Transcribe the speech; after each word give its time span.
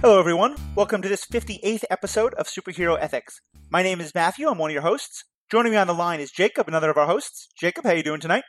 Hello, 0.00 0.20
everyone. 0.20 0.54
Welcome 0.76 1.02
to 1.02 1.08
this 1.08 1.26
58th 1.26 1.82
episode 1.90 2.32
of 2.34 2.46
Superhero 2.46 2.96
Ethics. 3.00 3.40
My 3.68 3.82
name 3.82 4.00
is 4.00 4.14
Matthew. 4.14 4.46
I'm 4.46 4.56
one 4.56 4.70
of 4.70 4.72
your 4.72 4.82
hosts. 4.82 5.24
Joining 5.50 5.72
me 5.72 5.78
on 5.78 5.88
the 5.88 5.92
line 5.92 6.20
is 6.20 6.30
Jacob, 6.30 6.68
another 6.68 6.88
of 6.88 6.96
our 6.96 7.08
hosts. 7.08 7.48
Jacob, 7.58 7.82
how 7.82 7.90
are 7.90 7.96
you 7.96 8.04
doing 8.04 8.20
tonight? 8.20 8.44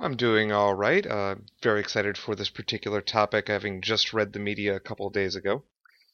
I'm 0.00 0.16
doing 0.16 0.50
all 0.50 0.72
right. 0.72 1.06
Uh, 1.06 1.34
very 1.62 1.80
excited 1.80 2.16
for 2.16 2.34
this 2.34 2.48
particular 2.48 3.02
topic, 3.02 3.48
having 3.48 3.82
just 3.82 4.14
read 4.14 4.32
the 4.32 4.38
media 4.38 4.74
a 4.74 4.80
couple 4.80 5.06
of 5.06 5.12
days 5.12 5.36
ago. 5.36 5.64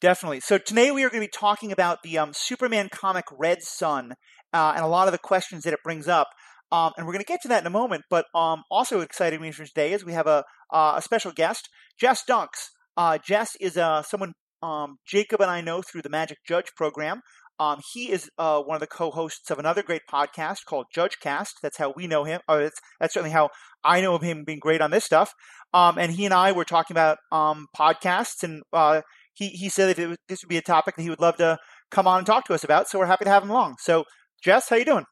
Definitely. 0.01 0.41
So 0.41 0.59
today 0.59 0.91
we 0.91 1.05
are 1.05 1.11
going 1.11 1.23
to 1.23 1.29
be 1.29 1.33
talking 1.33 1.71
about 1.71 2.03
the 2.03 2.19
um, 2.19 2.33
Superman 2.35 2.89
comic 2.91 3.27
Red 3.31 3.63
Son 3.63 4.15
uh, 4.53 4.73
and 4.75 4.85
a 4.85 4.89
lot 4.89 5.07
of 5.07 5.13
the 5.13 5.19
questions 5.19 5.63
that 5.63 5.73
it 5.73 5.85
brings 5.85 6.09
up. 6.09 6.27
Um, 6.73 6.91
and 6.97 7.07
we're 7.07 7.13
going 7.13 7.25
to 7.25 7.33
get 7.33 7.41
to 7.43 7.49
that 7.49 7.63
in 7.63 7.69
a 7.69 7.71
moment. 7.71 8.03
But 8.11 8.27
um, 8.35 8.65
also 8.69 8.99
exciting 8.99 9.41
news 9.41 9.55
for 9.55 9.65
today 9.65 9.93
is 9.93 10.05
we 10.05 10.13
have 10.15 10.27
a, 10.27 10.43
uh, 10.73 10.95
a 10.97 11.03
special 11.03 11.31
guest, 11.31 11.69
Jess 12.01 12.25
Dunks. 12.29 12.71
Uh, 12.97 13.19
Jess 13.19 13.57
is 13.61 13.77
uh, 13.77 14.03
someone 14.03 14.33
um, 14.63 14.97
Jacob 15.07 15.41
and 15.41 15.51
I 15.51 15.61
know 15.61 15.83
through 15.83 16.03
the 16.03 16.09
Magic 16.11 16.39
Judge 16.47 16.69
program. 16.77 17.21
Um, 17.61 17.81
he 17.93 18.11
is 18.11 18.29
uh, 18.37 18.61
one 18.61 18.75
of 18.75 18.81
the 18.81 18.87
co-hosts 18.87 19.51
of 19.51 19.59
another 19.59 19.83
great 19.83 20.03
podcast 20.11 20.65
called 20.67 20.87
Judge 20.93 21.19
Cast. 21.21 21.59
That's 21.63 21.79
how 21.79 21.93
we 21.97 22.07
know 22.07 22.25
him. 22.25 22.41
Or 22.49 22.63
that's, 22.63 22.79
that's 22.99 23.15
certainly 23.15 23.31
how 23.31 23.51
I 23.85 24.01
know 24.01 24.15
of 24.15 24.23
him 24.23 24.43
being 24.45 24.59
great 24.59 24.81
on 24.81 24.91
this 24.91 25.05
stuff. 25.05 25.33
Um, 25.73 25.99
and 25.99 26.13
he 26.13 26.25
and 26.25 26.35
I 26.35 26.53
were 26.53 26.65
talking 26.65 26.95
about 26.95 27.19
um, 27.33 27.67
podcasts, 27.77 28.43
and 28.43 28.63
uh, 28.73 29.03
he 29.33 29.49
he 29.49 29.69
said 29.69 29.97
that 29.97 30.09
was, 30.09 30.19
this 30.29 30.43
would 30.43 30.49
be 30.49 30.57
a 30.57 30.63
topic 30.63 30.97
that 30.97 31.03
he 31.03 31.11
would 31.11 31.21
love 31.21 31.37
to 31.37 31.59
come 31.91 32.07
on 32.07 32.19
and 32.19 32.27
talk 32.27 32.45
to 32.47 32.55
us 32.55 32.65
about. 32.65 32.89
So 32.89 32.99
we're 32.99 33.07
happy 33.07 33.25
to 33.25 33.31
have 33.31 33.43
him 33.43 33.51
along. 33.51 33.77
So 33.81 34.05
Jess, 34.43 34.69
how 34.69 34.77
you 34.77 34.85
doing? 34.85 35.05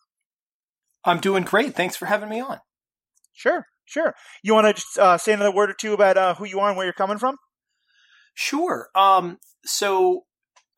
I'm 1.04 1.18
doing 1.18 1.42
great. 1.42 1.74
Thanks 1.74 1.96
for 1.96 2.06
having 2.06 2.28
me 2.28 2.40
on. 2.40 2.58
Sure, 3.32 3.64
sure. 3.84 4.14
You 4.42 4.54
want 4.54 4.68
to 4.68 4.74
just 4.74 4.98
uh, 4.98 5.18
say 5.18 5.32
another 5.32 5.52
word 5.52 5.70
or 5.70 5.74
two 5.78 5.94
about 5.94 6.16
uh, 6.16 6.34
who 6.36 6.44
you 6.44 6.60
are 6.60 6.68
and 6.68 6.76
where 6.76 6.86
you're 6.86 6.92
coming 6.92 7.18
from? 7.18 7.36
Sure. 8.34 8.88
Um, 8.94 9.38
so, 9.64 10.24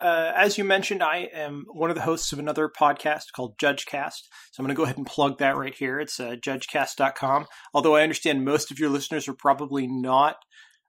uh, 0.01 0.33
as 0.37 0.59
you 0.59 0.65
mentioned, 0.65 1.03
I 1.03 1.29
am 1.33 1.67
one 1.73 1.91
of 1.91 1.97
the 1.97 2.03
hosts 2.03 2.33
of 2.33 2.39
another 2.39 2.69
podcast 2.69 3.27
called 3.35 3.57
JudgeCast. 3.59 4.23
So 4.51 4.61
I'm 4.61 4.67
going 4.67 4.75
to 4.75 4.79
go 4.79 4.85
ahead 4.85 4.99
and 4.99 5.07
plug 5.07 5.39
that 5.39 5.57
right 5.57 5.75
here. 5.75 6.01
It's 6.01 6.19
uh, 6.19 6.37
judgecast.com. 6.37 7.47
Although 7.73 7.97
I 7.97 8.03
understand 8.03 8.45
most 8.45 8.71
of 8.71 8.79
your 8.79 8.91
listeners 8.91 9.29
are 9.29 9.35
probably 9.35 9.87
not 9.87 10.37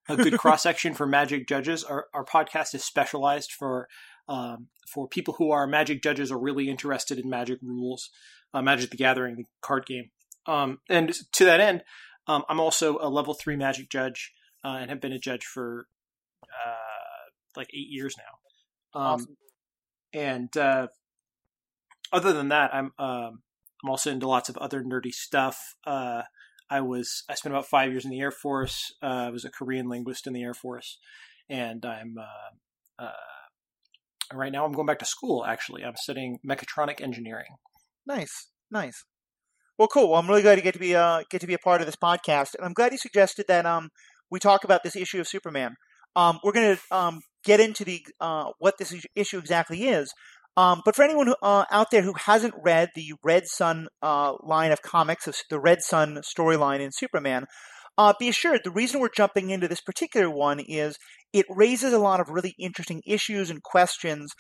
a 0.10 0.18
good 0.18 0.38
cross 0.40 0.64
section 0.64 0.94
for 0.94 1.06
magic 1.06 1.48
judges. 1.48 1.84
Our, 1.84 2.08
our 2.14 2.26
podcast 2.26 2.74
is 2.74 2.84
specialized 2.84 3.52
for 3.52 3.88
um, 4.28 4.68
for 4.88 5.08
people 5.08 5.36
who 5.36 5.52
are 5.52 5.68
magic 5.68 6.02
judges 6.02 6.32
or 6.32 6.40
really 6.40 6.70
interested 6.70 7.20
in 7.20 7.30
magic 7.30 7.60
rules, 7.62 8.10
uh, 8.54 8.62
Magic 8.62 8.90
the 8.90 8.98
Gathering, 8.98 9.36
the 9.36 9.46
card 9.62 9.86
game. 9.86 10.10
Um, 10.48 10.80
and 10.90 11.14
to 11.34 11.46
that 11.46 11.60
end, 11.60 11.84
um, 12.28 12.44
I'm 12.50 12.60
also 12.60 12.98
a 13.00 13.10
level 13.10 13.34
three 13.34 13.56
magic 13.56 13.90
judge 13.90 14.32
uh, 14.64 14.78
and 14.80 14.90
have 14.90 15.02
been 15.02 15.14
a 15.14 15.20
judge 15.20 15.46
for 15.46 15.88
uh, 16.66 17.58
like 17.58 17.70
eight 17.74 17.90
years 17.90 18.16
now. 18.18 19.00
Um, 19.00 19.06
awesome. 19.06 19.38
And 20.14 20.58
uh, 20.58 20.88
other 22.12 22.34
than 22.34 22.50
that, 22.50 22.74
I'm 22.74 22.92
um, 22.98 23.42
I'm 23.84 23.90
also 23.90 24.12
into 24.12 24.28
lots 24.28 24.50
of 24.50 24.58
other 24.58 24.84
nerdy 24.84 25.14
stuff. 25.14 25.76
Uh, 25.86 26.24
I 26.70 26.82
was 26.82 27.24
I 27.30 27.36
spent 27.36 27.54
about 27.54 27.68
five 27.68 27.92
years 27.92 28.06
in 28.06 28.12
the 28.12 28.20
Air 28.20 28.32
Force. 28.32 28.94
Uh, 29.02 29.28
I 29.28 29.30
was 29.30 29.46
a 29.46 29.50
Korean 29.50 29.90
linguist 29.90 30.28
in 30.28 30.34
the 30.34 30.44
Air 30.44 30.54
Force, 30.54 30.98
and 31.50 31.86
I'm 31.86 32.16
uh, 32.18 33.04
uh, 33.04 33.12
right 34.34 34.52
now 34.52 34.66
I'm 34.66 34.72
going 34.72 34.88
back 34.88 35.00
to 35.00 35.06
school. 35.06 35.46
Actually, 35.46 35.84
I'm 35.84 35.96
studying 35.98 36.40
mechatronic 36.48 37.02
engineering. 37.02 37.58
Nice, 38.08 38.48
nice. 38.72 39.04
Well, 39.78 39.90
cool. 39.90 40.10
Well, 40.10 40.20
I'm 40.20 40.28
really 40.28 40.42
glad 40.42 40.56
to 40.56 40.62
get 40.62 40.74
to 40.74 40.80
be 40.80 40.96
uh, 40.96 41.24
get 41.30 41.42
to 41.42 41.48
be 41.48 41.54
a 41.54 41.60
part 41.60 41.82
of 41.82 41.88
this 41.88 41.98
podcast, 41.98 42.56
and 42.56 42.66
I'm 42.66 42.74
glad 42.74 42.92
you 42.92 42.98
suggested 42.98 43.46
that 43.48 43.66
um, 43.66 43.90
we 44.32 44.40
talk 44.40 44.64
about 44.64 44.84
this 44.84 44.96
issue 44.96 45.20
of 45.20 45.28
Superman. 45.28 45.76
Um, 46.16 46.40
we're 46.44 46.54
going 46.54 46.76
to 46.78 46.96
um, 46.96 47.22
get 47.44 47.60
into 47.60 47.86
the 47.86 48.06
uh, 48.20 48.52
what 48.60 48.76
this 48.78 48.94
issue 49.16 49.38
exactly 49.38 49.88
is. 49.88 50.14
Um, 50.58 50.82
but 50.86 50.96
for 50.96 51.04
anyone 51.04 51.28
who, 51.28 51.36
uh, 51.42 51.66
out 51.70 51.92
there 51.92 52.02
who 52.02 52.14
hasn't 52.14 52.54
read 52.64 52.90
the 52.96 53.14
Red 53.24 53.46
Son 53.46 53.88
uh, 54.02 54.34
line 54.42 54.72
of 54.72 54.82
comics, 54.82 55.28
the 55.50 55.60
Red 55.60 55.82
Son 55.82 56.22
storyline 56.24 56.80
in 56.80 56.92
Superman, 56.94 57.46
uh, 57.98 58.14
be 58.18 58.30
assured 58.30 58.62
the 58.64 58.72
reason 58.72 59.00
we're 59.00 59.10
jumping 59.16 59.50
into 59.50 59.68
this 59.68 59.82
particular 59.82 60.30
one 60.30 60.60
is 60.60 60.98
it 61.34 61.46
raises 61.50 61.92
a 61.94 62.00
lot 62.00 62.20
of 62.20 62.30
really 62.30 62.56
interesting 62.58 63.02
issues 63.06 63.50
and 63.50 63.64
questions 63.64 64.32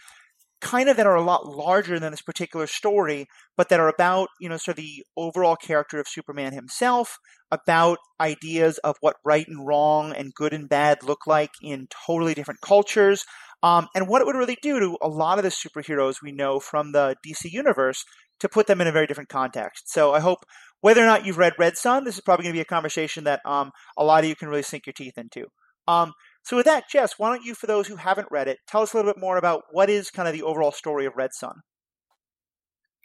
kind 0.62 0.90
of 0.90 0.98
that 0.98 1.06
are 1.06 1.16
a 1.16 1.24
lot 1.24 1.46
larger 1.46 2.00
than 2.00 2.12
this 2.12 2.22
particular 2.22 2.68
story, 2.68 3.28
but 3.58 3.70
that 3.70 3.80
are 3.80 3.90
about, 3.90 4.30
you 4.40 4.50
know, 4.50 4.58
sort 4.58 4.78
of 4.78 4.84
the 4.84 5.04
overall 5.18 5.56
character 5.56 6.00
of 6.00 6.08
Superman 6.08 6.54
himself, 6.54 7.18
about 7.52 8.00
ideas 8.20 8.78
of 8.80 8.96
what 9.02 9.18
right 9.24 9.48
and 9.48 9.66
wrong 9.66 10.12
and 10.14 10.34
good 10.34 10.54
and 10.54 10.70
bad 10.70 11.04
look 11.04 11.28
like 11.28 11.52
in 11.62 11.88
totally 12.06 12.34
different 12.34 12.62
cultures, 12.62 13.26
um, 13.64 13.88
and 13.96 14.08
what 14.08 14.22
it 14.22 14.26
would 14.26 14.36
really 14.36 14.58
do 14.62 14.80
to 14.80 14.98
a 15.02 15.08
lot 15.08 15.38
of 15.38 15.44
the 15.44 15.50
superheroes 15.50 16.22
we 16.22 16.32
know 16.32 16.60
from 16.60 16.92
the 16.92 17.16
DC 17.26 17.52
universe 17.52 18.06
to 18.40 18.50
put 18.50 18.68
them 18.68 18.82
in 18.82 18.88
a 18.88 18.92
very 18.92 19.08
different 19.08 19.30
context. 19.30 19.92
So 19.92 20.14
I 20.14 20.20
hope 20.20 20.40
whether 20.82 21.02
or 21.02 21.06
not 21.06 21.26
you've 21.26 21.38
read 21.38 21.54
Red 21.58 21.78
Son, 21.78 22.04
this 22.04 22.16
is 22.16 22.22
probably 22.22 22.44
going 22.44 22.54
to 22.54 22.58
be 22.58 22.62
a 22.62 22.66
conversation 22.66 23.24
that 23.24 23.42
um, 23.46 23.72
a 23.98 24.04
lot 24.04 24.24
of 24.24 24.30
you 24.30 24.36
can 24.36 24.50
really 24.50 24.62
sink 24.62 24.86
your 24.86 24.94
teeth 24.94 25.18
into. 25.18 25.48
Um, 25.88 26.14
so 26.46 26.58
with 26.58 26.68
that, 26.68 26.88
Jess, 26.88 27.18
why 27.18 27.30
don't 27.30 27.44
you, 27.44 27.56
for 27.56 27.66
those 27.66 27.88
who 27.88 27.96
haven't 27.96 28.28
read 28.30 28.48
it, 28.48 28.60
tell 28.68 28.84
us 28.84 28.94
a 28.94 28.98
little 28.98 29.12
bit 29.12 29.20
more 29.20 29.38
about 29.38 29.64
what 29.72 29.90
is 29.90 30.12
kind 30.12 30.28
of 30.28 30.34
the 30.34 30.44
overall 30.44 30.72
story 30.72 31.08
of 31.08 31.16
Red 31.16 31.34
Son? 31.34 31.62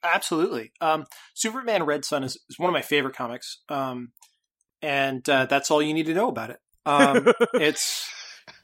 Absolutely. 0.05 0.73
Um, 0.83 1.07
Superman 1.35 1.85
Red 1.85 2.05
Son 2.05 2.23
is, 2.23 2.39
is, 2.51 2.59
one 2.59 2.69
of 2.69 2.75
my 2.75 2.83
favorite 2.83 3.17
comics. 3.17 3.63
Um, 3.71 4.13
and 4.83 5.27
uh, 5.29 5.47
that's 5.47 5.71
all 5.71 5.81
you 5.81 5.95
need 5.95 6.07
to 6.07 6.15
know 6.15 6.29
about 6.29 6.51
it. 6.51 6.59
Um, 6.85 7.33
it's 7.55 8.11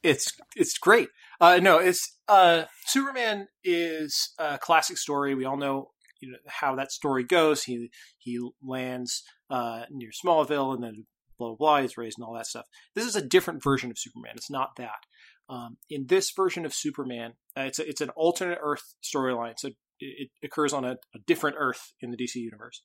it's 0.03 0.33
it's 0.55 0.77
great. 0.77 1.09
Uh, 1.41 1.59
no, 1.63 1.79
it's 1.79 2.19
uh, 2.29 2.65
Superman 2.87 3.49
is 3.65 4.35
a 4.39 4.59
classic 4.59 4.99
story. 4.99 5.35
We 5.35 5.47
all 5.47 5.57
know, 5.57 5.91
you 6.21 6.33
know 6.33 6.39
how 6.47 6.75
that 6.77 6.93
story 6.93 7.25
goes. 7.25 7.65
He 7.65 7.91
he 8.19 8.39
lands 8.63 9.23
uh, 9.51 9.85
near 9.91 10.11
Smallville, 10.11 10.75
and 10.75 10.83
then 10.83 11.07
blah 11.39 11.49
blah 11.49 11.57
blah. 11.57 11.83
He's 11.83 11.97
raised 11.97 12.19
and 12.19 12.27
all 12.27 12.35
that 12.35 12.47
stuff. 12.47 12.67
This 12.95 13.07
is 13.07 13.17
a 13.17 13.23
different 13.23 13.63
version 13.63 13.91
of 13.91 13.99
Superman. 13.99 14.33
It's 14.37 14.51
not 14.51 14.77
that. 14.77 15.07
Um, 15.49 15.77
in 15.89 16.07
this 16.07 16.33
version 16.33 16.67
of 16.67 16.75
Superman, 16.75 17.35
uh, 17.57 17.63
it's 17.63 17.79
a, 17.79 17.89
it's 17.89 18.01
an 18.01 18.11
alternate 18.11 18.59
Earth 18.61 18.95
storyline. 19.03 19.55
So 19.59 19.71
it, 20.01 20.31
occurs 20.43 20.73
on 20.73 20.85
a, 20.85 20.97
a, 21.15 21.19
different 21.27 21.57
Earth 21.59 21.93
in 22.01 22.11
the 22.11 22.17
DC 22.17 22.35
universe 22.35 22.83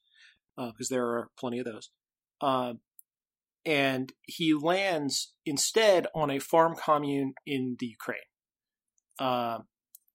because 0.56 0.92
uh, 0.92 0.96
there 0.96 1.06
are 1.08 1.30
plenty 1.40 1.60
of 1.60 1.66
those. 1.66 1.90
Uh, 2.40 2.74
and 3.66 4.14
he 4.24 4.54
lands 4.54 5.34
instead 5.46 6.08
on 6.16 6.32
a 6.32 6.40
farm 6.40 6.76
commune 6.76 7.34
in 7.46 7.78
the 7.80 7.88
Ukraine. 7.88 8.20
Uh, 9.20 9.60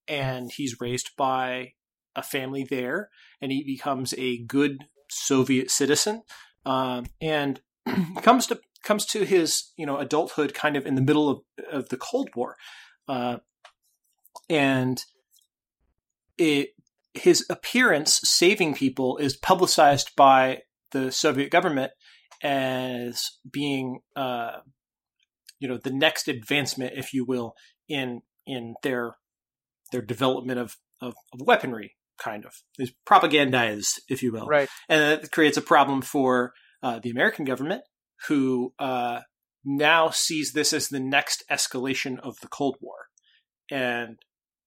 and 0.09 0.51
he's 0.57 0.81
raised 0.81 1.11
by 1.17 1.73
a 2.15 2.23
family 2.23 2.67
there, 2.69 3.11
and 3.41 3.53
he 3.53 3.63
becomes 3.65 4.15
a 4.17 4.39
good 4.39 4.85
Soviet 5.11 5.71
citizen, 5.71 6.23
um, 6.65 7.07
and 7.21 7.61
comes 8.23 8.47
to 8.47 8.61
comes 8.83 9.05
to 9.07 9.25
his 9.25 9.73
you 9.77 9.87
know 9.87 9.99
adulthood 9.99 10.55
kind 10.55 10.77
of 10.77 10.87
in 10.87 10.95
the 10.95 11.03
middle 11.03 11.29
of, 11.29 11.41
of 11.71 11.89
the 11.89 11.97
Cold 11.97 12.31
War, 12.35 12.57
uh, 13.09 13.39
and 14.49 15.01
it 16.39 16.71
his 17.15 17.47
appearance 17.49 18.21
saving 18.23 18.75
people 18.75 19.17
is 19.17 19.37
publicized 19.37 20.11
by 20.17 20.63
the 20.93 21.11
Soviet 21.11 21.51
government 21.51 21.93
as 22.43 23.31
being 23.51 24.01
uh, 24.15 24.59
you 25.59 25.69
know 25.69 25.79
the 25.79 25.91
next 25.91 26.29
advancement, 26.29 26.95
if 26.97 27.13
you 27.13 27.25
will, 27.25 27.55
in 27.89 28.23
in 28.47 28.75
their 28.83 29.17
their 29.93 30.03
development 30.03 30.59
of, 30.59 30.77
of, 31.01 31.15
of 31.33 31.41
weaponry, 31.47 31.95
kind 32.19 32.45
of. 32.45 32.53
Is 32.79 32.93
propagandized, 33.09 34.01
if 34.09 34.23
you 34.23 34.33
will, 34.33 34.47
right? 34.47 34.69
And 34.89 35.23
it 35.23 35.31
creates 35.31 35.57
a 35.57 35.63
problem 35.63 36.03
for 36.03 36.53
uh, 36.83 36.99
the 37.03 37.11
American 37.11 37.45
government, 37.45 37.83
who 38.29 38.73
uh, 38.79 39.21
now 39.65 40.11
sees 40.11 40.53
this 40.53 40.73
as 40.73 40.89
the 40.89 41.01
next 41.01 41.45
escalation 41.51 42.19
of 42.21 42.39
the 42.41 42.49
Cold 42.49 42.77
War, 42.81 43.09
and 43.71 44.19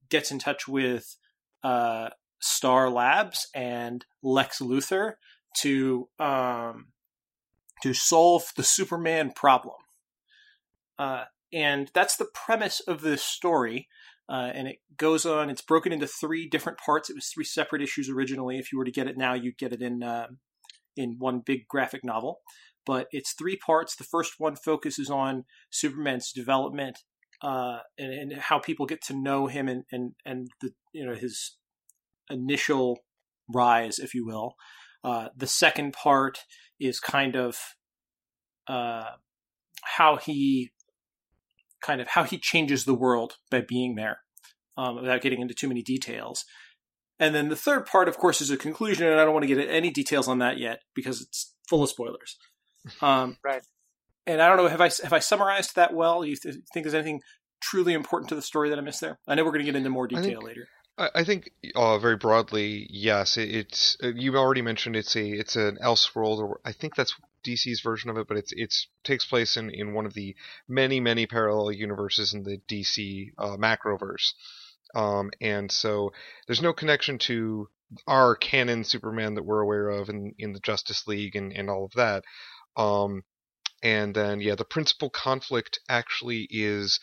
gets 0.10 0.32
in 0.32 0.40
touch 0.40 0.68
with 0.68 1.16
uh, 1.64 2.10
Star 2.40 2.90
Labs 2.90 3.48
and 3.54 4.06
Lex 4.24 4.60
Luthor 4.60 5.14
to 5.62 6.10
um, 6.20 6.88
to 7.82 7.94
solve 7.94 8.52
the 8.56 8.64
Superman 8.64 9.32
problem. 9.32 9.76
Uh, 10.98 11.26
and 11.54 11.90
that's 11.94 12.18
the 12.18 12.28
premise 12.34 12.80
of 12.82 13.02
this 13.02 13.24
story. 13.24 13.88
Uh, 14.28 14.52
and 14.54 14.68
it 14.68 14.78
goes 14.96 15.26
on. 15.26 15.50
It's 15.50 15.62
broken 15.62 15.92
into 15.92 16.06
three 16.06 16.48
different 16.48 16.78
parts. 16.78 17.10
It 17.10 17.16
was 17.16 17.28
three 17.28 17.46
separate 17.46 17.82
issues 17.82 18.10
originally. 18.10 18.60
If 18.60 18.72
you 18.72 18.78
were 18.78 18.86
to 18.86 18.92
get 18.92 19.08
it 19.08 19.18
now, 19.18 19.34
you'd 19.34 19.58
get 19.58 19.74
it 19.74 19.82
in 19.82 20.04
uh, 20.04 20.28
in 21.00 21.16
one 21.18 21.42
big 21.44 21.68
graphic 21.68 22.04
novel. 22.04 22.42
But 22.86 23.08
it's 23.12 23.34
three 23.34 23.56
parts. 23.56 23.96
The 23.96 24.04
first 24.04 24.34
one 24.38 24.56
focuses 24.56 25.10
on 25.10 25.46
Superman's 25.70 26.32
development 26.32 27.00
uh, 27.42 27.80
and, 27.98 28.12
and, 28.14 28.34
how 28.34 28.60
people 28.60 28.86
get 28.86 29.02
to 29.02 29.14
know 29.14 29.48
him 29.48 29.70
and 29.70 29.84
and 29.92 30.12
and 30.26 30.50
the 30.62 30.72
you 30.92 31.06
know 31.06 31.16
his 31.16 31.58
initial 32.30 33.00
rise, 33.54 33.98
if 33.98 34.14
you 34.14 34.26
will. 34.26 34.56
Uh, 35.04 35.30
the 35.36 35.48
second 35.48 35.94
part 35.94 36.40
is 36.80 37.00
kind 37.00 37.36
of 37.38 37.58
uh, 38.68 39.12
how 39.98 40.18
he 40.18 40.72
kind 41.82 42.02
of 42.02 42.08
how 42.10 42.24
he 42.24 42.38
changes 42.38 42.84
the 42.84 42.94
world 42.94 43.38
by 43.50 43.62
being 43.62 43.96
there, 43.96 44.20
um, 44.78 44.98
without 44.98 45.22
getting 45.22 45.42
into 45.42 45.54
too 45.54 45.70
many 45.70 45.82
details. 45.82 46.44
And 47.20 47.36
then 47.36 47.50
the 47.50 47.56
third 47.56 47.86
part, 47.86 48.08
of 48.08 48.18
course, 48.18 48.40
is 48.40 48.50
a 48.50 48.58
conclusion, 48.58 49.06
and 49.06 49.20
I 49.20 49.26
don't 49.26 49.34
want 49.34 49.44
to 49.44 49.48
get 49.48 49.58
into 49.58 49.72
any 49.72 49.92
details 49.92 50.28
on 50.28 50.40
that 50.40 50.58
yet 50.58 50.80
because 50.96 51.22
it's 51.22 51.54
full 51.68 51.84
of 51.84 51.90
spoilers. 51.90 52.38
Um, 53.02 53.36
right. 53.44 53.62
And 54.26 54.42
I 54.42 54.48
don't 54.48 54.56
know 54.56 54.68
have 54.68 54.80
I 54.80 54.90
have 55.04 55.12
I 55.12 55.20
summarized 55.20 55.76
that 55.76 55.94
well? 55.94 56.24
You 56.24 56.38
th- 56.38 56.56
think 56.74 56.86
there's 56.86 56.94
anything 56.94 57.22
truly 57.60 57.94
important 57.94 58.30
to 58.30 58.36
the 58.36 58.42
story 58.42 58.70
that 58.70 58.80
I 58.80 58.82
missed 58.82 59.02
there? 59.02 59.20
I 59.28 59.36
know 59.36 59.44
we're 59.44 59.52
going 59.52 59.66
to 59.66 59.72
get 59.72 59.76
into 59.76 59.90
more 59.90 60.08
detail 60.08 60.24
think, 60.24 60.44
later. 60.44 60.68
I, 60.98 61.24
think 61.24 61.52
uh, 61.76 61.98
very 61.98 62.18
broadly, 62.18 62.88
yes. 62.90 63.38
It, 63.38 63.50
it's 63.50 63.98
uh, 64.04 64.10
you 64.16 64.36
already 64.36 64.62
mentioned 64.62 64.96
it's 64.96 65.16
a 65.16 65.26
it's 65.26 65.56
an 65.56 65.78
Elseworld, 65.84 66.40
or 66.40 66.60
I 66.66 66.74
think 66.74 66.96
that's 66.96 67.16
DC's 67.46 67.82
version 67.82 68.10
of 68.10 68.18
it, 68.18 68.28
but 68.28 68.38
it's 68.38 68.52
it's 68.56 68.88
takes 69.04 69.26
place 69.26 69.56
in, 69.56 69.70
in 69.70 69.94
one 69.94 70.06
of 70.06 70.14
the 70.14 70.36
many 70.68 71.00
many 71.00 71.26
parallel 71.26 71.72
universes 71.72 72.34
in 72.34 72.44
the 72.44 72.60
DC 72.70 73.32
uh, 73.38 73.56
macroverse, 73.58 74.34
um, 74.96 75.32
and 75.42 75.72
so 75.72 76.12
there's 76.48 76.62
no 76.62 76.74
connection 76.74 77.18
to 77.20 77.68
our 78.08 78.36
canon 78.36 78.84
Superman 78.84 79.36
that 79.36 79.46
we're 79.46 79.62
aware 79.62 79.90
of 79.90 80.10
in 80.10 80.34
in 80.38 80.54
the 80.54 80.60
Justice 80.60 81.08
League 81.08 81.36
and, 81.36 81.52
and 81.54 81.70
all 81.70 81.86
of 81.86 81.92
that. 81.94 82.24
Um, 82.76 83.24
and 83.82 84.14
then 84.14 84.42
yeah, 84.42 84.56
the 84.56 84.66
principal 84.66 85.10
conflict 85.10 85.80
actually 85.90 86.48
is 86.50 87.00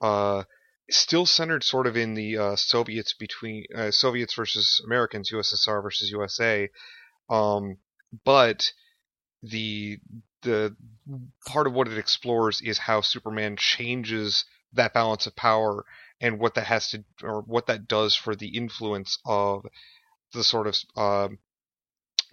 uh, 0.00 0.44
still 0.90 1.26
centered 1.26 1.64
sort 1.64 1.86
of 1.86 1.96
in 1.96 2.14
the 2.14 2.38
uh, 2.38 2.56
Soviets 2.56 3.14
between 3.14 3.64
uh, 3.74 3.90
Soviets 3.90 4.34
versus 4.34 4.80
Americans, 4.84 5.30
USSR 5.32 5.82
versus 5.82 6.10
USA, 6.10 6.68
um, 7.30 7.78
but 8.24 8.72
the 9.42 9.98
the 10.42 10.76
part 11.46 11.66
of 11.66 11.72
what 11.72 11.88
it 11.88 11.98
explores 11.98 12.60
is 12.60 12.78
how 12.78 13.00
Superman 13.00 13.56
changes 13.56 14.44
that 14.72 14.94
balance 14.94 15.26
of 15.26 15.34
power 15.34 15.84
and 16.20 16.38
what 16.38 16.54
that 16.54 16.66
has 16.66 16.90
to 16.90 17.04
or 17.22 17.42
what 17.42 17.66
that 17.66 17.86
does 17.86 18.14
for 18.14 18.34
the 18.34 18.56
influence 18.56 19.18
of 19.26 19.66
the 20.32 20.44
sort 20.44 20.66
of 20.66 20.76
uh, 20.96 21.28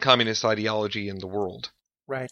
communist 0.01 0.45
ideology 0.45 1.09
in 1.09 1.19
the 1.19 1.27
world. 1.27 1.71
Right. 2.07 2.29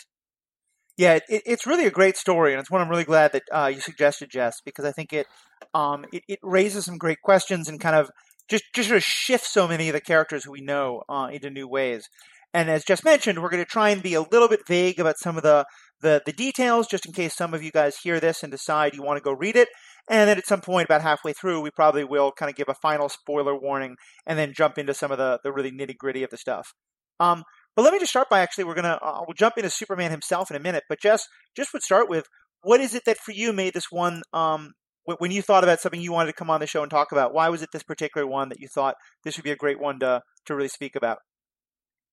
Yeah, 0.97 1.15
it, 1.15 1.43
it's 1.45 1.65
really 1.65 1.85
a 1.85 1.91
great 1.91 2.17
story, 2.17 2.51
and 2.51 2.59
it's 2.59 2.69
one 2.69 2.81
I'm 2.81 2.89
really 2.89 3.05
glad 3.05 3.31
that 3.31 3.43
uh, 3.51 3.71
you 3.73 3.79
suggested, 3.79 4.29
Jess, 4.29 4.61
because 4.63 4.85
I 4.85 4.91
think 4.91 5.13
it, 5.13 5.25
um, 5.73 6.05
it, 6.11 6.23
it 6.27 6.39
raises 6.43 6.85
some 6.85 6.97
great 6.97 7.21
questions 7.21 7.67
and 7.67 7.79
kind 7.79 7.95
of 7.95 8.09
just 8.49 8.65
Jess 8.75 8.87
sort 8.87 8.97
of 8.97 9.03
shifts 9.03 9.53
so 9.53 9.67
many 9.67 9.89
of 9.89 9.93
the 9.93 10.01
characters 10.01 10.43
who 10.43 10.51
we 10.51 10.61
know 10.61 11.03
uh, 11.09 11.29
into 11.31 11.49
new 11.49 11.67
ways. 11.67 12.07
And 12.53 12.69
as 12.69 12.83
just 12.83 13.05
mentioned, 13.05 13.41
we're 13.41 13.49
going 13.49 13.63
to 13.63 13.69
try 13.69 13.89
and 13.89 14.03
be 14.03 14.13
a 14.13 14.21
little 14.21 14.49
bit 14.49 14.67
vague 14.67 14.99
about 14.99 15.17
some 15.17 15.37
of 15.37 15.43
the, 15.43 15.65
the, 16.01 16.21
the 16.25 16.33
details, 16.33 16.87
just 16.87 17.05
in 17.05 17.13
case 17.13 17.33
some 17.33 17.53
of 17.53 17.63
you 17.63 17.71
guys 17.71 17.97
hear 17.97 18.19
this 18.19 18.43
and 18.43 18.51
decide 18.51 18.93
you 18.93 19.03
want 19.03 19.17
to 19.17 19.23
go 19.23 19.31
read 19.31 19.55
it. 19.55 19.69
And 20.11 20.27
then 20.27 20.37
at 20.37 20.45
some 20.45 20.59
point, 20.59 20.85
about 20.85 21.01
halfway 21.01 21.31
through, 21.31 21.61
we 21.61 21.71
probably 21.71 22.03
will 22.03 22.33
kind 22.33 22.49
of 22.49 22.57
give 22.57 22.67
a 22.67 22.73
final 22.73 23.07
spoiler 23.07 23.57
warning 23.57 23.95
and 24.27 24.37
then 24.37 24.53
jump 24.53 24.77
into 24.77 24.93
some 24.93 25.09
of 25.09 25.17
the, 25.17 25.39
the 25.41 25.53
really 25.53 25.71
nitty 25.71 25.97
gritty 25.97 26.21
of 26.21 26.29
the 26.29 26.37
stuff. 26.37 26.73
Um, 27.21 27.45
but 27.77 27.83
let 27.83 27.93
me 27.93 27.99
just 27.99 28.11
start 28.11 28.29
by 28.29 28.41
actually, 28.41 28.65
we're 28.65 28.75
gonna 28.75 28.99
uh, 29.01 29.21
we'll 29.25 29.35
jump 29.35 29.57
into 29.57 29.69
Superman 29.69 30.11
himself 30.11 30.51
in 30.51 30.57
a 30.57 30.59
minute. 30.59 30.83
But 30.89 30.99
just 30.99 31.29
just 31.55 31.71
would 31.71 31.81
start 31.81 32.09
with 32.09 32.25
what 32.61 32.81
is 32.81 32.93
it 32.93 33.03
that 33.05 33.19
for 33.19 33.31
you 33.31 33.53
made 33.53 33.73
this 33.73 33.89
one 33.89 34.21
um, 34.33 34.73
when 35.19 35.31
you 35.31 35.41
thought 35.41 35.63
about 35.63 35.79
something 35.79 36.01
you 36.01 36.11
wanted 36.11 36.31
to 36.31 36.37
come 36.37 36.49
on 36.49 36.59
the 36.59 36.67
show 36.67 36.81
and 36.81 36.91
talk 36.91 37.13
about? 37.13 37.33
Why 37.33 37.47
was 37.47 37.61
it 37.61 37.69
this 37.71 37.83
particular 37.83 38.27
one 38.27 38.49
that 38.49 38.59
you 38.59 38.67
thought 38.67 38.95
this 39.23 39.37
would 39.37 39.45
be 39.45 39.51
a 39.51 39.55
great 39.55 39.79
one 39.79 39.97
to 39.99 40.23
to 40.45 40.55
really 40.55 40.67
speak 40.67 40.97
about? 40.97 41.19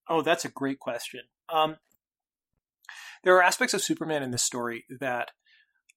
Oh, 0.08 0.22
that's 0.22 0.44
a 0.44 0.50
great 0.50 0.78
question. 0.78 1.22
Um, 1.52 1.78
there 3.24 3.34
are 3.34 3.42
aspects 3.42 3.74
of 3.74 3.82
Superman 3.82 4.22
in 4.22 4.30
this 4.30 4.44
story 4.44 4.84
that 5.00 5.30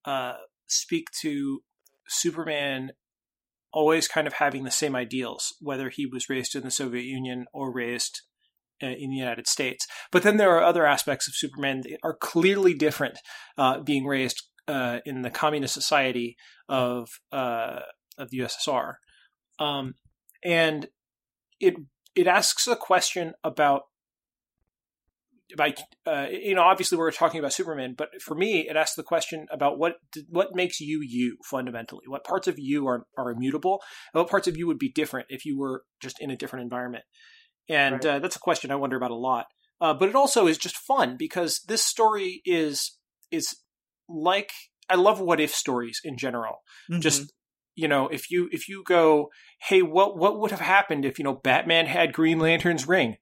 uh, 0.03 0.33
speak 0.65 1.07
to 1.21 1.61
Superman 2.11 2.91
always 3.73 4.07
kind 4.07 4.27
of 4.27 4.33
having 4.33 4.63
the 4.63 4.71
same 4.71 4.95
ideals, 4.95 5.53
whether 5.59 5.89
he 5.89 6.05
was 6.05 6.29
raised 6.29 6.55
in 6.55 6.63
the 6.63 6.71
Soviet 6.71 7.05
Union 7.05 7.45
or 7.53 7.73
raised 7.73 8.21
uh, 8.83 8.87
in 8.87 9.09
the 9.09 9.15
United 9.15 9.47
States. 9.47 9.87
But 10.11 10.23
then 10.23 10.37
there 10.37 10.55
are 10.55 10.63
other 10.63 10.85
aspects 10.85 11.27
of 11.27 11.35
Superman 11.35 11.81
that 11.81 11.99
are 12.03 12.15
clearly 12.15 12.73
different, 12.73 13.19
uh, 13.57 13.79
being 13.79 14.05
raised 14.05 14.43
uh, 14.67 14.99
in 15.05 15.21
the 15.21 15.29
communist 15.29 15.73
society 15.73 16.35
of 16.67 17.09
uh, 17.31 17.79
of 18.17 18.29
the 18.29 18.39
USSR, 18.39 18.95
um, 19.59 19.95
and 20.43 20.87
it 21.59 21.75
it 22.15 22.27
asks 22.27 22.67
a 22.67 22.75
question 22.75 23.33
about 23.43 23.83
about 25.53 25.79
uh, 26.05 26.27
you 26.29 26.55
know 26.55 26.63
obviously 26.63 26.97
we're 26.97 27.11
talking 27.11 27.39
about 27.39 27.53
Superman, 27.53 27.95
but 27.97 28.09
for 28.21 28.35
me 28.35 28.67
it 28.69 28.75
asks 28.75 28.95
the 28.95 29.03
question 29.03 29.47
about 29.51 29.77
what 29.77 29.95
what 30.29 30.55
makes 30.55 30.79
you 30.79 31.01
you 31.01 31.37
fundamentally. 31.49 32.03
What 32.07 32.23
parts 32.23 32.47
of 32.47 32.57
you 32.57 32.87
are 32.87 33.05
are 33.17 33.31
immutable, 33.31 33.81
and 34.13 34.21
what 34.21 34.29
parts 34.29 34.47
of 34.47 34.57
you 34.57 34.67
would 34.67 34.79
be 34.79 34.91
different 34.91 35.27
if 35.29 35.45
you 35.45 35.57
were 35.57 35.83
just 36.01 36.19
in 36.19 36.31
a 36.31 36.37
different 36.37 36.63
environment. 36.63 37.03
And 37.69 37.95
right. 37.95 38.05
uh, 38.05 38.19
that's 38.19 38.35
a 38.35 38.39
question 38.39 38.71
I 38.71 38.75
wonder 38.75 38.97
about 38.97 39.11
a 39.11 39.15
lot. 39.15 39.45
Uh, 39.79 39.93
but 39.93 40.09
it 40.09 40.15
also 40.15 40.47
is 40.47 40.57
just 40.57 40.77
fun 40.77 41.15
because 41.17 41.61
this 41.67 41.83
story 41.83 42.41
is 42.45 42.97
is 43.31 43.55
like 44.07 44.51
I 44.89 44.95
love 44.95 45.19
what 45.19 45.39
if 45.39 45.53
stories 45.53 46.01
in 46.03 46.17
general. 46.17 46.57
Mm-hmm. 46.89 47.01
Just 47.01 47.33
you 47.75 47.87
know, 47.87 48.07
if 48.07 48.29
you 48.29 48.49
if 48.51 48.67
you 48.67 48.83
go, 48.85 49.29
hey, 49.67 49.81
what 49.81 50.17
what 50.17 50.39
would 50.39 50.51
have 50.51 50.59
happened 50.59 51.05
if 51.05 51.17
you 51.17 51.23
know 51.23 51.33
Batman 51.33 51.85
had 51.87 52.13
Green 52.13 52.39
Lantern's 52.39 52.87
ring? 52.87 53.17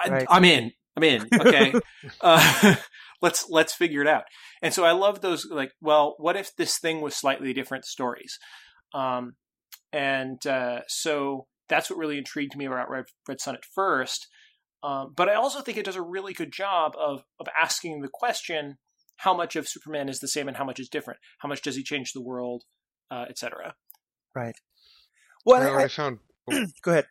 I, 0.00 0.24
am 0.30 0.44
in. 0.44 0.72
I'm 0.96 1.02
in. 1.02 1.28
Okay, 1.32 1.74
uh, 2.20 2.76
let's 3.22 3.48
let's 3.50 3.74
figure 3.74 4.00
it 4.00 4.08
out. 4.08 4.24
And 4.62 4.72
so 4.72 4.84
I 4.84 4.92
love 4.92 5.20
those. 5.20 5.46
Like, 5.50 5.72
well, 5.80 6.14
what 6.18 6.36
if 6.36 6.54
this 6.56 6.78
thing 6.78 7.00
was 7.00 7.14
slightly 7.14 7.52
different 7.52 7.84
stories? 7.84 8.38
Um, 8.94 9.34
and 9.92 10.44
uh, 10.46 10.80
so 10.88 11.46
that's 11.68 11.90
what 11.90 11.98
really 11.98 12.18
intrigued 12.18 12.56
me 12.56 12.64
about 12.64 12.90
Red, 12.90 13.04
Red 13.28 13.40
Son 13.40 13.54
at 13.54 13.64
first. 13.64 14.28
Um, 14.82 15.12
but 15.16 15.28
I 15.28 15.34
also 15.34 15.60
think 15.60 15.78
it 15.78 15.84
does 15.84 15.96
a 15.96 16.02
really 16.02 16.32
good 16.32 16.52
job 16.52 16.94
of 16.98 17.24
of 17.40 17.48
asking 17.60 18.00
the 18.00 18.10
question: 18.12 18.76
How 19.18 19.34
much 19.34 19.56
of 19.56 19.68
Superman 19.68 20.08
is 20.08 20.20
the 20.20 20.28
same, 20.28 20.48
and 20.48 20.56
how 20.56 20.64
much 20.64 20.80
is 20.80 20.88
different? 20.88 21.20
How 21.40 21.48
much 21.48 21.62
does 21.62 21.76
he 21.76 21.82
change 21.82 22.12
the 22.12 22.22
world, 22.22 22.64
uh, 23.10 23.24
etc. 23.28 23.74
Right. 24.34 24.54
Well, 25.44 25.78
I, 25.78 25.84
I 25.84 25.88
found. 25.88 26.18
go 26.82 26.92
ahead. 26.92 27.06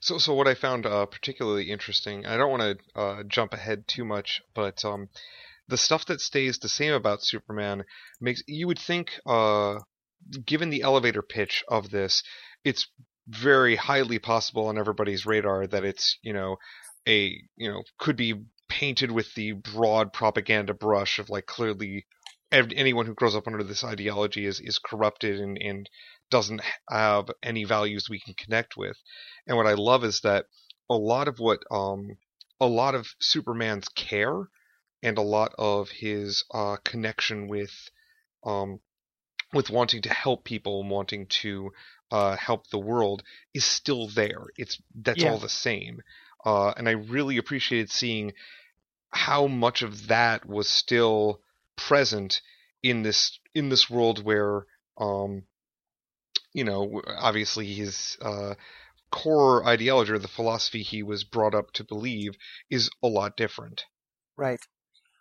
So, 0.00 0.18
so 0.18 0.34
what 0.34 0.48
I 0.48 0.54
found 0.54 0.86
uh, 0.86 1.06
particularly 1.06 1.70
interesting, 1.70 2.26
I 2.26 2.36
don't 2.36 2.50
want 2.50 2.78
to 2.94 3.00
uh, 3.00 3.22
jump 3.24 3.52
ahead 3.52 3.86
too 3.86 4.04
much, 4.04 4.42
but 4.54 4.84
um, 4.84 5.08
the 5.68 5.76
stuff 5.76 6.06
that 6.06 6.20
stays 6.20 6.58
the 6.58 6.68
same 6.68 6.92
about 6.92 7.22
Superman 7.22 7.84
makes 8.20 8.42
you 8.46 8.66
would 8.66 8.78
think, 8.78 9.12
uh, 9.26 9.78
given 10.44 10.70
the 10.70 10.82
elevator 10.82 11.22
pitch 11.22 11.62
of 11.68 11.90
this, 11.90 12.22
it's 12.64 12.88
very 13.28 13.76
highly 13.76 14.18
possible 14.18 14.66
on 14.66 14.78
everybody's 14.78 15.26
radar 15.26 15.66
that 15.66 15.84
it's 15.84 16.18
you 16.22 16.32
know 16.32 16.56
a 17.06 17.38
you 17.56 17.70
know 17.70 17.82
could 17.98 18.16
be 18.16 18.34
painted 18.68 19.10
with 19.10 19.34
the 19.34 19.52
broad 19.52 20.12
propaganda 20.12 20.74
brush 20.74 21.18
of 21.18 21.28
like 21.28 21.46
clearly 21.46 22.06
anyone 22.50 23.04
who 23.04 23.14
grows 23.14 23.36
up 23.36 23.46
under 23.46 23.62
this 23.62 23.84
ideology 23.84 24.46
is 24.46 24.60
is 24.60 24.78
corrupted 24.78 25.38
and 25.38 25.58
and 25.60 25.88
doesn't 26.30 26.62
have 26.88 27.30
any 27.42 27.64
values 27.64 28.08
we 28.08 28.20
can 28.20 28.34
connect 28.34 28.76
with. 28.76 28.96
And 29.46 29.56
what 29.56 29.66
I 29.66 29.74
love 29.74 30.04
is 30.04 30.20
that 30.20 30.46
a 30.90 30.96
lot 30.96 31.28
of 31.28 31.38
what 31.38 31.60
um 31.70 32.16
a 32.60 32.66
lot 32.66 32.94
of 32.94 33.06
Superman's 33.20 33.88
care 33.88 34.48
and 35.02 35.16
a 35.16 35.22
lot 35.22 35.54
of 35.58 35.90
his 35.90 36.44
uh, 36.52 36.76
connection 36.84 37.48
with 37.48 37.72
um 38.44 38.80
with 39.52 39.70
wanting 39.70 40.02
to 40.02 40.12
help 40.12 40.44
people 40.44 40.80
and 40.80 40.90
wanting 40.90 41.26
to 41.26 41.70
uh, 42.10 42.36
help 42.36 42.68
the 42.68 42.78
world 42.78 43.22
is 43.54 43.64
still 43.64 44.08
there. 44.08 44.44
It's 44.56 44.80
that's 44.94 45.22
yeah. 45.22 45.30
all 45.30 45.38
the 45.38 45.48
same. 45.48 46.02
Uh, 46.44 46.72
and 46.76 46.88
I 46.88 46.92
really 46.92 47.36
appreciated 47.36 47.90
seeing 47.90 48.32
how 49.10 49.46
much 49.46 49.82
of 49.82 50.08
that 50.08 50.46
was 50.46 50.68
still 50.68 51.40
present 51.76 52.40
in 52.82 53.02
this 53.02 53.38
in 53.54 53.68
this 53.68 53.88
world 53.88 54.22
where 54.24 54.66
um, 54.98 55.44
you 56.52 56.64
know, 56.64 57.02
obviously 57.18 57.66
his 57.66 58.16
uh, 58.22 58.54
core 59.10 59.66
ideology 59.66 60.12
or 60.12 60.18
the 60.18 60.28
philosophy 60.28 60.82
he 60.82 61.02
was 61.02 61.24
brought 61.24 61.54
up 61.54 61.72
to 61.72 61.84
believe 61.84 62.32
is 62.70 62.90
a 63.02 63.08
lot 63.08 63.36
different. 63.36 63.84
Right. 64.36 64.60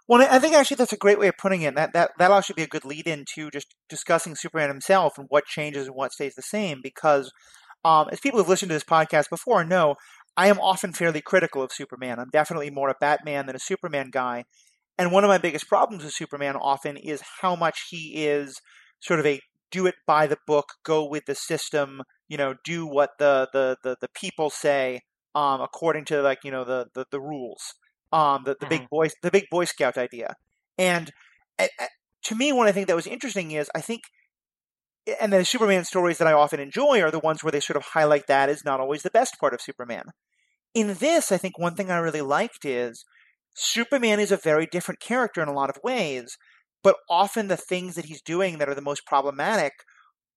Well, 0.08 0.26
I 0.30 0.40
think 0.40 0.56
actually 0.56 0.76
that's 0.76 0.94
a 0.94 0.98
great 0.98 1.20
way 1.20 1.28
of 1.28 1.38
putting 1.38 1.64
it. 1.64 1.76
That 1.76 1.92
that 1.94 2.12
that'll 2.18 2.38
actually 2.38 2.56
be 2.56 2.64
a 2.64 2.68
good 2.68 2.86
lead 2.86 3.08
into 3.08 3.52
just 3.52 3.76
discussing 3.90 4.36
Superman 4.36 4.70
himself 4.70 5.18
and 5.18 5.28
what 5.30 5.46
changes 5.46 5.88
and 5.88 5.96
what 5.96 6.14
stays 6.14 6.36
the 6.36 6.42
same. 6.42 6.80
Because 6.82 7.32
um, 7.84 8.08
as 8.10 8.22
people 8.22 8.40
who've 8.40 8.48
listened 8.48 8.70
to 8.70 8.76
this 8.76 8.86
podcast 8.86 9.30
before 9.30 9.66
know, 9.66 9.96
I 10.38 10.48
am 10.48 10.60
often 10.60 10.94
fairly 10.94 11.20
critical 11.20 11.62
of 11.62 11.74
Superman. 11.74 12.20
I'm 12.20 12.30
definitely 12.32 12.70
more 12.70 12.90
a 12.90 12.96
Batman 13.00 13.48
than 13.48 13.56
a 13.56 13.60
Superman 13.60 14.10
guy. 14.10 14.46
And 14.98 15.12
one 15.12 15.24
of 15.24 15.28
my 15.28 15.38
biggest 15.38 15.68
problems 15.68 16.04
with 16.04 16.14
Superman 16.14 16.56
often 16.56 16.96
is 16.96 17.22
how 17.42 17.56
much 17.56 17.88
he 17.90 18.26
is 18.26 18.62
sort 19.02 19.20
of 19.20 19.26
a 19.26 19.42
do 19.72 19.86
it 19.86 19.96
by 20.06 20.28
the 20.28 20.38
book, 20.48 20.74
go 20.84 21.06
with 21.06 21.26
the 21.26 21.36
system, 21.36 22.02
you 22.28 22.38
know, 22.38 22.56
do 22.64 22.86
what 22.86 23.12
the 23.20 23.50
the 23.54 23.78
the, 23.84 23.98
the 24.02 24.10
people 24.10 24.50
say 24.50 25.02
um, 25.36 25.62
according 25.62 26.06
to 26.06 26.22
like 26.22 26.40
you 26.44 26.52
know 26.52 26.64
the 26.64 26.88
the, 26.94 27.06
the 27.12 27.22
rules, 27.22 27.74
um, 28.12 28.44
the 28.44 28.56
the 28.60 28.66
mm-hmm. 28.66 28.70
big 28.70 28.90
boy 28.90 29.10
the 29.22 29.32
big 29.32 29.46
Boy 29.50 29.66
Scout 29.66 29.98
idea, 29.98 30.36
and. 30.78 31.12
to 32.28 32.36
me, 32.36 32.52
one 32.52 32.68
I 32.68 32.72
think 32.72 32.88
that 32.88 32.96
was 32.96 33.08
interesting 33.08 33.52
is 33.52 33.70
I 33.74 33.82
think, 33.82 34.04
and 35.22 35.32
the 35.32 35.46
Superman 35.46 35.86
stories 35.86 36.18
that 36.18 36.28
I 36.28 36.34
often 36.34 36.60
enjoy 36.60 37.02
are 37.02 37.12
the 37.12 37.20
ones 37.20 37.44
where 37.44 37.52
they 37.52 37.62
sort 37.62 37.78
of 37.78 37.84
highlight 37.84 38.28
that 38.28 38.50
is 38.50 38.66
not 38.66 38.80
always 38.80 39.04
the 39.04 39.10
best 39.10 39.40
part 39.40 39.54
of 39.54 39.62
Superman. 39.62 40.06
In 40.74 40.96
this, 40.96 41.32
I 41.32 41.38
think 41.38 41.58
one 41.58 41.76
thing 41.76 41.90
I 41.90 41.98
really 41.98 42.22
liked 42.22 42.66
is 42.66 43.06
Superman 43.56 44.20
is 44.20 44.32
a 44.32 44.38
very 44.38 44.66
different 44.66 45.00
character 45.00 45.42
in 45.42 45.48
a 45.48 45.54
lot 45.54 45.70
of 45.70 45.80
ways, 45.84 46.38
but 46.88 46.96
often 47.10 47.50
the 47.50 47.58
things 47.58 47.96
that 47.96 48.06
he's 48.06 48.22
doing 48.22 48.60
that 48.60 48.70
are 48.70 48.74
the 48.74 48.80
most 48.80 49.06
problematic 49.06 49.74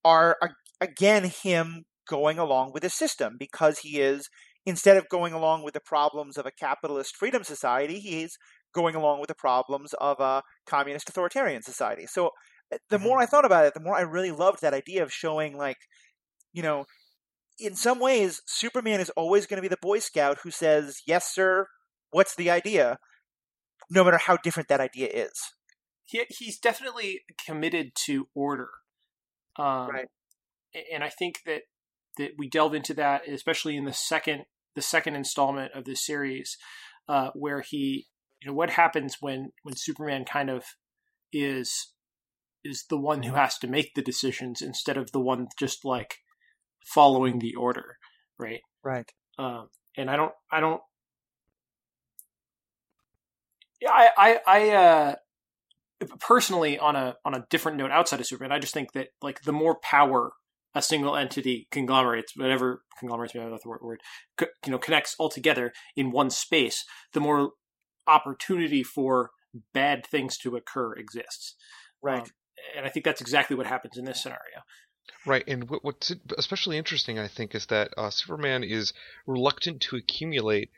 are, 0.04 0.36
again, 0.80 1.22
him 1.26 1.84
going 2.08 2.40
along 2.40 2.72
with 2.72 2.82
the 2.82 2.90
system 2.90 3.36
because 3.38 3.78
he 3.78 4.00
is, 4.00 4.28
instead 4.66 4.96
of 4.96 5.08
going 5.08 5.32
along 5.32 5.62
with 5.62 5.74
the 5.74 5.80
problems 5.80 6.36
of 6.36 6.46
a 6.46 6.50
capitalist 6.50 7.14
freedom 7.14 7.44
society, 7.44 8.00
he's 8.00 8.36
going 8.74 8.96
along 8.96 9.20
with 9.20 9.28
the 9.28 9.34
problems 9.36 9.94
of 10.00 10.18
a 10.18 10.42
communist 10.66 11.08
authoritarian 11.08 11.62
society. 11.62 12.04
So 12.04 12.30
eh, 12.72 12.78
the 12.88 12.98
more 12.98 13.20
I 13.20 13.26
mm-hmm. 13.26 13.30
thought 13.30 13.44
about 13.44 13.66
it, 13.66 13.74
the 13.74 13.78
more 13.78 13.94
I 13.94 14.00
really 14.00 14.32
loved 14.32 14.60
that 14.62 14.74
idea 14.74 15.04
of 15.04 15.12
showing, 15.12 15.56
like, 15.56 15.78
you 16.52 16.64
know, 16.64 16.84
in 17.60 17.76
some 17.76 18.00
ways, 18.00 18.42
Superman 18.44 18.98
is 18.98 19.10
always 19.10 19.46
going 19.46 19.58
to 19.58 19.62
be 19.62 19.68
the 19.68 19.76
Boy 19.80 20.00
Scout 20.00 20.38
who 20.42 20.50
says, 20.50 21.00
Yes, 21.06 21.32
sir, 21.32 21.68
what's 22.10 22.34
the 22.34 22.50
idea? 22.50 22.98
No 23.88 24.02
matter 24.02 24.18
how 24.18 24.36
different 24.36 24.68
that 24.70 24.80
idea 24.80 25.06
is. 25.12 25.30
He, 26.10 26.24
he's 26.28 26.58
definitely 26.58 27.20
committed 27.44 27.92
to 28.06 28.28
order. 28.34 28.70
Um, 29.58 29.88
right. 29.88 30.06
And 30.92 31.02
I 31.02 31.08
think 31.08 31.40
that 31.46 31.62
that 32.18 32.32
we 32.36 32.48
delve 32.48 32.74
into 32.74 32.94
that, 32.94 33.28
especially 33.28 33.76
in 33.76 33.84
the 33.84 33.92
second 33.92 34.44
the 34.74 34.82
second 34.82 35.16
installment 35.16 35.72
of 35.74 35.84
this 35.84 36.04
series, 36.04 36.56
uh, 37.08 37.30
where 37.34 37.60
he, 37.60 38.06
you 38.40 38.48
know, 38.48 38.54
what 38.54 38.70
happens 38.70 39.16
when 39.20 39.52
when 39.62 39.76
Superman 39.76 40.24
kind 40.24 40.50
of 40.50 40.64
is 41.32 41.92
is 42.64 42.84
the 42.90 42.98
one 42.98 43.22
who 43.22 43.34
has 43.34 43.58
to 43.58 43.66
make 43.66 43.94
the 43.94 44.02
decisions 44.02 44.60
instead 44.60 44.96
of 44.96 45.12
the 45.12 45.20
one 45.20 45.48
just 45.58 45.84
like 45.84 46.16
following 46.86 47.38
the 47.38 47.54
order, 47.54 47.96
right? 48.38 48.60
Right. 48.82 49.10
Um, 49.38 49.68
and 49.96 50.10
I 50.10 50.16
don't, 50.16 50.32
I 50.50 50.60
don't. 50.60 50.82
Yeah, 53.80 53.92
I, 53.92 54.08
I, 54.16 54.38
I, 54.46 54.70
uh, 54.70 55.14
personally, 56.18 56.78
on 56.78 56.96
a 56.96 57.16
on 57.24 57.34
a 57.34 57.46
different 57.50 57.78
note 57.78 57.90
outside 57.90 58.20
of 58.20 58.26
Superman, 58.26 58.52
I 58.52 58.58
just 58.58 58.74
think 58.74 58.92
that 58.92 59.08
like 59.22 59.42
the 59.42 59.52
more 59.52 59.78
power 59.82 60.32
a 60.74 60.82
single 60.82 61.16
entity 61.16 61.66
conglomerates, 61.72 62.36
whatever 62.36 62.82
conglomerates, 62.98 63.34
maybe 63.34 63.50
not 63.50 63.60
the 63.62 63.68
word, 63.68 64.00
you 64.40 64.70
know, 64.70 64.78
connects 64.78 65.16
all 65.18 65.28
together 65.28 65.72
in 65.96 66.12
one 66.12 66.30
space, 66.30 66.84
the 67.12 67.20
more 67.20 67.52
opportunity 68.06 68.82
for 68.82 69.30
bad 69.74 70.06
things 70.06 70.38
to 70.38 70.56
occur 70.56 70.94
exists. 70.94 71.56
Right. 72.02 72.22
Um, 72.22 72.28
and 72.76 72.86
I 72.86 72.88
think 72.88 73.04
that's 73.04 73.20
exactly 73.20 73.56
what 73.56 73.66
happens 73.66 73.96
in 73.96 74.04
this 74.04 74.22
scenario. 74.22 74.62
Right, 75.26 75.44
and 75.48 75.68
what's 75.82 76.12
especially 76.38 76.78
interesting, 76.78 77.18
I 77.18 77.26
think, 77.26 77.54
is 77.54 77.66
that 77.66 77.92
uh, 77.96 78.10
Superman 78.10 78.62
is 78.62 78.92
reluctant 79.26 79.80
to 79.82 79.96
accumulate 79.96 80.70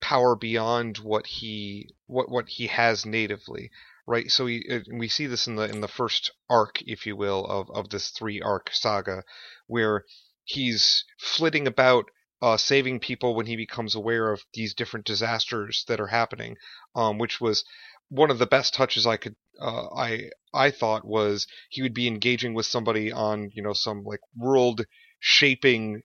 power 0.00 0.36
beyond 0.36 0.98
what 0.98 1.26
he 1.26 1.88
what 2.06 2.30
what 2.30 2.48
he 2.48 2.68
has 2.68 3.04
natively 3.04 3.70
right? 4.10 4.30
So 4.30 4.44
we 4.46 4.66
uh, 4.70 4.80
we 4.92 5.08
see 5.08 5.26
this 5.26 5.46
in 5.46 5.56
the 5.56 5.68
in 5.70 5.80
the 5.80 5.88
first 5.88 6.32
arc, 6.50 6.82
if 6.82 7.06
you 7.06 7.16
will, 7.16 7.46
of 7.46 7.70
of 7.70 7.88
this 7.90 8.10
three 8.10 8.42
arc 8.42 8.70
saga, 8.72 9.22
where 9.68 10.04
he's 10.44 11.04
flitting 11.18 11.66
about 11.68 12.06
uh, 12.42 12.56
saving 12.56 13.00
people 13.00 13.34
when 13.34 13.46
he 13.46 13.56
becomes 13.56 13.94
aware 13.94 14.32
of 14.32 14.42
these 14.54 14.74
different 14.74 15.06
disasters 15.06 15.84
that 15.88 16.00
are 16.00 16.08
happening, 16.08 16.56
um, 16.96 17.18
which 17.18 17.40
was 17.40 17.64
one 18.08 18.30
of 18.32 18.38
the 18.38 18.46
best 18.46 18.74
touches 18.74 19.06
I 19.06 19.16
could 19.16 19.36
uh, 19.60 19.86
I 19.94 20.30
I 20.52 20.72
thought 20.72 21.04
was 21.06 21.46
he 21.68 21.82
would 21.82 21.94
be 21.94 22.08
engaging 22.08 22.52
with 22.54 22.66
somebody 22.66 23.12
on 23.12 23.50
you 23.54 23.62
know 23.62 23.74
some 23.74 24.02
like 24.04 24.20
world 24.36 24.84
shaping 25.20 26.02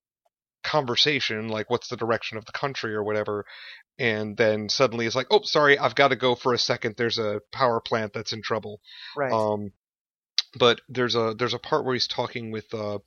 conversation 0.63 1.47
like 1.47 1.69
what's 1.69 1.87
the 1.89 1.97
direction 1.97 2.37
of 2.37 2.45
the 2.45 2.51
country 2.51 2.93
or 2.93 3.03
whatever 3.03 3.45
and 3.97 4.35
then 4.35 4.69
suddenly 4.69 5.05
it's 5.05 5.15
like, 5.15 5.27
oh, 5.31 5.41
sorry, 5.43 5.77
I've 5.77 5.95
got 5.95 6.09
to 6.09 6.15
go 6.15 6.35
for 6.35 6.53
a 6.53 6.57
second. 6.57 6.95
There's 6.97 7.17
a 7.17 7.41
power 7.51 7.79
plant 7.79 8.13
that's 8.13 8.33
in 8.33 8.41
trouble. 8.41 8.81
Right. 9.15 9.31
Um, 9.31 9.71
but 10.57 10.81
there's 10.87 11.15
a 11.15 11.35
there's 11.37 11.53
a 11.53 11.59
part 11.59 11.85
where 11.85 11.93
he's 11.93 12.07
talking 12.07 12.51
with 12.51 12.73
uh 12.73 12.99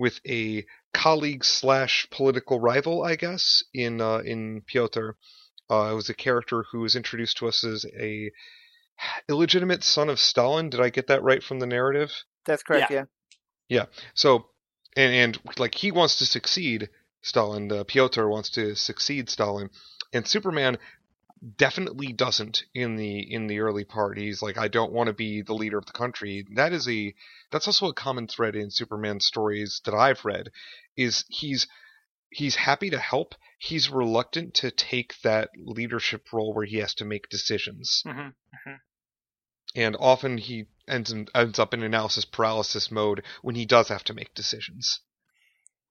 with 0.00 0.18
a 0.26 0.64
colleague 0.94 1.44
slash 1.44 2.08
political 2.10 2.58
rival, 2.58 3.04
I 3.04 3.16
guess, 3.16 3.62
in 3.74 4.00
uh, 4.00 4.18
in 4.18 4.62
Pyotr. 4.66 5.16
Uh, 5.70 5.90
it 5.92 5.94
was 5.94 6.08
a 6.08 6.14
character 6.14 6.64
who 6.72 6.80
was 6.80 6.96
introduced 6.96 7.36
to 7.36 7.48
us 7.48 7.62
as 7.62 7.84
a 7.98 8.32
illegitimate 9.28 9.84
son 9.84 10.08
of 10.08 10.18
Stalin. 10.18 10.70
Did 10.70 10.80
I 10.80 10.88
get 10.88 11.08
that 11.08 11.22
right 11.22 11.42
from 11.42 11.60
the 11.60 11.66
narrative? 11.66 12.10
That's 12.46 12.62
correct. 12.62 12.90
Yeah. 12.90 13.04
Yeah. 13.68 13.80
yeah. 13.80 13.84
So, 14.14 14.46
and 14.96 15.14
and 15.14 15.58
like 15.58 15.74
he 15.74 15.92
wants 15.92 16.16
to 16.16 16.26
succeed 16.26 16.88
Stalin. 17.22 17.70
Uh, 17.70 17.84
Pyotr 17.84 18.28
wants 18.28 18.50
to 18.50 18.74
succeed 18.74 19.28
Stalin, 19.28 19.70
and 20.12 20.26
Superman 20.26 20.78
definitely 21.56 22.12
doesn't 22.12 22.64
in 22.74 22.96
the 22.96 23.32
in 23.32 23.46
the 23.46 23.60
early 23.60 23.84
part. 23.84 24.18
He's 24.18 24.42
like, 24.42 24.58
I 24.58 24.68
don't 24.68 24.92
want 24.92 25.06
to 25.06 25.12
be 25.12 25.42
the 25.42 25.54
leader 25.54 25.78
of 25.78 25.86
the 25.86 25.92
country. 25.92 26.46
That 26.54 26.72
is 26.72 26.88
a 26.88 27.14
that's 27.50 27.66
also 27.66 27.88
a 27.88 27.94
common 27.94 28.26
thread 28.26 28.56
in 28.56 28.70
Superman 28.70 29.20
stories 29.20 29.80
that 29.84 29.94
I've 29.94 30.24
read. 30.24 30.50
Is 30.96 31.24
he's 31.28 31.66
he's 32.30 32.56
happy 32.56 32.90
to 32.90 32.98
help. 32.98 33.34
He's 33.58 33.90
reluctant 33.90 34.54
to 34.54 34.70
take 34.70 35.20
that 35.22 35.50
leadership 35.56 36.32
role 36.32 36.54
where 36.54 36.66
he 36.66 36.78
has 36.78 36.94
to 36.94 37.04
make 37.04 37.28
decisions. 37.28 38.02
Mm-hmm. 38.06 38.20
Mm-hmm. 38.20 38.74
And 39.76 39.96
often 39.98 40.38
he 40.38 40.66
ends 40.88 41.14
ends 41.34 41.58
up 41.58 41.72
in 41.72 41.82
analysis 41.82 42.24
paralysis 42.24 42.90
mode 42.90 43.24
when 43.42 43.54
he 43.54 43.64
does 43.64 43.88
have 43.88 44.04
to 44.04 44.14
make 44.14 44.34
decisions. 44.34 45.00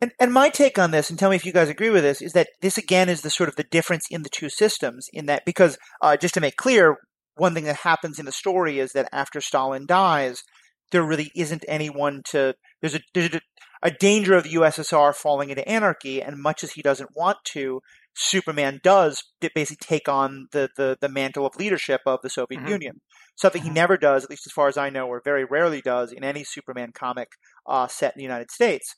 And, 0.01 0.11
and 0.19 0.33
my 0.33 0.49
take 0.49 0.79
on 0.79 0.91
this, 0.91 1.09
and 1.09 1.19
tell 1.19 1.29
me 1.29 1.35
if 1.35 1.45
you 1.45 1.51
guys 1.51 1.69
agree 1.69 1.89
with 1.89 2.03
this, 2.03 2.21
is 2.21 2.31
that 2.33 2.49
this 2.61 2.77
again 2.77 3.09
is 3.09 3.21
the 3.21 3.29
sort 3.29 3.49
of 3.49 3.55
the 3.55 3.65
difference 3.65 4.05
in 4.09 4.23
the 4.23 4.29
two 4.29 4.49
systems. 4.49 5.09
In 5.11 5.25
that, 5.25 5.43
because 5.45 5.77
uh, 6.01 6.15
just 6.15 6.33
to 6.35 6.41
make 6.41 6.55
clear, 6.55 6.97
one 7.35 7.53
thing 7.53 7.65
that 7.65 7.77
happens 7.77 8.19
in 8.19 8.25
the 8.25 8.31
story 8.31 8.79
is 8.79 8.93
that 8.93 9.09
after 9.11 9.41
Stalin 9.41 9.85
dies, 9.85 10.43
there 10.91 11.03
really 11.03 11.31
isn't 11.35 11.65
anyone 11.67 12.21
to. 12.31 12.55
There's 12.81 12.95
a 12.95 13.01
there's 13.13 13.35
a, 13.35 13.41
a 13.83 13.91
danger 13.91 14.35
of 14.35 14.43
the 14.43 14.53
USSR 14.53 15.13
falling 15.13 15.49
into 15.49 15.67
anarchy, 15.67 16.21
and 16.21 16.41
much 16.41 16.63
as 16.63 16.71
he 16.71 16.81
doesn't 16.81 17.15
want 17.15 17.37
to, 17.51 17.81
Superman 18.15 18.79
does 18.83 19.23
basically 19.55 19.77
take 19.81 20.09
on 20.09 20.47
the, 20.51 20.69
the, 20.75 20.97
the 20.99 21.09
mantle 21.09 21.45
of 21.45 21.55
leadership 21.55 22.01
of 22.05 22.19
the 22.21 22.29
Soviet 22.29 22.59
mm-hmm. 22.59 22.69
Union. 22.69 23.01
Something 23.35 23.61
mm-hmm. 23.61 23.69
he 23.69 23.75
never 23.75 23.97
does, 23.97 24.23
at 24.23 24.29
least 24.29 24.45
as 24.45 24.51
far 24.51 24.67
as 24.67 24.77
I 24.77 24.89
know, 24.89 25.07
or 25.07 25.21
very 25.23 25.45
rarely 25.45 25.81
does 25.81 26.11
in 26.11 26.23
any 26.23 26.43
Superman 26.43 26.91
comic 26.93 27.29
uh, 27.65 27.87
set 27.87 28.13
in 28.15 28.19
the 28.19 28.23
United 28.23 28.51
States. 28.51 28.95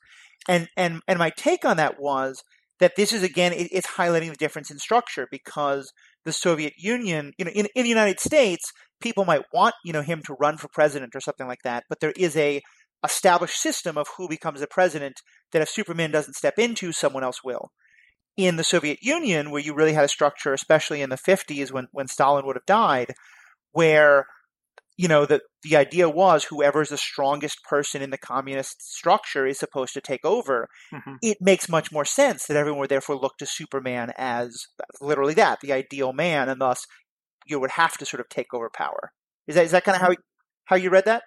And 0.48 0.68
and 0.76 1.02
and 1.08 1.20
my 1.20 1.30
take 1.30 1.66
on 1.66 1.78
that 1.78 2.00
was 2.00 2.44
that 2.80 2.96
this 2.96 3.14
is 3.14 3.24
again 3.24 3.54
it, 3.54 3.70
it's 3.72 3.88
highlighting 3.88 4.30
the 4.30 4.36
difference 4.36 4.72
in 4.72 4.80
structure 4.80 5.28
because 5.30 5.92
the 6.26 6.34
Soviet 6.34 6.74
Union, 6.78 7.34
you 7.38 7.46
know, 7.46 7.52
in, 7.52 7.68
in 7.76 7.84
the 7.84 7.90
United 7.90 8.20
States, 8.20 8.72
people 9.02 9.26
might 9.26 9.44
want 9.54 9.76
you 9.86 9.94
know 9.94 10.02
him 10.02 10.22
to 10.26 10.36
run 10.40 10.58
for 10.58 10.68
president 10.68 11.16
or 11.16 11.20
something 11.20 11.48
like 11.48 11.62
that, 11.64 11.84
but 11.90 12.00
there 12.00 12.14
is 12.18 12.36
a 12.36 12.62
established 13.04 13.60
system 13.60 13.98
of 13.98 14.08
who 14.18 14.28
becomes 14.28 14.60
the 14.60 14.68
president 14.68 15.22
that 15.52 15.62
if 15.62 15.70
Superman 15.70 16.12
doesn't 16.12 16.36
step 16.36 16.60
into, 16.60 16.92
someone 16.92 17.24
else 17.24 17.44
will. 17.44 17.72
In 18.38 18.56
the 18.56 18.64
Soviet 18.64 19.00
Union, 19.02 19.52
where 19.52 19.62
you 19.62 19.74
really 19.74 19.94
had 19.94 20.06
a 20.06 20.10
structure, 20.10 20.54
especially 20.54 21.02
in 21.02 21.10
the 21.10 21.18
50s 21.18 21.72
when, 21.72 21.88
when 21.92 22.08
Stalin 22.08 22.46
would 22.46 22.56
have 22.56 22.66
died, 22.66 23.14
where 23.72 24.26
you 25.02 25.08
know, 25.08 25.26
the, 25.26 25.42
the 25.64 25.76
idea 25.76 26.08
was 26.08 26.44
whoever's 26.44 26.90
the 26.90 26.98
strongest 26.98 27.64
person 27.64 28.04
in 28.04 28.12
the 28.12 28.20
communist 28.20 28.84
structure 28.84 29.48
is 29.48 29.58
supposed 29.58 29.96
to 29.96 30.02
take 30.02 30.24
over. 30.24 30.68
Mm-hmm. 30.94 31.16
It 31.24 31.40
makes 31.42 31.68
much 31.68 31.92
more 31.92 32.06
sense 32.06 32.46
that 32.46 32.56
everyone 32.56 32.82
would 32.82 32.92
therefore 32.92 33.16
look 33.16 33.36
to 33.40 33.48
Superman 33.48 34.14
as 34.16 34.68
literally 35.02 35.34
that, 35.34 35.60
the 35.62 35.74
ideal 35.74 36.14
man, 36.14 36.50
and 36.50 36.62
thus 36.62 36.86
you 37.48 37.60
would 37.60 37.72
have 37.72 37.98
to 37.98 38.06
sort 38.06 38.22
of 38.22 38.30
take 38.30 38.54
over 38.54 38.70
power. 38.70 39.12
Is 39.48 39.56
that 39.56 39.66
is 39.66 39.72
that 39.72 39.84
kind 39.84 39.96
of 39.96 40.04
how 40.04 40.14
how 40.66 40.76
you 40.76 40.92
read 40.92 41.06
that? 41.06 41.24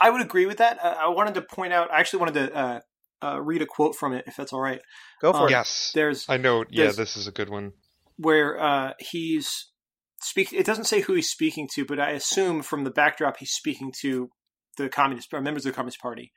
I 0.00 0.10
would 0.10 0.20
agree 0.20 0.46
with 0.46 0.58
that. 0.58 0.78
Uh, 0.80 0.94
I 0.96 1.08
wanted 1.08 1.34
to 1.34 1.42
point 1.42 1.72
out. 1.72 1.90
I 1.90 1.98
actually 1.98 2.20
wanted 2.20 2.34
to 2.34 2.56
uh, 2.56 2.80
uh, 3.20 3.40
read 3.42 3.62
a 3.62 3.66
quote 3.66 3.96
from 3.96 4.12
it, 4.12 4.26
if 4.28 4.36
that's 4.36 4.52
all 4.52 4.60
right. 4.60 4.80
Go 5.20 5.32
for 5.32 5.40
um, 5.40 5.48
it. 5.48 5.50
Yes, 5.50 5.90
there's. 5.92 6.24
I 6.28 6.36
know. 6.36 6.64
Yeah, 6.70 6.92
this 6.92 7.16
is 7.16 7.26
a 7.26 7.32
good 7.32 7.48
one. 7.48 7.72
Where 8.16 8.60
uh, 8.60 8.92
he's 9.00 9.72
speak. 10.20 10.52
It 10.52 10.66
doesn't 10.66 10.84
say 10.84 11.00
who 11.00 11.14
he's 11.14 11.30
speaking 11.30 11.68
to, 11.74 11.84
but 11.84 12.00
I 12.00 12.10
assume 12.10 12.62
from 12.62 12.84
the 12.84 12.90
backdrop 12.90 13.38
he's 13.38 13.52
speaking 13.52 13.92
to 14.00 14.30
the 14.76 14.88
communist 14.88 15.32
or 15.32 15.40
members 15.40 15.66
of 15.66 15.72
the 15.72 15.76
Communist 15.76 16.00
Party. 16.00 16.32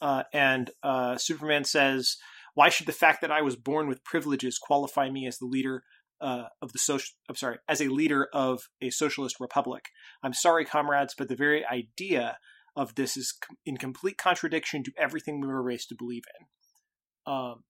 Uh, 0.00 0.22
and 0.32 0.70
uh, 0.82 1.16
Superman 1.18 1.64
says, 1.64 2.16
"Why 2.54 2.68
should 2.68 2.86
the 2.86 2.92
fact 2.92 3.20
that 3.20 3.32
I 3.32 3.42
was 3.42 3.56
born 3.56 3.88
with 3.88 4.04
privileges 4.04 4.58
qualify 4.58 5.10
me 5.10 5.26
as 5.26 5.38
the 5.38 5.46
leader 5.46 5.82
uh, 6.20 6.44
of 6.62 6.72
the 6.72 6.78
social? 6.78 7.14
I'm 7.28 7.36
sorry, 7.36 7.58
as 7.68 7.80
a 7.80 7.88
leader 7.88 8.28
of 8.32 8.62
a 8.80 8.90
socialist 8.90 9.36
republic? 9.40 9.90
I'm 10.22 10.34
sorry, 10.34 10.64
comrades, 10.64 11.14
but 11.16 11.28
the 11.28 11.36
very 11.36 11.64
idea 11.66 12.38
of 12.76 12.94
this 12.94 13.16
is 13.16 13.34
in 13.66 13.76
complete 13.76 14.16
contradiction 14.16 14.82
to 14.84 14.92
everything 14.96 15.40
we 15.40 15.48
were 15.48 15.62
raised 15.62 15.88
to 15.90 15.96
believe 15.96 16.24
in." 16.38 17.32
Um, 17.32 17.64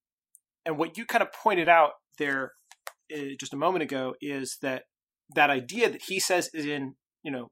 and 0.65 0.79
what 0.79 0.97
you 0.97 1.05
kind 1.07 1.23
of 1.23 1.33
pointed 1.33 1.69
out 1.69 1.93
there 2.19 2.53
uh, 3.13 3.35
just 3.39 3.55
a 3.55 3.57
moment 3.57 3.83
ago 3.83 4.15
is 4.21 4.59
that 4.63 4.85
that 5.35 5.51
idea 5.51 5.91
that 5.91 6.03
he 6.03 6.21
says 6.21 6.51
is 6.53 6.67
in 6.67 6.95
you 7.23 7.31
know 7.31 7.51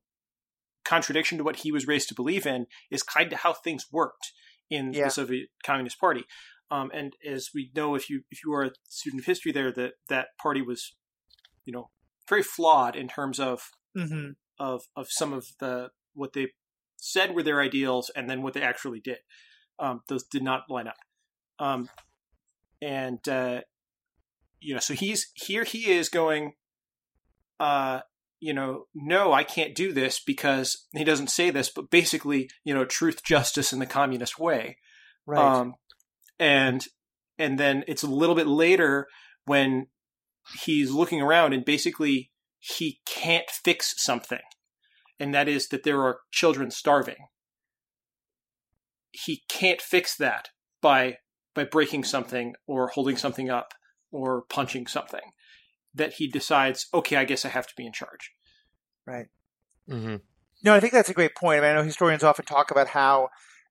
contradiction 0.84 1.38
to 1.38 1.44
what 1.44 1.56
he 1.56 1.70
was 1.70 1.86
raised 1.86 2.08
to 2.08 2.14
believe 2.14 2.46
in 2.46 2.66
is 2.90 3.02
kind 3.02 3.32
of 3.32 3.40
how 3.40 3.52
things 3.52 3.86
worked 3.92 4.32
in 4.70 4.92
Yeah. 4.92 5.04
the 5.04 5.10
Soviet 5.10 5.48
Communist 5.62 6.00
Party. 6.00 6.24
Um, 6.70 6.90
and 6.92 7.14
as 7.26 7.50
we 7.54 7.70
know, 7.74 7.94
if 7.94 8.10
you 8.10 8.22
if 8.30 8.44
you 8.44 8.52
are 8.52 8.64
a 8.64 8.70
student 8.88 9.22
of 9.22 9.26
history, 9.26 9.52
there 9.52 9.72
that 9.72 9.92
that 10.08 10.28
party 10.40 10.62
was, 10.62 10.96
you 11.64 11.72
know, 11.72 11.90
very 12.28 12.42
flawed 12.42 12.96
in 12.96 13.08
terms 13.08 13.38
of 13.40 13.70
hmm 13.94 14.30
of 14.58 14.82
of 14.96 15.06
some 15.10 15.32
of 15.32 15.46
the 15.60 15.90
what 16.14 16.32
they 16.32 16.48
said 16.96 17.34
were 17.34 17.42
their 17.42 17.60
ideals 17.60 18.10
and 18.14 18.28
then 18.28 18.42
what 18.42 18.54
they 18.54 18.62
actually 18.62 19.00
did. 19.00 19.18
Um, 19.78 20.00
those 20.08 20.24
did 20.24 20.42
not 20.42 20.64
line 20.68 20.88
up. 20.88 20.96
Um, 21.58 21.88
and 22.82 23.26
uh, 23.28 23.60
you 24.60 24.74
know, 24.74 24.80
so 24.80 24.94
he's 24.94 25.30
here. 25.34 25.64
He 25.64 25.90
is 25.90 26.08
going. 26.08 26.52
Uh, 27.58 28.00
you 28.40 28.52
know, 28.52 28.84
no, 28.94 29.32
I 29.32 29.42
can't 29.42 29.74
do 29.74 29.92
this 29.92 30.20
because 30.20 30.86
he 30.92 31.04
doesn't 31.04 31.30
say 31.30 31.50
this, 31.50 31.70
but 31.70 31.90
basically, 31.90 32.48
you 32.64 32.72
know, 32.72 32.84
truth, 32.84 33.24
justice, 33.24 33.72
in 33.72 33.78
the 33.78 33.86
communist 33.86 34.38
way. 34.38 34.78
Right. 35.26 35.40
Um, 35.40 35.74
and 36.38 36.84
and 37.38 37.58
then 37.58 37.84
it's 37.88 38.02
a 38.02 38.08
little 38.08 38.34
bit 38.34 38.46
later 38.46 39.06
when 39.44 39.86
he's 40.64 40.90
looking 40.90 41.20
around 41.20 41.52
and 41.52 41.64
basically 41.64 42.30
he 42.58 43.00
can't 43.06 43.50
fix 43.50 43.94
something, 43.96 44.40
and 45.18 45.34
that 45.34 45.48
is 45.48 45.68
that 45.68 45.82
there 45.82 46.02
are 46.02 46.20
children 46.30 46.70
starving. 46.70 47.26
He 49.10 49.42
can't 49.48 49.82
fix 49.82 50.16
that 50.16 50.48
by 50.80 51.16
by 51.54 51.64
breaking 51.64 52.04
something 52.04 52.54
or 52.68 52.88
holding 52.88 53.16
something 53.16 53.50
up 53.50 53.74
or 54.12 54.42
punching 54.48 54.86
something. 54.86 55.32
That 55.94 56.14
he 56.14 56.28
decides, 56.28 56.86
okay, 56.94 57.16
I 57.16 57.24
guess 57.24 57.44
I 57.44 57.48
have 57.48 57.66
to 57.66 57.74
be 57.76 57.86
in 57.86 57.92
charge. 57.92 58.32
hmm 59.88 60.16
No, 60.64 60.74
I 60.74 60.80
think 60.80 60.92
that's 60.92 61.08
a 61.08 61.14
great 61.14 61.34
point. 61.34 61.58
I 61.58 61.62
mean, 61.62 61.70
I 61.70 61.74
know 61.74 61.82
historians 61.82 62.22
often 62.24 62.44
talk 62.44 62.70
about 62.70 62.88
how 62.88 63.28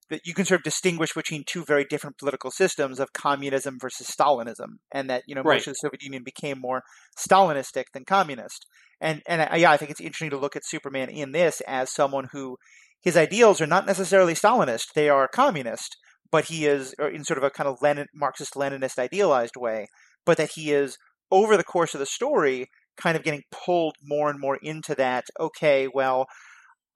that 0.09 0.21
you 0.25 0.33
can 0.33 0.45
sort 0.45 0.62
of 0.62 0.63
distinguish 0.63 1.13
between 1.13 1.43
two 1.45 1.65
very 1.65 1.83
different 1.83 2.17
political 2.17 2.50
systems 2.50 3.00
of 3.00 3.12
communism 3.13 3.77
versus 3.79 4.07
Stalinism, 4.07 4.77
and 4.91 5.09
that 5.09 5.24
you 5.27 5.36
know 5.36 5.43
Right. 5.43 5.55
most 5.55 5.67
of 5.67 5.71
the 5.74 5.75
Soviet 5.75 6.01
Union 6.01 6.24
became 6.24 6.59
more 6.59 6.81
Stalinistic 7.17 7.86
than 7.93 8.05
communist. 8.05 8.65
And 9.01 9.21
and 9.27 9.41
I, 9.41 9.57
yeah, 9.57 9.71
I 9.71 9.77
think 9.77 9.91
it's 9.91 10.01
interesting 10.01 10.29
to 10.31 10.38
look 10.38 10.55
at 10.55 10.65
Superman 10.65 11.09
in 11.09 11.31
this 11.33 11.62
as 11.67 11.91
someone 11.93 12.29
who 12.31 12.57
his 13.01 13.17
ideals 13.17 13.62
are 13.62 13.67
not 13.67 13.86
necessarily 13.86 14.33
Stalinist; 14.33 14.93
they 14.95 15.09
are 15.09 15.27
communist. 15.27 15.97
But 16.31 16.45
he 16.45 16.65
is 16.65 16.93
or 17.00 17.07
in 17.09 17.24
sort 17.24 17.38
of 17.38 17.43
a 17.45 17.50
kind 17.50 17.69
of 17.69 17.77
Lenin, 17.81 18.07
Marxist-Leninist 18.13 19.00
idealized 19.00 19.55
way. 19.55 19.88
But 20.25 20.38
that 20.38 20.51
he 20.55 20.71
is 20.74 20.97
over 21.31 21.57
the 21.57 21.63
course 21.63 21.93
of 21.93 22.00
the 22.00 22.05
story 22.05 22.67
kind 22.98 23.15
of 23.17 23.24
getting 23.24 23.43
pulled 23.51 23.96
more 24.01 24.29
and 24.29 24.39
more 24.39 24.57
into 24.57 24.96
that. 24.96 25.25
Okay, 25.39 25.88
well. 25.88 26.27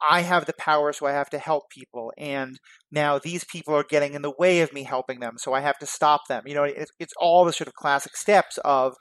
I 0.01 0.21
have 0.21 0.45
the 0.45 0.53
power, 0.53 0.93
so 0.93 1.05
I 1.05 1.11
have 1.11 1.29
to 1.29 1.39
help 1.39 1.69
people. 1.69 2.11
And 2.17 2.59
now 2.91 3.19
these 3.19 3.43
people 3.43 3.75
are 3.75 3.83
getting 3.83 4.13
in 4.15 4.21
the 4.23 4.33
way 4.37 4.61
of 4.61 4.73
me 4.73 4.83
helping 4.83 5.19
them, 5.19 5.37
so 5.37 5.53
I 5.53 5.61
have 5.61 5.77
to 5.79 5.85
stop 5.85 6.21
them. 6.27 6.43
You 6.47 6.55
know, 6.55 6.63
it's, 6.63 6.91
it's 6.99 7.13
all 7.17 7.45
the 7.45 7.53
sort 7.53 7.67
of 7.67 7.75
classic 7.75 8.15
steps 8.17 8.57
of 8.65 8.95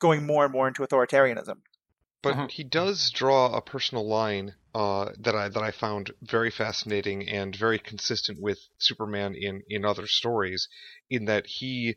going 0.00 0.26
more 0.26 0.44
and 0.44 0.52
more 0.52 0.68
into 0.68 0.82
authoritarianism. 0.82 1.56
But 2.22 2.38
Mhm. 2.38 2.50
he 2.50 2.64
does 2.64 3.10
draw 3.12 3.54
a 3.56 3.62
personal 3.62 4.04
line 4.08 4.56
uh, 4.74 5.12
that 5.20 5.36
I 5.36 5.48
that 5.48 5.62
I 5.62 5.70
found 5.70 6.10
very 6.22 6.50
fascinating 6.50 7.28
and 7.28 7.54
very 7.54 7.78
consistent 7.78 8.40
with 8.40 8.58
Superman 8.78 9.36
in 9.36 9.62
in 9.68 9.84
other 9.84 10.08
stories, 10.08 10.68
in 11.08 11.26
that 11.26 11.46
he 11.46 11.94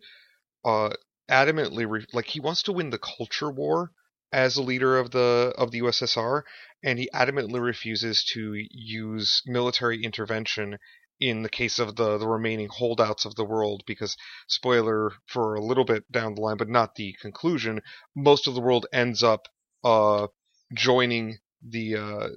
uh, 0.66 0.94
adamantly 1.30 1.90
re- 1.90 2.06
like 2.14 2.28
he 2.28 2.40
wants 2.40 2.64
to 2.64 2.72
win 2.72 2.90
the 2.90 3.00
culture 3.00 3.50
war 3.50 3.92
as 4.32 4.58
a 4.58 4.62
leader 4.62 4.98
of 4.98 5.12
the 5.12 5.54
of 5.58 5.72
the 5.72 5.82
USSR, 5.82 6.44
and 6.84 7.00
he 7.00 7.10
adamantly 7.14 7.62
refuses 7.62 8.24
to 8.34 8.54
use 8.72 9.42
military 9.46 10.04
intervention 10.04 10.78
in 11.20 11.42
the 11.42 11.50
case 11.50 11.80
of 11.80 11.96
the 11.96 12.18
the 12.18 12.28
remaining 12.28 12.70
holdouts 12.70 13.26
of 13.26 13.36
the 13.36 13.46
world 13.46 13.84
because 13.88 14.16
spoiler 14.48 15.12
for 15.26 15.56
a 15.56 15.64
little 15.64 15.86
bit 15.86 16.10
down 16.12 16.36
the 16.36 16.42
line 16.42 16.58
but 16.58 16.70
not 16.70 16.96
the 16.96 17.16
conclusion 17.22 17.82
most 18.16 18.48
of 18.48 18.54
the 18.54 18.62
world 18.62 18.86
ends 18.94 19.24
up 19.24 19.48
uh, 19.84 20.28
joining 20.74 21.38
the 21.68 21.96
uh, 21.96 22.28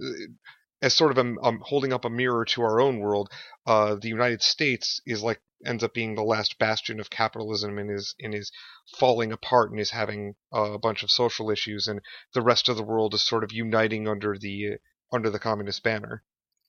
as 0.83 0.95
sort 0.95 1.11
of 1.11 1.19
a, 1.19 1.35
um, 1.43 1.61
holding 1.62 1.93
up 1.93 2.05
a 2.05 2.11
mirror 2.11 2.45
to 2.45 2.62
our 2.62 2.81
own 2.81 2.99
world. 2.99 3.31
Uh, 3.66 3.97
the 3.97 4.09
United 4.09 4.43
States 4.43 5.01
is 5.07 5.23
like 5.23 5.40
ends 5.64 5.85
up 5.85 5.93
being 5.93 6.14
the 6.14 6.23
last 6.23 6.59
bastion 6.59 7.01
of 7.01 7.11
capitalism 7.11 7.79
and 7.79 7.90
is 7.90 8.14
and 8.19 8.35
is 8.35 8.51
falling 8.99 9.31
apart 9.31 9.71
and 9.71 9.79
is 9.79 9.90
having 9.90 10.35
uh, 10.55 10.73
a 10.73 10.79
bunch 10.79 11.03
of 11.03 11.11
social 11.11 11.51
issues, 11.51 11.87
and 11.87 12.01
the 12.35 12.43
rest 12.43 12.69
of 12.69 12.77
the 12.77 12.83
world 12.83 13.14
is 13.14 13.23
sort 13.23 13.45
of 13.45 13.53
uniting 13.53 14.09
under 14.09 14.37
the 14.38 14.79
under 15.12 15.31
the 15.31 15.38
communist 15.38 15.83
banner. 15.83 16.23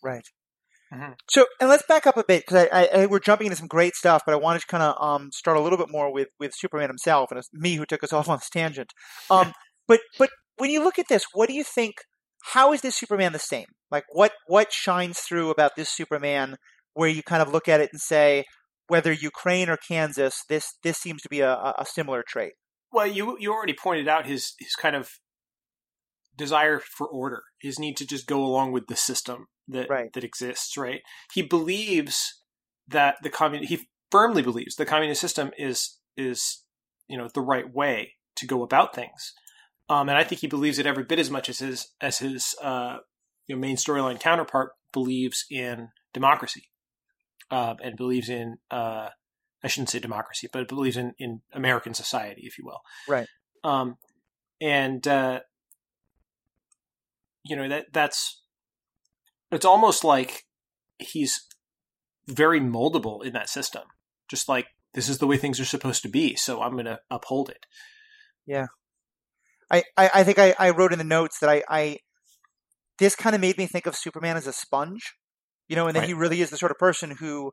Right. 0.03 0.25
Mhm. 0.93 1.15
So, 1.29 1.45
and 1.61 1.69
let's 1.69 1.83
back 1.87 2.05
up 2.05 2.17
a 2.17 2.23
bit 2.23 2.45
because 2.45 2.67
I, 2.71 2.81
I, 2.81 3.01
I, 3.01 3.05
we're 3.05 3.19
jumping 3.19 3.47
into 3.47 3.55
some 3.55 3.67
great 3.67 3.95
stuff, 3.95 4.23
but 4.25 4.33
I 4.33 4.37
wanted 4.37 4.59
to 4.59 4.67
kind 4.67 4.83
of 4.83 4.95
um, 5.01 5.31
start 5.31 5.55
a 5.55 5.61
little 5.61 5.77
bit 5.77 5.89
more 5.89 6.11
with, 6.11 6.27
with 6.37 6.53
Superman 6.53 6.89
himself, 6.89 7.31
and 7.31 7.37
it's 7.37 7.49
me 7.53 7.75
who 7.75 7.85
took 7.85 8.03
us 8.03 8.11
off 8.13 8.27
on 8.27 8.37
this 8.37 8.49
tangent. 8.49 8.91
Um, 9.29 9.53
but 9.87 10.01
but 10.19 10.29
when 10.57 10.69
you 10.69 10.83
look 10.83 10.99
at 10.99 11.07
this, 11.07 11.23
what 11.33 11.47
do 11.47 11.55
you 11.55 11.63
think? 11.63 11.95
How 12.53 12.73
is 12.73 12.81
this 12.81 12.95
Superman 12.95 13.33
the 13.33 13.39
same? 13.39 13.67
Like, 13.91 14.05
what 14.11 14.31
what 14.47 14.71
shines 14.71 15.19
through 15.19 15.49
about 15.49 15.75
this 15.75 15.89
Superman 15.89 16.57
where 16.93 17.09
you 17.09 17.23
kind 17.23 17.41
of 17.41 17.51
look 17.51 17.67
at 17.67 17.79
it 17.81 17.89
and 17.91 18.01
say, 18.01 18.45
whether 18.87 19.13
Ukraine 19.13 19.69
or 19.69 19.77
Kansas, 19.77 20.43
this 20.49 20.73
this 20.83 20.97
seems 20.97 21.21
to 21.21 21.29
be 21.29 21.39
a, 21.39 21.53
a 21.77 21.85
similar 21.85 22.23
trait. 22.27 22.53
Well, 22.91 23.07
you 23.07 23.37
you 23.39 23.53
already 23.53 23.73
pointed 23.73 24.07
out 24.07 24.25
his 24.25 24.53
his 24.59 24.75
kind 24.75 24.95
of 24.95 25.09
desire 26.35 26.79
for 26.79 27.07
order, 27.07 27.43
his 27.59 27.79
need 27.79 27.95
to 27.97 28.05
just 28.05 28.27
go 28.27 28.43
along 28.43 28.71
with 28.71 28.87
the 28.87 28.95
system 28.95 29.47
that 29.67 29.89
Right. 29.89 30.11
that 30.13 30.23
exists. 30.23 30.75
Right? 30.75 31.01
He 31.33 31.41
believes 31.41 32.41
that 32.87 33.15
the 33.23 33.29
commun 33.29 33.63
he 33.63 33.87
firmly 34.11 34.41
believes 34.41 34.75
the 34.75 34.85
communist 34.85 35.21
system 35.21 35.51
is 35.57 35.99
is 36.17 36.63
you 37.07 37.17
know 37.17 37.29
the 37.33 37.41
right 37.41 37.73
way 37.73 38.15
to 38.35 38.45
go 38.45 38.61
about 38.61 38.93
things, 38.93 39.33
um, 39.87 40.09
and 40.09 40.17
I 40.17 40.25
think 40.25 40.41
he 40.41 40.47
believes 40.47 40.79
it 40.79 40.85
every 40.85 41.03
bit 41.03 41.19
as 41.19 41.29
much 41.29 41.47
as 41.47 41.59
his 41.59 41.87
as 42.01 42.17
his 42.17 42.55
uh, 42.61 42.97
know, 43.55 43.59
main 43.59 43.75
storyline 43.75 44.19
counterpart 44.19 44.71
believes 44.91 45.45
in 45.49 45.89
democracy, 46.13 46.69
um, 47.49 47.77
and 47.83 47.95
believes 47.95 48.29
in 48.29 48.57
uh, 48.69 49.09
I 49.63 49.67
shouldn't 49.67 49.89
say 49.89 49.99
democracy, 49.99 50.47
but 50.51 50.67
believes 50.67 50.97
in 50.97 51.13
in 51.17 51.41
American 51.53 51.93
society, 51.93 52.43
if 52.45 52.57
you 52.57 52.65
will. 52.65 52.81
Right. 53.07 53.27
Um, 53.63 53.97
and 54.59 55.07
uh, 55.07 55.41
you 57.43 57.55
know 57.55 57.67
that 57.69 57.87
that's 57.93 58.41
it's 59.51 59.65
almost 59.65 60.03
like 60.03 60.45
he's 60.97 61.47
very 62.27 62.59
moldable 62.59 63.23
in 63.23 63.33
that 63.33 63.49
system. 63.49 63.83
Just 64.29 64.47
like 64.47 64.67
this 64.93 65.09
is 65.09 65.17
the 65.17 65.27
way 65.27 65.37
things 65.37 65.59
are 65.59 65.65
supposed 65.65 66.01
to 66.03 66.09
be, 66.09 66.35
so 66.35 66.61
I'm 66.61 66.73
going 66.73 66.85
to 66.85 66.99
uphold 67.09 67.49
it. 67.49 67.65
I, 69.69 69.83
I, 69.95 70.09
I 70.15 70.23
think 70.23 70.37
I, 70.37 70.53
I 70.59 70.71
wrote 70.71 70.91
in 70.91 70.97
the 70.97 71.05
notes 71.05 71.39
that 71.39 71.49
I, 71.49 71.63
I 71.69 71.99
this 73.01 73.17
kind 73.17 73.35
of 73.35 73.41
made 73.41 73.59
me 73.59 73.67
think 73.67 73.87
of 73.87 73.97
Superman 73.97 74.37
as 74.37 74.47
a 74.47 74.53
sponge, 74.53 75.15
you 75.69 75.75
know, 75.77 75.87
and 75.87 75.97
that 75.97 76.03
Right. 76.03 76.09
he 76.09 76.15
really 76.15 76.41
is 76.41 76.51
the 76.51 76.57
sort 76.57 76.71
of 76.71 76.79
person 76.79 77.11
who, 77.19 77.51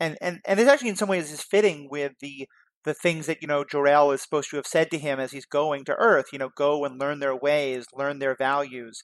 and 0.00 0.18
and 0.22 0.40
and 0.46 0.58
this 0.58 0.68
actually 0.68 0.90
in 0.90 0.96
some 0.96 1.08
ways 1.08 1.32
is 1.32 1.42
fitting 1.42 1.88
with 1.90 2.12
the 2.20 2.48
the 2.84 2.94
things 2.94 3.26
that 3.26 3.42
you 3.42 3.48
know 3.48 3.64
Jor-El 3.64 4.12
is 4.12 4.22
supposed 4.22 4.50
to 4.50 4.56
have 4.56 4.66
said 4.66 4.90
to 4.92 4.98
him 4.98 5.20
as 5.20 5.32
he's 5.32 5.46
going 5.46 5.84
to 5.86 5.96
Earth. 5.96 6.26
You 6.32 6.40
know, 6.40 6.50
go 6.56 6.84
and 6.84 7.00
learn 7.00 7.20
their 7.20 7.36
ways, 7.36 7.86
learn 7.94 8.20
their 8.20 8.36
values. 8.36 9.02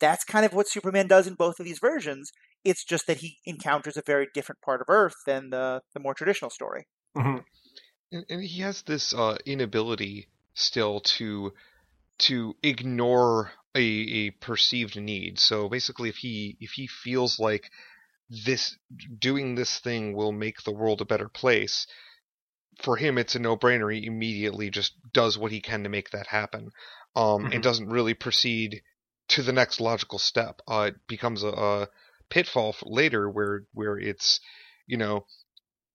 That's 0.00 0.24
kind 0.24 0.46
of 0.46 0.54
what 0.54 0.68
Superman 0.68 1.08
does 1.08 1.26
in 1.28 1.34
both 1.34 1.60
of 1.60 1.66
these 1.66 1.80
versions. 1.80 2.32
It's 2.64 2.84
just 2.84 3.06
that 3.08 3.18
he 3.18 3.38
encounters 3.46 3.96
a 3.98 4.02
very 4.06 4.28
different 4.34 4.62
part 4.62 4.82
of 4.82 4.86
Earth 4.90 5.16
than 5.26 5.50
the 5.50 5.82
the 5.94 6.00
more 6.00 6.14
traditional 6.14 6.50
story. 6.50 6.86
and, 7.14 7.44
and 8.12 8.42
he 8.42 8.60
has 8.62 8.82
this 8.82 9.14
uh, 9.14 9.36
inability 9.46 10.28
still 10.54 11.00
to 11.00 11.52
to 12.18 12.54
ignore 12.62 13.52
a, 13.74 13.80
a 13.80 14.30
perceived 14.30 14.96
need. 14.96 15.38
So 15.38 15.68
basically, 15.68 16.08
if 16.08 16.16
he 16.16 16.56
if 16.60 16.72
he 16.72 16.86
feels 16.86 17.38
like 17.38 17.70
this 18.30 18.76
doing 19.18 19.54
this 19.54 19.78
thing 19.78 20.14
will 20.14 20.32
make 20.32 20.62
the 20.62 20.72
world 20.72 21.00
a 21.00 21.06
better 21.06 21.28
place, 21.28 21.86
for 22.82 22.96
him 22.96 23.18
it's 23.18 23.34
a 23.34 23.38
no 23.38 23.56
brainer. 23.56 23.94
He 23.94 24.06
immediately 24.06 24.70
just 24.70 24.94
does 25.12 25.38
what 25.38 25.52
he 25.52 25.60
can 25.60 25.82
to 25.84 25.88
make 25.88 26.10
that 26.10 26.26
happen, 26.28 26.70
um, 27.16 27.44
Mhm. 27.44 27.54
and 27.54 27.62
doesn't 27.62 27.88
really 27.88 28.14
proceed 28.14 28.82
to 29.28 29.42
the 29.42 29.52
next 29.52 29.80
logical 29.80 30.18
step. 30.18 30.60
Uh, 30.66 30.90
it 30.92 31.06
becomes 31.06 31.42
a, 31.42 31.48
a 31.48 31.88
pitfall 32.30 32.74
later 32.84 33.28
where 33.28 33.64
where 33.72 33.98
it's 33.98 34.40
you 34.86 34.96
know 34.96 35.26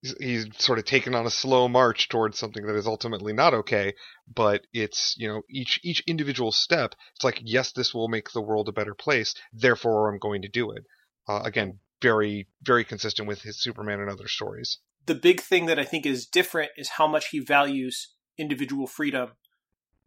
he's- 0.04 0.16
he's 0.20 0.46
sort 0.58 0.78
of 0.80 0.86
taken 0.86 1.16
on 1.16 1.26
a 1.26 1.30
slow 1.32 1.68
march 1.68 2.10
towards 2.10 2.38
something 2.38 2.66
that 2.68 2.76
is 2.76 2.86
ultimately 2.86 3.34
not 3.34 3.54
okay 3.54 3.94
but 4.28 4.66
it's 4.74 5.16
you 5.18 5.28
know 5.28 5.42
each 5.50 5.80
each 5.84 6.04
individual 6.06 6.52
step 6.52 6.94
it's 7.16 7.24
like 7.24 7.40
yes 7.44 7.72
this 7.72 7.94
will 7.94 8.08
make 8.10 8.32
the 8.32 8.42
world 8.42 8.68
a 8.70 8.72
better 8.74 8.94
place 8.94 9.34
therefore 9.54 10.12
i'm 10.12 10.20
going 10.20 10.42
to 10.44 10.50
do 10.50 10.70
it 10.72 10.84
uh, 11.28 11.42
again 11.44 11.80
very 12.02 12.48
very 12.62 12.84
consistent 12.84 13.28
with 13.28 13.42
his 13.42 13.62
superman 13.62 14.00
and 14.02 14.10
other 14.12 14.28
stories 14.28 14.78
The 15.06 15.16
big 15.16 15.42
thing 15.42 15.66
that 15.68 15.80
I 15.80 15.86
think 15.86 16.06
is 16.06 16.26
different 16.28 16.72
is 16.78 16.90
how 16.98 17.08
much 17.08 17.26
he 17.32 17.40
values 17.40 18.14
individual 18.38 18.88
freedom 18.88 19.32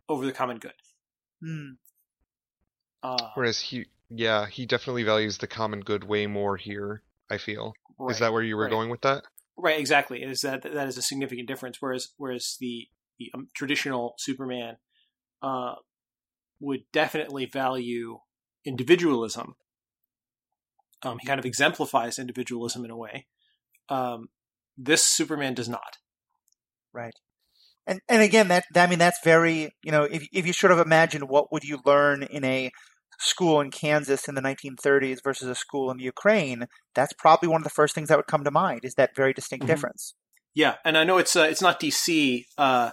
over 0.08 0.24
the 0.24 0.32
common 0.32 0.58
good. 0.58 0.72
Hmm. 1.42 1.72
Uh, 3.02 3.30
whereas 3.34 3.60
he 3.60 3.86
Yeah, 4.08 4.46
he 4.46 4.66
definitely 4.66 5.02
values 5.02 5.38
the 5.38 5.46
common 5.48 5.80
good 5.80 6.04
way 6.04 6.26
more 6.26 6.56
here. 6.56 7.02
I 7.28 7.38
feel. 7.38 7.74
Right. 7.98 8.12
Is 8.12 8.20
that 8.20 8.32
where 8.32 8.42
you 8.42 8.56
were 8.56 8.64
Right. 8.64 8.70
going 8.70 8.88
with 8.90 9.00
that? 9.02 9.24
Right, 9.58 9.80
exactly. 9.80 10.22
Is 10.22 10.42
that 10.42 10.62
that 10.62 10.88
is 10.88 10.98
a 10.98 11.02
significant 11.02 11.48
difference? 11.48 11.78
Whereas 11.80 12.08
whereas 12.16 12.56
the, 12.60 12.88
the 13.18 13.30
um, 13.34 13.48
traditional 13.54 14.14
Superman 14.18 14.76
uh, 15.42 15.76
would 16.60 16.80
definitely 16.92 17.46
value 17.46 18.18
individualism. 18.64 19.54
Um, 21.02 21.18
he 21.20 21.26
kind 21.26 21.38
of 21.38 21.46
exemplifies 21.46 22.18
individualism 22.18 22.84
in 22.84 22.90
a 22.90 22.96
way. 22.96 23.26
Um, 23.88 24.28
this 24.76 25.04
Superman 25.04 25.54
does 25.54 25.68
not. 25.68 25.98
Right. 26.92 27.14
And 27.86 28.00
and 28.08 28.22
again, 28.22 28.48
that, 28.48 28.64
that 28.74 28.86
I 28.86 28.90
mean, 28.90 28.98
that's 28.98 29.20
very 29.24 29.70
you 29.82 29.92
know, 29.92 30.02
if 30.02 30.26
if 30.32 30.46
you 30.46 30.52
sort 30.52 30.72
of 30.72 30.80
imagine 30.80 31.22
what 31.22 31.50
would 31.52 31.64
you 31.64 31.80
learn 31.86 32.24
in 32.24 32.44
a 32.44 32.70
school 33.18 33.60
in 33.60 33.70
Kansas 33.70 34.28
in 34.28 34.34
the 34.34 34.40
1930s 34.42 35.22
versus 35.22 35.48
a 35.48 35.54
school 35.54 35.90
in 35.90 35.96
the 35.96 36.04
Ukraine, 36.04 36.66
that's 36.94 37.12
probably 37.14 37.48
one 37.48 37.60
of 37.60 37.64
the 37.64 37.70
first 37.70 37.94
things 37.94 38.08
that 38.08 38.18
would 38.18 38.26
come 38.26 38.44
to 38.44 38.50
mind 38.50 38.80
is 38.84 38.94
that 38.94 39.16
very 39.16 39.32
distinct 39.32 39.64
Mhm. 39.64 39.68
difference. 39.68 40.14
Yeah, 40.54 40.76
and 40.84 40.96
I 40.96 41.04
know 41.04 41.18
it's 41.18 41.36
uh, 41.36 41.42
it's 41.50 41.60
not 41.60 41.80
DC, 41.80 42.46
uh, 42.56 42.92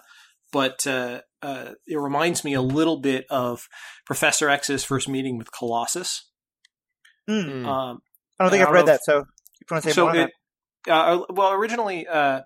but 0.52 0.86
uh, 0.86 1.22
uh, 1.42 1.72
it 1.88 1.98
reminds 1.98 2.44
me 2.44 2.54
a 2.54 2.62
little 2.62 3.00
bit 3.00 3.26
of 3.30 3.68
Professor 4.06 4.50
X's 4.50 4.84
first 4.84 5.08
meeting 5.08 5.38
with 5.38 5.52
Colossus. 5.52 6.30
Mm. 7.30 7.66
Um, 7.66 8.00
I 8.40 8.44
don't 8.44 8.52
think 8.52 8.64
I 8.64 8.68
I've 8.68 8.74
read 8.74 8.82
know 8.82 8.92
that, 8.92 9.04
so 9.04 9.20
if 9.20 9.26
you 9.62 9.66
want 9.72 9.84
to 9.84 9.90
say 9.90 9.94
so 9.94 10.02
more 10.04 10.12
on 10.12 10.18
it, 10.18 10.32
uh, 10.90 11.20
well, 11.30 11.54
originally, 11.54 12.06
uh, 12.08 12.42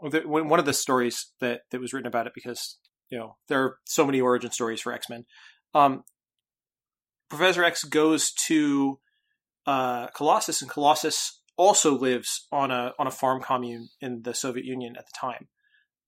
the, 0.00 0.20
one 0.26 0.58
of 0.58 0.66
the 0.66 0.72
stories 0.72 1.32
that 1.40 1.62
that 1.70 1.80
was 1.80 1.92
written 1.92 2.06
about 2.06 2.26
it, 2.26 2.32
because 2.34 2.78
you 3.10 3.18
know 3.18 3.36
there 3.48 3.62
are 3.62 3.76
so 3.84 4.06
many 4.06 4.20
origin 4.20 4.50
stories 4.50 4.80
for 4.80 4.92
X 4.92 5.08
Men. 5.08 5.24
Um, 5.74 6.04
Professor 7.32 7.64
X 7.64 7.84
goes 7.84 8.30
to 8.30 8.98
uh, 9.66 10.08
Colossus, 10.08 10.60
and 10.60 10.70
Colossus 10.70 11.40
also 11.56 11.96
lives 11.96 12.46
on 12.52 12.70
a 12.70 12.92
on 12.98 13.06
a 13.06 13.10
farm 13.10 13.40
commune 13.40 13.88
in 14.02 14.20
the 14.20 14.34
Soviet 14.34 14.66
Union 14.66 14.96
at 14.98 15.06
the 15.06 15.12
time. 15.18 15.48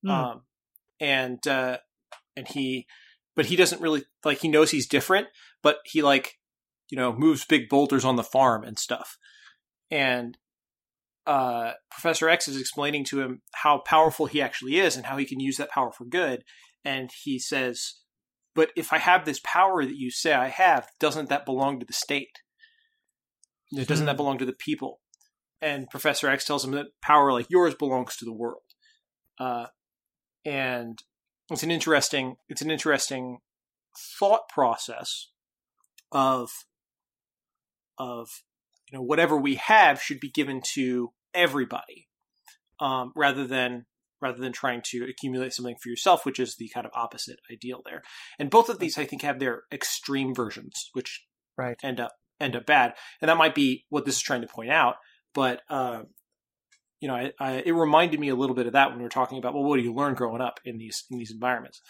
Hmm. 0.03 0.11
Um, 0.11 0.43
and 1.01 1.47
uh, 1.47 1.79
and 2.37 2.47
he, 2.47 2.87
but 3.35 3.47
he 3.47 3.57
doesn't 3.57 3.81
really 3.81 4.05
like. 4.23 4.41
He 4.41 4.49
knows 4.49 4.71
he's 4.71 4.87
different, 4.87 5.29
but 5.63 5.79
he 5.87 6.03
like, 6.03 6.39
you 6.91 6.99
know, 6.99 7.11
moves 7.11 7.47
big 7.47 7.71
boulders 7.71 8.05
on 8.05 8.17
the 8.17 8.23
farm 8.23 8.63
and 8.63 8.79
stuff. 8.79 9.17
And 9.91 10.37
uh, 11.27 11.73
Professor 11.91 12.29
X 12.29 12.49
is 12.49 12.61
explaining 12.61 13.05
to 13.05 13.23
him 13.23 13.41
how 13.55 13.79
powerful 13.79 14.27
he 14.27 14.43
actually 14.43 14.77
is 14.79 14.95
and 14.95 15.07
how 15.07 15.17
he 15.17 15.25
can 15.25 15.41
use 15.41 15.57
that 15.57 15.71
power 15.71 15.91
for 15.91 16.05
good. 16.05 16.45
And 16.85 17.11
he 17.25 17.39
says, 17.39 17.95
"But 18.55 18.71
if 18.77 18.93
I 18.93 18.99
have 18.99 19.25
this 19.25 19.41
power 19.43 19.85
that 19.85 19.97
you 19.97 20.11
say 20.11 20.33
I 20.33 20.49
have, 20.49 20.91
doesn't 20.99 21.29
that 21.29 21.45
belong 21.45 21.81
to 21.81 21.87
the 21.87 21.93
state? 21.93 22.41
Know, 23.73 23.85
Doesn't 23.85 24.07
that 24.07 24.13
Hmm. 24.13 24.17
belong 24.17 24.39
to 24.39 24.45
the 24.47 24.53
people?" 24.53 25.01
And 25.61 25.89
Professor 25.91 26.29
X 26.29 26.45
tells 26.45 26.65
him 26.65 26.73
that 26.73 27.01
power 27.01 27.33
like 27.33 27.47
yours 27.49 27.75
belongs 27.75 28.17
to 28.17 28.25
the 28.25 28.33
world. 28.33 28.63
Uh, 29.39 29.67
and 30.45 31.03
it's 31.51 31.63
an 31.63 31.71
interesting 31.71 32.37
it's 32.49 32.63
an 32.63 32.71
interesting 32.71 33.39
thought 34.19 34.49
process 34.49 35.31
of 36.13 36.51
of 37.99 38.29
you 38.91 38.99
know 38.99 39.03
whatever 39.03 39.37
we 39.37 39.55
have 39.57 40.01
should 40.03 40.21
be 40.21 40.31
given 40.31 40.61
to 40.75 41.13
everybody 41.33 42.09
um, 42.81 43.13
rather 43.17 43.47
than 43.47 43.87
rather 44.25 44.39
than 44.39 44.53
trying 44.53 44.83
to 44.87 45.05
accumulate 45.05 45.53
something 45.53 45.77
for 45.81 45.89
yourself 45.89 46.27
which 46.27 46.41
is 46.41 46.57
the 46.57 46.69
kind 46.75 46.87
of 46.87 46.93
opposite 46.95 47.39
ideal 47.53 47.81
there. 47.85 48.03
And 48.39 48.51
both 48.51 48.69
of 48.69 48.79
these 48.81 48.99
i 48.99 49.05
think 49.05 49.23
have 49.23 49.39
their 49.39 49.63
extreme 49.73 50.35
versions 50.35 50.91
which 50.95 51.25
Right. 51.57 51.77
end 51.85 52.01
up 52.01 52.11
end 52.41 52.57
up 52.57 52.67
bad. 52.67 52.95
And 53.21 53.29
that 53.29 53.37
might 53.37 53.55
be 53.55 53.85
what 53.89 54.05
this 54.05 54.17
is 54.17 54.21
trying 54.21 54.41
to 54.41 54.49
point 54.49 54.71
out 54.71 54.97
but 55.35 55.61
uh, 55.69 56.03
you 57.01 57.07
know 57.09 57.15
I, 57.15 57.33
I, 57.39 57.53
it 57.65 57.73
reminded 57.73 58.19
me 58.19 58.29
a 58.31 58.35
little 58.35 58.57
bit 58.57 58.67
of 58.67 58.73
that 58.73 58.89
when 58.91 58.99
we 58.99 59.05
were 59.05 59.09
talking 59.21 59.39
about 59.39 59.55
well 59.55 59.63
what 59.63 59.77
do 59.77 59.83
you 59.83 59.95
learn 59.95 60.15
growing 60.15 60.41
up 60.41 60.59
in 60.65 60.79
these 60.79 61.05
in 61.11 61.19
these 61.19 61.31
environments? 61.31 61.81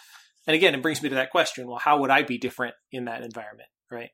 And 0.47 0.55
again 0.55 0.75
it 0.75 0.83
brings 0.83 1.03
me 1.03 1.09
to 1.09 1.15
that 1.15 1.31
question 1.31 1.67
well 1.67 1.79
how 1.79 1.99
would 2.01 2.11
i 2.11 2.23
be 2.23 2.37
different 2.37 2.75
in 2.93 3.07
that 3.07 3.23
environment 3.23 3.69
right? 3.91 4.11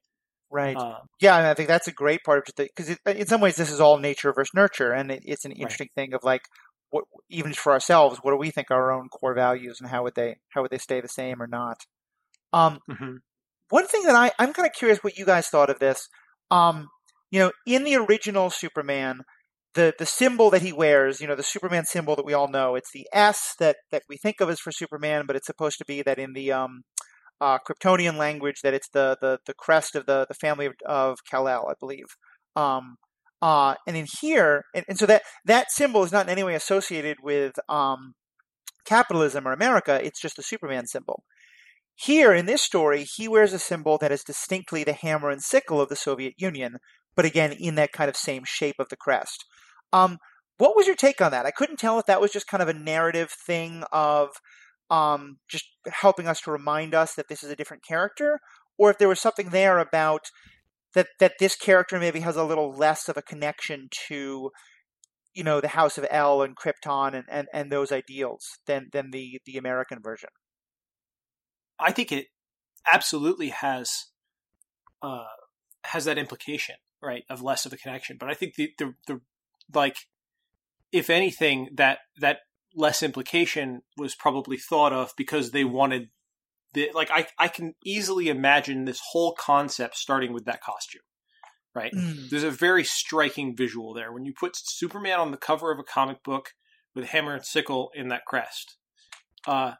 Right. 0.51 0.77
um, 0.77 1.07
Yeah, 1.21 1.39
and 1.39 1.47
I 1.47 1.55
think 1.55 1.69
that's 1.69 1.87
a 1.87 1.93
great 1.93 2.25
part 2.25 2.49
of 2.49 2.55
it 2.59 2.71
because 2.75 2.97
in 3.07 3.27
some 3.27 3.41
ways 3.41 3.57
this 3.57 3.71
is 3.71 3.81
all 3.81 3.99
nature 3.99 4.33
versus 4.33 4.53
nurture, 4.55 4.93
and 4.93 5.11
it, 5.13 5.23
it's 5.25 5.45
an 5.45 5.53
interesting 5.53 5.89
thing 5.95 6.13
of 6.13 6.25
like, 6.25 6.43
what 6.91 7.05
even 7.29 7.53
for 7.55 7.73
ourselves, 7.73 8.19
what 8.23 8.33
do 8.33 8.37
we 8.37 8.51
think 8.51 8.71
our 8.71 8.93
own 8.93 9.09
core 9.09 9.35
values, 9.35 9.79
and 9.81 9.91
how 9.91 10.03
would 10.03 10.15
they 10.15 10.37
how 10.51 10.63
would 10.63 10.71
they 10.71 10.79
stay 10.79 11.01
the 11.01 11.09
same 11.09 11.43
or 11.43 11.47
not? 11.47 11.83
Um, 12.53 12.81
mhm. 12.91 13.19
one 13.69 13.87
thing 13.87 14.03
that 14.05 14.17
I 14.17 14.33
I'm 14.39 14.53
kind 14.53 14.67
of 14.67 14.75
curious 14.75 14.99
what 15.03 15.17
you 15.17 15.25
guys 15.27 15.49
thought 15.49 15.71
of 15.71 15.79
this. 15.79 16.09
Um, 16.51 16.89
you 17.31 17.39
know, 17.41 17.53
in 17.67 17.85
the 17.85 17.97
original 17.97 18.51
Superman, 18.51 19.21
the 19.75 19.95
the 19.99 20.07
symbol 20.07 20.51
that 20.51 20.63
he 20.63 20.73
wears, 20.73 21.21
you 21.21 21.29
know, 21.29 21.37
the 21.37 21.43
Superman 21.43 21.85
symbol 21.87 22.17
that 22.17 22.25
we 22.25 22.35
all 22.35 22.49
know, 22.49 22.75
it's 22.75 22.91
the 22.93 23.07
S 23.13 23.55
that 23.61 23.77
that 23.93 24.03
we 24.09 24.17
think 24.17 24.41
of 24.41 24.51
as 24.51 24.61
for 24.61 24.73
Superman, 24.73 25.25
but 25.27 25.37
it's 25.37 25.47
supposed 25.47 25.79
to 25.79 25.85
be 25.85 26.03
that 26.03 26.19
in 26.19 26.33
the 26.33 26.51
um, 26.53 26.83
uh, 27.41 27.59
Kryptonian 27.59 28.17
language 28.17 28.61
that 28.63 28.75
it's 28.75 28.89
the 28.91 29.17
the, 29.21 29.39
the 29.47 29.55
crest 29.55 29.95
of 29.95 30.07
the 30.07 30.27
the 30.29 30.35
family 30.35 30.67
of, 30.67 30.75
of 30.87 31.19
Kal-El, 31.31 31.69
I 31.69 31.75
believe. 31.79 32.07
Um, 32.57 32.97
uh, 33.43 33.75
and 33.87 33.97
in 33.97 34.07
here, 34.21 34.65
and, 34.75 34.85
and 34.89 34.99
so 34.99 35.07
that 35.07 35.23
that 35.45 35.71
symbol 35.71 36.03
is 36.03 36.13
not 36.13 36.27
in 36.27 36.31
any 36.31 36.43
way 36.43 36.55
associated 36.55 37.19
with 37.23 37.53
um, 37.69 38.15
capitalism 38.85 39.47
or 39.47 39.53
America. 39.53 40.01
It's 40.03 40.21
just 40.21 40.37
the 40.37 40.43
Superman 40.43 40.87
symbol. 40.87 41.23
Here 41.95 42.33
in 42.33 42.47
this 42.47 42.63
story, 42.63 43.05
he 43.05 43.29
wears 43.29 43.53
a 43.53 43.59
symbol 43.59 43.99
that 43.99 44.13
is 44.13 44.25
distinctly 44.25 44.85
the 44.85 44.95
hammer 44.95 45.31
and 45.31 45.43
sickle 45.43 45.81
of 45.81 45.89
the 45.89 45.97
Soviet 45.97 46.35
Union, 46.39 46.77
but 47.15 47.25
again 47.25 47.53
in 47.53 47.75
that 47.75 47.93
kind 47.93 48.09
of 48.09 48.17
same 48.17 48.43
shape 48.47 48.77
of 48.79 48.89
the 48.89 48.97
crest. 48.97 49.45
Um, 49.93 50.19
what 50.59 50.77
was 50.77 50.87
your 50.87 50.97
take 50.97 51.21
on 51.21 51.31
that? 51.33 51.47
I 51.47 51.51
couldn't 51.51 51.79
tell 51.79 51.99
if 51.99 52.07
that 52.07 52.21
was 52.21 52.33
just 52.33 52.47
kind 52.47 52.63
of 52.63 52.69
a 52.69 52.75
narrative 52.75 53.31
thing 53.47 53.83
of 53.93 54.29
um, 54.91 55.39
just 55.49 55.65
helping 55.87 56.27
us 56.27 56.41
to 56.43 56.51
remind 56.51 56.95
us 56.95 57.15
that 57.15 57.29
this 57.29 57.43
is 57.43 57.51
a 57.51 57.57
different 57.57 57.85
character, 57.87 58.41
or 58.79 58.91
if 58.91 58.99
there 58.99 59.09
was 59.09 59.21
something 59.21 59.51
there 59.51 59.79
about 59.79 60.23
that 60.95 61.09
that 61.19 61.35
this 61.39 61.57
character 61.57 61.99
maybe 61.99 62.21
has 62.21 62.37
a 62.37 62.45
little 62.45 62.73
less 62.73 63.09
of 63.09 63.17
a 63.17 63.23
connection 63.23 63.89
to 64.09 64.51
you 65.35 65.45
know 65.45 65.61
the 65.61 65.69
House 65.69 65.99
of 65.99 66.07
El 66.11 66.43
and 66.43 66.57
Krypton 66.57 67.15
and, 67.15 67.25
and, 67.29 67.49
and 67.53 67.71
those 67.71 67.93
ideals 67.93 68.45
than 68.67 68.89
than 68.93 69.11
the 69.11 69.41
the 69.45 69.57
American 69.57 70.01
version. 70.03 70.31
I 71.79 71.93
think 71.93 72.13
it 72.13 72.27
absolutely 72.91 73.49
has 73.49 74.07
uh, 75.03 75.25
has 75.85 76.05
that 76.05 76.19
implication, 76.19 76.77
right, 77.03 77.25
of 77.31 77.43
less 77.43 77.67
of 77.67 77.73
a 77.73 77.77
connection. 77.77 78.17
But 78.19 78.31
I 78.31 78.35
think 78.35 78.55
the 78.55 78.73
the, 78.79 78.95
the 79.07 79.21
like, 79.73 79.97
if 80.93 81.09
anything, 81.09 81.69
that 81.75 81.99
that 82.19 82.39
less 82.75 83.03
implication 83.03 83.83
was 83.97 84.15
probably 84.15 84.57
thought 84.57 84.93
of 84.93 85.13
because 85.17 85.51
they 85.51 85.65
wanted 85.65 86.09
the 86.75 86.91
like 86.95 87.11
I 87.11 87.27
I 87.39 87.49
can 87.49 87.75
easily 87.85 88.29
imagine 88.29 88.85
this 88.85 89.01
whole 89.11 89.35
concept 89.35 89.97
starting 89.97 90.33
with 90.33 90.45
that 90.45 90.63
costume, 90.63 91.03
right? 91.75 91.93
There's 92.31 92.45
a 92.45 92.51
very 92.51 92.85
striking 92.85 93.57
visual 93.57 93.95
there 93.95 94.13
when 94.13 94.25
you 94.25 94.33
put 94.39 94.53
Superman 94.57 95.19
on 95.19 95.31
the 95.31 95.37
cover 95.37 95.73
of 95.73 95.79
a 95.79 95.85
comic 95.85 96.23
book 96.23 96.51
with 96.95 97.07
hammer 97.07 97.35
and 97.35 97.45
sickle 97.45 97.91
in 97.95 98.09
that 98.09 98.25
crest. 98.27 98.77
Uh, 99.47 99.75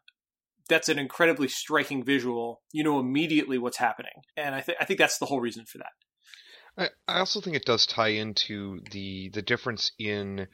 that's 0.69 0.89
an 0.89 0.99
incredibly 0.99 1.49
striking 1.49 2.05
visual. 2.05 2.63
You 2.73 2.85
know 2.85 2.99
immediately 2.99 3.59
what's 3.59 3.79
happening, 3.79 4.23
and 4.37 4.55
I 4.55 4.61
think 4.61 4.79
I 4.81 4.85
think 4.85 4.99
that's 4.99 5.19
the 5.19 5.27
whole 5.27 5.41
reason 5.41 5.67
for 5.67 5.79
that. 5.79 5.93
I, 6.77 6.89
I 7.17 7.19
also 7.19 7.41
think 7.41 7.57
it 7.57 7.65
does 7.65 7.87
tie 7.87 8.09
into 8.09 8.81
the 8.91 9.31
the 9.31 9.43
difference 9.43 9.93
in 9.99 10.47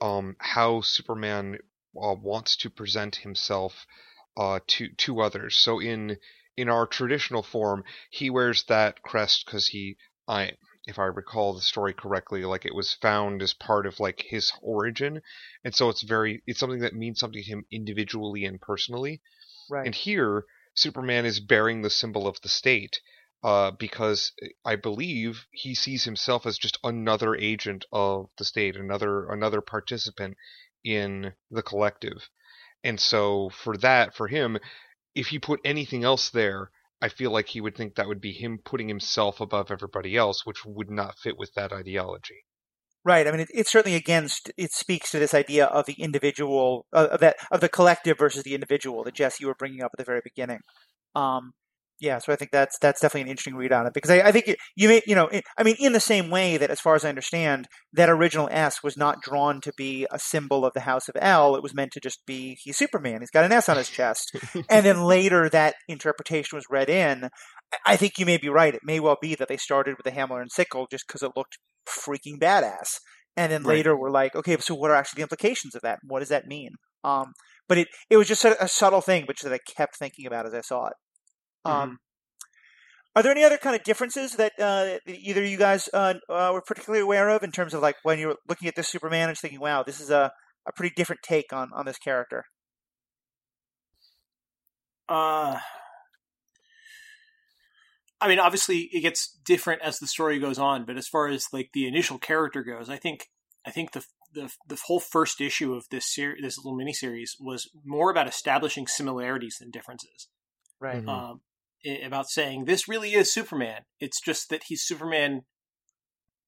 um, 0.00 0.36
how 0.38 0.80
Superman 0.82 1.58
uh, 2.00 2.14
wants 2.14 2.56
to 2.58 2.70
present 2.70 3.16
himself 3.16 3.86
uh, 4.36 4.60
to 4.66 4.88
to 4.96 5.20
others. 5.20 5.56
So 5.56 5.80
in 5.80 6.18
in 6.56 6.68
our 6.68 6.86
traditional 6.86 7.42
form, 7.42 7.84
he 8.10 8.30
wears 8.30 8.64
that 8.64 9.02
crest 9.02 9.44
because 9.44 9.68
he, 9.68 9.96
I 10.26 10.52
if 10.86 10.98
I 10.98 11.04
recall 11.04 11.52
the 11.54 11.60
story 11.60 11.92
correctly, 11.92 12.44
like 12.44 12.64
it 12.64 12.74
was 12.74 12.94
found 12.94 13.42
as 13.42 13.54
part 13.54 13.86
of 13.86 14.00
like 14.00 14.22
his 14.22 14.52
origin, 14.62 15.20
and 15.64 15.74
so 15.74 15.88
it's 15.88 16.02
very 16.02 16.42
it's 16.46 16.60
something 16.60 16.80
that 16.80 16.94
means 16.94 17.18
something 17.18 17.42
to 17.42 17.48
him 17.48 17.66
individually 17.70 18.44
and 18.44 18.60
personally. 18.60 19.20
Right. 19.68 19.86
And 19.86 19.94
here, 19.94 20.44
Superman 20.74 21.26
is 21.26 21.40
bearing 21.40 21.82
the 21.82 21.90
symbol 21.90 22.28
of 22.28 22.40
the 22.42 22.48
state 22.48 23.00
uh, 23.42 23.70
because 23.72 24.32
I 24.64 24.76
believe 24.76 25.46
he 25.50 25.74
sees 25.74 26.04
himself 26.04 26.46
as 26.46 26.58
just 26.58 26.78
another 26.82 27.34
agent 27.34 27.84
of 27.92 28.30
the 28.38 28.44
state, 28.44 28.76
another 28.76 29.28
another 29.30 29.60
participant 29.60 30.36
in 30.84 31.32
the 31.50 31.62
collective. 31.62 32.28
And 32.86 33.00
so 33.00 33.50
for 33.50 33.76
that, 33.78 34.14
for 34.14 34.28
him, 34.28 34.58
if 35.12 35.32
you 35.32 35.40
put 35.40 35.58
anything 35.64 36.04
else 36.04 36.30
there, 36.30 36.70
I 37.02 37.08
feel 37.08 37.32
like 37.32 37.48
he 37.48 37.60
would 37.60 37.76
think 37.76 37.96
that 37.96 38.06
would 38.06 38.20
be 38.20 38.30
him 38.30 38.60
putting 38.64 38.86
himself 38.86 39.40
above 39.40 39.72
everybody 39.72 40.16
else, 40.16 40.46
which 40.46 40.64
would 40.64 40.88
not 40.88 41.18
fit 41.18 41.36
with 41.36 41.52
that 41.54 41.72
ideology. 41.72 42.44
Right. 43.04 43.26
I 43.26 43.32
mean, 43.32 43.40
it, 43.40 43.48
it's 43.52 43.72
certainly 43.72 43.96
against. 43.96 44.52
It 44.56 44.72
speaks 44.72 45.10
to 45.10 45.18
this 45.18 45.34
idea 45.34 45.66
of 45.66 45.86
the 45.86 45.94
individual, 45.94 46.86
uh, 46.92 47.08
of 47.10 47.20
that 47.20 47.36
of 47.50 47.60
the 47.60 47.68
collective 47.68 48.18
versus 48.18 48.44
the 48.44 48.54
individual 48.54 49.02
that 49.02 49.14
Jess 49.14 49.40
you 49.40 49.48
were 49.48 49.54
bringing 49.54 49.82
up 49.82 49.90
at 49.92 49.98
the 49.98 50.04
very 50.04 50.20
beginning. 50.22 50.60
Um, 51.16 51.54
Yeah, 51.98 52.18
so 52.18 52.30
I 52.30 52.36
think 52.36 52.50
that's 52.50 52.78
that's 52.78 53.00
definitely 53.00 53.22
an 53.22 53.28
interesting 53.28 53.56
read 53.56 53.72
on 53.72 53.86
it 53.86 53.94
because 53.94 54.10
I, 54.10 54.20
I 54.20 54.32
think 54.32 54.54
you 54.76 54.88
may 54.88 55.00
you 55.06 55.14
know 55.14 55.30
I 55.56 55.62
mean 55.62 55.76
in 55.78 55.94
the 55.94 56.00
same 56.00 56.28
way 56.30 56.58
that 56.58 56.68
as 56.70 56.78
far 56.78 56.94
as 56.94 57.06
I 57.06 57.08
understand 57.08 57.68
that 57.94 58.10
original 58.10 58.50
S 58.52 58.82
was 58.82 58.98
not 58.98 59.22
drawn 59.22 59.62
to 59.62 59.72
be 59.78 60.06
a 60.10 60.18
symbol 60.18 60.66
of 60.66 60.74
the 60.74 60.80
House 60.80 61.08
of 61.08 61.16
El 61.18 61.56
it 61.56 61.62
was 61.62 61.74
meant 61.74 61.92
to 61.92 62.00
just 62.00 62.26
be 62.26 62.58
he's 62.62 62.76
Superman 62.76 63.20
he's 63.22 63.30
got 63.30 63.46
an 63.46 63.52
S 63.52 63.70
on 63.70 63.78
his 63.78 63.88
chest 63.88 64.30
and 64.70 64.84
then 64.84 65.00
later 65.04 65.48
that 65.48 65.76
interpretation 65.88 66.56
was 66.56 66.66
read 66.68 66.90
in 66.90 67.30
I 67.86 67.96
think 67.96 68.18
you 68.18 68.26
may 68.26 68.36
be 68.36 68.50
right 68.50 68.74
it 68.74 68.82
may 68.84 69.00
well 69.00 69.16
be 69.20 69.34
that 69.34 69.48
they 69.48 69.56
started 69.56 69.96
with 69.96 70.04
the 70.04 70.10
hammer 70.10 70.42
and 70.42 70.52
sickle 70.52 70.86
just 70.90 71.06
because 71.06 71.22
it 71.22 71.32
looked 71.34 71.56
freaking 71.88 72.38
badass 72.38 72.98
and 73.38 73.50
then 73.50 73.62
Right. 73.62 73.84
later 73.84 73.96
we're 73.98 74.10
like 74.10 74.36
okay 74.36 74.58
so 74.58 74.74
what 74.74 74.90
are 74.90 74.94
actually 74.96 75.20
the 75.20 75.24
implications 75.24 75.74
of 75.74 75.80
that 75.80 76.00
what 76.06 76.20
does 76.20 76.28
that 76.28 76.46
mean 76.46 76.72
um 77.04 77.32
but 77.68 77.78
it 77.78 77.88
it 78.10 78.18
was 78.18 78.28
just 78.28 78.44
a, 78.44 78.62
a 78.62 78.68
subtle 78.68 79.00
thing 79.00 79.24
which 79.24 79.40
that 79.40 79.52
I 79.52 79.60
kept 79.76 79.96
thinking 79.96 80.26
about 80.26 80.46
as 80.46 80.52
I 80.54 80.60
saw 80.60 80.88
it. 80.88 80.94
Um, 81.66 81.98
Are 83.14 83.22
there 83.22 83.32
any 83.32 83.44
other 83.44 83.56
kind 83.56 83.74
of 83.74 83.82
differences 83.82 84.36
that 84.36 84.52
uh, 84.58 84.84
that 84.84 85.00
either 85.08 85.42
you 85.44 85.56
guys 85.56 85.88
uh, 85.92 86.14
uh, 86.28 86.50
were 86.52 86.60
particularly 86.62 87.02
aware 87.02 87.28
of 87.30 87.42
in 87.42 87.50
terms 87.50 87.72
of 87.74 87.80
like 87.82 87.96
when 88.02 88.18
you're 88.18 88.36
looking 88.48 88.68
at 88.68 88.76
this 88.76 88.88
Superman 88.88 89.28
and 89.28 89.32
just 89.34 89.42
thinking, 89.42 89.60
"Wow, 89.60 89.82
this 89.82 90.00
is 90.00 90.10
a, 90.10 90.32
a 90.66 90.72
pretty 90.72 90.94
different 90.94 91.22
take 91.22 91.52
on 91.52 91.70
on 91.74 91.86
this 91.86 91.98
character"? 91.98 92.44
Uh, 95.08 95.58
I 98.20 98.28
mean, 98.28 98.38
obviously, 98.38 98.88
it 98.92 99.00
gets 99.02 99.38
different 99.44 99.82
as 99.82 99.98
the 99.98 100.06
story 100.06 100.38
goes 100.38 100.58
on. 100.58 100.84
But 100.84 100.96
as 100.96 101.06
far 101.08 101.28
as 101.28 101.46
like 101.52 101.70
the 101.72 101.86
initial 101.86 102.18
character 102.18 102.62
goes, 102.62 102.88
I 102.88 102.96
think 102.96 103.26
I 103.66 103.70
think 103.70 103.92
the 103.92 104.04
the 104.32 104.50
the 104.68 104.78
whole 104.86 105.00
first 105.00 105.40
issue 105.40 105.74
of 105.74 105.84
this 105.90 106.12
series, 106.12 106.42
this 106.42 106.58
little 106.58 106.78
miniseries, 106.78 107.30
was 107.40 107.70
more 107.84 108.10
about 108.10 108.26
establishing 108.28 108.86
similarities 108.86 109.56
than 109.60 109.70
differences. 109.70 110.28
Right. 110.80 111.02
Mhm. 111.02 111.08
Um, 111.08 111.40
i- 111.40 111.55
about 112.04 112.28
saying 112.28 112.64
this 112.64 112.88
really 112.88 113.14
is 113.14 113.32
Superman. 113.32 113.82
It's 114.00 114.20
just 114.20 114.48
that 114.50 114.64
he's 114.68 114.82
Superman 114.82 115.42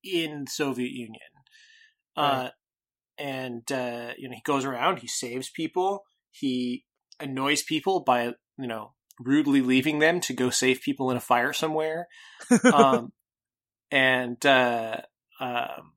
in 0.02 0.46
Soviet 0.46 0.90
Union. 0.90 1.20
Uh, 2.16 2.48
and 3.18 3.70
uh, 3.70 4.12
you 4.16 4.28
know, 4.28 4.34
he 4.34 4.42
goes 4.44 4.64
around, 4.64 4.98
he 5.00 5.06
saves 5.08 5.50
people, 5.50 6.04
he 6.30 6.84
annoys 7.20 7.62
people 7.62 8.00
by 8.00 8.34
you 8.56 8.66
know 8.66 8.92
rudely 9.20 9.60
leaving 9.60 9.98
them 9.98 10.20
to 10.20 10.32
go 10.32 10.50
save 10.50 10.80
people 10.80 11.10
in 11.10 11.16
a 11.16 11.20
fire 11.20 11.52
somewhere. 11.52 12.08
um, 12.72 13.12
and 13.90 14.44
uh, 14.46 15.00
um, 15.40 15.92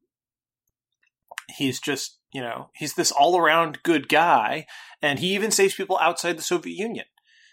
he's 1.58 1.80
just 1.80 2.20
you 2.34 2.42
know 2.42 2.70
he's 2.76 2.94
this 2.94 3.12
all 3.12 3.38
around 3.38 3.84
good 3.84 4.10
guy, 4.10 4.66
and 5.02 5.20
he 5.20 5.34
even 5.34 5.52
saves 5.52 5.76
people 5.76 5.98
outside 6.00 6.38
the 6.38 6.44
Soviet 6.44 6.76
Union. 6.76 7.06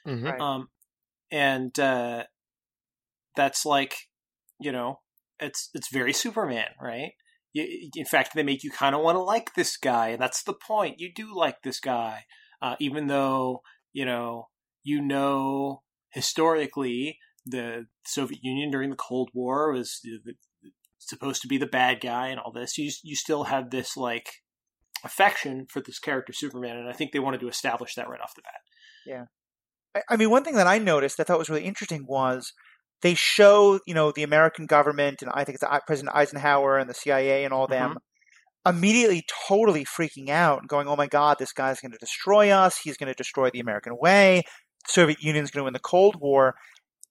Mhm. 0.07 0.41
Um, 0.41 0.69
and 1.31 1.79
uh, 1.79 2.25
that's 3.37 3.65
like 3.65 3.97
you 4.61 4.73
know 4.73 5.01
it's 5.41 5.71
it's 5.75 5.93
very 5.93 6.13
Superman, 6.13 6.69
right? 6.81 7.13
You, 7.53 7.91
in 7.97 8.05
fact, 8.05 8.35
they 8.35 8.43
make 8.43 8.63
you 8.63 8.71
kind 8.71 8.95
of 8.95 9.03
want 9.03 9.17
to 9.17 9.23
like 9.23 9.55
this 9.55 9.77
guy, 9.77 10.09
and 10.09 10.21
that's 10.21 10.43
the 10.43 10.55
point. 10.55 11.01
You 11.01 11.13
do 11.15 11.35
like 11.35 11.63
this 11.63 11.81
guy, 11.81 12.25
uh, 12.61 12.77
even 12.81 13.07
though 13.07 13.63
you 13.93 14.05
know 14.05 14.49
you 14.83 15.01
know 15.01 15.83
historically 16.11 17.19
the 17.47 17.87
Soviet 18.05 18.41
Union 18.43 18.71
during 18.71 18.91
the 18.91 18.97
Cold 18.97 19.31
War 19.33 19.73
was 19.73 20.01
supposed 20.99 21.43
to 21.43 21.49
be 21.49 21.59
the 21.59 21.67
bad 21.67 22.01
guy 22.01 22.29
and 22.29 22.41
all 22.41 22.53
this. 22.53 22.77
You 22.79 22.91
you 23.03 23.17
still 23.17 23.45
have 23.45 23.71
this 23.71 23.97
like 23.97 24.29
affection 25.05 25.67
for 25.69 25.81
this 25.81 25.99
character 25.99 26.33
Superman, 26.33 26.77
and 26.77 26.89
I 26.89 26.93
think 26.93 27.13
they 27.13 27.19
wanted 27.19 27.41
to 27.41 27.49
establish 27.49 27.95
that 27.95 28.09
right 28.09 28.21
off 28.21 28.35
the 28.35 28.43
bat. 28.43 28.61
I, 29.07 29.25
I 30.09 30.17
mean, 30.17 30.31
one 30.31 30.45
thing 30.45 30.57
that 30.57 30.67
I 30.67 30.79
noticed 30.79 31.17
that 31.17 31.25
I 31.25 31.27
thought 31.27 31.39
was 31.39 31.51
really 31.51 31.65
interesting 31.65 32.07
was 32.07 32.53
they 33.03 33.15
show 33.15 33.81
you 33.87 33.95
know 33.95 34.13
the 34.13 34.23
American 34.23 34.67
government 34.67 35.23
and 35.23 35.31
I 35.33 35.45
think 35.45 35.59
it's 35.61 35.83
President 35.87 36.17
Eisenhower 36.17 36.79
and 36.79 36.89
the 36.89 36.95
CIA 36.95 37.45
and 37.45 37.55
all 37.55 37.67
them 37.67 37.91
mm-hmm. 37.91 38.77
immediately 38.77 39.25
totally 39.49 39.85
freaking 39.85 40.29
out 40.29 40.61
and 40.61 40.69
going, 40.69 40.89
"Oh 40.89 40.97
my 40.97 41.07
God, 41.07 41.37
this 41.39 41.53
guy's 41.53 41.81
going 41.81 41.93
to 41.93 41.99
destroy 41.99 42.51
us. 42.51 42.79
He's 42.79 42.97
going 42.97 43.13
to 43.13 43.17
destroy 43.17 43.51
the 43.51 43.61
American 43.61 43.97
way. 43.99 44.43
The 44.87 44.93
Soviet 44.93 45.23
Union's 45.23 45.51
going 45.51 45.63
to 45.63 45.65
win 45.65 45.75
the 45.75 45.81
Cold 45.81 46.17
War." 46.21 46.55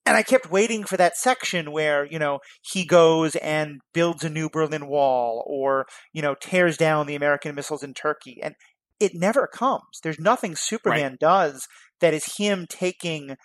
And 0.06 0.16
I 0.16 0.24
kept 0.24 0.50
waiting 0.50 0.86
for 0.86 0.96
that 0.96 1.18
section 1.18 1.72
where 1.72 2.06
you 2.06 2.20
know 2.20 2.40
he 2.62 2.86
goes 2.86 3.36
and 3.38 3.82
builds 3.94 4.24
a 4.24 4.30
new 4.30 4.50
Berlin 4.50 4.88
Wall 4.88 5.44
or 5.48 5.86
you 6.14 6.22
know 6.22 6.36
tears 6.40 6.78
down 6.78 7.08
the 7.08 7.16
American 7.16 7.56
missiles 7.56 7.84
in 7.84 7.94
Turkey, 7.94 8.40
and 8.42 8.56
it 9.00 9.12
never 9.14 9.48
comes. 9.48 10.00
There's 10.04 10.20
nothing 10.20 10.56
Superman 10.56 11.18
does 11.20 11.68
that 12.02 12.14
is 12.14 12.38
him 12.38 12.66
taking 12.70 13.36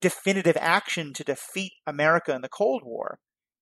definitive 0.00 0.56
action 0.60 1.12
to 1.14 1.24
defeat 1.24 1.72
America 1.86 2.34
in 2.34 2.42
the 2.42 2.48
Cold 2.48 2.82
War. 2.84 3.18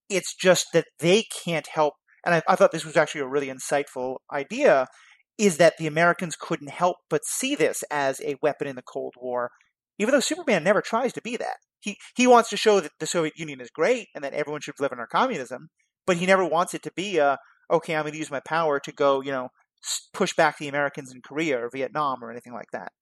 It's 0.09 0.35
just 0.35 0.67
that 0.73 0.87
they 0.99 1.25
can't 1.45 1.67
help. 1.69 1.95
And 2.25 2.35
I, 2.35 2.43
I 2.49 2.57
thought 2.57 2.73
this 2.73 2.85
was 2.85 2.97
actually 2.97 3.23
a 3.23 3.29
really 3.29 3.49
insightful 3.49 4.17
idea 4.33 4.87
is 5.39 5.57
that 5.57 5.75
the 5.79 5.87
Americans 5.87 6.37
couldn't 6.39 6.71
help 6.71 6.97
but 7.11 7.25
see 7.25 7.55
this 7.55 7.83
as 7.91 8.21
a 8.21 8.37
weapon 8.43 8.69
in 8.69 8.77
the 8.77 8.83
Cold 8.83 9.15
War, 9.21 9.51
even 9.99 10.13
though 10.13 10.21
Superman 10.21 10.63
never 10.63 10.81
tries 10.81 11.13
to 11.15 11.23
be 11.23 11.37
that. 11.37 11.57
He, 11.81 11.97
he 12.17 12.27
wants 12.27 12.51
to 12.51 12.57
show 12.57 12.81
that 12.81 12.93
the 12.99 13.07
Soviet 13.07 13.35
Union 13.37 13.61
is 13.61 13.71
great 13.71 14.09
and 14.15 14.23
that 14.25 14.33
everyone 14.33 14.61
should 14.61 14.81
live 14.81 14.93
under 14.93 15.07
communism, 15.07 15.69
but 16.07 16.17
he 16.17 16.27
never 16.27 16.45
wants 16.45 16.73
it 16.73 16.83
to 16.85 16.93
be 16.95 17.19
a, 17.19 17.39
okay, 17.71 17.95
I'm 17.95 18.03
going 18.03 18.13
to 18.13 18.19
use 18.19 18.31
my 18.31 18.41
power 18.47 18.81
to 18.81 18.93
go, 18.93 19.21
you 19.21 19.33
know, 19.33 19.49
push 20.13 20.35
back 20.35 20.59
the 20.59 20.69
Americans 20.69 21.13
in 21.13 21.21
Korea 21.21 21.59
or 21.59 21.69
Vietnam 21.73 22.23
or 22.23 22.31
anything 22.31 22.55
like 22.55 22.71
that. 22.73 22.93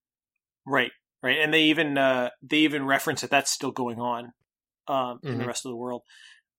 Right, 0.65 0.91
right, 1.23 1.39
and 1.39 1.53
they 1.53 1.63
even 1.63 1.97
uh, 1.97 2.29
they 2.41 2.57
even 2.57 2.85
reference 2.85 3.21
that 3.21 3.31
that's 3.31 3.51
still 3.51 3.71
going 3.71 3.99
on 3.99 4.33
um, 4.87 5.19
in 5.23 5.37
the 5.37 5.43
Mhm. 5.43 5.47
rest 5.47 5.65
of 5.65 5.71
the 5.71 5.75
world. 5.77 6.01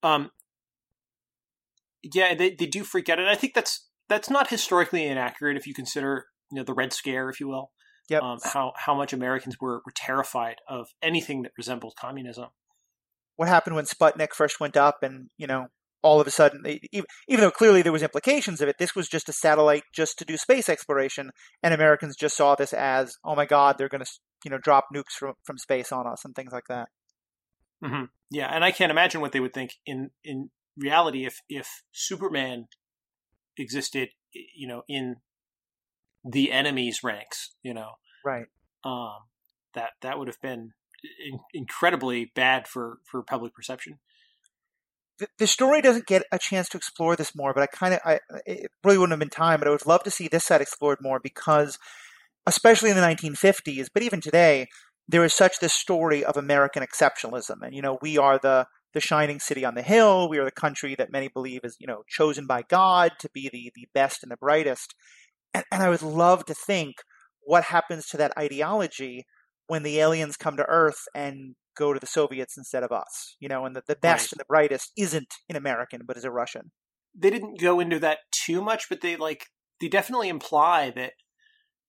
Um, 0.02 0.30
yeah, 2.02 2.34
they 2.34 2.54
they 2.54 2.66
do 2.66 2.84
freak 2.84 3.08
out, 3.08 3.18
and 3.18 3.28
I 3.28 3.34
think 3.34 3.54
that's 3.54 3.88
that's 4.08 4.28
not 4.28 4.48
historically 4.48 5.04
inaccurate 5.06 5.56
if 5.56 5.66
you 5.66 5.74
consider 5.74 6.26
you 6.50 6.56
know 6.56 6.64
the 6.64 6.74
Red 6.74 6.92
Scare, 6.92 7.28
if 7.30 7.40
you 7.40 7.48
will. 7.48 7.70
Yep. 8.10 8.22
Um, 8.22 8.38
how 8.44 8.72
how 8.76 8.94
much 8.94 9.12
Americans 9.12 9.56
were 9.60 9.80
were 9.86 9.92
terrified 9.94 10.56
of 10.68 10.88
anything 11.02 11.42
that 11.42 11.52
resembled 11.56 11.94
communism. 11.98 12.48
what 13.36 13.48
happened 13.48 13.74
when 13.74 13.84
Sputnik 13.84 14.32
first 14.32 14.60
went 14.60 14.76
up, 14.76 15.02
and 15.02 15.28
you 15.38 15.46
know, 15.46 15.66
all 16.02 16.20
of 16.20 16.26
a 16.26 16.30
sudden, 16.30 16.62
they- 16.62 16.80
even, 16.92 17.06
even 17.26 17.40
though 17.42 17.50
clearly 17.50 17.82
there 17.82 17.90
was 17.92 18.02
implications 18.02 18.60
of 18.60 18.68
it, 18.68 18.76
this 18.78 18.94
was 18.94 19.08
just 19.08 19.28
a 19.28 19.32
satellite 19.32 19.82
just 19.92 20.18
to 20.18 20.24
do 20.24 20.36
space 20.36 20.68
exploration, 20.68 21.30
and 21.62 21.74
Americans 21.74 22.14
just 22.16 22.36
saw 22.36 22.54
this 22.54 22.72
as, 22.72 23.16
oh 23.24 23.34
my 23.34 23.44
God, 23.46 23.76
they're 23.76 23.88
going 23.88 24.04
to, 24.04 24.10
you 24.44 24.50
know, 24.50 24.58
drop 24.58 24.86
nukes 24.94 25.12
from 25.18 25.34
from 25.44 25.58
space 25.58 25.92
on 25.92 26.06
us 26.06 26.24
and 26.24 26.34
things 26.34 26.52
like 26.52 26.66
that. 26.68 26.88
hmm 27.82 28.04
Yeah, 28.30 28.48
and 28.48 28.64
I 28.64 28.70
can't 28.70 28.90
imagine 28.90 29.20
what 29.20 29.32
they 29.32 29.40
would 29.40 29.54
think 29.54 29.74
in 29.86 30.10
in 30.22 30.50
reality 30.76 31.24
if 31.24 31.40
if 31.48 31.82
Superman 31.92 32.68
existed, 33.56 34.10
you 34.32 34.66
know, 34.66 34.82
in 34.88 35.16
the 36.24 36.52
enemy's 36.52 37.02
ranks. 37.04 37.54
You 37.62 37.74
know, 37.74 37.92
Right. 38.24 38.46
um, 38.84 39.24
that 39.74 39.90
that 40.02 40.18
would 40.18 40.28
have 40.28 40.40
been 40.40 40.72
in- 41.24 41.40
incredibly 41.52 42.26
bad 42.34 42.66
for 42.66 42.98
for 43.04 43.22
public 43.22 43.54
perception. 43.54 43.98
The, 45.18 45.28
the 45.38 45.46
story 45.46 45.80
doesn't 45.80 46.06
get 46.06 46.24
a 46.32 46.38
chance 46.40 46.68
to 46.70 46.76
explore 46.76 47.14
this 47.14 47.36
more, 47.36 47.54
but 47.54 47.62
I 47.62 47.66
kind 47.66 47.94
of, 47.94 48.00
I 48.04 48.18
it 48.46 48.70
really 48.82 48.98
wouldn't 48.98 49.12
have 49.12 49.20
been 49.20 49.30
time, 49.30 49.60
but 49.60 49.68
I 49.68 49.70
would 49.70 49.86
love 49.86 50.02
to 50.04 50.10
see 50.10 50.26
this 50.26 50.44
side 50.44 50.60
explored 50.60 50.98
more 51.00 51.20
because, 51.20 51.78
especially 52.46 52.90
in 52.90 52.96
the 52.96 53.02
1950s, 53.02 53.88
but 53.92 54.02
even 54.02 54.20
today, 54.20 54.66
there 55.08 55.24
is 55.24 55.32
such 55.34 55.58
this 55.60 55.72
story 55.74 56.24
of 56.24 56.36
American 56.36 56.82
exceptionalism, 56.82 57.56
and 57.62 57.74
you 57.74 57.82
know, 57.82 57.98
we 58.00 58.18
are 58.18 58.38
the 58.38 58.66
the 58.94 59.00
shining 59.00 59.40
city 59.40 59.64
on 59.64 59.74
the 59.74 59.82
hill. 59.82 60.28
We 60.28 60.38
are 60.38 60.44
the 60.44 60.52
country 60.52 60.94
that 60.96 61.10
many 61.10 61.28
believe 61.28 61.60
is, 61.64 61.76
you 61.80 61.86
know, 61.86 62.02
chosen 62.08 62.46
by 62.46 62.62
God 62.62 63.12
to 63.20 63.28
be 63.34 63.48
the 63.52 63.70
the 63.74 63.88
best 63.92 64.22
and 64.22 64.30
the 64.32 64.36
brightest. 64.36 64.94
And, 65.52 65.64
and 65.70 65.82
I 65.82 65.88
would 65.88 66.02
love 66.02 66.44
to 66.46 66.54
think 66.54 66.96
what 67.42 67.64
happens 67.64 68.06
to 68.08 68.16
that 68.18 68.32
ideology 68.38 69.24
when 69.66 69.82
the 69.82 69.98
aliens 69.98 70.36
come 70.36 70.56
to 70.56 70.64
Earth 70.68 71.02
and 71.14 71.54
go 71.76 71.92
to 71.92 72.00
the 72.00 72.06
Soviets 72.06 72.56
instead 72.56 72.82
of 72.82 72.92
us. 72.92 73.36
You 73.40 73.48
know, 73.48 73.66
and 73.66 73.76
the, 73.76 73.82
the 73.86 73.96
best 73.96 74.26
Right. 74.26 74.32
and 74.32 74.40
the 74.40 74.46
brightest 74.48 74.92
isn't 74.96 75.34
an 75.48 75.56
American, 75.56 76.02
but 76.06 76.16
is 76.16 76.24
a 76.24 76.30
Russian. 76.30 76.70
They 77.16 77.30
didn't 77.30 77.60
go 77.60 77.80
into 77.80 77.98
that 78.00 78.18
too 78.32 78.62
much, 78.62 78.88
but 78.88 79.00
they 79.00 79.16
like 79.16 79.46
they 79.80 79.88
definitely 79.88 80.28
imply 80.28 80.90
that 80.90 81.12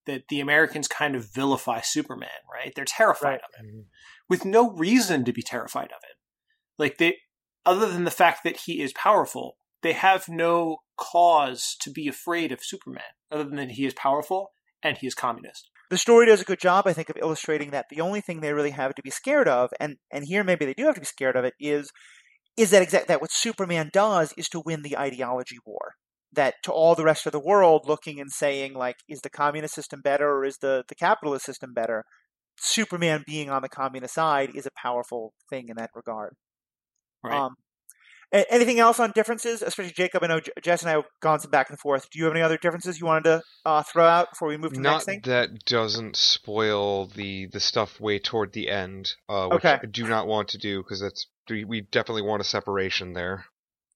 that 0.06 0.28
the 0.30 0.40
Americans 0.40 0.88
kind 0.88 1.16
of 1.16 1.34
vilify 1.34 1.82
Superman. 1.82 2.30
Right? 2.52 2.74
They're 2.76 2.86
terrified 2.86 3.28
Right. 3.30 3.42
of 3.44 3.56
him 3.60 3.66
Mhm. 3.68 3.86
with 4.30 4.46
no 4.46 4.72
reason 4.72 5.26
to 5.26 5.34
be 5.34 5.42
terrified 5.44 5.92
of 5.92 6.02
it. 6.04 6.18
Like 6.78 6.98
they, 6.98 7.20
other 7.66 7.88
than 7.92 8.04
the 8.04 8.12
fact 8.12 8.44
that 8.44 8.58
he 8.62 8.82
is 8.82 8.94
powerful, 8.94 9.58
they 9.82 9.94
have 9.94 10.28
no 10.28 10.80
cause 10.98 11.76
to 11.82 11.90
be 11.92 12.08
afraid 12.08 12.52
of 12.52 12.64
Superman, 12.64 13.04
other 13.32 13.44
than 13.44 13.56
that 13.58 13.72
he 13.72 13.86
is 13.86 13.94
powerful 13.94 14.52
and 14.82 14.98
he 14.98 15.08
is 15.08 15.16
communist. 15.16 15.70
the 15.92 15.98
story 16.00 16.26
does 16.26 16.42
a 16.42 16.46
good 16.46 16.60
job, 16.60 16.88
I 16.88 16.94
think, 16.94 17.10
of 17.10 17.18
illustrating 17.18 17.70
that 17.70 17.86
the 17.90 18.02
only 18.02 18.20
thing 18.20 18.40
they 18.42 18.54
really 18.54 18.72
have 18.72 18.96
to 18.96 19.04
be 19.04 19.12
scared 19.12 19.48
of, 19.48 19.72
and 19.80 19.98
and 20.12 20.26
here 20.26 20.44
maybe 20.44 20.66
they 20.66 20.74
do 20.74 20.86
have 20.86 20.96
to 20.96 21.02
be 21.02 21.06
scared 21.06 21.36
of 21.36 21.46
it, 21.46 21.54
is 21.60 21.92
is 22.58 22.72
that 22.72 22.82
exact 22.82 23.08
that 23.08 23.22
what 23.22 23.32
Superman 23.32 23.92
does 23.94 24.34
is 24.36 24.50
to 24.50 24.62
win 24.66 24.82
the 24.82 24.98
ideology 24.98 25.58
war. 25.64 25.94
That 26.36 26.56
to 26.64 26.72
all 26.72 26.96
the 26.96 27.04
rest 27.04 27.26
of 27.26 27.32
the 27.32 27.40
world 27.40 27.84
looking 27.88 28.20
and 28.20 28.32
saying 28.32 28.74
like, 28.74 28.98
is 29.10 29.22
the 29.22 29.30
communist 29.30 29.74
system 29.76 30.02
better 30.02 30.30
or 30.30 30.46
is 30.46 30.58
the 30.58 30.84
the 30.88 30.96
capitalist 30.96 31.46
system 31.46 31.74
better? 31.74 32.04
Superman 32.58 33.24
being 33.28 33.50
on 33.50 33.62
the 33.62 33.70
communist 33.70 34.14
side 34.14 34.56
is 34.56 34.66
a 34.66 34.72
powerful 34.82 35.34
thing 35.50 35.68
in 35.70 35.76
that 35.78 35.90
regard. 35.94 36.34
Right. 37.24 37.38
Um, 37.40 37.56
a- 38.34 38.52
anything 38.54 38.80
else 38.80 39.00
on 39.00 39.12
differences, 39.14 39.62
especially 39.62 39.94
Jacob? 39.94 40.24
I 40.24 40.28
know 40.28 40.40
J- 40.40 40.52
Jess 40.64 40.82
and 40.82 40.90
I 40.90 40.94
have 40.94 41.06
gone 41.22 41.40
some 41.40 41.52
back 41.52 41.70
and 41.70 41.80
forth. 41.80 42.10
Do 42.10 42.20
you 42.20 42.26
have 42.26 42.34
any 42.34 42.42
other 42.42 42.58
differences 42.58 43.00
you 43.00 43.06
wanted 43.06 43.24
to 43.26 43.42
uh, 43.66 43.84
throw 43.84 44.06
out 44.06 44.32
before 44.32 44.48
we 44.48 44.58
move 44.58 44.72
to 44.74 44.80
the 44.80 44.90
next 44.90 45.06
thing? 45.06 45.22
that 45.26 45.66
doesn't 45.66 46.16
spoil 46.16 47.08
the 47.08 47.48
the 47.48 47.60
stuff 47.60 48.00
way 48.00 48.20
toward 48.20 48.54
the 48.54 48.70
end, 48.70 49.14
uh, 49.30 49.48
which 49.48 49.66
Okay. 49.66 49.80
I 49.82 49.86
do 49.86 50.08
not 50.08 50.28
want 50.28 50.50
to 50.50 50.58
do 50.58 50.82
because 50.82 51.02
that's 51.02 51.28
we 51.50 51.64
we 51.66 51.82
definitely 51.82 52.24
want 52.24 52.42
a 52.42 52.46
separation 52.46 53.14
there. 53.14 53.46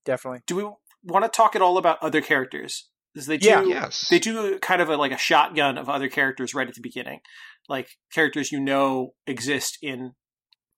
Definitely. 0.04 0.40
do 0.46 0.56
we 0.56 0.70
want 1.04 1.24
to 1.24 1.28
talk 1.30 1.54
at 1.56 1.62
all 1.62 1.78
about 1.78 1.98
other 2.02 2.20
characters? 2.20 2.88
Because 3.14 3.26
they 3.26 3.38
do, 3.38 3.48
Yeah. 3.48 3.64
Yes. 3.64 4.08
they 4.08 4.18
do 4.20 4.58
kind 4.60 4.80
of 4.80 4.88
a, 4.88 4.96
like 4.96 5.12
a 5.12 5.18
shotgun 5.18 5.76
of 5.78 5.88
other 5.88 6.08
characters 6.08 6.54
right 6.54 6.68
at 6.68 6.74
the 6.74 6.80
beginning, 6.80 7.20
like 7.68 7.88
characters 8.12 8.52
you 8.52 8.60
know 8.60 9.14
exist 9.26 9.78
in 9.82 10.12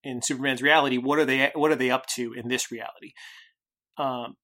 in 0.03 0.21
Superman's 0.23 0.63
reality. 0.63 0.97
What 0.99 1.19
are 1.19 1.25
they? 1.25 1.51
What 1.55 1.71
are 1.71 1.77
they 1.77 1.91
up 1.91 2.07
to 2.17 2.33
in 2.33 2.49
this 2.49 2.73
reality? 2.73 3.13
Um, 3.99 4.35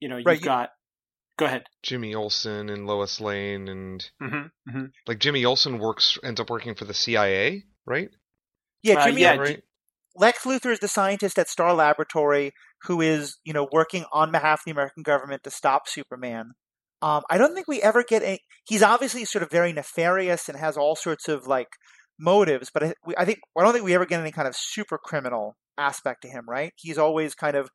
you 0.00 0.08
know, 0.08 0.16
you've 0.16 0.26
Right, 0.26 0.38
you- 0.40 0.44
got. 0.44 0.70
Go 1.38 1.44
ahead. 1.46 1.66
Jimmy 1.84 2.16
Olsen 2.16 2.68
and 2.68 2.88
Lois 2.88 3.20
Lane 3.20 3.68
and 3.68 4.04
Mm-hmm, 4.20 4.36
mm-hmm. 4.70 4.84
like 5.06 5.20
Jimmy 5.20 5.44
Olsen 5.44 5.78
works 5.78 6.18
ends 6.24 6.40
up 6.40 6.50
working 6.50 6.74
for 6.74 6.84
the 6.84 6.92
CIA, 6.94 7.62
right? 7.86 8.10
Yeah, 8.82 9.04
Uh, 9.04 9.06
yeah, 9.06 9.36
right. 9.36 9.62
Lex 10.16 10.42
Luthor 10.42 10.72
is 10.72 10.80
the 10.80 10.88
scientist 10.88 11.38
at 11.38 11.48
Star 11.48 11.72
Laboratory 11.74 12.52
who 12.84 13.00
is, 13.00 13.38
you 13.44 13.52
know, 13.52 13.68
working 13.72 14.04
on 14.12 14.30
behalf 14.30 14.60
of 14.60 14.64
the 14.66 14.70
American 14.70 15.02
government 15.02 15.42
to 15.44 15.50
stop 15.50 15.88
Superman. 15.88 16.52
Um, 17.00 17.22
I 17.30 17.38
don't 17.38 17.54
think 17.54 17.68
we 17.68 17.80
ever 17.82 18.02
get 18.02 18.22
a. 18.22 18.38
He's 18.66 18.82
obviously 18.82 19.24
sort 19.24 19.42
of 19.42 19.50
very 19.50 19.72
nefarious 19.72 20.48
and 20.48 20.58
has 20.58 20.76
all 20.76 20.96
sorts 20.96 21.28
of 21.28 21.46
like 21.46 21.68
motives, 22.18 22.70
but 22.72 22.82
I, 22.82 22.94
we, 23.06 23.14
I 23.16 23.24
think 23.24 23.38
I 23.56 23.62
don't 23.62 23.72
think 23.72 23.84
we 23.84 23.94
ever 23.94 24.06
get 24.06 24.20
any 24.20 24.32
kind 24.32 24.48
of 24.48 24.56
super 24.56 24.98
criminal 24.98 25.56
aspect 25.76 26.22
to 26.22 26.28
him. 26.28 26.44
Right? 26.48 26.72
He's 26.76 26.98
always 26.98 27.34
kind 27.34 27.56
of 27.56 27.70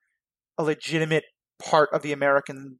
a 0.58 0.63
legitimate 0.63 1.24
part 1.63 1.89
of 1.94 2.02
the 2.02 2.12
American 2.12 2.80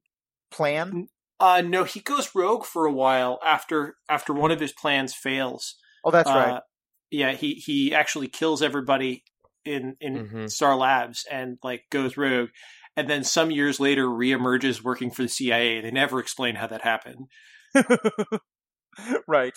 plan. 0.52 1.08
Uh, 1.40 1.62
no, 1.62 1.84
he 1.84 2.00
goes 2.00 2.36
rogue 2.36 2.66
for 2.66 2.86
a 2.86 2.92
while 2.92 3.40
after 3.44 3.96
after 4.10 4.34
one 4.34 4.52
of 4.52 4.60
his 4.60 4.74
plans 4.74 5.14
fails. 5.14 5.76
Oh, 6.04 6.12
that's 6.12 6.30
Uh, 6.30 6.34
right. 6.34 6.62
Yeah, 7.10 7.34
he 7.34 7.54
he 7.54 7.94
actually 7.94 8.28
kills 8.28 8.62
everybody 8.62 9.24
in 9.66 9.96
in 10.00 10.28
Mhm. 10.30 10.52
Star 10.52 10.76
Labs 10.76 11.26
and 11.32 11.58
like 11.64 11.84
goes 11.90 12.18
rogue, 12.18 12.50
and 12.96 13.10
then 13.10 13.24
some 13.24 13.52
years 13.52 13.80
later 13.80 14.06
reemerges 14.08 14.82
working 14.84 15.12
for 15.12 15.24
the 15.24 15.30
CIA. 15.30 15.82
They 15.82 15.92
never 15.92 16.20
explain 16.20 16.56
how 16.56 16.68
that 16.68 16.82
happened. 16.82 17.28
right. 19.28 19.54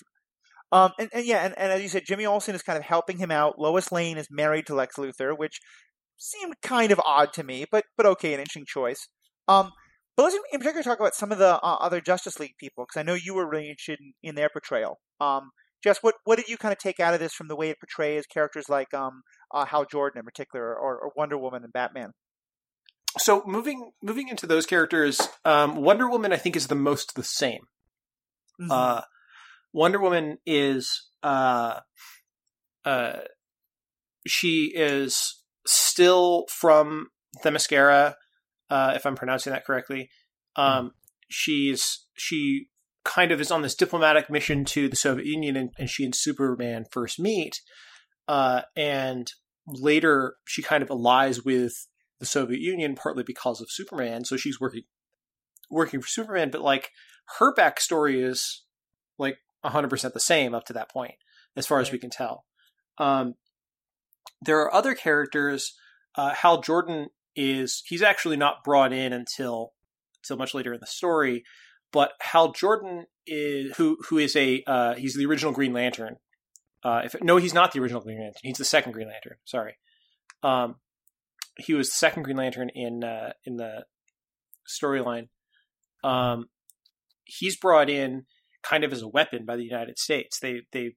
Um, 0.72 0.92
and, 0.98 1.08
and 1.12 1.24
yeah, 1.24 1.44
and, 1.44 1.54
and 1.58 1.72
as 1.72 1.82
you 1.82 1.88
said, 1.88 2.04
Jimmy 2.06 2.26
Olsen 2.26 2.54
is 2.54 2.62
kind 2.62 2.76
of 2.78 2.84
helping 2.84 3.18
him 3.18 3.30
out. 3.30 3.58
Lois 3.58 3.92
Lane 3.92 4.18
is 4.18 4.26
married 4.30 4.66
to 4.66 4.74
Lex 4.74 4.96
Luthor, 4.96 5.36
which 5.36 5.60
seemed 6.16 6.54
kind 6.62 6.90
of 6.90 7.00
odd 7.06 7.32
to 7.34 7.44
me, 7.44 7.66
but 7.70 7.84
but 7.96 8.06
okay, 8.06 8.34
an 8.34 8.40
interesting 8.40 8.64
choice. 8.66 9.08
Um, 9.48 9.70
but 10.16 10.24
let's 10.24 10.34
in- 10.34 10.42
in 10.54 10.58
particular 10.60 10.82
talk 10.82 10.98
about 10.98 11.14
some 11.14 11.30
of 11.30 11.38
the 11.38 11.56
uh, 11.56 11.76
other 11.80 12.00
Justice 12.00 12.40
League 12.40 12.56
people 12.58 12.84
because 12.84 12.98
I 12.98 13.04
know 13.04 13.14
you 13.14 13.34
were 13.34 13.48
really 13.48 13.68
interested 13.68 13.98
in, 14.00 14.12
in 14.30 14.34
their 14.34 14.48
portrayal. 14.48 14.98
Um, 15.20 15.50
Jess, 15.86 15.98
what 16.02 16.16
what 16.24 16.36
did 16.36 16.48
you 16.48 16.56
kind 16.56 16.72
of 16.72 16.78
take 16.78 16.98
out 16.98 17.14
of 17.14 17.20
this 17.20 17.32
from 17.32 17.46
the 17.46 17.54
way 17.54 17.70
it 17.70 17.78
portrays 17.78 18.26
characters 18.26 18.68
like 18.68 18.92
um 18.92 19.22
uh, 19.54 19.64
Hal 19.64 19.84
Jordan 19.84 20.18
in 20.18 20.24
particular, 20.24 20.74
or, 20.74 20.98
or 20.98 21.12
Wonder 21.16 21.38
Woman 21.38 21.62
and 21.62 21.72
Batman? 21.72 22.10
So 23.18 23.44
moving 23.46 23.92
moving 24.02 24.28
into 24.28 24.48
those 24.48 24.66
characters, 24.66 25.20
um, 25.44 25.76
Wonder 25.76 26.10
Woman 26.10 26.32
I 26.32 26.38
think 26.38 26.56
is 26.56 26.66
the 26.66 26.74
most 26.74 27.14
the 27.14 27.22
same. 27.22 27.68
Mhm. 28.60 28.68
Uh, 28.70 29.02
Wonder 29.72 30.00
Woman 30.00 30.38
is 30.44 31.08
uh, 31.22 31.80
uh, 32.84 33.18
she 34.26 34.72
is 34.74 35.42
still 35.66 36.46
from 36.50 37.08
Themyscira, 37.44 38.14
uh, 38.70 38.92
if 38.96 39.06
I'm 39.06 39.14
pronouncing 39.14 39.52
that 39.52 39.64
correctly. 39.64 40.10
Um, 40.56 40.92
She's 41.28 42.06
she 42.16 42.68
kind 43.06 43.30
of 43.30 43.40
is 43.40 43.50
on 43.50 43.62
this 43.62 43.74
diplomatic 43.74 44.28
mission 44.28 44.64
to 44.66 44.88
the 44.88 44.96
Soviet 44.96 45.26
Union, 45.26 45.56
and, 45.56 45.70
and 45.78 45.88
she 45.88 46.04
and 46.04 46.14
Superman 46.14 46.84
first 46.90 47.18
meet, 47.18 47.62
uh, 48.28 48.62
and 48.76 49.32
later 49.66 50.34
she 50.44 50.62
kind 50.62 50.82
of 50.82 50.90
allies 50.90 51.42
with 51.42 51.86
the 52.18 52.26
Soviet 52.26 52.60
Union 52.60 52.94
partly 52.94 53.22
because 53.22 53.60
of 53.60 53.70
Superman. 53.70 54.24
So 54.24 54.36
she's 54.36 54.60
working 54.60 54.82
working 55.70 56.00
for 56.00 56.08
Superman, 56.08 56.50
but 56.50 56.60
like 56.60 56.90
her 57.38 57.54
backstory 57.54 58.22
is 58.22 58.64
like 59.18 59.38
100% 59.64 60.12
the 60.12 60.20
same 60.20 60.54
up 60.54 60.64
to 60.66 60.72
that 60.72 60.90
point, 60.90 61.14
as 61.56 61.66
far 61.66 61.80
as 61.80 61.90
we 61.90 61.98
can 61.98 62.10
tell. 62.10 62.44
Um, 62.98 63.34
there 64.40 64.60
are 64.60 64.72
other 64.72 64.94
characters. 64.94 65.74
Uh, 66.14 66.34
Hal 66.34 66.60
Jordan 66.60 67.08
is 67.34 67.82
he's 67.86 68.02
actually 68.02 68.36
not 68.36 68.64
brought 68.64 68.92
in 68.92 69.12
until 69.12 69.72
until 70.22 70.36
much 70.38 70.54
later 70.54 70.72
in 70.72 70.80
the 70.80 70.86
story, 70.86 71.44
but 71.92 72.12
Hal 72.20 72.52
Jordan 72.52 73.06
is 73.26 73.76
who 73.76 73.98
who 74.08 74.18
is 74.18 74.36
a 74.36 74.62
uh, 74.66 74.94
he's 74.94 75.14
the 75.14 75.26
original 75.26 75.52
Green 75.52 75.72
Lantern. 75.72 76.16
Uh, 76.82 77.02
if 77.04 77.16
no, 77.22 77.36
he's 77.36 77.54
not 77.54 77.72
the 77.72 77.80
original 77.80 78.02
Green 78.02 78.18
Lantern. 78.18 78.40
He's 78.42 78.58
the 78.58 78.64
second 78.64 78.92
Green 78.92 79.08
Lantern. 79.08 79.36
Sorry, 79.44 79.76
um, 80.42 80.76
he 81.56 81.74
was 81.74 81.88
the 81.88 81.96
second 81.96 82.22
Green 82.22 82.36
Lantern 82.36 82.70
in 82.74 83.02
uh, 83.02 83.32
in 83.44 83.56
the 83.56 83.84
storyline. 84.68 85.28
Um, 86.04 86.46
he's 87.24 87.56
brought 87.56 87.90
in 87.90 88.26
kind 88.62 88.84
of 88.84 88.92
as 88.92 89.02
a 89.02 89.08
weapon 89.08 89.44
by 89.44 89.56
the 89.56 89.64
United 89.64 89.98
States. 89.98 90.38
They 90.38 90.62
they 90.72 90.94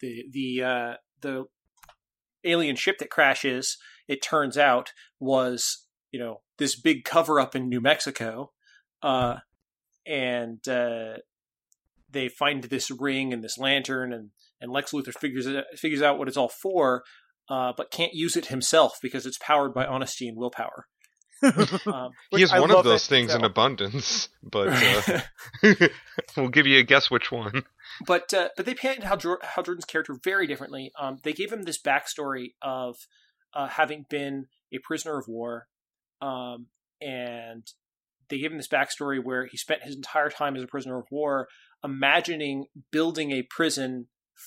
the 0.00 0.24
the 0.30 0.62
uh, 0.62 0.94
the 1.20 1.44
alien 2.44 2.76
ship 2.76 2.98
that 2.98 3.10
crashes. 3.10 3.78
It 4.08 4.22
turns 4.22 4.56
out 4.56 4.92
was 5.18 5.86
you 6.12 6.20
know 6.20 6.42
this 6.58 6.78
big 6.78 7.04
cover 7.04 7.40
up 7.40 7.54
in 7.54 7.68
New 7.68 7.80
Mexico, 7.80 8.52
uh, 9.02 9.36
and 10.06 10.66
uh, 10.68 11.14
they 12.10 12.28
find 12.28 12.64
this 12.64 12.90
ring 12.90 13.32
and 13.32 13.42
this 13.42 13.58
lantern, 13.58 14.12
and 14.12 14.30
and 14.60 14.72
Lex 14.72 14.92
Luthor 14.92 15.12
figures 15.12 15.46
it 15.46 15.64
figures 15.76 16.02
out 16.02 16.18
what 16.18 16.28
it's 16.28 16.36
all 16.36 16.48
for. 16.48 17.02
Uh, 17.48 17.72
but 17.76 17.92
can't 17.92 18.12
use 18.12 18.36
it 18.36 18.46
himself 18.46 18.98
because 19.00 19.24
it's 19.24 19.38
powered 19.38 19.72
by 19.72 19.86
honesty 19.86 20.26
and 20.28 20.36
willpower. 20.36 20.86
Um, 21.86 22.10
He 22.30 22.40
has 22.40 22.52
I 22.52 22.60
one 22.60 22.70
of 22.70 22.82
those 22.82 23.06
that 23.06 23.14
things 23.14 23.34
in 23.34 23.44
abundance, 23.44 24.30
but 24.42 24.68
uh, 24.68 25.20
we'll 26.36 26.48
give 26.48 26.66
you 26.66 26.78
a 26.78 26.82
guess 26.82 27.10
which 27.10 27.30
one. 27.30 27.64
but 28.06 28.32
uh, 28.32 28.48
but 28.56 28.66
they 28.66 28.74
painted 28.74 29.04
Hal, 29.04 29.18
Jor- 29.18 29.40
Hal 29.42 29.62
Jordan's 29.62 29.84
character 29.84 30.16
very 30.24 30.46
differently. 30.46 30.92
Um, 30.98 31.18
they 31.22 31.32
gave 31.34 31.52
him 31.52 31.62
this 31.62 31.80
backstory 31.80 32.54
of 32.62 32.96
uh, 33.54 33.68
having 33.68 34.06
been 34.08 34.46
a 34.72 34.78
prisoner 34.78 35.18
of 35.18 35.28
war, 35.28 35.68
um, 36.22 36.66
and 37.00 37.70
they 38.28 38.38
gave 38.38 38.50
him 38.50 38.56
this 38.56 38.68
backstory 38.68 39.22
where 39.22 39.46
he 39.46 39.56
spent 39.56 39.82
his 39.82 39.96
entire 39.96 40.30
time 40.30 40.56
as 40.56 40.62
a 40.62 40.66
prisoner 40.66 40.98
of 40.98 41.06
war 41.10 41.48
imagining 41.84 42.66
building 42.90 43.30
a 43.30 43.42
prison 43.42 44.06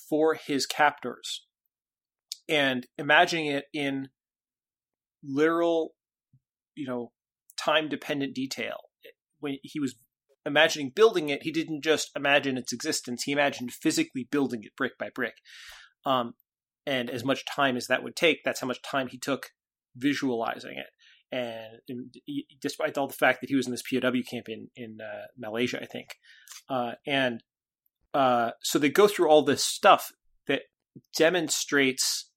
for 0.10 0.36
his 0.36 0.65
captors 0.65 1.46
and 2.48 2.88
imagining 2.98 3.46
it 3.46 3.65
in 3.74 4.10
literal, 5.24 5.94
you 6.76 6.88
know, 6.88 7.12
time 7.58 7.89
dependent 7.89 8.34
detail. 8.34 8.78
When 9.39 9.58
he 9.63 9.80
was 9.80 9.96
imagining 10.46 10.92
building 10.94 11.30
it, 11.30 11.44
he 11.44 11.52
didn't 11.52 11.84
just 11.84 12.10
imagine 12.15 12.58
its 12.58 12.74
existence, 12.74 13.24
he 13.24 13.32
imagined 13.32 13.72
physically 13.72 14.28
building 14.30 14.63
it 14.63 14.76
brick 14.76 14.98
by 14.98 15.10
brick. 15.13 15.36
Um, 16.06 16.34
and 16.86 17.10
as 17.10 17.24
much 17.24 17.46
time 17.46 17.78
as 17.78 17.88
that 17.88 18.04
would 18.04 18.15
take, 18.15 18.39
that's 18.44 18.62
how 18.62 18.68
much 18.68 18.82
time 18.82 19.08
he 19.10 19.18
took 19.18 19.48
visualizing 19.96 20.78
it. 20.78 20.88
And, 21.32 21.80
and 21.88 22.15
despite 22.60 22.98
all 22.98 23.08
the 23.08 23.13
fact 23.13 23.42
that 23.42 23.50
he 23.50 23.56
was 23.56 23.68
in 23.68 23.72
this 23.72 23.84
POW 23.84 24.22
camp 24.30 24.50
in, 24.50 24.70
in 24.76 25.00
uh, 25.02 25.28
Malaysia, 25.38 25.80
I 25.82 25.86
think. 25.86 26.15
Uh, 26.70 26.94
and 27.06 27.44
uh, 28.13 28.52
so 28.62 28.80
they 28.80 28.89
go 28.89 29.08
through 29.08 29.30
all 29.30 29.44
this 29.44 29.63
stuff 29.63 30.12
that 30.48 30.64
demonstrates 31.16 32.30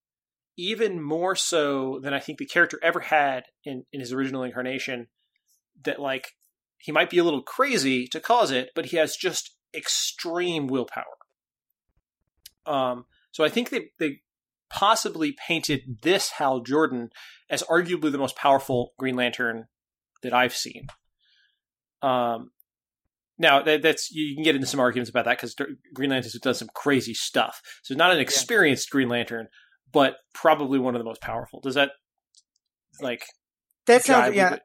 even 0.57 1.03
more 1.03 1.35
so 1.35 1.99
than 2.03 2.13
I 2.13 2.21
think 2.21 2.39
the 2.39 2.47
character 2.47 2.79
ever 2.83 3.01
had 3.01 3.45
in, 3.65 3.85
in 3.93 4.01
his 4.01 4.13
original 4.13 4.43
incarnation 4.43 5.09
that 5.85 5.99
like 5.99 6.33
he 6.79 6.93
might 6.93 7.11
be 7.11 7.19
a 7.19 7.25
little 7.25 7.43
crazy 7.43 8.07
to 8.09 8.21
cause 8.21 8.51
it, 8.51 8.71
but 8.75 8.87
he 8.87 8.97
has 8.99 9.17
just 9.17 9.57
extreme 9.75 10.67
willpower. 10.67 11.05
Um, 12.67 13.07
so 13.31 13.45
I 13.45 13.49
think 13.49 13.71
they 13.71 13.91
they 13.99 14.21
possibly 14.73 15.33
painted 15.47 15.99
this 16.03 16.31
Hal 16.33 16.61
Jordan 16.61 17.11
as 17.51 17.63
arguably 17.65 18.11
the 18.11 18.19
most 18.19 18.37
powerful 18.37 18.93
Green 18.99 19.15
Lantern 19.15 19.67
that 20.23 20.33
I've 20.33 20.55
seen. 20.55 20.87
Um, 22.01 22.51
now 23.39 23.63
that, 23.63 23.83
that's 23.83 24.11
you 24.11 24.35
can 24.35 24.43
get 24.43 24.55
into 24.55 24.67
some 24.67 24.81
arguments 24.81 25.11
about 25.11 25.27
that 25.27 25.37
because 25.37 25.55
Green 25.95 26.11
Lantern 26.11 26.31
has 26.31 26.41
done 26.41 26.55
some 26.55 26.71
crazy 26.75 27.15
stuff. 27.15 27.61
So 27.83 27.95
not 27.95 28.13
an 28.13 28.19
experienced 28.19 28.91
Green 28.91 29.09
Lantern, 29.09 29.49
but 29.93 30.17
probably 30.33 30.79
one 30.79 30.95
of 30.95 31.01
the 31.01 31.05
most 31.05 31.21
powerful. 31.21 31.61
Does 31.61 31.75
that 31.75 31.91
like 33.01 33.25
That 33.87 34.05
sounds 34.05 34.35
yeah. 34.35 34.57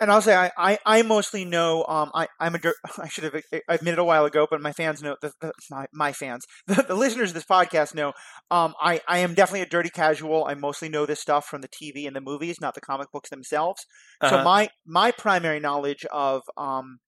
And 0.00 0.10
I'll 0.10 0.20
say 0.20 0.34
I, 0.34 0.50
I, 0.58 0.78
I 0.84 1.02
mostly 1.02 1.44
know 1.44 1.84
um 1.88 2.10
I 2.14 2.28
I'm 2.38 2.54
a 2.54 2.60
I 2.98 3.08
should 3.08 3.24
have 3.24 3.34
admitted 3.68 3.98
a 3.98 4.04
while 4.04 4.24
ago, 4.24 4.46
but 4.50 4.60
my 4.60 4.72
fans 4.72 5.02
know 5.02 5.16
the, 5.22 5.32
the 5.40 5.52
my, 5.70 5.86
my 5.92 6.12
fans 6.12 6.44
the, 6.66 6.82
the 6.82 6.94
listeners 6.94 7.30
of 7.30 7.34
this 7.34 7.44
podcast 7.44 7.94
know 7.94 8.12
um 8.50 8.74
I 8.80 9.00
I 9.08 9.18
am 9.18 9.34
definitely 9.34 9.62
a 9.62 9.66
dirty 9.66 9.90
casual. 9.90 10.44
I 10.44 10.54
mostly 10.54 10.88
know 10.88 11.06
this 11.06 11.20
stuff 11.20 11.46
from 11.46 11.62
the 11.62 11.68
TV 11.68 12.06
and 12.06 12.14
the 12.14 12.20
movies, 12.20 12.60
not 12.60 12.74
the 12.74 12.80
comic 12.80 13.10
books 13.12 13.30
themselves. 13.30 13.86
Uh-huh. 14.20 14.36
So 14.38 14.44
my 14.44 14.68
my 14.86 15.10
primary 15.12 15.60
knowledge 15.60 16.04
of 16.12 16.42
um 16.56 16.98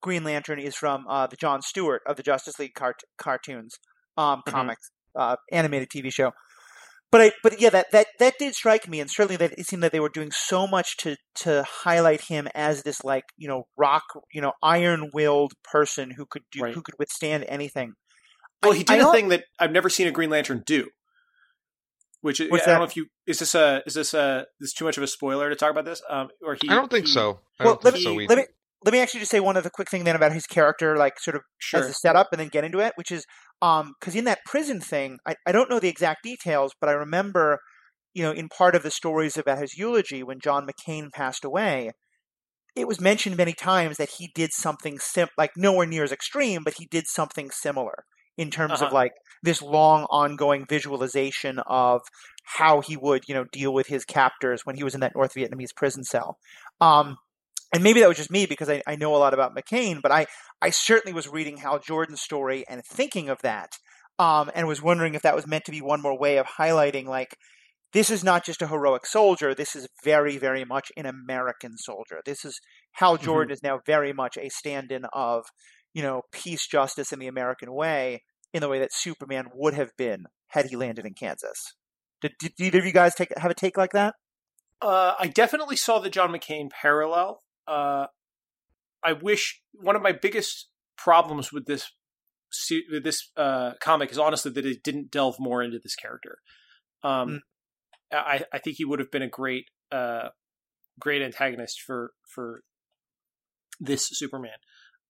Green 0.00 0.24
Lantern 0.24 0.60
is 0.60 0.74
from 0.74 1.06
uh, 1.08 1.26
the 1.26 1.36
John 1.36 1.62
Stewart 1.62 2.02
of 2.06 2.16
the 2.16 2.22
Justice 2.22 2.58
League 2.58 2.74
cart- 2.74 3.02
cartoons, 3.18 3.78
um, 4.16 4.42
Mhm. 4.46 4.52
comics, 4.52 4.90
uh, 5.16 5.36
animated 5.50 5.90
TV 5.90 6.10
show. 6.10 6.32
But 7.10 7.20
I, 7.22 7.32
but 7.42 7.58
yeah, 7.60 7.70
that, 7.70 7.86
that 7.92 8.06
that 8.18 8.34
did 8.38 8.54
strike 8.54 8.86
me, 8.86 9.00
and 9.00 9.10
certainly 9.10 9.36
that 9.36 9.52
it 9.58 9.66
seemed 9.66 9.82
that 9.82 9.92
they 9.92 10.00
were 10.00 10.10
doing 10.10 10.30
so 10.30 10.66
much 10.66 10.96
to 10.98 11.16
to 11.36 11.64
highlight 11.66 12.22
him 12.28 12.48
as 12.54 12.82
this 12.82 13.02
like 13.02 13.24
you 13.38 13.48
know 13.48 13.64
rock 13.78 14.02
you 14.32 14.42
know 14.42 14.52
iron 14.62 15.10
willed 15.14 15.52
person 15.64 16.10
who 16.10 16.26
could 16.26 16.42
do 16.52 16.60
Right. 16.62 16.74
who 16.74 16.82
could 16.82 16.96
withstand 16.98 17.44
anything. 17.48 17.94
Well, 18.62 18.72
I- 18.72 18.76
he 18.76 18.84
did 18.84 19.00
a 19.00 19.10
thing 19.10 19.28
that 19.28 19.44
I've 19.58 19.72
never 19.72 19.88
seen 19.88 20.06
a 20.06 20.10
Green 20.10 20.28
Lantern 20.30 20.62
do. 20.66 20.88
Which 22.20 22.40
I 22.40 22.46
don't 22.48 22.58
that? 22.66 22.78
know 22.78 22.84
if 22.84 22.96
you 22.96 23.06
is 23.26 23.38
this 23.38 23.54
a 23.54 23.82
is 23.86 23.94
this 23.94 24.12
a 24.12 24.40
is 24.60 24.68
this 24.68 24.72
too 24.74 24.84
much 24.84 24.96
of 24.96 25.02
a 25.04 25.06
spoiler 25.06 25.48
to 25.48 25.56
talk 25.56 25.70
about 25.70 25.84
this? 25.84 26.02
Um, 26.10 26.28
or 26.44 26.56
he? 26.60 26.68
I 26.68 26.74
don't 26.74 26.90
think 26.90 27.06
he- 27.06 27.12
so. 27.12 27.40
I 27.60 27.64
Well, 27.64 27.74
don't 27.74 27.84
let 27.84 27.94
think 27.94 28.06
me 28.06 28.26
so. 28.26 28.28
let 28.28 28.38
me 28.38 28.44
let 28.84 28.92
me 28.92 28.98
actually 29.00 29.20
just 29.20 29.30
say 29.30 29.40
one 29.40 29.56
other 29.56 29.70
quick 29.70 29.88
thing 29.88 30.04
then 30.04 30.14
about 30.16 30.32
his 30.32 30.44
character, 30.46 30.96
like 30.96 31.18
sort 31.20 31.36
of 31.36 31.42
Sure. 31.58 31.80
as 31.80 31.86
a 31.88 31.94
setup, 31.94 32.28
and 32.32 32.40
then 32.40 32.48
get 32.48 32.64
into 32.64 32.80
it, 32.80 32.92
which 32.96 33.10
is 33.12 33.24
um 33.62 33.94
because 34.00 34.14
in 34.14 34.24
that 34.24 34.44
prison 34.46 34.80
thing, 34.80 35.18
I, 35.26 35.36
I 35.46 35.52
don't 35.52 35.70
know 35.70 35.80
the 35.80 35.88
exact 35.88 36.22
details, 36.24 36.72
but 36.80 36.88
I 36.88 36.92
remember, 36.92 37.58
you 38.14 38.22
know, 38.22 38.32
in 38.32 38.48
part 38.48 38.74
of 38.76 38.82
the 38.82 38.90
stories 38.90 39.36
about 39.38 39.58
his 39.60 39.76
eulogy 39.78 40.22
when 40.22 40.40
John 40.40 40.66
McCain 40.68 41.12
passed 41.12 41.44
away, 41.44 41.92
it 42.76 42.86
was 42.88 43.00
mentioned 43.00 43.36
many 43.36 43.52
times 43.52 43.96
that 43.96 44.10
he 44.18 44.30
did 44.34 44.52
something 44.52 44.98
sim 44.98 45.28
like 45.36 45.52
nowhere 45.56 45.86
near 45.86 46.04
as 46.04 46.12
extreme, 46.12 46.62
but 46.64 46.74
he 46.78 46.86
did 46.86 47.06
something 47.06 47.50
similar 47.50 48.04
in 48.36 48.50
terms 48.50 48.80
of 48.82 48.90
Uh-huh. 48.90 48.92
like 48.92 49.12
this 49.42 49.60
long 49.62 50.04
ongoing 50.10 50.64
visualization 50.68 51.58
of 51.66 52.02
how 52.44 52.80
he 52.80 52.96
would, 52.96 53.24
you 53.28 53.34
know, 53.34 53.44
deal 53.52 53.74
with 53.74 53.88
his 53.88 54.04
captors 54.04 54.62
when 54.64 54.76
he 54.76 54.84
was 54.84 54.94
in 54.94 55.00
that 55.00 55.14
North 55.14 55.34
Vietnamese 55.34 55.74
prison 55.76 56.04
cell. 56.04 56.38
Um, 56.80 57.16
and 57.72 57.82
maybe 57.82 58.00
that 58.00 58.08
was 58.08 58.16
just 58.16 58.30
me 58.30 58.46
because 58.46 58.68
I, 58.68 58.82
I 58.86 58.96
know 58.96 59.14
a 59.14 59.18
lot 59.18 59.34
about 59.34 59.56
McCain, 59.56 60.00
but 60.02 60.12
I, 60.12 60.26
I 60.60 60.70
certainly 60.70 61.12
was 61.12 61.28
reading 61.28 61.58
Hal 61.58 61.78
Jordan's 61.78 62.20
story 62.20 62.64
and 62.68 62.82
thinking 62.84 63.28
of 63.28 63.38
that, 63.42 63.72
um, 64.18 64.50
and 64.54 64.66
was 64.66 64.82
wondering 64.82 65.14
if 65.14 65.22
that 65.22 65.36
was 65.36 65.46
meant 65.46 65.64
to 65.66 65.70
be 65.70 65.80
one 65.80 66.00
more 66.00 66.18
way 66.18 66.38
of 66.38 66.46
highlighting 66.58 67.06
like 67.06 67.36
this 67.92 68.10
is 68.10 68.22
not 68.22 68.44
just 68.44 68.62
a 68.62 68.68
heroic 68.68 69.06
soldier. 69.06 69.54
This 69.54 69.74
is 69.74 69.88
very, 70.04 70.36
very 70.36 70.64
much 70.64 70.92
an 70.96 71.06
American 71.06 71.78
soldier. 71.78 72.20
This 72.24 72.44
is 72.44 72.60
Hal 72.92 73.16
Jordan 73.16 73.52
is 73.52 73.62
now 73.62 73.80
very 73.86 74.12
much 74.12 74.36
a 74.36 74.50
stand-in 74.50 75.06
of, 75.12 75.44
you 75.94 76.02
know, 76.02 76.22
peace, 76.32 76.66
justice, 76.66 77.12
and 77.12 77.22
the 77.22 77.28
American 77.28 77.72
way 77.72 78.22
in 78.52 78.60
the 78.60 78.68
way 78.68 78.78
that 78.78 78.92
Superman 78.92 79.46
would 79.54 79.74
have 79.74 79.90
been 79.96 80.24
had 80.48 80.66
he 80.66 80.76
landed 80.76 81.06
in 81.06 81.14
Kansas. 81.14 81.74
Did, 82.20 82.32
did 82.38 82.52
either 82.58 82.78
of 82.78 82.86
you 82.86 82.92
guys 82.92 83.14
take 83.14 83.32
have 83.38 83.50
a 83.50 83.54
take 83.54 83.76
like 83.76 83.92
that? 83.92 84.14
Uh, 84.80 85.14
I 85.18 85.28
definitely 85.28 85.76
saw 85.76 85.98
the 85.98 86.10
John 86.10 86.30
McCain 86.30 86.70
parallel. 86.70 87.42
Uh, 87.68 88.06
I 89.02 89.12
wish 89.12 89.60
one 89.72 89.96
of 89.96 90.02
my 90.02 90.12
biggest 90.12 90.68
problems 90.96 91.52
with 91.52 91.66
this 91.66 91.90
with 92.90 93.04
this 93.04 93.30
uh, 93.36 93.72
comic 93.80 94.10
is 94.10 94.18
honestly 94.18 94.50
that 94.50 94.64
it 94.64 94.82
didn't 94.82 95.10
delve 95.10 95.36
more 95.38 95.62
into 95.62 95.78
this 95.78 95.94
character. 95.94 96.38
Um, 97.02 97.42
I, 98.10 98.44
I 98.52 98.58
think 98.58 98.76
he 98.76 98.84
would 98.84 99.00
have 99.00 99.10
been 99.10 99.22
a 99.22 99.28
great 99.28 99.66
uh, 99.92 100.30
great 100.98 101.22
antagonist 101.22 101.80
for 101.80 102.12
for 102.26 102.62
this 103.80 104.08
Superman. 104.08 104.58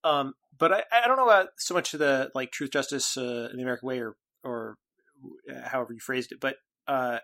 Um, 0.05 0.35
but 0.57 0.73
I, 0.73 0.83
I 0.93 1.07
don't 1.07 1.17
know 1.17 1.29
about 1.29 1.49
so 1.59 1.75
much 1.75 1.95
of 1.95 2.01
the 2.01 2.31
like 2.35 2.51
truth, 2.51 2.73
justice, 2.73 3.17
uh, 3.17 3.49
in 3.51 3.57
the 3.57 3.63
American 3.63 3.87
way, 3.87 4.01
or 4.01 4.17
or 4.45 4.77
however 5.65 5.93
you 5.93 6.01
phrased 6.01 6.33
it. 6.33 6.41
But 6.41 6.57
uh, 6.87 7.19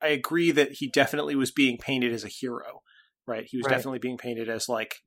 I 0.00 0.08
agree 0.08 0.50
that 0.52 0.72
he 0.72 0.88
definitely 0.88 1.34
was 1.34 1.50
being 1.50 1.78
painted 1.78 2.12
as 2.12 2.24
a 2.24 2.28
hero, 2.28 2.82
right? 3.26 3.46
He 3.46 3.56
was 3.56 3.66
Right. 3.66 3.76
definitely 3.76 3.98
being 3.98 4.18
painted 4.18 4.48
as 4.48 4.68
like 4.68 5.02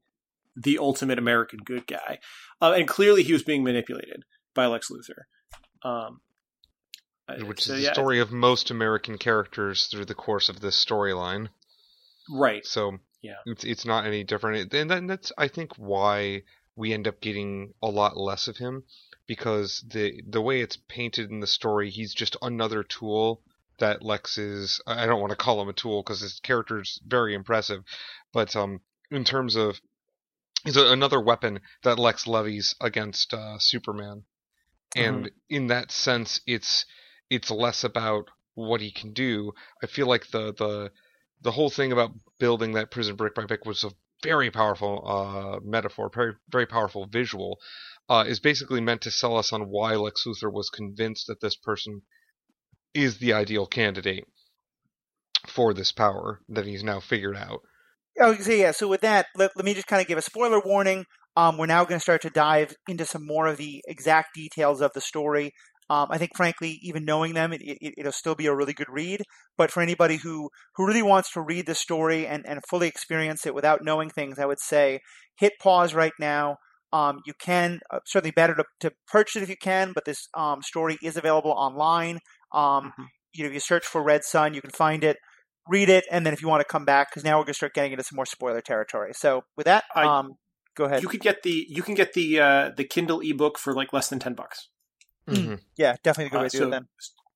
the 0.56 0.78
ultimate 0.78 1.18
American 1.20 1.60
good 1.60 1.88
guy, 1.88 2.20
uh, 2.62 2.74
and 2.76 2.88
clearly 2.88 3.24
he 3.24 3.34
was 3.34 3.44
being 3.44 3.64
manipulated 3.64 4.24
by 4.54 4.66
Lex 4.66 4.90
Luthor. 4.90 5.24
Um, 5.88 6.22
uh, 7.28 7.36
Which 7.46 7.64
so, 7.64 7.74
is 7.74 7.80
the 7.80 7.84
yeah, 7.86 7.94
story 7.94 8.20
of 8.20 8.32
most 8.32 8.72
American 8.72 9.18
characters 9.18 9.86
through 9.88 10.06
the 10.06 10.16
course 10.16 10.50
of 10.50 10.60
this 10.60 10.84
storyline. 10.84 11.50
right? 12.30 12.66
So 12.66 12.98
Yeah. 13.22 13.36
it's 13.46 13.64
it's 13.64 13.86
not 13.86 14.06
any 14.06 14.24
different, 14.24 14.74
and 14.74 14.90
then 14.90 15.08
that's 15.08 15.32
I 15.38 15.48
think 15.48 15.74
why 15.78 16.44
we 16.76 16.94
end 16.94 17.08
up 17.08 17.22
getting 17.22 17.74
a 17.82 17.88
lot 17.88 18.18
less 18.18 18.48
of 18.48 18.58
him 18.58 18.84
because 19.28 19.84
the 19.88 20.22
the 20.28 20.42
way 20.42 20.62
it's 20.62 20.78
painted 20.88 21.30
in 21.30 21.40
the 21.40 21.48
story, 21.48 21.90
he's 21.90 22.14
just 22.14 22.36
another 22.42 22.84
tool 22.84 23.42
that 23.80 24.04
Lex 24.04 24.38
is. 24.38 24.82
I 24.86 25.06
don't 25.06 25.22
want 25.22 25.32
to 25.32 25.38
call 25.38 25.62
him 25.62 25.70
a 25.70 25.74
tool 25.74 26.04
because 26.04 26.22
his 26.22 26.40
character 26.40 26.82
is 26.82 27.00
very 27.06 27.34
impressive, 27.34 27.84
but 28.34 28.56
um, 28.56 28.82
in 29.12 29.24
terms 29.24 29.56
of 29.56 29.80
he's 30.64 30.78
a, 30.78 30.92
another 30.92 31.20
weapon 31.20 31.60
that 31.84 32.00
Lex 32.00 32.28
levies 32.28 32.76
against 32.82 33.34
uh, 33.34 33.58
Superman, 33.60 34.24
and 34.96 35.32
in 35.50 35.68
that 35.68 35.92
sense, 35.92 36.42
it's 36.46 36.86
it's 37.30 37.52
less 37.52 37.84
about 37.84 38.30
what 38.56 38.82
he 38.82 38.92
can 38.92 39.14
do. 39.14 39.54
I 39.84 39.88
feel 39.88 40.08
like 40.08 40.28
the 40.32 40.54
the 40.54 40.92
the 41.42 41.52
whole 41.52 41.70
thing 41.70 41.92
about 41.92 42.12
building 42.40 42.74
that 42.74 42.92
prison 42.92 43.16
brick 43.16 43.36
by 43.36 43.46
brick 43.46 43.66
was 43.66 43.84
a 43.84 43.92
very 44.24 44.52
powerful 44.52 45.04
uh, 45.08 45.60
metaphor, 45.64 46.12
very 46.14 46.34
very 46.50 46.66
powerful 46.66 47.06
visual. 47.06 47.60
Uh, 48.10 48.26
is 48.28 48.40
basically 48.40 48.82
meant 48.82 49.02
to 49.02 49.12
sell 49.12 49.38
us 49.38 49.54
on 49.54 49.70
why 49.70 49.96
Lex 49.96 50.24
Luthor 50.26 50.52
was 50.52 50.72
convinced 50.72 51.28
that 51.28 51.40
this 51.42 51.56
person 51.56 52.02
is 52.94 53.20
the 53.20 53.34
ideal 53.34 53.66
candidate 53.66 54.26
for 55.48 55.74
this 55.74 55.92
power 55.92 56.42
that 56.50 56.66
he's 56.66 56.84
now 56.84 57.00
figured 57.00 57.38
out. 57.38 57.62
Oh, 58.20 58.36
so 58.36 58.52
yeah. 58.52 58.72
So 58.72 58.88
with 58.88 59.02
that, 59.02 59.28
let, 59.38 59.52
let 59.56 59.66
me 59.66 59.74
just 59.74 59.88
kind 59.88 60.02
of 60.02 60.08
give 60.08 60.18
a 60.18 60.22
spoiler 60.22 60.62
warning. 60.64 61.06
Um, 61.38 61.58
we're 61.58 61.68
now 61.68 61.86
going 61.86 62.00
to 62.00 62.04
start 62.04 62.22
to 62.24 62.30
dive 62.30 62.76
into 62.88 63.06
some 63.06 63.26
more 63.26 63.48
of 63.48 63.58
the 63.58 63.82
exact 63.88 64.36
details 64.36 64.82
of 64.82 64.92
the 64.94 65.02
story. 65.02 65.52
Um, 65.90 66.08
I 66.12 66.18
think, 66.18 66.32
frankly, 66.36 66.80
even 66.84 67.06
knowing 67.06 67.34
them, 67.34 67.52
it, 67.54 67.62
it, 67.64 67.94
it'll 67.98 68.12
still 68.12 68.36
be 68.36 68.46
a 68.46 68.56
really 68.56 68.74
good 68.74 68.90
read. 68.90 69.24
But 69.58 69.72
for 69.72 69.82
anybody 69.82 70.18
who, 70.18 70.50
who 70.76 70.86
really 70.86 71.02
wants 71.02 71.32
to 71.32 71.42
read 71.42 71.66
the 71.66 71.76
story 71.76 72.28
and, 72.28 72.46
and 72.48 72.60
fully 72.70 72.88
experience 72.88 73.46
it 73.46 73.56
without 73.56 73.84
knowing 73.84 74.10
things, 74.10 74.38
I 74.38 74.46
would 74.46 74.60
say 74.60 75.00
hit 75.38 75.54
pause 75.62 75.94
right 75.94 76.14
now. 76.20 76.58
Um, 76.92 77.22
you 77.26 77.34
can 77.40 77.80
uh, 77.92 78.00
certainly 78.06 78.32
better 78.32 78.56
to, 78.56 78.64
to 78.82 78.92
purchase 79.08 79.38
it 79.38 79.44
if 79.44 79.50
you 79.50 79.56
can, 79.62 79.94
but 79.94 80.06
this 80.06 80.28
um, 80.36 80.62
story 80.62 80.98
is 81.04 81.18
available 81.18 81.52
online. 81.52 82.20
Um, 82.52 82.94
Mhm. 82.98 83.08
You 83.34 83.44
know, 83.44 83.50
if 83.50 83.54
you 83.54 83.60
search 83.60 83.86
for 83.86 84.02
Red 84.02 84.24
Son, 84.24 84.56
you 84.56 84.62
can 84.62 84.72
find 84.72 85.04
it 85.04 85.18
read 85.70 85.88
it, 85.88 86.06
and 86.10 86.26
then 86.26 86.34
if 86.34 86.42
you 86.42 86.48
want 86.48 86.62
to 86.62 86.66
come 86.66 86.84
back, 86.84 87.10
because 87.12 87.24
now 87.24 87.38
we're 87.38 87.44
going 87.44 87.54
to 87.54 87.58
start 87.58 87.74
getting 87.76 87.92
into 87.92 88.04
some 88.04 88.16
more 88.16 88.26
spoiler 88.26 88.60
territory. 88.60 89.14
So 89.14 89.44
with 89.56 89.66
that, 89.66 89.84
I- 89.96 90.06
um, 90.06 90.34
go 90.76 90.86
ahead. 90.86 91.04
You 91.04 91.08
could 91.08 91.22
get 91.22 91.44
the 91.44 91.66
you 91.70 91.84
can 91.84 91.94
get 91.94 92.14
the 92.14 92.40
uh, 92.40 92.72
the 92.76 92.84
Kindle 92.84 93.22
ebook 93.22 93.60
for 93.60 93.74
like 93.74 93.94
less 93.94 94.10
than 94.10 94.20
ten 94.20 94.34
bucks. 94.34 94.70
Mm. 95.28 95.36
Mhm. 95.36 95.60
yeah, 95.78 95.96
definitely 96.04 96.26
a 96.26 96.30
good 96.32 96.38
Uh, 96.38 96.42
way 96.42 96.50
to 96.50 96.58
do 96.58 96.68
it 96.68 96.72
then. 96.72 96.88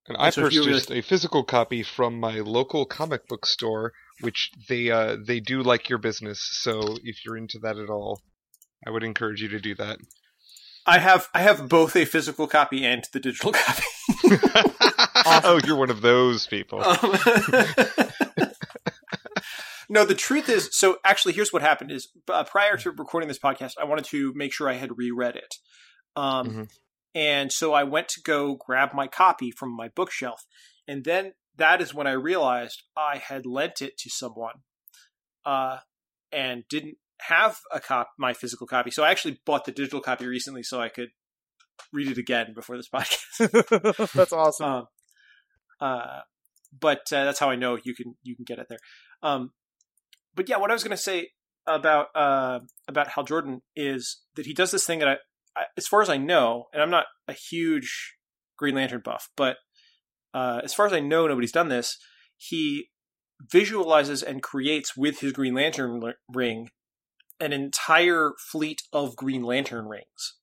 And 0.07 0.17
I 0.17 0.29
So 0.31 0.47
if 0.47 0.53
you 0.53 0.63
purchased 0.63 0.91
a 0.91 1.01
physical 1.01 1.43
copy 1.43 1.83
from 1.83 2.19
my 2.19 2.39
local 2.39 2.85
comic 2.85 3.27
book 3.27 3.45
store, 3.45 3.93
which 4.19 4.49
they 4.67 4.89
uh, 4.89 5.17
they 5.23 5.39
do 5.39 5.61
like 5.61 5.87
your 5.89 5.99
business. 5.99 6.39
So 6.41 6.97
if 7.03 7.23
you're 7.23 7.37
into 7.37 7.59
that 7.59 7.77
at 7.77 7.89
all, 7.89 8.19
I 8.85 8.89
would 8.89 9.03
encourage 9.03 9.41
you 9.41 9.49
to 9.49 9.59
do 9.59 9.75
that. 9.75 9.99
I 10.85 10.99
have 10.99 11.29
I 11.33 11.41
have 11.41 11.69
both 11.69 11.95
a 11.95 12.05
physical 12.05 12.47
copy 12.47 12.85
and 12.85 13.05
the 13.13 13.19
digital 13.19 13.51
copy. 13.53 13.83
oh, 15.25 15.59
you're 15.65 15.77
one 15.77 15.89
of 15.89 16.01
those 16.01 16.47
people. 16.47 16.83
Um, 16.83 16.97
no, 19.89 20.05
the 20.05 20.15
truth 20.15 20.49
is, 20.49 20.69
so 20.71 20.97
actually, 21.03 21.33
here's 21.33 21.53
what 21.53 21.61
happened: 21.61 21.91
is 21.91 22.09
uh, 22.31 22.43
prior 22.43 22.77
to 22.77 22.91
recording 22.91 23.27
this 23.27 23.39
podcast, 23.39 23.73
I 23.79 23.85
wanted 23.85 24.05
to 24.05 24.33
make 24.35 24.53
sure 24.53 24.69
I 24.69 24.73
had 24.73 24.97
reread 24.97 25.35
it, 25.35 25.55
um, 26.15 26.47
Mhm. 26.49 26.69
and 27.15 27.51
so 27.51 27.73
I 27.73 27.83
went 27.83 28.07
to 28.09 28.21
go 28.21 28.55
grab 28.55 28.93
my 28.93 29.07
copy 29.07 29.51
from 29.51 29.71
my 29.75 29.89
bookshelf, 29.89 30.45
and 30.87 31.03
then 31.03 31.33
that 31.55 31.81
is 31.81 31.93
when 31.93 32.07
I 32.07 32.13
realized 32.13 32.83
I 32.97 33.17
had 33.17 33.45
lent 33.45 33.81
it 33.81 33.97
to 33.99 34.09
someone, 34.09 34.63
uh, 35.45 35.79
and 36.31 36.63
didn't 36.69 36.97
have 37.21 37.59
a 37.71 37.79
cop 37.79 38.11
my 38.17 38.33
physical 38.33 38.67
copy. 38.67 38.91
So 38.91 39.03
I 39.03 39.11
actually 39.11 39.39
bought 39.45 39.65
the 39.65 39.71
digital 39.71 40.01
copy 40.01 40.25
recently 40.25 40.63
so 40.63 40.81
I 40.81 40.89
could 40.89 41.09
read 41.91 42.09
it 42.09 42.17
again 42.17 42.53
before 42.53 42.77
this 42.77 42.89
podcast. 42.93 44.11
That's 44.13 44.33
awesome. 44.33 44.67
Um, 44.67 44.87
uh, 45.79 46.19
but 46.79 47.01
uh, 47.11 47.25
that's 47.25 47.39
how 47.39 47.49
I 47.49 47.55
know 47.55 47.77
you 47.83 47.93
can 47.93 48.15
you 48.23 48.35
can 48.35 48.45
get 48.45 48.57
it 48.57 48.67
there. 48.69 48.79
Um, 49.21 49.51
but 50.33 50.49
yeah, 50.49 50.57
what 50.57 50.71
I 50.71 50.73
was 50.73 50.83
going 50.83 50.95
to 50.95 51.01
say 51.03 51.29
about 51.67 52.07
uh, 52.15 52.59
about 52.87 53.09
Hal 53.09 53.23
Jordan 53.23 53.61
is 53.75 54.21
that 54.35 54.45
he 54.45 54.53
does 54.53 54.71
this 54.71 54.85
thing 54.85 54.99
that 54.99 55.07
I, 55.07 55.17
I, 55.55 55.63
as 55.77 55.87
far 55.87 56.01
as 56.01 56.09
I 56.09 56.17
know, 56.17 56.65
and 56.73 56.81
I'm 56.81 56.89
not 56.89 57.05
a 57.27 57.33
huge 57.33 58.15
Green 58.57 58.75
Lantern 58.75 59.01
buff, 59.03 59.29
but 59.35 59.57
uh, 60.33 60.61
as 60.63 60.73
far 60.73 60.85
as 60.87 60.93
I 60.93 60.99
know, 60.99 61.27
nobody's 61.27 61.51
done 61.51 61.69
this. 61.69 61.97
He 62.37 62.89
visualizes 63.51 64.23
and 64.23 64.41
creates 64.41 64.95
with 64.97 65.19
his 65.19 65.33
Green 65.33 65.53
Lantern 65.53 66.01
ring 66.33 66.69
an 67.43 67.53
entire 67.53 68.33
fleet 68.51 68.81
of 68.91 69.15
Green 69.15 69.43
Lantern 69.43 69.87
rings 69.87 70.37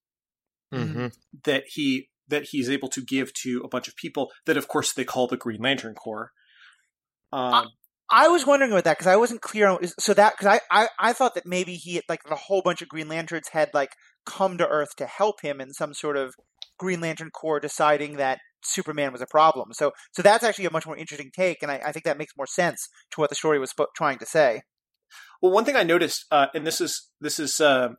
hmm 0.73 1.09
that 1.45 1.65
he 1.75 2.09
that 2.29 2.45
he's 2.51 2.71
able 2.71 2.89
to 2.89 3.03
give 3.03 3.33
to 3.35 3.61
a 3.65 3.69
bunch 3.69 3.89
of 3.89 3.97
people 3.97 4.31
that 4.47 4.57
of 4.57 4.69
course 4.69 4.93
they 4.93 5.05
call 5.05 5.27
the 5.27 5.37
Green 5.37 5.61
Lantern 5.61 5.95
Corps. 5.95 6.33
Um, 7.33 7.71
I 8.11 8.29
was 8.29 8.47
wondering 8.47 8.73
about 8.73 8.85
that 8.85 8.99
because 8.99 9.07
I 9.07 9.17
wasn't 9.17 9.41
clear 9.41 9.69
on 9.69 9.87
so 9.99 10.15
that 10.15 10.35
because 10.37 10.59
I, 10.71 10.83
I 10.83 10.89
I 10.99 11.13
thought 11.13 11.35
that 11.35 11.47
maybe 11.47 11.75
he 11.75 11.95
had, 11.97 12.05
like 12.09 12.21
a 12.29 12.35
whole 12.35 12.63
bunch 12.63 12.83
of 12.83 12.89
Green 12.89 13.09
Lanterns 13.09 13.49
had 13.53 13.71
like 13.73 13.91
come 14.27 14.59
to 14.59 14.69
Earth 14.69 14.97
to 14.97 15.07
help 15.07 15.43
him 15.43 15.61
in 15.61 15.73
some 15.73 15.95
sort 15.95 16.17
of 16.17 16.35
Green 16.79 17.01
Lantern 17.01 17.31
Corps 17.31 17.61
deciding 17.61 18.17
that 18.17 18.41
Superman 18.65 19.13
was 19.13 19.23
a 19.23 19.27
problem. 19.27 19.73
So 19.73 19.93
so 20.13 20.23
that's 20.23 20.45
actually 20.45 20.67
a 20.67 20.73
much 20.73 20.87
more 20.87 20.97
interesting 20.97 21.31
take, 21.35 21.63
and 21.63 21.71
I, 21.71 21.81
I 21.87 21.93
think 21.93 22.05
that 22.05 22.19
makes 22.19 22.37
more 22.37 22.47
sense 22.49 22.89
to 23.13 23.21
what 23.21 23.31
the 23.31 23.37
story 23.37 23.59
was 23.61 23.73
spo- 23.73 23.87
trying 23.97 24.19
to 24.19 24.27
say. 24.27 24.63
Well, 25.41 25.53
one 25.53 25.65
thing 25.65 25.77
I 25.77 25.83
noticed, 25.83 26.27
uh, 26.31 26.47
and 26.55 26.67
this 26.67 26.81
is 26.81 27.09
this 27.21 27.39
is 27.39 27.61
uh, 27.61 27.91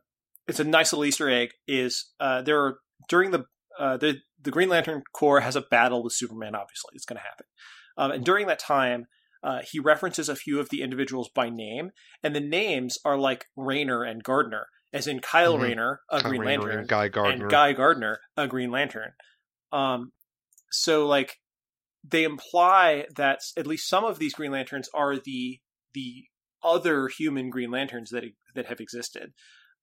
it's 0.46 0.60
a 0.60 0.64
nice 0.64 0.92
little 0.92 1.04
Easter 1.04 1.28
egg, 1.28 1.50
is 1.66 2.12
uh, 2.20 2.42
there 2.42 2.60
are 2.60 2.78
during 3.08 3.30
the 3.32 3.44
uh, 3.78 3.96
the 3.96 4.18
the 4.40 4.50
Green 4.50 4.68
Lantern 4.68 5.02
Corps 5.12 5.40
has 5.40 5.56
a 5.56 5.60
battle 5.62 6.02
with 6.02 6.12
Superman. 6.12 6.54
Obviously, 6.54 6.90
it's 6.94 7.04
going 7.04 7.16
to 7.18 7.22
happen, 7.22 7.46
um, 7.96 8.10
and 8.12 8.24
during 8.24 8.46
that 8.46 8.58
time, 8.58 9.06
uh, 9.42 9.60
he 9.68 9.78
references 9.80 10.28
a 10.28 10.36
few 10.36 10.60
of 10.60 10.68
the 10.70 10.82
individuals 10.82 11.28
by 11.34 11.48
name, 11.50 11.90
and 12.22 12.34
the 12.34 12.40
names 12.40 12.98
are 13.04 13.18
like 13.18 13.46
Rayner 13.56 14.04
and 14.04 14.22
Gardner, 14.22 14.66
as 14.92 15.06
in 15.06 15.20
Kyle 15.20 15.56
Mhm. 15.56 15.62
Rayner, 15.62 16.00
a 16.10 16.20
Kyle 16.20 16.30
Green 16.30 16.40
Rayner 16.42 16.62
Lantern, 16.62 16.78
and 16.80 16.88
Guy 16.88 17.08
Gardner. 17.08 17.42
and 17.44 17.50
Guy 17.50 17.72
Gardner, 17.72 18.20
a 18.36 18.46
Green 18.46 18.70
Lantern. 18.70 19.12
Um, 19.72 20.12
so 20.70 21.06
like 21.06 21.38
they 22.04 22.24
imply 22.24 23.06
that 23.16 23.40
at 23.56 23.66
least 23.66 23.88
some 23.88 24.04
of 24.04 24.18
these 24.18 24.34
Green 24.34 24.52
Lanterns 24.52 24.88
are 24.94 25.16
the 25.16 25.60
the 25.94 26.24
other 26.64 27.08
human 27.08 27.50
Green 27.50 27.70
Lanterns 27.70 28.10
that 28.10 28.24
that 28.54 28.66
have 28.66 28.80
existed, 28.80 29.32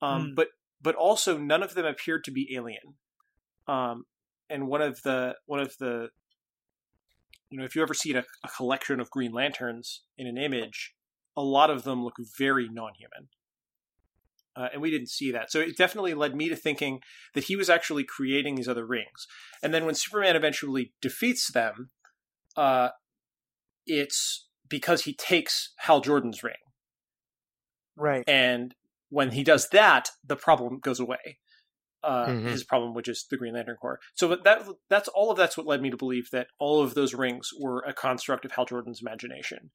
um, 0.01 0.29
Hmm. 0.29 0.33
but 0.35 0.47
but 0.81 0.95
also 0.95 1.37
none 1.37 1.63
of 1.63 1.73
them 1.73 1.85
appeared 1.85 2.23
to 2.25 2.31
be 2.31 2.53
alien. 2.55 2.95
Um, 3.67 4.05
and 4.49 4.67
one 4.67 4.81
of 4.81 5.01
the 5.03 5.35
one 5.45 5.59
of 5.59 5.77
the 5.77 6.09
you 7.49 7.57
know 7.57 7.65
if 7.65 7.75
you 7.75 7.81
ever 7.81 7.93
seen 7.93 8.15
a, 8.15 8.23
a 8.43 8.47
collection 8.47 8.99
of 8.99 9.09
Green 9.09 9.31
Lanterns 9.31 10.03
in 10.17 10.27
an 10.27 10.37
image, 10.37 10.95
a 11.35 11.43
lot 11.43 11.69
of 11.69 11.83
them 11.83 12.03
look 12.03 12.15
very 12.37 12.67
non-human. 12.69 13.29
Uh, 14.55 14.67
and 14.73 14.81
we 14.81 14.91
didn't 14.91 15.09
see 15.09 15.31
that. 15.31 15.49
So 15.51 15.59
it 15.61 15.77
definitely 15.77 16.13
led 16.13 16.35
me 16.35 16.49
to 16.49 16.55
thinking 16.55 17.01
that 17.33 17.45
he 17.45 17.55
was 17.55 17.69
actually 17.69 18.03
creating 18.03 18.55
these 18.55 18.67
other 18.67 18.85
rings. 18.85 19.25
And 19.63 19.73
then 19.73 19.85
when 19.85 19.95
Superman 19.95 20.35
eventually 20.35 20.91
defeats 21.01 21.49
them, 21.49 21.91
uh, 22.57 22.89
it's 23.85 24.47
because 24.67 25.03
he 25.03 25.13
takes 25.13 25.73
Hal 25.77 26.01
Jordan's 26.01 26.43
ring. 26.43 26.55
Right. 27.99 28.23
And 28.27 28.73
when 29.09 29.31
he 29.31 29.43
does 29.43 29.69
that, 29.69 30.09
the 30.25 30.35
problem 30.35 30.79
goes 30.79 30.99
away. 30.99 31.39
Uh, 32.01 32.27
Mhm. 32.27 32.45
His 32.51 32.63
problem, 32.63 32.93
which 32.93 33.09
is 33.09 33.25
the 33.29 33.35
Green 33.35 33.53
Lantern 33.55 33.75
Corps. 33.75 33.99
So 34.15 34.29
that 34.29 34.67
that's 34.89 35.09
all 35.09 35.31
of 35.31 35.37
that's 35.37 35.57
what 35.57 35.67
led 35.67 35.81
me 35.81 35.89
to 35.89 35.97
believe 35.97 36.29
that 36.31 36.47
all 36.57 36.81
of 36.81 36.93
those 36.93 37.13
rings 37.13 37.49
were 37.59 37.81
a 37.85 37.93
construct 37.93 38.45
of 38.45 38.51
Hal 38.53 38.65
Jordan's 38.65 39.01
imagination. 39.01 39.71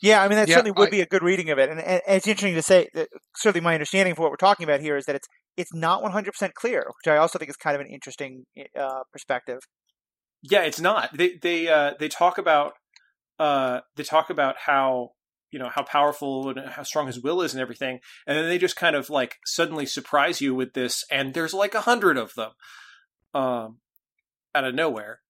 Yeah, 0.00 0.22
I 0.22 0.28
mean 0.28 0.36
that 0.36 0.46
Yeah, 0.48 0.56
certainly 0.56 0.72
would 0.76 0.88
I- 0.88 0.90
be 0.90 1.00
a 1.00 1.06
good 1.06 1.22
reading 1.22 1.50
of 1.50 1.58
it, 1.58 1.70
and, 1.70 1.80
and 1.80 2.02
it's 2.06 2.26
interesting 2.26 2.54
to 2.54 2.62
say. 2.62 2.88
That 2.94 3.08
certainly, 3.36 3.64
my 3.64 3.72
understanding 3.74 4.14
for 4.14 4.22
what 4.22 4.30
we're 4.30 4.36
talking 4.36 4.64
about 4.64 4.80
here 4.80 4.96
is 4.96 5.06
that 5.06 5.16
it's 5.16 5.26
it's 5.56 5.72
not 5.74 6.02
100 6.02 6.32
percent 6.32 6.54
clear, 6.54 6.84
which 7.02 7.10
I 7.10 7.16
also 7.16 7.38
think 7.38 7.48
is 7.50 7.56
kind 7.56 7.74
of 7.74 7.80
an 7.80 7.88
interesting 7.88 8.44
uh, 8.78 9.00
perspective. 9.10 9.60
Yeah, 10.42 10.62
it's 10.62 10.80
not. 10.80 11.16
They 11.16 11.38
they 11.40 11.66
uh, 11.68 11.94
they 11.98 12.08
talk 12.08 12.36
about 12.38 12.74
uh, 13.38 13.80
they 13.96 14.04
talk 14.04 14.28
about 14.30 14.56
how 14.66 15.12
you 15.56 15.62
know 15.62 15.70
how 15.74 15.82
powerful 15.82 16.50
and 16.50 16.68
how 16.68 16.82
strong 16.82 17.06
his 17.06 17.18
will 17.18 17.40
is 17.40 17.54
and 17.54 17.62
everything, 17.62 18.00
and 18.26 18.36
then 18.36 18.46
they 18.46 18.58
just 18.58 18.76
kind 18.76 18.94
of 18.94 19.08
like 19.08 19.38
suddenly 19.46 19.86
surprise 19.86 20.42
you 20.42 20.54
with 20.54 20.74
this, 20.74 21.02
and 21.10 21.32
there's 21.32 21.54
like 21.54 21.74
a 21.74 21.80
hundred 21.80 22.18
of 22.18 22.34
them, 22.34 22.50
um, 23.32 23.78
out 24.54 24.64
of 24.64 24.74
nowhere, 24.74 25.20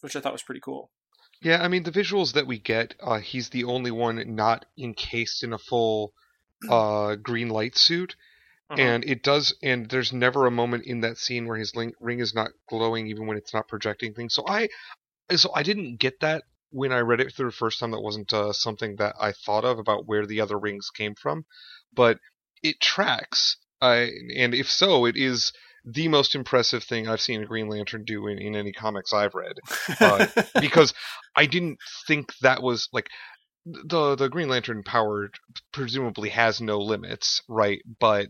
which 0.00 0.16
I 0.16 0.20
thought 0.20 0.32
was 0.32 0.42
pretty 0.42 0.60
cool. 0.60 0.90
Yeah, 1.40 1.62
I 1.62 1.68
mean 1.68 1.84
the 1.84 1.92
visuals 1.92 2.32
that 2.32 2.48
we 2.48 2.58
get, 2.58 2.96
uh, 3.00 3.20
he's 3.20 3.50
the 3.50 3.62
only 3.62 3.92
one 3.92 4.34
not 4.34 4.64
encased 4.76 5.44
in 5.44 5.52
a 5.52 5.58
full 5.58 6.12
uh, 6.68 7.14
green 7.14 7.48
light 7.48 7.76
suit, 7.76 8.16
Uh-huh. 8.70 8.82
and 8.82 9.04
it 9.04 9.22
does. 9.22 9.54
And 9.62 9.88
there's 9.88 10.12
never 10.12 10.46
a 10.46 10.50
moment 10.50 10.84
in 10.84 11.02
that 11.02 11.16
scene 11.16 11.46
where 11.46 11.58
his 11.58 11.72
ring 12.00 12.18
is 12.18 12.34
not 12.34 12.50
glowing, 12.68 13.06
even 13.06 13.28
when 13.28 13.38
it's 13.38 13.54
not 13.54 13.68
projecting 13.68 14.14
things. 14.14 14.34
So 14.34 14.42
I, 14.48 14.68
so 15.36 15.50
I 15.54 15.62
didn't 15.62 16.00
get 16.00 16.18
that 16.20 16.42
when 16.70 16.92
I 16.92 17.00
read 17.00 17.20
it 17.20 17.34
through 17.34 17.46
the 17.46 17.56
first 17.56 17.80
time. 17.80 17.90
That 17.92 18.00
wasn't 18.00 18.32
uh, 18.32 18.52
something 18.52 18.96
that 18.96 19.16
I 19.20 19.32
thought 19.32 19.64
of 19.64 19.78
about 19.78 20.06
where 20.06 20.26
the 20.26 20.40
other 20.40 20.58
rings 20.58 20.90
came 20.90 21.14
from, 21.14 21.44
but 21.92 22.18
it 22.62 22.80
tracks. 22.80 23.56
I 23.80 24.10
and 24.36 24.54
if 24.54 24.70
so, 24.70 25.04
it 25.06 25.16
is 25.16 25.52
the 25.84 26.08
most 26.08 26.34
impressive 26.34 26.84
thing 26.84 27.08
I've 27.08 27.20
seen 27.20 27.42
a 27.42 27.46
Green 27.46 27.68
Lantern 27.68 28.04
do 28.04 28.26
in, 28.26 28.38
in 28.38 28.56
any 28.56 28.72
comics 28.72 29.12
I've 29.12 29.34
read 29.34 29.54
uh, 30.00 30.26
because 30.60 30.92
I 31.34 31.46
didn't 31.46 31.78
think 32.06 32.32
that 32.42 32.62
was 32.62 32.88
like 32.92 33.08
the 33.64 34.16
the 34.16 34.28
Green 34.28 34.48
Lantern 34.48 34.82
power 34.82 35.30
presumably 35.72 36.30
has 36.30 36.60
no 36.60 36.80
limits, 36.80 37.42
right? 37.48 37.80
But 38.00 38.28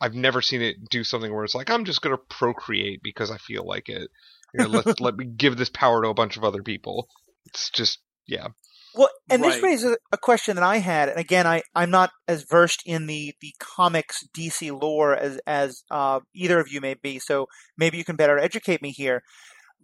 I've 0.00 0.14
never 0.14 0.40
seen 0.40 0.62
it 0.62 0.88
do 0.90 1.04
something 1.04 1.32
where 1.32 1.44
it's 1.44 1.54
like 1.54 1.70
I'm 1.70 1.84
just 1.84 2.02
gonna 2.02 2.16
procreate 2.16 3.02
because 3.02 3.30
I 3.30 3.38
feel 3.38 3.66
like 3.66 3.88
it. 3.88 4.10
You 4.54 4.62
know, 4.62 4.68
let 4.68 5.00
let 5.00 5.16
me 5.16 5.26
give 5.26 5.56
this 5.56 5.70
power 5.70 6.02
to 6.02 6.08
a 6.08 6.14
bunch 6.14 6.36
of 6.36 6.44
other 6.44 6.62
people. 6.62 7.08
It's 7.46 7.70
just 7.70 7.98
yeah. 8.26 8.48
Well, 8.94 9.08
and 9.28 9.44
this 9.44 9.62
raises 9.62 9.96
a 10.10 10.18
question 10.18 10.56
that 10.56 10.64
I 10.64 10.78
had, 10.78 11.08
and 11.08 11.18
again, 11.18 11.46
I 11.46 11.62
I'm 11.74 11.90
not 11.90 12.10
as 12.26 12.42
versed 12.42 12.82
in 12.84 13.06
the 13.06 13.34
the 13.40 13.54
comics 13.60 14.24
DC 14.36 14.80
lore 14.80 15.14
as 15.14 15.40
as 15.46 15.84
uh, 15.90 16.20
either 16.34 16.58
of 16.58 16.68
you 16.68 16.80
may 16.80 16.94
be, 16.94 17.18
so 17.18 17.46
maybe 17.76 17.98
you 17.98 18.04
can 18.04 18.16
better 18.16 18.38
educate 18.38 18.82
me 18.82 18.90
here. 18.90 19.22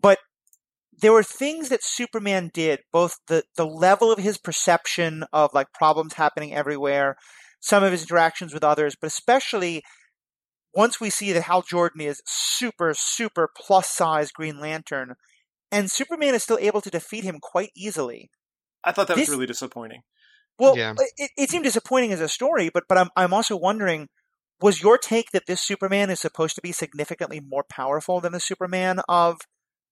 But 0.00 0.18
there 1.00 1.12
were 1.12 1.22
things 1.22 1.68
that 1.68 1.84
Superman 1.84 2.50
did, 2.52 2.80
both 2.92 3.18
the 3.28 3.44
the 3.56 3.66
level 3.66 4.10
of 4.10 4.18
his 4.18 4.38
perception 4.38 5.24
of 5.32 5.54
like 5.54 5.72
problems 5.72 6.14
happening 6.14 6.52
everywhere, 6.52 7.16
some 7.60 7.84
of 7.84 7.92
his 7.92 8.02
interactions 8.02 8.52
with 8.52 8.64
others, 8.64 8.96
but 9.00 9.08
especially 9.08 9.84
once 10.74 11.00
we 11.00 11.10
see 11.10 11.32
that 11.32 11.42
Hal 11.44 11.62
Jordan 11.62 12.00
is 12.00 12.22
super 12.26 12.92
super 12.92 13.48
plus 13.56 13.88
size 13.88 14.32
Green 14.32 14.60
Lantern, 14.60 15.14
and 15.72 15.90
Superman 15.90 16.34
is 16.34 16.42
still 16.42 16.58
able 16.60 16.80
to 16.80 16.90
defeat 16.90 17.24
him 17.24 17.38
quite 17.40 17.70
easily. 17.76 18.30
I 18.84 18.92
thought 18.92 19.08
that 19.08 19.16
This- 19.16 19.28
was 19.28 19.36
really 19.36 19.46
disappointing. 19.46 20.02
Well, 20.58 20.76
Yeah. 20.76 20.94
it, 21.18 21.30
it 21.36 21.50
seemed 21.50 21.64
disappointing 21.64 22.12
as 22.12 22.20
a 22.20 22.28
story, 22.28 22.70
but 22.72 22.84
but 22.88 22.96
I'm 22.98 23.10
I'm 23.16 23.34
also 23.34 23.56
wondering, 23.56 24.08
was 24.60 24.80
your 24.82 24.96
take 24.96 25.30
that 25.32 25.46
this 25.46 25.60
Superman 25.60 26.08
is 26.08 26.20
supposed 26.20 26.54
to 26.54 26.62
be 26.62 26.72
significantly 26.72 27.40
more 27.40 27.64
powerful 27.68 28.20
than 28.20 28.32
the 28.32 28.40
Superman 28.40 29.00
of 29.08 29.40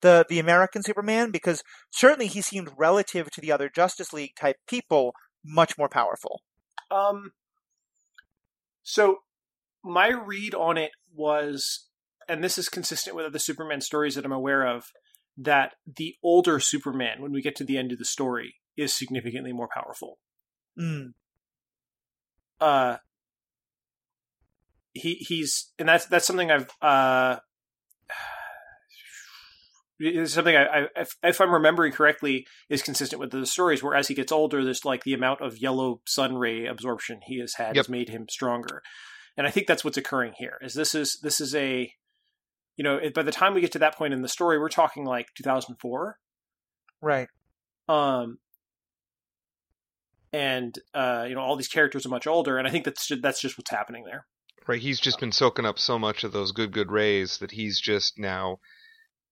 the 0.01 0.25
the 0.29 0.39
American 0.39 0.83
Superman? 0.83 1.31
Because 1.31 1.63
certainly 1.91 2.29
he 2.29 2.41
seemed 2.41 2.71
relative 2.79 3.31
to 3.33 3.41
the 3.43 3.53
other 3.53 3.69
Justice 3.69 4.13
League 4.13 4.37
type 4.37 4.57
people 4.67 5.15
much 5.45 5.77
more 5.77 5.89
powerful. 5.91 6.41
Um, 6.91 7.33
so 8.83 9.19
my 9.83 10.09
read 10.09 10.55
on 10.55 10.79
it 10.79 10.93
was, 11.15 11.89
and 12.29 12.43
this 12.43 12.57
is 12.59 12.69
consistent 12.69 13.15
with 13.17 13.27
other 13.27 13.39
Superman 13.39 13.81
stories 13.83 14.15
that 14.15 14.25
I'm 14.25 14.33
aware 14.33 14.67
of, 14.67 14.85
that 15.37 15.75
the 15.87 16.15
older 16.23 16.61
Superman, 16.61 17.21
when 17.21 17.33
we 17.33 17.43
get 17.43 17.57
to 17.57 17.65
the 17.65 17.79
end 17.79 17.93
of 17.93 17.99
the 17.99 18.05
story, 18.05 18.57
is 18.77 18.93
significantly 18.93 19.53
more 19.53 19.69
powerful. 19.73 20.19
Mm. 20.79 21.15
Uh, 22.61 22.97
he 24.93 25.15
he's, 25.15 25.73
and 25.79 25.89
that's 25.89 26.07
that's 26.07 26.27
something 26.27 26.51
I've 26.51 26.71
uh. 26.81 27.37
It's 30.01 30.35
something 30.35 30.57
I, 30.57 30.65
I 30.65 30.87
if, 30.97 31.17
if 31.23 31.41
I'm 31.41 31.53
remembering 31.53 31.93
correctly, 31.93 32.49
is 32.69 32.83
consistent 32.83 33.21
with 33.21 33.31
the 33.31 33.47
stories. 33.47 33.81
Where 33.81 33.95
as 33.95 34.09
he 34.09 34.15
gets 34.15 34.33
older, 34.33 34.65
there's 34.65 34.85
like 34.85 35.05
the 35.05 35.15
amount 35.15 35.41
of 35.41 35.59
yellow 35.59 36.01
sun 36.05 36.37
ray 36.37 36.67
absorption 36.67 37.21
he 37.25 37.39
has 37.39 37.55
had 37.55 37.77
Yep. 37.77 37.85
has 37.85 37.89
made 37.89 38.09
him 38.09 38.27
stronger, 38.29 38.83
and 39.37 39.47
I 39.47 39.51
think 39.51 39.69
that's 39.69 39.85
what's 39.85 39.97
occurring 39.97 40.33
here. 40.37 40.59
Is 40.61 40.75
this 40.75 40.97
is 40.97 41.21
this 41.23 41.41
is 41.41 41.55
a, 41.55 41.93
you 42.77 42.85
know, 42.85 43.01
by 43.15 43.23
the 43.23 43.33
time 43.33 43.55
we 43.55 43.61
get 43.61 43.73
to 43.73 43.79
that 43.81 43.97
point 43.97 44.15
in 44.15 44.23
the 44.23 44.29
story, 44.29 44.59
we're 44.59 44.69
talking 44.69 45.05
like 45.05 45.29
2004, 45.37 46.19
Right. 47.01 47.29
um, 47.89 48.39
and 50.33 50.77
uh, 50.95 51.27
you 51.29 51.35
know, 51.35 51.41
all 51.41 51.57
these 51.57 51.69
characters 51.69 52.05
are 52.05 52.11
much 52.11 52.27
older, 52.27 52.59
and 52.59 52.67
I 52.67 52.71
think 52.71 52.85
that's 52.85 53.07
ju- 53.07 53.21
that's 53.21 53.41
just 53.41 53.57
what's 53.57 53.71
happening 53.71 54.05
there. 54.05 54.27
Right, 54.67 54.81
he's 54.81 54.99
just 54.99 55.21
been 55.21 55.33
soaking 55.33 55.67
up 55.67 55.79
so 55.79 55.99
much 55.99 56.25
of 56.25 56.33
those 56.33 56.53
good 56.53 56.73
good 56.73 56.91
rays 56.91 57.39
that 57.39 57.51
he's 57.51 57.81
just 57.81 58.19
now 58.19 58.59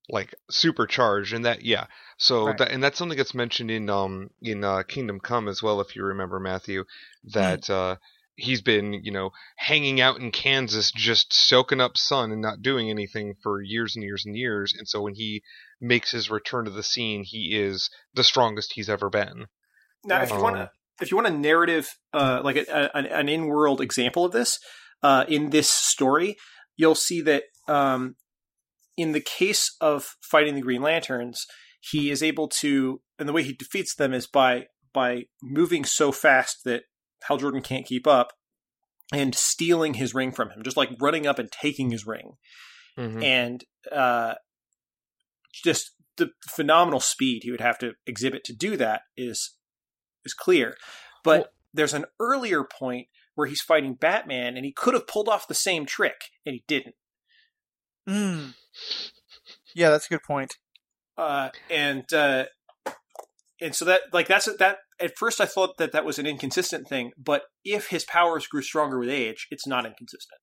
like 0.09 0.35
supercharged 0.51 1.33
and 1.33 1.45
that 1.45 1.65
yeah. 1.65 1.87
So 2.19 2.47
Right. 2.47 2.59
that 2.59 2.71
and 2.71 2.83
that's 2.83 2.99
something 2.99 3.17
that's 3.17 3.35
mentioned 3.35 3.71
in 3.71 3.89
um 3.89 4.31
in 4.43 4.63
uh, 4.63 4.83
Kingdom 4.83 5.21
Come 5.21 5.49
as 5.49 5.63
well 5.63 5.81
if 5.81 5.97
you 5.97 6.05
remember 6.05 6.39
Matthew 6.39 6.85
that 7.33 7.69
uh 7.71 7.97
he's 8.37 8.63
been, 8.63 8.93
you 8.93 9.11
know, 9.11 9.31
hanging 9.57 10.01
out 10.01 10.19
in 10.21 10.31
Kansas 10.31 10.91
just 10.91 11.33
soaking 11.33 11.81
up 11.81 11.97
sun 11.97 12.33
and 12.33 12.41
not 12.41 12.63
doing 12.63 12.91
anything 12.91 13.35
for 13.43 13.63
years 13.63 13.95
and 13.95 14.05
years 14.05 14.25
and 14.25 14.37
years 14.37 14.75
and 14.77 14.89
so 14.89 15.03
when 15.03 15.15
he 15.15 15.43
makes 15.81 16.11
his 16.11 16.31
return 16.31 16.65
to 16.65 16.71
the 16.71 16.83
scene 16.83 17.25
he 17.25 17.57
is 17.59 17.91
the 18.15 18.25
strongest 18.25 18.73
he's 18.75 18.89
ever 18.89 19.11
been. 19.11 19.47
Now, 20.05 20.23
if 20.23 20.31
you 20.31 20.37
Right. 20.37 20.43
want 20.43 20.57
to, 20.57 20.71
if 21.01 21.11
you 21.11 21.17
want 21.17 21.29
a 21.29 21.37
narrative, 21.37 21.97
uh, 22.13 22.41
like 22.45 22.57
a, 22.57 22.91
a, 22.95 22.99
an 22.99 23.29
in-world 23.29 23.81
example 23.81 24.25
of 24.25 24.33
this, 24.33 24.59
uh, 25.03 25.25
in 25.29 25.51
this 25.51 25.69
story, 25.69 26.37
you'll 26.77 26.95
see 26.95 27.21
that 27.23 27.45
um, 27.69 28.17
in 28.97 29.13
the 29.13 29.21
case 29.21 29.75
of 29.81 30.17
fighting 30.21 30.55
the 30.55 30.61
Green 30.61 30.83
Lanterns, 30.83 31.47
he 31.81 32.11
is 32.11 32.23
able 32.23 32.49
to, 32.49 33.01
and 33.19 33.29
the 33.29 33.33
way 33.33 33.43
he 33.43 33.53
defeats 33.53 33.95
them 33.95 34.13
is 34.13 34.27
by 34.27 34.67
by 34.93 35.25
moving 35.43 35.87
so 35.87 36.13
fast 36.13 36.65
that 36.65 36.83
Hal 37.29 37.37
Jordan 37.39 37.63
can't 37.63 37.87
keep 37.87 38.07
up, 38.07 38.33
and 39.13 39.35
stealing 39.35 39.95
his 39.95 40.15
ring 40.15 40.33
from 40.33 40.51
him, 40.51 40.63
just 40.63 40.77
like 40.77 40.91
running 41.01 41.27
up 41.27 41.39
and 41.39 41.51
taking 41.53 41.91
his 41.91 42.07
ring, 42.07 42.37
Mhm. 42.99 43.23
and 43.23 43.65
uh, 43.91 44.35
just 45.53 45.93
the 46.17 46.31
phenomenal 46.51 47.01
speed 47.01 47.43
he 47.43 47.51
would 47.51 47.61
have 47.61 47.79
to 47.79 47.95
exhibit 48.07 48.45
to 48.45 48.53
do 48.55 48.77
that 48.77 49.03
is 49.17 49.57
is 50.25 50.35
clear. 50.35 50.77
But 51.25 51.41
Well- 51.41 51.49
there's 51.75 51.95
an 51.95 52.05
earlier 52.21 52.65
point 52.65 53.09
where 53.35 53.47
he's 53.47 53.63
fighting 53.63 53.95
Batman, 53.95 54.57
and 54.57 54.65
he 54.65 54.73
could 54.73 54.93
have 54.95 55.07
pulled 55.07 55.29
off 55.29 55.49
the 55.49 55.55
same 55.55 55.87
trick, 55.87 56.31
and 56.45 56.55
he 56.55 56.65
didn't. 56.69 56.97
Mm. 58.09 58.55
Yeah, 59.75 59.91
that's 59.91 60.07
a 60.07 60.11
good 60.11 60.23
point. 60.23 60.55
uh, 61.19 61.51
and 61.71 62.11
uh, 62.13 62.47
and 63.63 63.75
so 63.75 63.85
that 63.85 64.03
like 64.13 64.29
that's 64.29 64.49
that. 64.57 64.79
At 65.01 65.17
first, 65.17 65.41
I 65.41 65.47
thought 65.47 65.79
that 65.79 65.93
that 65.93 66.05
was 66.05 66.19
an 66.19 66.27
inconsistent 66.27 66.89
thing, 66.89 67.13
but 67.17 67.43
if 67.65 67.89
his 67.89 68.05
powers 68.05 68.47
grew 68.47 68.63
stronger 68.63 68.99
with 68.99 69.09
age, 69.09 69.47
it's 69.51 69.67
not 69.67 69.87
inconsistent. 69.87 70.41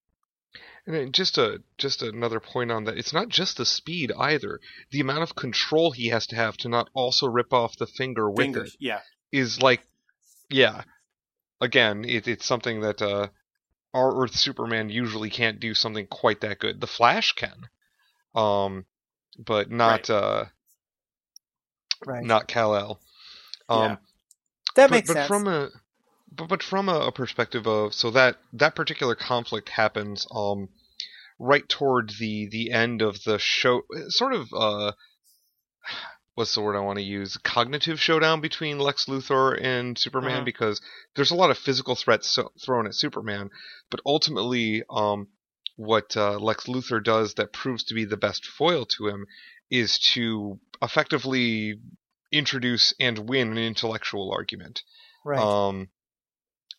And 0.86 0.96
then 0.96 1.12
just 1.12 1.38
a 1.38 1.62
just 1.78 2.02
another 2.02 2.40
point 2.40 2.72
on 2.72 2.86
that, 2.86 2.98
it's 2.98 3.14
not 3.14 3.30
just 3.30 3.58
the 3.58 3.66
speed 3.66 4.12
either. 4.18 4.60
The 4.92 5.02
amount 5.02 5.24
of 5.24 5.36
control 5.36 5.92
he 5.92 6.08
has 6.08 6.28
to 6.28 6.36
have 6.36 6.58
to 6.58 6.70
not 6.70 6.90
also 6.94 7.28
rip 7.28 7.54
off 7.54 7.78
the 7.78 7.86
finger 7.86 8.30
with 8.30 8.40
Fingers, 8.40 8.74
it 8.74 8.78
yeah, 8.80 9.00
is 9.32 9.62
like, 9.62 9.82
yeah. 10.50 10.84
Again, 11.62 12.06
it, 12.06 12.28
it's 12.28 12.46
something 12.46 12.82
that 12.82 13.02
uh, 13.02 13.28
our 13.94 14.24
Earth 14.24 14.36
Superman 14.36 14.90
usually 14.90 15.30
can't 15.30 15.60
do 15.60 15.74
something 15.74 16.08
quite 16.08 16.40
that 16.42 16.60
good. 16.60 16.80
The 16.80 16.88
Flash 16.88 17.34
can, 17.34 17.68
um, 18.34 18.86
but 19.38 19.70
not 19.70 20.10
uh, 20.10 20.46
Right. 22.06 22.24
not 22.24 22.48
Kal 22.48 22.76
El. 22.76 23.00
Um, 23.70 23.92
Yeah. 23.92 23.98
that 24.76 24.90
but, 24.90 24.92
makes 24.92 25.08
but 25.08 25.14
sense. 25.14 25.28
from 25.28 25.48
a 25.48 25.70
but, 26.32 26.48
but 26.50 26.64
from 26.64 26.90
a, 26.90 27.00
a 27.08 27.12
perspective 27.12 27.68
of 27.68 27.94
so 27.94 28.12
that 28.12 28.38
that 28.54 28.76
particular 28.76 29.16
conflict 29.16 29.70
happens 29.70 30.28
um 30.32 30.70
right 31.40 31.68
toward 31.70 32.12
the 32.20 32.48
the 32.52 32.72
end 32.72 33.02
of 33.02 33.24
the 33.24 33.40
show 33.40 33.82
sort 34.10 34.34
of 34.34 34.48
uh 34.54 34.92
what's 36.36 36.56
the 36.56 36.62
word 36.62 36.76
I 36.78 36.82
want 36.82 36.98
to 37.00 37.04
use 37.04 37.38
cognitive 37.38 38.00
showdown 38.00 38.42
between 38.42 38.80
Lex 38.80 39.06
Luthor 39.06 39.60
and 39.62 39.98
Superman 39.98 40.38
Uh-huh. 40.38 40.46
because 40.46 40.82
there's 41.16 41.32
a 41.32 41.36
lot 41.36 41.52
of 41.52 41.58
physical 41.58 41.96
threats 41.96 42.28
so, 42.28 42.52
thrown 42.64 42.88
at 42.88 42.96
Superman 42.96 43.50
but 43.92 44.02
ultimately 44.06 44.84
um 44.90 45.28
what 45.76 46.16
uh, 46.18 46.38
Lex 46.38 46.66
Luthor 46.68 47.02
does 47.02 47.36
that 47.36 47.54
proves 47.54 47.86
to 47.86 47.94
be 47.94 48.04
the 48.06 48.18
best 48.18 48.46
foil 48.46 48.86
to 48.86 49.08
him 49.08 49.26
is 49.72 49.98
to 50.14 50.60
effectively 50.82 51.80
introduce 52.32 52.94
and 53.00 53.30
win 53.30 53.52
an 53.52 53.58
intellectual 53.58 54.32
argument. 54.32 54.82
right. 55.26 55.40
Um, 55.40 55.90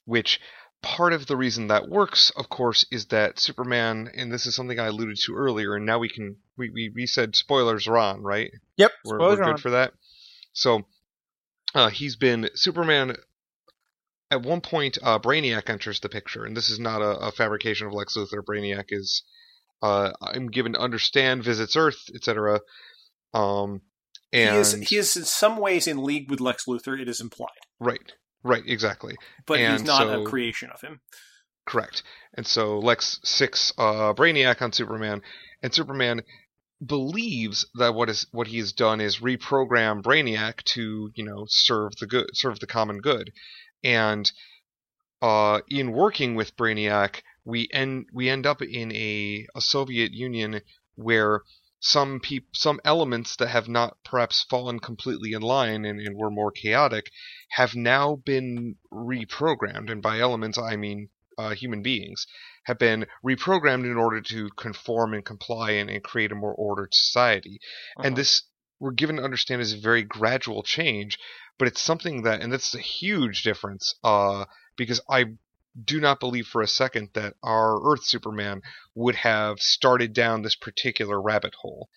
which 0.04 0.40
part 0.82 1.12
of 1.12 1.26
the 1.26 1.36
reason 1.36 1.68
that 1.68 1.88
works, 1.88 2.32
of 2.36 2.48
course, 2.48 2.86
is 2.90 3.06
that 3.06 3.38
Superman, 3.38 4.10
and 4.14 4.32
this 4.32 4.46
is 4.46 4.54
something 4.54 4.78
I 4.78 4.86
alluded 4.86 5.18
to 5.18 5.34
earlier, 5.34 5.74
and 5.74 5.84
now 5.84 5.98
we 5.98 6.08
can 6.08 6.36
we 6.56 6.70
we, 6.70 6.92
we 6.94 7.06
said 7.06 7.36
spoilers 7.36 7.86
are 7.86 7.98
on, 7.98 8.22
right? 8.22 8.50
yep. 8.76 8.92
We're, 9.04 9.18
spoilers 9.18 9.38
we're 9.38 9.44
good 9.44 9.52
on. 9.52 9.58
for 9.58 9.70
that. 9.70 9.92
So 10.52 10.86
uh, 11.74 11.90
he's 11.90 12.16
been 12.16 12.50
Superman. 12.54 13.16
At 14.32 14.42
one 14.42 14.60
point, 14.60 14.96
uh, 15.02 15.18
Brainiac 15.18 15.68
enters 15.68 15.98
the 16.00 16.08
picture, 16.08 16.44
and 16.44 16.56
this 16.56 16.70
is 16.70 16.78
not 16.78 17.02
a, 17.02 17.18
a 17.18 17.32
fabrication 17.32 17.88
of 17.88 17.92
Lex 17.92 18.16
Luthor. 18.16 18.44
Brainiac 18.44 18.86
is, 18.90 19.24
uh, 19.82 20.12
I'm 20.22 20.46
given 20.48 20.74
to 20.74 20.78
understand, 20.78 21.42
visits 21.42 21.74
Earth, 21.74 22.08
etc. 22.14 22.60
Um, 23.34 23.82
and 24.32 24.54
he 24.54 24.60
is 24.60 24.72
he 24.72 24.96
is 24.96 25.16
in 25.16 25.24
some 25.24 25.56
ways 25.56 25.86
in 25.86 26.02
league 26.02 26.30
with 26.30 26.40
Lex 26.40 26.64
Luthor. 26.66 27.00
It 27.00 27.08
is 27.08 27.20
implied, 27.20 27.48
right, 27.78 28.12
right, 28.42 28.62
exactly. 28.66 29.16
but 29.46 29.58
he's 29.58 29.82
not 29.82 30.02
so- 30.02 30.22
a 30.22 30.26
creation 30.26 30.70
of 30.72 30.80
him. 30.80 31.00
Correct. 31.66 32.02
And 32.34 32.46
so 32.46 32.78
Lex 32.78 33.20
sics 33.24 33.72
uh, 33.78 34.14
Brainiac 34.14 34.60
on 34.62 34.72
Superman, 34.72 35.22
and 35.62 35.72
Superman 35.72 36.22
believes 36.84 37.66
that 37.74 37.94
what 37.94 38.08
is 38.08 38.26
what 38.32 38.46
he 38.46 38.58
has 38.58 38.72
done 38.72 39.00
is 39.00 39.18
reprogram 39.18 40.02
Brainiac 40.02 40.62
to 40.64 41.10
you 41.14 41.24
know 41.24 41.44
serve 41.48 41.92
the 42.00 42.06
good, 42.06 42.30
serve 42.34 42.58
the 42.58 42.66
common 42.66 42.98
good, 43.00 43.30
and 43.84 44.30
uh, 45.22 45.60
in 45.68 45.92
working 45.92 46.34
with 46.34 46.56
Brainiac, 46.56 47.22
we 47.44 47.68
end 47.72 48.06
we 48.12 48.28
end 48.28 48.46
up 48.46 48.62
in 48.62 48.92
a, 48.92 49.46
a 49.54 49.60
Soviet 49.60 50.12
Union 50.12 50.62
where 50.94 51.42
some 51.80 52.20
peop- 52.20 52.54
some 52.54 52.78
elements 52.84 53.36
that 53.36 53.48
have 53.48 53.68
not 53.68 53.96
perhaps 54.04 54.44
fallen 54.48 54.78
completely 54.78 55.32
in 55.32 55.42
line 55.42 55.84
and, 55.84 55.98
and 56.00 56.16
were 56.16 56.30
more 56.30 56.52
chaotic 56.52 57.10
have 57.50 57.74
now 57.74 58.16
been 58.16 58.76
reprogrammed, 58.92 59.90
and 59.90 60.02
by 60.02 60.20
elements 60.20 60.58
I 60.58 60.76
mean 60.76 61.08
uh, 61.38 61.54
human 61.54 61.82
beings, 61.82 62.26
have 62.64 62.78
been 62.78 63.06
reprogrammed 63.24 63.84
in 63.84 63.96
order 63.96 64.20
to 64.20 64.50
conform 64.50 65.14
and 65.14 65.24
comply 65.24 65.70
and, 65.70 65.88
and 65.88 66.04
create 66.04 66.32
a 66.32 66.34
more 66.34 66.54
ordered 66.54 66.92
society. 66.92 67.58
And 67.96 68.12
Uh-huh. 68.12 68.14
this, 68.14 68.42
we're 68.78 68.92
given 68.92 69.16
to 69.16 69.22
understand, 69.22 69.62
is 69.62 69.72
a 69.72 69.80
very 69.80 70.02
gradual 70.02 70.62
change, 70.62 71.18
but 71.58 71.66
it's 71.66 71.80
something 71.80 72.22
that, 72.24 72.42
and 72.42 72.52
that's 72.52 72.74
a 72.74 72.78
huge 72.78 73.42
difference, 73.42 73.94
uh, 74.04 74.44
because 74.76 75.00
I 75.08 75.24
do 75.84 76.00
not 76.00 76.20
believe 76.20 76.46
for 76.46 76.62
a 76.62 76.68
second 76.68 77.10
that 77.14 77.34
our 77.42 77.80
Earth 77.92 78.04
Superman 78.04 78.62
would 78.94 79.14
have 79.16 79.60
started 79.60 80.12
down 80.12 80.42
this 80.42 80.56
particular 80.56 81.20
rabbit 81.20 81.54
hole. 81.54 81.88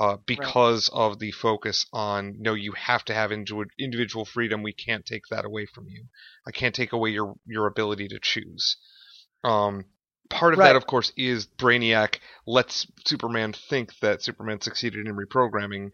Uh, 0.00 0.16
because 0.26 0.88
of 0.92 1.18
the 1.18 1.32
focus 1.32 1.84
on 1.92 2.36
no, 2.38 2.54
you 2.54 2.70
have 2.70 3.04
to 3.04 3.12
have 3.12 3.32
individual 3.32 3.64
individual 3.80 4.24
freedom. 4.24 4.62
We 4.62 4.72
can't 4.72 5.04
take 5.04 5.22
that 5.30 5.44
away 5.44 5.66
from 5.66 5.88
you. 5.88 6.04
I 6.46 6.52
can't 6.52 6.74
take 6.74 6.92
away 6.92 7.10
your 7.10 7.34
your 7.46 7.66
ability 7.66 8.06
to 8.08 8.20
choose. 8.20 8.76
Um, 9.42 9.86
part 10.30 10.52
of 10.52 10.60
Right. 10.60 10.66
that, 10.66 10.76
of 10.76 10.86
course, 10.86 11.12
is 11.16 11.46
Brainiac 11.46 12.20
lets 12.46 12.86
Superman 13.06 13.52
think 13.52 13.98
that 13.98 14.22
Superman 14.22 14.60
succeeded 14.60 15.06
in 15.06 15.16
reprogramming, 15.16 15.90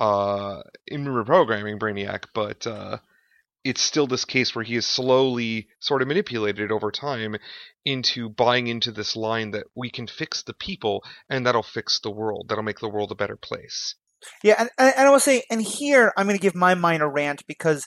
uh, 0.00 0.62
in 0.86 1.04
reprogramming 1.04 1.78
Brainiac, 1.78 2.24
but 2.34 2.66
uh, 2.66 2.98
it's 3.66 3.82
still 3.82 4.06
this 4.06 4.24
case 4.24 4.54
where 4.54 4.64
he 4.64 4.76
is 4.76 4.86
slowly 4.86 5.68
sort 5.80 6.02
of 6.02 6.08
manipulated 6.08 6.70
over 6.70 6.90
time 6.90 7.36
into 7.84 8.28
buying 8.28 8.68
into 8.68 8.92
this 8.92 9.16
line 9.16 9.50
that 9.50 9.66
we 9.74 9.90
can 9.90 10.06
fix 10.06 10.42
the 10.42 10.54
people 10.54 11.02
and 11.28 11.44
that'll 11.44 11.62
fix 11.62 11.98
the 11.98 12.10
world. 12.10 12.46
That'll 12.48 12.64
make 12.64 12.78
the 12.78 12.88
world 12.88 13.10
a 13.10 13.16
better 13.16 13.36
place. 13.36 13.94
Yeah, 14.42 14.54
and, 14.58 14.70
and 14.78 15.06
I 15.06 15.10
will 15.10 15.20
say, 15.20 15.42
and 15.50 15.60
here 15.60 16.12
I'm 16.16 16.26
going 16.26 16.38
to 16.38 16.42
give 16.42 16.54
my 16.54 16.74
mind 16.74 17.02
a 17.02 17.08
rant 17.08 17.42
because 17.46 17.86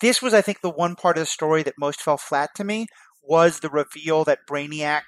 this 0.00 0.20
was, 0.20 0.34
I 0.34 0.42
think, 0.42 0.60
the 0.60 0.70
one 0.70 0.96
part 0.96 1.16
of 1.16 1.22
the 1.22 1.26
story 1.26 1.62
that 1.62 1.74
most 1.78 2.02
fell 2.02 2.18
flat 2.18 2.50
to 2.56 2.64
me 2.64 2.86
was 3.22 3.60
the 3.60 3.70
reveal 3.70 4.24
that 4.24 4.40
Brainiac 4.48 5.02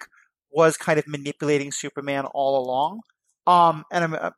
was 0.51 0.77
kind 0.77 0.99
of 0.99 1.07
manipulating 1.07 1.73
Superman 1.73 2.25
all 2.33 2.65
along. 2.65 3.01
Um, 3.47 3.85
and 3.93 4.05
I'm, 4.05 4.15
uh, 4.15 4.31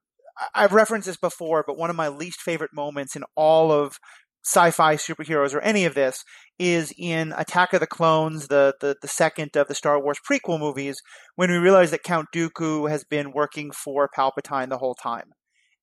I've 0.55 0.73
referenced 0.73 1.07
this 1.07 1.16
before, 1.16 1.64
but 1.66 1.79
one 1.79 1.91
of 1.91 1.97
my 1.97 2.09
least 2.09 2.41
favorite 2.41 2.73
moments 2.73 3.16
in 3.16 3.25
all 3.35 3.73
of 3.73 3.99
sci-fi 4.45 4.97
superheroes 4.97 5.55
or 5.55 5.61
any 5.61 5.84
of 5.84 5.95
this 5.95 6.24
is 6.59 6.93
in 6.99 7.32
Attack 7.36 7.72
of 7.72 7.80
the 7.80 7.86
Clones, 7.86 8.49
the, 8.49 8.74
the 8.80 8.97
the 9.01 9.09
second 9.09 9.57
of 9.57 9.68
the 9.68 9.74
Star 9.74 10.03
Wars 10.03 10.18
prequel 10.28 10.59
movies, 10.59 11.01
when 11.36 11.51
we 11.51 11.57
realize 11.57 11.91
that 11.91 12.03
Count 12.03 12.28
Dooku 12.34 12.89
has 12.91 13.05
been 13.05 13.32
working 13.32 13.70
for 13.70 14.09
Palpatine 14.09 14.68
the 14.68 14.78
whole 14.78 14.95
time. 14.95 15.30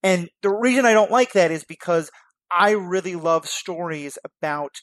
And 0.04 0.30
the 0.42 0.54
reason 0.54 0.86
I 0.86 0.94
don't 0.94 1.12
like 1.12 1.34
that 1.34 1.52
is 1.52 1.64
because 1.64 2.12
I 2.52 2.72
really 2.72 3.16
love 3.16 3.48
stories 3.48 4.18
about 4.24 4.76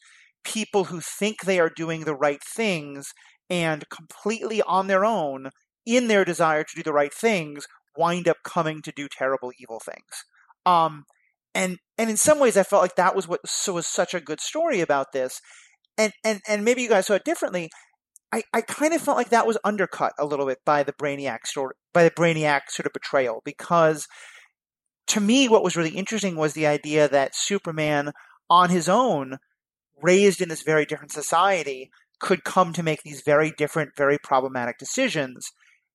people 0.45 0.85
who 0.85 1.01
think 1.01 1.43
they 1.43 1.61
are 1.61 1.71
doing 1.71 2.05
the 2.05 2.15
right 2.15 2.43
things 2.43 3.13
and 3.49 3.85
completely 3.89 4.63
on 4.63 4.87
their 4.87 5.05
own, 5.05 5.51
in 5.87 6.09
their 6.09 6.25
desire 6.25 6.65
to 6.65 6.75
do 6.75 6.83
the 6.83 6.93
right 6.93 7.13
things, 7.15 7.67
wind 7.97 8.27
up 8.27 8.39
coming 8.45 8.83
to 8.83 8.93
do 8.95 9.09
terrible, 9.09 9.53
evil 9.61 9.81
things. 9.85 10.25
Um, 10.65 11.05
and 11.55 11.79
and 11.99 12.11
in 12.11 12.17
some 12.17 12.39
ways, 12.39 12.57
I 12.57 12.63
felt 12.63 12.83
like 12.83 12.97
that 12.97 13.15
was 13.15 13.29
what 13.29 13.41
was 13.69 13.87
such 13.87 14.15
a 14.15 14.21
good 14.21 14.41
story 14.41 14.81
about 14.81 15.13
this. 15.13 15.41
And 15.99 16.13
and 16.25 16.41
and 16.49 16.65
maybe 16.65 16.83
you 16.83 16.89
guys 16.89 17.07
saw 17.07 17.15
it 17.15 17.25
differently. 17.25 17.71
I, 18.33 18.45
I 18.55 18.63
kind 18.63 18.95
of 18.95 19.03
felt 19.03 19.19
like 19.19 19.29
that 19.29 19.47
was 19.47 19.59
undercut 19.63 20.15
a 20.19 20.25
little 20.25 20.47
bit 20.47 20.59
by 20.65 20.83
the 20.83 20.95
Brainiac 20.95 21.47
story, 21.47 21.75
by 21.93 22.05
the 22.05 22.11
Brainiac 22.11 22.63
sort 22.71 22.87
of 22.87 22.95
betrayal, 22.95 23.43
because 23.45 24.07
to 25.09 25.21
me, 25.21 25.49
what 25.49 25.63
was 25.63 25.77
really 25.77 25.91
interesting 25.91 26.37
was 26.37 26.55
the 26.55 26.67
idea 26.67 27.09
that 27.09 27.37
Superman, 27.37 28.13
on 28.49 28.71
his 28.71 28.89
own, 28.89 29.37
raised 30.03 30.41
in 30.41 30.49
this 30.49 30.63
very 30.63 30.87
different 30.87 31.13
society, 31.13 31.91
could 32.21 32.45
come 32.45 32.73
to 32.73 32.83
make 32.83 33.03
these 33.03 33.23
very 33.23 33.53
different, 33.59 33.91
very 33.97 34.17
problematic 34.17 34.79
decisions. 34.79 35.51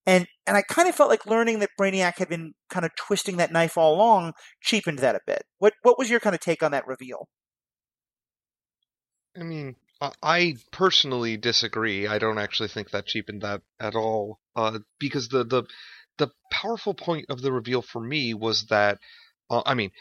And 0.07 0.25
and 0.47 0.55
I 0.55 0.61
kind 0.61 0.87
of 0.87 0.95
felt 0.95 1.09
like 1.09 1.25
learning 1.25 1.59
that 1.59 1.71
Brainiac 1.79 2.17
had 2.17 2.29
been 2.29 2.53
kind 2.69 2.85
of 2.85 2.95
twisting 2.95 3.37
that 3.37 3.51
knife 3.51 3.77
all 3.77 3.93
along 3.93 4.33
cheapened 4.61 4.99
that 4.99 5.15
a 5.15 5.19
bit. 5.27 5.43
What 5.59 5.73
what 5.83 5.99
was 5.99 6.09
your 6.09 6.21
kind 6.21 6.33
of 6.33 6.39
take 6.39 6.63
on 6.63 6.71
that 6.71 6.87
reveal? 6.87 7.27
I 9.37 9.43
mean, 9.43 9.75
I 10.23 10.55
personally 10.71 11.37
disagree. 11.37 12.07
I 12.07 12.19
don't 12.19 12.39
actually 12.39 12.69
think 12.69 12.91
that 12.91 13.05
cheapened 13.05 13.41
that 13.41 13.61
at 13.79 13.95
all. 13.95 14.39
Uh, 14.55 14.79
because 14.97 15.27
the, 15.27 15.43
the 15.43 15.63
the 16.17 16.29
powerful 16.51 16.93
point 16.93 17.25
of 17.29 17.41
the 17.41 17.51
reveal 17.51 17.81
for 17.81 18.01
me 18.01 18.33
was 18.33 18.65
that, 18.67 18.97
uh, 19.51 19.61
I 19.65 19.75
mean, 19.75 19.91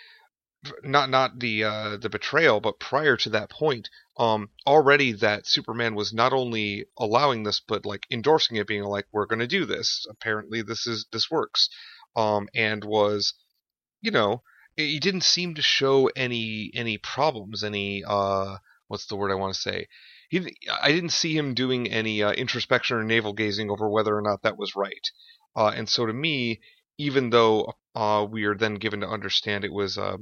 not 0.83 1.11
not 1.11 1.39
the 1.39 1.65
uh, 1.65 1.97
the 1.97 2.09
betrayal, 2.09 2.61
but 2.61 2.79
prior 2.79 3.17
to 3.19 3.31
that 3.31 3.51
point, 3.51 3.89
um, 4.17 4.51
already 4.67 5.13
that 5.13 5.47
Superman 5.47 5.95
was 5.95 6.13
not 6.13 6.33
only 6.33 6.87
allowing 6.97 7.43
this, 7.43 7.61
but 7.61 7.87
like 7.87 8.07
endorsing 8.11 8.57
it, 8.57 8.67
being 8.67 8.85
like, 8.85 9.07
"We're 9.13 9.27
going 9.27 9.41
to 9.41 9.47
do 9.47 9.65
this. 9.65 10.07
Apparently, 10.11 10.63
this 10.63 10.87
is 10.87 11.07
this 11.13 11.31
works," 11.31 11.69
um, 12.17 12.49
and 12.55 12.85
was, 12.85 13.35
you 14.01 14.11
know, 14.11 14.43
he 14.77 14.99
didn't 14.99 15.25
seem 15.25 15.55
to 15.55 15.63
show 15.63 16.09
any 16.17 16.71
any 16.75 16.99
problems, 16.99 17.65
any 17.65 18.05
uh, 18.05 18.59
what's 18.89 19.07
the 19.07 19.17
word 19.17 19.31
I 19.31 19.37
want 19.37 19.55
to 19.55 19.61
say? 19.61 19.87
He, 20.29 20.57
I 20.83 20.93
didn't 20.93 21.11
see 21.11 21.37
him 21.37 21.55
doing 21.55 21.91
any 21.91 22.23
uh, 22.23 22.33
introspection 22.33 22.97
or 22.97 23.05
navel 23.05 23.33
gazing 23.33 23.71
over 23.71 23.89
whether 23.89 24.17
or 24.17 24.23
not 24.23 24.43
that 24.43 24.59
was 24.59 24.77
right. 24.77 25.09
Uh, 25.55 25.73
and 25.75 25.89
so 25.89 26.07
to 26.07 26.13
me, 26.13 26.61
even 26.99 27.31
though 27.31 27.73
uh, 27.95 28.27
we 28.29 28.45
are 28.45 28.57
then 28.57 28.75
given 28.75 29.01
to 29.01 29.09
understand 29.09 29.65
it 29.65 29.73
was 29.73 29.97
uh, 29.97 30.17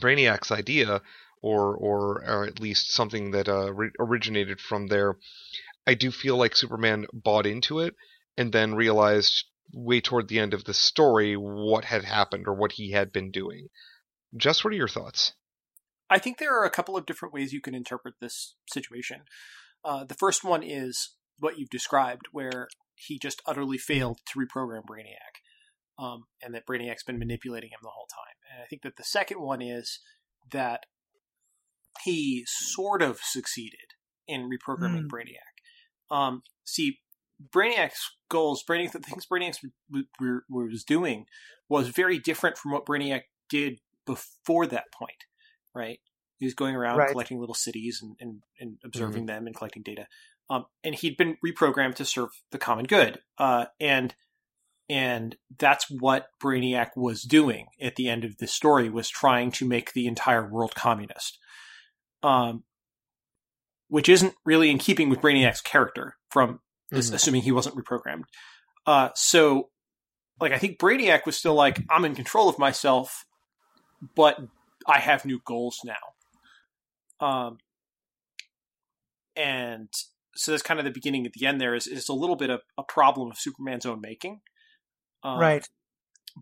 Brainiac's 0.00 0.50
idea, 0.50 1.02
or, 1.42 1.74
or 1.74 2.24
or 2.26 2.46
at 2.46 2.60
least 2.60 2.92
something 2.92 3.30
that 3.32 3.48
uh, 3.48 3.72
re- 3.72 3.90
originated 3.98 4.60
from 4.60 4.88
there, 4.88 5.16
I 5.86 5.94
do 5.94 6.10
feel 6.10 6.36
like 6.36 6.56
Superman 6.56 7.06
bought 7.12 7.46
into 7.46 7.80
it 7.80 7.94
and 8.36 8.52
then 8.52 8.74
realized 8.74 9.44
way 9.72 10.00
toward 10.00 10.28
the 10.28 10.38
end 10.38 10.54
of 10.54 10.64
the 10.64 10.74
story 10.74 11.34
what 11.34 11.84
had 11.84 12.04
happened 12.04 12.46
or 12.46 12.54
what 12.54 12.72
he 12.72 12.92
had 12.92 13.12
been 13.12 13.30
doing. 13.30 13.68
Just 14.36 14.64
what 14.64 14.72
are 14.72 14.76
your 14.76 14.88
thoughts? 14.88 15.32
I 16.08 16.18
think 16.18 16.38
there 16.38 16.56
are 16.58 16.64
a 16.64 16.70
couple 16.70 16.96
of 16.96 17.06
different 17.06 17.32
ways 17.32 17.52
you 17.52 17.60
can 17.60 17.74
interpret 17.74 18.14
this 18.20 18.54
situation. 18.68 19.22
Uh, 19.84 20.04
the 20.04 20.14
first 20.14 20.44
one 20.44 20.62
is 20.62 21.10
what 21.38 21.58
you've 21.58 21.70
described, 21.70 22.26
where 22.32 22.68
he 22.94 23.18
just 23.18 23.40
utterly 23.46 23.78
failed 23.78 24.18
to 24.26 24.38
reprogram 24.38 24.82
Brainiac, 24.84 25.40
um, 26.00 26.24
and 26.42 26.54
that 26.54 26.66
Brainiac's 26.66 27.04
been 27.04 27.18
manipulating 27.18 27.70
him 27.70 27.80
the 27.82 27.90
whole 27.90 28.06
time. 28.06 28.34
And 28.52 28.62
I 28.62 28.66
think 28.66 28.82
that 28.82 28.96
the 28.96 29.04
second 29.04 29.40
one 29.40 29.60
is 29.60 30.00
that 30.52 30.84
he 32.04 32.44
sort 32.46 33.02
of 33.02 33.18
succeeded 33.22 33.94
in 34.26 34.48
reprogramming 34.48 35.06
mm. 35.06 35.08
Brainiac. 35.08 36.14
Um, 36.14 36.42
see, 36.64 36.98
Brainiac's 37.54 38.10
goals, 38.28 38.64
Brainiac, 38.68 38.92
the 38.92 39.00
things 39.00 39.26
Brainiac 39.26 39.56
was 40.48 40.84
doing 40.84 41.26
was 41.68 41.88
very 41.88 42.18
different 42.18 42.56
from 42.56 42.72
what 42.72 42.86
Brainiac 42.86 43.22
did 43.48 43.80
before 44.06 44.66
that 44.66 44.92
point 44.92 45.24
right? 45.74 45.98
He 46.38 46.46
was 46.46 46.54
going 46.54 46.74
around 46.74 46.98
right. 46.98 47.10
collecting 47.10 47.38
little 47.38 47.54
cities 47.54 48.00
and, 48.02 48.16
and, 48.20 48.42
and 48.58 48.78
observing 48.84 49.22
mm-hmm. 49.22 49.34
them 49.34 49.46
and 49.46 49.54
collecting 49.54 49.82
data. 49.82 50.06
Um, 50.48 50.66
and 50.82 50.94
he'd 50.94 51.16
been 51.16 51.36
reprogrammed 51.46 51.96
to 51.96 52.04
serve 52.04 52.30
the 52.50 52.58
common 52.58 52.86
good. 52.86 53.20
Uh, 53.38 53.66
and 53.78 54.14
and 54.90 55.36
that's 55.56 55.88
what 55.88 56.26
Brainiac 56.42 56.88
was 56.96 57.22
doing 57.22 57.68
at 57.80 57.94
the 57.94 58.08
end 58.08 58.24
of 58.24 58.38
this 58.38 58.52
story 58.52 58.90
was 58.90 59.08
trying 59.08 59.52
to 59.52 59.64
make 59.64 59.92
the 59.92 60.08
entire 60.08 60.46
world 60.46 60.74
communist. 60.74 61.38
Um, 62.24 62.64
which 63.86 64.08
isn't 64.08 64.34
really 64.44 64.70
in 64.70 64.78
keeping 64.78 65.08
with 65.08 65.20
Brainiac's 65.20 65.60
character 65.60 66.16
from 66.30 66.60
this, 66.90 67.06
mm-hmm. 67.06 67.14
assuming 67.14 67.42
he 67.42 67.52
wasn't 67.52 67.76
reprogrammed. 67.76 68.24
Uh, 68.86 69.10
so, 69.14 69.70
like, 70.40 70.52
I 70.52 70.58
think 70.58 70.78
Brainiac 70.78 71.24
was 71.24 71.36
still 71.36 71.54
like, 71.54 71.80
I'm 71.88 72.04
in 72.04 72.14
control 72.14 72.48
of 72.48 72.58
myself, 72.58 73.24
but 74.14 74.38
I 74.86 74.98
have 74.98 75.24
new 75.24 75.40
goals 75.44 75.80
now. 75.84 77.26
Um, 77.26 77.58
and 79.36 79.88
so 80.34 80.50
that's 80.50 80.62
kind 80.62 80.80
of 80.80 80.84
the 80.84 80.90
beginning 80.90 81.26
at 81.26 81.32
the 81.32 81.46
end. 81.46 81.60
There 81.60 81.74
is 81.74 81.86
is 81.86 82.08
a 82.08 82.14
little 82.14 82.36
bit 82.36 82.50
of 82.50 82.60
a 82.76 82.82
problem 82.82 83.30
of 83.30 83.38
Superman's 83.38 83.86
own 83.86 84.00
making, 84.00 84.40
um, 85.22 85.38
right? 85.38 85.68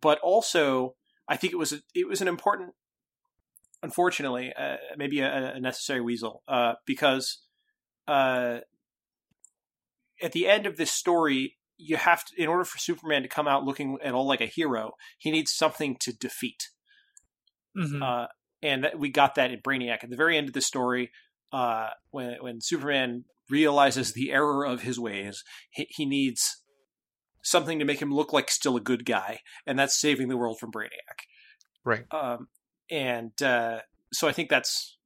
But 0.00 0.18
also, 0.20 0.94
I 1.28 1.36
think 1.36 1.52
it 1.52 1.56
was 1.56 1.72
a, 1.72 1.80
it 1.94 2.08
was 2.08 2.20
an 2.20 2.28
important, 2.28 2.74
unfortunately, 3.82 4.52
uh, 4.58 4.76
maybe 4.96 5.20
a, 5.20 5.54
a, 5.54 5.60
necessary 5.60 6.00
weasel 6.00 6.42
uh, 6.48 6.74
because 6.86 7.42
uh, 8.06 8.58
at 10.22 10.32
the 10.32 10.48
end 10.48 10.66
of 10.66 10.76
this 10.76 10.92
story, 10.92 11.56
you 11.76 11.96
have 11.96 12.24
to, 12.24 12.42
in 12.42 12.48
order 12.48 12.64
for 12.64 12.78
Superman 12.78 13.22
to 13.22 13.28
come 13.28 13.46
out 13.46 13.64
looking 13.64 13.98
at 14.02 14.14
all 14.14 14.26
like 14.26 14.40
a 14.40 14.46
hero, 14.46 14.92
he 15.16 15.30
needs 15.30 15.52
something 15.52 15.96
to 16.00 16.12
defeat. 16.12 16.68
Mm-hmm. 17.76 18.02
Uh, 18.02 18.26
and 18.62 18.84
that, 18.84 18.98
we 18.98 19.10
got 19.10 19.36
that 19.36 19.52
in 19.52 19.60
Brainiac 19.60 20.02
at 20.02 20.10
the 20.10 20.16
very 20.16 20.36
end 20.36 20.48
of 20.48 20.54
the 20.54 20.60
story. 20.60 21.10
Uh, 21.52 21.88
when 22.10 22.36
when 22.40 22.60
Superman 22.60 23.24
realizes 23.48 24.12
the 24.12 24.32
error 24.32 24.66
of 24.66 24.82
his 24.82 24.98
ways, 24.98 25.42
he, 25.70 25.86
he, 25.90 26.04
needs 26.04 26.57
something 27.50 27.78
to 27.78 27.84
make 27.84 28.00
him 28.00 28.12
look 28.12 28.32
like 28.32 28.50
still 28.50 28.76
a 28.76 28.80
good 28.80 29.04
guy, 29.04 29.40
and 29.66 29.78
that's 29.78 30.00
saving 30.00 30.28
the 30.28 30.36
world 30.36 30.58
from 30.58 30.72
Brainiac. 30.72 31.26
Right. 31.84 32.04
Um, 32.12 32.48
and 32.90 33.40
uh, 33.42 33.80
so 34.12 34.28
I 34.28 34.32
think 34.32 34.48
that's 34.50 34.96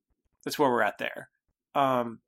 that's 0.44 0.58
where 0.58 0.70
we're 0.70 0.82
at 0.82 0.98
there. 0.98 1.28
Um, 1.74 2.20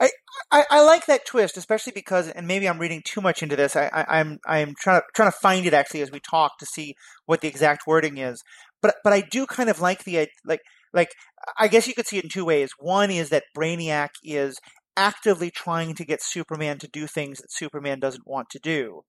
I, 0.00 0.10
I, 0.50 0.64
I 0.70 0.82
like 0.82 1.06
that 1.06 1.24
twist, 1.24 1.56
especially 1.56 1.92
because, 1.92 2.28
and 2.28 2.48
maybe 2.48 2.68
I'm 2.68 2.78
reading 2.80 3.02
too 3.04 3.20
much 3.20 3.42
into 3.42 3.54
this. 3.54 3.76
I, 3.76 3.88
I, 3.92 4.20
am 4.20 4.40
I'm, 4.46 4.68
I'm 4.68 4.74
trying 4.76 5.00
to 5.00 5.06
trying 5.14 5.30
to 5.30 5.38
find 5.38 5.64
it 5.64 5.74
actually 5.74 6.00
as 6.00 6.10
we 6.10 6.20
talk 6.20 6.58
to 6.58 6.66
see 6.66 6.94
what 7.26 7.40
the 7.40 7.48
exact 7.48 7.86
wording 7.86 8.18
is. 8.18 8.42
But 8.80 8.96
but 9.04 9.12
I 9.12 9.20
do 9.20 9.46
kind 9.46 9.68
of 9.68 9.80
like 9.80 10.04
the 10.04 10.28
like 10.44 10.62
like 10.92 11.10
I 11.58 11.68
guess 11.68 11.86
you 11.86 11.94
could 11.94 12.06
see 12.06 12.18
it 12.18 12.24
in 12.24 12.30
two 12.30 12.44
ways. 12.44 12.70
One 12.78 13.10
is 13.10 13.28
that 13.28 13.44
Brainiac 13.56 14.10
is 14.24 14.58
actively 14.96 15.50
trying 15.50 15.94
to 15.94 16.04
get 16.04 16.22
Superman 16.22 16.78
to 16.78 16.88
do 16.88 17.06
things 17.06 17.38
that 17.38 17.52
Superman 17.52 18.00
doesn't 18.00 18.26
want 18.26 18.50
to 18.50 18.58
do. 18.58 19.02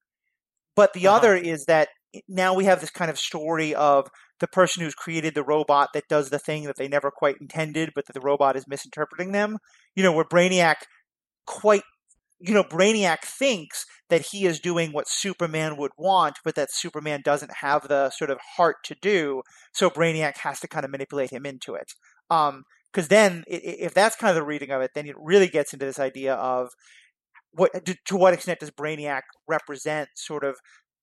But 0.75 0.93
the 0.93 1.07
uh-huh. 1.07 1.17
other 1.17 1.35
is 1.35 1.65
that 1.65 1.89
now 2.27 2.53
we 2.53 2.65
have 2.65 2.81
this 2.81 2.91
kind 2.91 3.09
of 3.09 3.19
story 3.19 3.73
of 3.73 4.09
the 4.39 4.47
person 4.47 4.83
who's 4.83 4.95
created 4.95 5.35
the 5.35 5.43
robot 5.43 5.89
that 5.93 6.07
does 6.09 6.29
the 6.29 6.39
thing 6.39 6.63
that 6.63 6.75
they 6.77 6.87
never 6.87 7.11
quite 7.11 7.37
intended, 7.39 7.91
but 7.95 8.05
that 8.07 8.13
the 8.13 8.21
robot 8.21 8.55
is 8.55 8.67
misinterpreting 8.67 9.31
them. 9.31 9.57
You 9.95 10.03
know, 10.03 10.11
where 10.11 10.25
Brainiac 10.25 10.75
quite, 11.45 11.83
you 12.39 12.53
know, 12.53 12.63
Brainiac 12.63 13.19
thinks 13.21 13.85
that 14.09 14.27
he 14.31 14.45
is 14.45 14.59
doing 14.59 14.91
what 14.91 15.07
Superman 15.07 15.77
would 15.77 15.91
want, 15.97 16.37
but 16.43 16.55
that 16.55 16.71
Superman 16.71 17.21
doesn't 17.23 17.51
have 17.61 17.87
the 17.87 18.09
sort 18.09 18.29
of 18.29 18.39
heart 18.57 18.77
to 18.85 18.95
do. 19.01 19.41
So 19.73 19.89
Brainiac 19.89 20.37
has 20.39 20.59
to 20.61 20.67
kind 20.67 20.85
of 20.85 20.91
manipulate 20.91 21.31
him 21.31 21.45
into 21.45 21.75
it. 21.75 21.93
Um, 22.29 22.63
because 22.93 23.07
then, 23.07 23.43
if 23.47 23.93
that's 23.93 24.15
kind 24.15 24.29
of 24.29 24.35
the 24.35 24.43
reading 24.43 24.69
of 24.69 24.81
it, 24.81 24.91
then 24.93 25.07
it 25.07 25.15
really 25.17 25.47
gets 25.47 25.73
into 25.73 25.85
this 25.85 25.99
idea 25.99 26.35
of 26.35 26.69
what 27.51 27.71
to 27.85 28.17
what 28.17 28.33
extent 28.33 28.59
does 28.59 28.71
Brainiac 28.71 29.21
represent 29.47 30.09
sort 30.15 30.43
of 30.43 30.57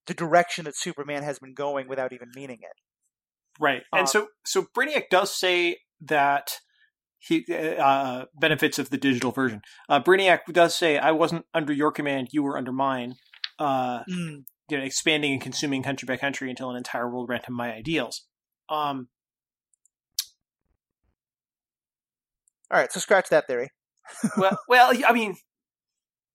the 0.06 0.14
direction 0.14 0.64
that 0.64 0.76
Superman 0.76 1.22
has 1.22 1.38
been 1.38 1.54
going 1.54 1.88
without 1.88 2.12
even 2.12 2.28
meaning 2.34 2.58
it. 2.60 3.60
Right, 3.60 3.82
and 3.92 4.02
um, 4.02 4.06
so 4.06 4.28
so 4.44 4.66
Brainiac 4.76 5.08
does 5.10 5.36
say 5.36 5.78
that 6.00 6.52
he 7.18 7.44
uh, 7.52 8.26
benefits 8.38 8.78
of 8.78 8.90
the 8.90 8.96
digital 8.96 9.32
version. 9.32 9.62
Uh, 9.88 10.00
Brainiac 10.00 10.40
does 10.52 10.76
say, 10.76 10.96
"I 10.96 11.10
wasn't 11.10 11.44
under 11.52 11.72
your 11.72 11.90
command; 11.90 12.28
you 12.32 12.42
were 12.42 12.56
under 12.56 12.72
mine." 12.72 13.14
Uh, 13.58 14.04
mm. 14.04 14.44
You 14.68 14.78
know, 14.78 14.84
expanding 14.84 15.32
and 15.32 15.42
consuming 15.42 15.82
country 15.82 16.06
by 16.06 16.16
country 16.16 16.48
until 16.48 16.70
an 16.70 16.76
entire 16.76 17.10
world 17.10 17.28
ran 17.28 17.42
to 17.42 17.50
my 17.50 17.74
ideals. 17.74 18.26
Um, 18.68 19.08
All 22.70 22.78
right, 22.78 22.92
so 22.92 23.00
scratch 23.00 23.28
that 23.30 23.46
theory. 23.46 23.70
well, 24.36 24.58
well, 24.68 24.92
I 25.06 25.12
mean, 25.12 25.36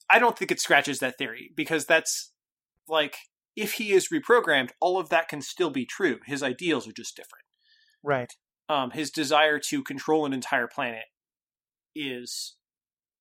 I 0.09 0.19
don't 0.19 0.37
think 0.37 0.51
it 0.51 0.59
scratches 0.59 0.99
that 0.99 1.17
theory 1.17 1.51
because 1.55 1.85
that's 1.85 2.31
like 2.87 3.17
if 3.55 3.73
he 3.73 3.91
is 3.91 4.09
reprogrammed, 4.09 4.71
all 4.79 4.99
of 4.99 5.09
that 5.09 5.27
can 5.27 5.41
still 5.41 5.69
be 5.69 5.85
true. 5.85 6.19
His 6.25 6.43
ideals 6.43 6.87
are 6.87 6.93
just 6.93 7.15
different. 7.15 7.45
Right. 8.03 8.33
Um, 8.67 8.91
his 8.91 9.11
desire 9.11 9.59
to 9.69 9.83
control 9.83 10.25
an 10.25 10.33
entire 10.33 10.67
planet 10.67 11.05
is 11.95 12.55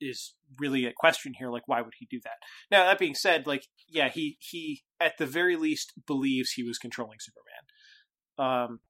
is 0.00 0.34
really 0.58 0.84
a 0.84 0.92
question 0.94 1.34
here. 1.38 1.50
Like, 1.50 1.66
why 1.66 1.80
would 1.80 1.94
he 1.98 2.06
do 2.10 2.20
that? 2.24 2.36
Now, 2.70 2.84
that 2.84 2.98
being 2.98 3.14
said, 3.14 3.46
like, 3.46 3.66
yeah, 3.88 4.08
he 4.08 4.36
he 4.40 4.82
at 5.00 5.18
the 5.18 5.26
very 5.26 5.56
least 5.56 5.92
believes 6.06 6.52
he 6.52 6.62
was 6.62 6.78
controlling 6.78 7.18
Superman. 7.20 8.64
Um, 8.66 8.80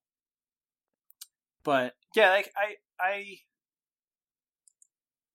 but 1.64 1.94
yeah, 2.14 2.30
like 2.30 2.50
I 2.56 2.74
I 3.00 3.24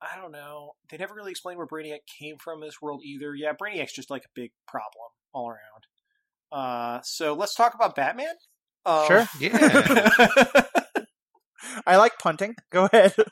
I 0.01 0.19
don't 0.19 0.31
know. 0.31 0.73
They 0.89 0.97
never 0.97 1.13
really 1.13 1.31
explain 1.31 1.57
where 1.57 1.67
Brainiac 1.67 1.99
came 2.19 2.37
from 2.37 2.61
in 2.61 2.67
this 2.67 2.81
world 2.81 3.01
either. 3.03 3.35
Yeah, 3.35 3.53
Brainiac's 3.53 3.93
just 3.93 4.09
like 4.09 4.23
a 4.23 4.29
big 4.33 4.51
problem 4.67 5.09
all 5.33 5.49
around. 5.49 5.85
Uh, 6.51 6.99
so 7.03 7.33
let's 7.33 7.53
talk 7.53 7.75
about 7.75 7.95
Batman. 7.95 8.35
Um, 8.85 9.07
sure. 9.07 9.27
Yeah. 9.39 10.63
I 11.85 11.97
like 11.97 12.17
punting. 12.17 12.55
Go 12.71 12.85
ahead. 12.85 13.13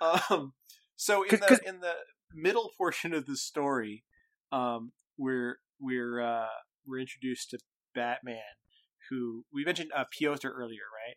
um, 0.00 0.52
so 0.96 1.22
in 1.22 1.40
the 1.40 1.60
in 1.64 1.80
the 1.80 1.94
middle 2.34 2.70
portion 2.76 3.14
of 3.14 3.26
the 3.26 3.36
story, 3.36 4.04
um, 4.50 4.92
we're 5.16 5.58
we're 5.80 6.20
uh, 6.20 6.48
we're 6.86 7.00
introduced 7.00 7.50
to 7.50 7.58
Batman, 7.94 8.40
who 9.10 9.44
we 9.52 9.64
mentioned 9.64 9.90
uh, 9.96 10.04
Piotr 10.10 10.48
earlier, 10.48 10.82
right? 10.92 11.16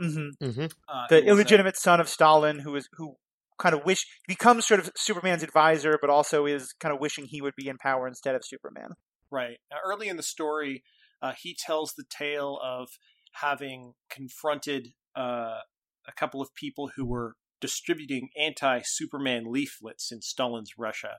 Hmm 0.00 0.28
hmm 0.40 0.66
Uh, 0.88 1.06
The 1.08 1.16
who 1.16 1.20
was, 1.22 1.28
illegitimate 1.28 1.76
son 1.76 2.00
of 2.00 2.08
Stalin, 2.08 2.60
who 2.60 2.74
is 2.76 2.88
who 2.92 3.16
kind 3.58 3.74
of 3.74 3.84
wish 3.84 4.06
becomes 4.26 4.66
sort 4.66 4.80
of 4.80 4.90
Superman's 4.96 5.42
advisor, 5.42 5.98
but 6.00 6.10
also 6.10 6.46
is 6.46 6.72
kind 6.80 6.94
of 6.94 7.00
wishing 7.00 7.26
he 7.26 7.42
would 7.42 7.54
be 7.56 7.68
in 7.68 7.76
power 7.78 8.06
instead 8.06 8.34
of 8.34 8.42
Superman. 8.44 8.90
Right. 9.30 9.58
Now, 9.70 9.78
early 9.84 10.08
in 10.08 10.16
the 10.16 10.22
story, 10.22 10.84
uh, 11.20 11.32
he 11.36 11.56
tells 11.58 11.94
the 11.94 12.04
tale 12.08 12.58
of 12.62 12.88
having 13.32 13.94
confronted 14.08 14.88
uh, 15.16 15.58
a 16.06 16.12
couple 16.16 16.40
of 16.40 16.54
people 16.54 16.92
who 16.96 17.04
were 17.04 17.34
distributing 17.60 18.30
anti-Superman 18.38 19.50
leaflets 19.50 20.12
in 20.12 20.22
Stalin's 20.22 20.78
Russia, 20.78 21.16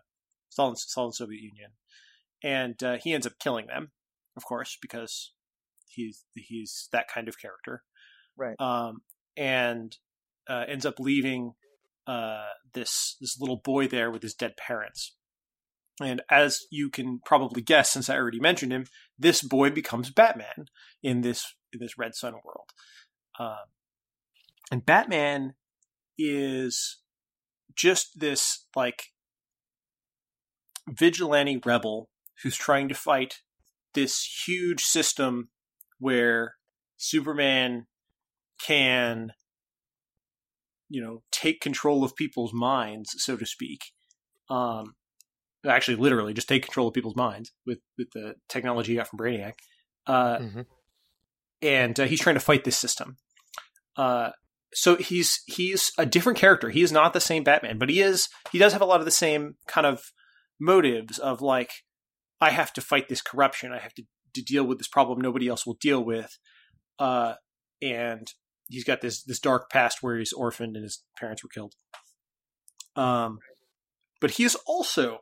Stalin's, 0.49 0.85
Stalin's 0.87 1.17
Soviet 1.17 1.41
Union, 1.41 1.71
and 2.41 2.81
uh, 2.81 2.97
he 3.03 3.13
ends 3.13 3.27
up 3.27 3.33
killing 3.39 3.67
them, 3.67 3.91
of 4.37 4.45
course, 4.45 4.77
because 4.81 5.33
he's 5.85 6.23
he's 6.33 6.87
that 6.93 7.07
kind 7.13 7.27
of 7.27 7.37
character. 7.39 7.83
Right. 8.39 8.55
Um, 8.59 9.01
and 9.35 9.95
uh, 10.49 10.63
ends 10.67 10.85
up 10.85 10.99
leaving 10.99 11.53
uh, 12.07 12.47
this 12.73 13.17
this 13.19 13.39
little 13.39 13.61
boy 13.63 13.87
there 13.87 14.09
with 14.09 14.23
his 14.23 14.33
dead 14.33 14.55
parents. 14.57 15.15
And 16.01 16.21
as 16.31 16.61
you 16.71 16.89
can 16.89 17.19
probably 17.25 17.61
guess, 17.61 17.91
since 17.91 18.09
I 18.09 18.15
already 18.15 18.39
mentioned 18.39 18.71
him, 18.71 18.85
this 19.17 19.41
boy 19.41 19.69
becomes 19.69 20.09
Batman 20.09 20.67
in 21.03 21.21
this 21.21 21.53
in 21.73 21.79
this 21.79 21.97
Red 21.97 22.15
Son 22.15 22.33
world. 22.43 22.69
Um, 23.37 23.67
and 24.71 24.85
Batman 24.85 25.55
is 26.17 26.99
just 27.75 28.19
this 28.19 28.65
like 28.75 29.07
vigilante 30.87 31.61
rebel 31.65 32.09
who's 32.43 32.55
trying 32.55 32.87
to 32.89 32.95
fight 32.95 33.41
this 33.93 34.43
huge 34.47 34.81
system 34.81 35.49
where 35.99 36.55
Superman 36.97 37.87
can 38.65 39.31
you 40.89 41.01
know 41.01 41.21
take 41.31 41.61
control 41.61 42.03
of 42.03 42.15
people's 42.15 42.53
minds 42.53 43.13
so 43.17 43.37
to 43.37 43.45
speak 43.45 43.81
um 44.49 44.93
actually 45.67 45.95
literally 45.97 46.33
just 46.33 46.47
take 46.49 46.63
control 46.63 46.87
of 46.87 46.93
people's 46.93 47.15
minds 47.15 47.51
with 47.65 47.79
with 47.97 48.07
the 48.13 48.33
technology 48.47 48.93
he 48.93 48.97
got 48.97 49.07
from 49.07 49.19
brainiac 49.19 49.53
uh 50.07 50.37
Mhm. 50.39 50.65
and 51.61 51.99
uh, 51.99 52.05
he's 52.05 52.21
trying 52.21 52.35
to 52.35 52.39
fight 52.39 52.63
this 52.63 52.77
system. 52.77 53.17
Uh 53.97 54.31
so 54.73 54.95
he's 54.95 55.41
he's 55.47 55.91
a 55.97 56.05
different 56.05 56.37
character. 56.37 56.69
He 56.69 56.81
is 56.81 56.91
not 56.91 57.13
the 57.13 57.19
same 57.21 57.43
batman 57.43 57.77
but 57.77 57.89
he 57.89 58.01
is 58.01 58.29
he 58.51 58.57
does 58.57 58.73
have 58.73 58.81
a 58.81 58.85
lot 58.85 58.99
of 59.01 59.05
the 59.05 59.11
same 59.11 59.55
kind 59.67 59.85
of 59.85 60.01
motives 60.59 61.17
of 61.19 61.41
like 61.41 61.71
i 62.41 62.49
have 62.51 62.71
to 62.73 62.81
fight 62.81 63.09
this 63.09 63.21
corruption. 63.21 63.71
I 63.73 63.79
have 63.79 63.93
to, 63.95 64.03
to 64.35 64.41
deal 64.41 64.63
with 64.63 64.77
this 64.77 64.87
problem 64.87 65.19
nobody 65.21 65.47
else 65.47 65.65
will 65.65 65.77
deal 65.79 66.03
with 66.03 66.37
uh 66.99 67.33
and 67.81 68.31
he's 68.69 68.83
got 68.83 69.01
this 69.01 69.23
this 69.23 69.39
dark 69.39 69.69
past 69.69 69.99
where 70.01 70.17
he's 70.17 70.33
orphaned 70.33 70.75
and 70.75 70.83
his 70.83 71.03
parents 71.17 71.43
were 71.43 71.49
killed. 71.49 71.73
Um, 72.95 73.39
but 74.21 74.31
he 74.31 74.43
is 74.43 74.55
also 74.67 75.19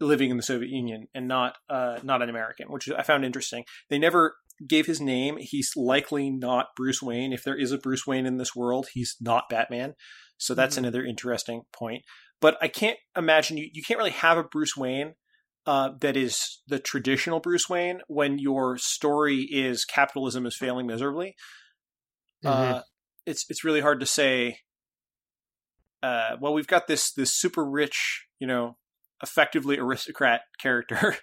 living 0.00 0.30
in 0.30 0.36
the 0.36 0.42
Soviet 0.42 0.70
Union 0.70 1.08
and 1.14 1.28
not 1.28 1.56
uh, 1.68 1.98
not 2.02 2.22
an 2.22 2.28
American, 2.30 2.68
which 2.68 2.90
I 2.90 3.02
found 3.02 3.24
interesting. 3.24 3.64
They 3.88 3.98
never 3.98 4.36
gave 4.66 4.86
his 4.86 5.00
name. 5.00 5.38
He's 5.40 5.72
likely 5.76 6.30
not 6.30 6.68
Bruce 6.76 7.02
Wayne. 7.02 7.32
If 7.32 7.42
there 7.44 7.56
is 7.56 7.72
a 7.72 7.78
Bruce 7.78 8.06
Wayne 8.06 8.26
in 8.26 8.36
this 8.36 8.54
world, 8.54 8.88
he's 8.92 9.16
not 9.20 9.48
Batman. 9.48 9.94
So 10.36 10.54
that's 10.54 10.74
Mhm. 10.74 10.78
another 10.78 11.04
interesting 11.04 11.62
point. 11.72 12.04
But 12.40 12.58
I 12.60 12.68
can't 12.68 12.98
imagine 13.16 13.56
you 13.56 13.70
you 13.72 13.82
can't 13.82 13.98
really 13.98 14.10
have 14.10 14.38
a 14.38 14.44
Bruce 14.44 14.76
Wayne 14.76 15.14
uh, 15.64 15.90
that 16.00 16.16
is 16.16 16.60
the 16.66 16.80
traditional 16.80 17.38
Bruce 17.38 17.68
Wayne 17.68 18.00
when 18.08 18.38
your 18.38 18.76
story 18.76 19.46
is 19.50 19.84
capitalism 19.84 20.44
is 20.44 20.56
failing 20.56 20.88
miserably 20.88 21.36
Mm-hmm. 22.44 22.74
uh, 22.74 22.80
it's 23.26 23.44
it's 23.48 23.64
really 23.64 23.80
hard 23.80 24.00
to 24.00 24.06
say. 24.06 24.58
Uh, 26.02 26.36
well, 26.40 26.52
we've 26.52 26.66
got 26.66 26.88
this 26.88 27.12
this 27.12 27.32
super 27.32 27.64
rich, 27.64 28.26
you 28.40 28.46
know, 28.46 28.76
effectively 29.22 29.78
aristocrat 29.78 30.42
character. 30.60 31.16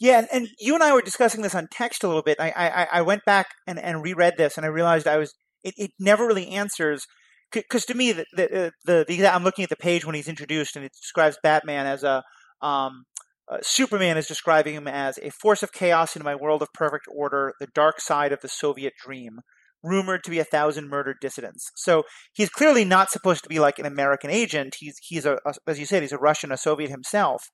Yeah, 0.00 0.24
and, 0.32 0.48
you 0.58 0.74
and 0.74 0.82
I 0.82 0.94
were 0.94 1.02
discussing 1.02 1.42
this 1.42 1.54
on 1.54 1.68
text 1.70 2.02
a 2.02 2.06
little 2.06 2.22
bit. 2.22 2.40
I 2.40 2.50
I, 2.50 2.88
I 2.98 3.02
went 3.02 3.24
back 3.26 3.48
and, 3.66 3.78
and 3.78 4.02
reread 4.02 4.38
this, 4.38 4.56
and 4.56 4.64
I 4.64 4.70
realized 4.70 5.06
I 5.06 5.18
was 5.18 5.34
it, 5.62 5.74
it 5.76 5.90
never 5.98 6.26
really 6.26 6.48
answers 6.48 7.06
because 7.52 7.84
to 7.86 7.94
me 7.94 8.12
the 8.12 8.24
the, 8.32 8.72
the 8.86 9.04
the 9.06 9.26
I'm 9.26 9.44
looking 9.44 9.62
at 9.62 9.68
the 9.68 9.76
page 9.76 10.04
when 10.04 10.14
he's 10.14 10.28
introduced, 10.28 10.74
and 10.74 10.84
it 10.84 10.92
describes 10.92 11.38
Batman 11.42 11.86
as 11.86 12.02
a 12.02 12.22
um, 12.62 13.04
uh, 13.50 13.58
Superman 13.62 14.16
is 14.16 14.28
describing 14.28 14.74
him 14.74 14.86
as 14.86 15.18
a 15.18 15.30
force 15.30 15.62
of 15.62 15.72
chaos 15.72 16.14
in 16.14 16.22
my 16.22 16.34
world 16.34 16.62
of 16.62 16.68
perfect 16.72 17.06
order, 17.12 17.54
the 17.58 17.66
dark 17.74 18.00
side 18.00 18.32
of 18.32 18.40
the 18.40 18.48
Soviet 18.48 18.92
dream, 19.04 19.40
rumored 19.82 20.22
to 20.24 20.30
be 20.30 20.38
a 20.38 20.44
thousand 20.44 20.88
murdered 20.88 21.16
dissidents. 21.20 21.70
So 21.74 22.04
he's 22.32 22.50
clearly 22.50 22.84
not 22.84 23.10
supposed 23.10 23.42
to 23.42 23.48
be 23.48 23.58
like 23.58 23.78
an 23.78 23.86
American 23.86 24.30
agent. 24.30 24.76
He's 24.78 24.96
he's 25.02 25.26
a, 25.26 25.38
a 25.44 25.54
as 25.66 25.80
you 25.80 25.86
said, 25.86 26.02
he's 26.02 26.12
a 26.12 26.18
Russian, 26.18 26.52
a 26.52 26.56
Soviet 26.56 26.90
himself, 26.90 27.50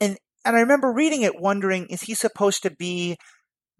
and 0.00 0.16
and 0.44 0.56
I 0.56 0.60
remember 0.60 0.92
reading 0.92 1.22
it, 1.22 1.40
wondering, 1.40 1.86
is 1.86 2.02
he 2.02 2.14
supposed 2.14 2.62
to 2.62 2.70
be 2.70 3.16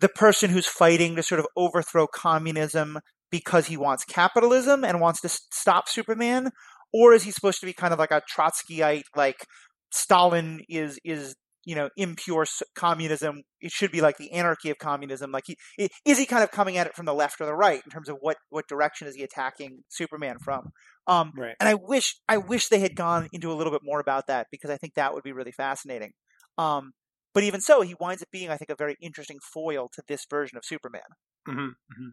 the 0.01 0.09
person 0.09 0.51
who's 0.51 0.67
fighting 0.67 1.15
to 1.17 1.23
sort 1.23 1.39
of 1.39 1.47
overthrow 1.57 2.07
communism 2.07 2.99
because 3.31 3.67
he 3.67 3.77
wants 3.77 4.05
capitalism 4.05 4.83
and 4.83 5.01
wants 5.01 5.21
to 5.21 5.29
stop 5.29 5.89
Superman, 5.89 6.51
or 6.93 7.13
is 7.13 7.23
he 7.25 7.31
supposed 7.31 7.61
to 7.61 7.67
be 7.67 7.73
kind 7.73 7.93
of 7.93 7.99
like 7.99 8.11
a 8.11 8.23
Trotskyite, 8.35 9.05
like 9.15 9.47
Stalin 9.93 10.61
is 10.69 10.99
is 11.05 11.37
you 11.67 11.75
know 11.75 11.91
impure 11.97 12.47
communism? 12.75 13.43
It 13.61 13.71
should 13.71 13.93
be 13.93 14.01
like 14.01 14.17
the 14.17 14.33
anarchy 14.33 14.71
of 14.71 14.79
communism. 14.79 15.31
Like 15.33 15.45
he 15.47 15.57
is 16.05 16.19
he 16.19 16.27
kind 16.27 16.45
of 16.45 16.51
coming 16.51 16.77
at 16.77 16.87
it 16.87 16.95
from 16.95 17.07
the 17.07 17.15
left 17.15 17.41
or 17.41 17.47
the 17.47 17.55
right 17.55 17.81
in 17.85 17.91
terms 17.91 18.09
of 18.09 18.17
what 18.21 18.37
what 18.51 18.69
direction 18.69 19.09
is 19.09 19.15
he 19.15 19.23
attacking 19.23 19.85
Superman 19.89 20.37
from? 20.43 20.71
Um, 21.07 21.33
right. 21.37 21.55
and 21.61 21.69
I 21.69 21.75
wish 21.75 22.17
I 22.29 22.39
wish 22.39 22.69
they 22.69 22.81
had 22.81 22.97
gone 22.97 23.29
into 23.33 23.53
a 23.53 23.55
little 23.55 23.73
bit 23.73 23.83
more 23.85 24.01
about 24.01 24.27
that 24.29 24.47
because 24.51 24.71
I 24.71 24.77
think 24.77 24.95
that 24.95 25.13
would 25.13 25.23
be 25.23 25.33
really 25.33 25.53
fascinating. 25.53 26.13
Um, 26.57 26.93
but 27.35 27.43
even 27.43 27.61
so, 27.61 27.83
he 27.83 27.97
winds 27.99 28.23
up 28.23 28.29
being, 28.31 28.49
I 28.49 28.57
think, 28.57 28.71
a 28.71 28.77
very 28.77 28.97
interesting 29.03 29.39
foil 29.53 29.91
to 29.93 30.03
this 30.07 30.25
version 30.31 30.57
of 30.57 30.65
Superman. 30.65 31.03
hmm 31.47 31.69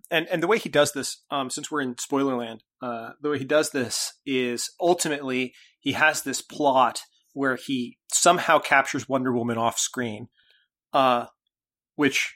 And 0.09 0.27
and 0.27 0.43
the 0.43 0.47
way 0.47 0.57
he 0.57 0.67
does 0.67 0.91
this, 0.91 1.23
um, 1.29 1.49
since 1.49 1.69
we're 1.69 1.81
in 1.81 1.95
Spoilerland, 1.95 2.61
uh, 2.81 3.11
the 3.21 3.29
way 3.29 3.39
he 3.39 3.45
does 3.45 3.69
this 3.69 4.13
is 4.25 4.71
ultimately 4.79 5.53
he 5.79 5.93
has 5.93 6.23
this 6.23 6.41
plot 6.41 7.01
where 7.33 7.55
he 7.55 7.97
somehow 8.11 8.59
captures 8.59 9.07
Wonder 9.07 9.31
Woman 9.31 9.57
off 9.57 9.79
screen, 9.79 10.27
uh, 10.93 11.27
which 11.95 12.35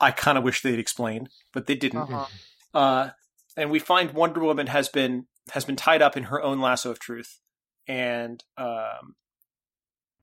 I 0.00 0.10
kind 0.10 0.36
of 0.36 0.44
wish 0.44 0.62
they'd 0.62 0.78
explained, 0.78 1.30
but 1.52 1.66
they 1.66 1.74
didn't. 1.74 2.00
Uh-huh. 2.00 2.26
uh, 2.74 3.10
and 3.56 3.70
we 3.70 3.78
find 3.78 4.12
Wonder 4.12 4.40
Woman 4.40 4.66
has 4.68 4.88
been 4.88 5.26
has 5.52 5.64
been 5.64 5.76
tied 5.76 6.02
up 6.02 6.16
in 6.16 6.24
her 6.24 6.42
own 6.42 6.60
lasso 6.60 6.90
of 6.90 6.98
truth, 6.98 7.40
and 7.86 8.42
um, 8.58 9.14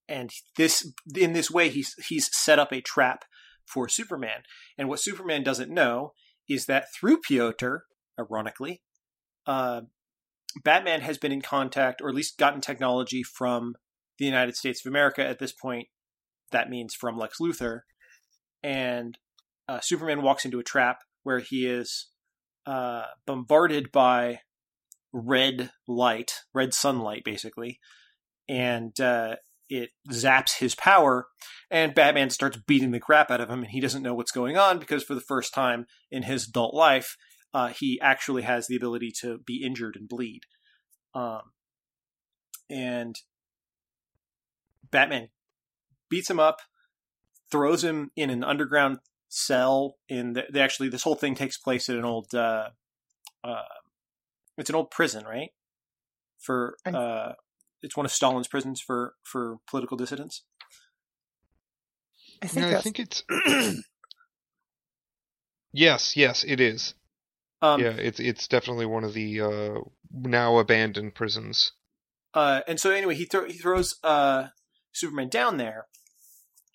and 0.07 0.31
this 0.57 0.91
in 1.15 1.33
this 1.33 1.49
way 1.49 1.69
he's 1.69 1.95
he's 2.07 2.29
set 2.35 2.59
up 2.59 2.71
a 2.71 2.81
trap 2.81 3.25
for 3.65 3.87
Superman. 3.87 4.43
And 4.77 4.89
what 4.89 4.99
Superman 4.99 5.43
doesn't 5.43 5.71
know 5.71 6.13
is 6.47 6.65
that 6.65 6.93
through 6.93 7.21
Piotr, 7.21 7.77
ironically, 8.19 8.81
uh, 9.47 9.81
Batman 10.63 11.01
has 11.01 11.17
been 11.17 11.31
in 11.31 11.41
contact, 11.41 12.01
or 12.01 12.09
at 12.09 12.15
least 12.15 12.37
gotten 12.37 12.61
technology 12.61 13.23
from 13.23 13.75
the 14.17 14.25
United 14.25 14.55
States 14.55 14.85
of 14.85 14.89
America. 14.89 15.25
At 15.25 15.39
this 15.39 15.51
point, 15.51 15.87
that 16.51 16.69
means 16.69 16.93
from 16.93 17.17
Lex 17.17 17.37
Luthor, 17.39 17.81
and 18.61 19.17
uh, 19.67 19.79
Superman 19.81 20.21
walks 20.21 20.45
into 20.45 20.59
a 20.59 20.63
trap 20.63 20.99
where 21.23 21.39
he 21.39 21.65
is 21.65 22.09
uh, 22.65 23.05
bombarded 23.25 23.91
by 23.91 24.39
red 25.11 25.71
light, 25.87 26.33
red 26.53 26.73
sunlight, 26.73 27.23
basically, 27.23 27.79
and 28.47 28.99
uh, 28.99 29.35
it 29.69 29.91
zaps 30.11 30.57
his 30.59 30.75
power. 30.75 31.27
And 31.71 31.95
Batman 31.95 32.29
starts 32.29 32.57
beating 32.57 32.91
the 32.91 32.99
crap 32.99 33.31
out 33.31 33.41
of 33.41 33.49
him, 33.49 33.59
and 33.59 33.71
he 33.71 33.79
doesn't 33.79 34.03
know 34.03 34.13
what's 34.13 34.31
going 34.31 34.57
on 34.57 34.79
because 34.79 35.03
for 35.03 35.15
the 35.15 35.21
first 35.21 35.53
time 35.53 35.85
in 36.11 36.23
his 36.23 36.47
adult 36.47 36.73
life, 36.73 37.17
uh, 37.53 37.69
he 37.69 37.99
actually 38.01 38.43
has 38.43 38.67
the 38.67 38.75
ability 38.75 39.11
to 39.21 39.39
be 39.45 39.63
injured 39.63 39.95
and 39.95 40.07
bleed. 40.07 40.41
Um, 41.15 41.41
and 42.69 43.15
Batman 44.93 45.27
beats 46.09 46.29
him 46.29 46.39
up, 46.39 46.61
throws 47.51 47.83
him 47.83 48.11
in 48.15 48.29
an 48.29 48.45
underground 48.45 48.99
cell. 49.27 49.97
In 50.07 50.33
the, 50.33 50.43
they 50.49 50.61
actually, 50.61 50.87
this 50.87 51.03
whole 51.03 51.15
thing 51.15 51.35
takes 51.35 51.57
place 51.57 51.89
at 51.89 51.97
an 51.97 52.05
old, 52.05 52.33
uh, 52.33 52.69
uh, 53.43 53.63
it's 54.57 54.69
an 54.69 54.75
old 54.75 54.91
prison, 54.91 55.25
right? 55.25 55.49
For 56.39 56.77
uh, 56.85 57.33
it's 57.81 57.97
one 57.97 58.05
of 58.05 58.11
Stalin's 58.11 58.47
prisons 58.47 58.79
for 58.81 59.15
for 59.23 59.57
political 59.67 59.97
dissidents. 59.97 60.43
I 62.41 62.47
think 62.47 62.65
Yeah, 62.65 62.77
I 62.77 62.81
think 62.81 62.99
it's. 62.99 63.23
yes, 65.73 66.17
yes, 66.17 66.43
it 66.45 66.59
is. 66.59 66.95
Um, 67.61 67.81
yeah, 67.81 67.91
it's 67.91 68.19
it's 68.19 68.47
definitely 68.47 68.85
one 68.85 69.05
of 69.05 69.13
the 69.13 69.41
uh, 69.41 69.79
now 70.11 70.57
abandoned 70.57 71.15
prisons. 71.15 71.71
Uh, 72.33 72.61
and 72.67 72.79
so 72.79 72.89
anyway, 72.89 73.15
he 73.15 73.25
throw, 73.25 73.45
he 73.45 73.53
throws 73.53 73.95
uh, 74.03 74.47
Superman 74.93 75.29
down 75.29 75.57
there. 75.57 75.87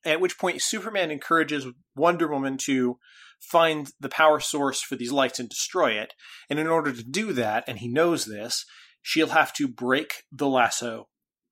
At 0.05 0.21
which 0.21 0.39
point, 0.39 0.63
Superman 0.63 1.11
encourages 1.11 1.67
Wonder 1.97 2.29
Woman 2.29 2.57
to 2.65 2.99
find 3.41 3.91
the 4.01 4.09
power 4.09 4.41
source 4.41 4.81
for 4.81 4.97
these 4.97 5.13
lights 5.13 5.39
and 5.39 5.49
destroy 5.49 5.93
it. 5.93 6.15
And 6.49 6.59
in 6.59 6.67
order 6.67 6.93
to 6.93 7.03
do 7.03 7.33
that, 7.33 7.65
and 7.67 7.79
he 7.79 7.89
knows 7.89 8.25
this, 8.25 8.65
she'll 9.03 9.29
have 9.29 9.53
to 9.55 9.69
break 9.69 10.25
the 10.33 10.49
lasso, 10.49 11.09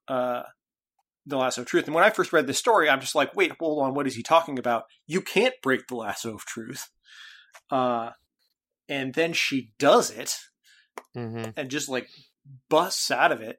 uh, 0.09 0.43
the 1.25 1.37
lasso 1.37 1.63
of 1.63 1.67
truth. 1.67 1.87
And 1.87 1.95
when 1.95 2.05
I 2.05 2.11
first 2.11 2.33
read 2.33 2.47
this 2.47 2.59
story, 2.59 2.89
I'm 2.89 3.01
just 3.01 3.15
like, 3.15 3.35
wait, 3.35 3.53
hold 3.59 3.83
on, 3.83 3.95
what 3.95 4.07
is 4.07 4.15
he 4.15 4.23
talking 4.23 4.59
about? 4.59 4.85
You 5.07 5.21
can't 5.21 5.55
break 5.63 5.87
the 5.87 5.97
lasso 5.97 6.35
of 6.35 6.45
truth. 6.45 6.89
Uh, 7.71 8.11
and 8.89 9.15
then 9.15 9.33
she 9.33 9.73
does 9.79 10.11
it 10.11 10.37
hmm 11.15 11.45
and 11.57 11.71
just 11.71 11.89
like 11.89 12.09
busts 12.69 13.11
out 13.11 13.33
of 13.33 13.41
it. 13.41 13.59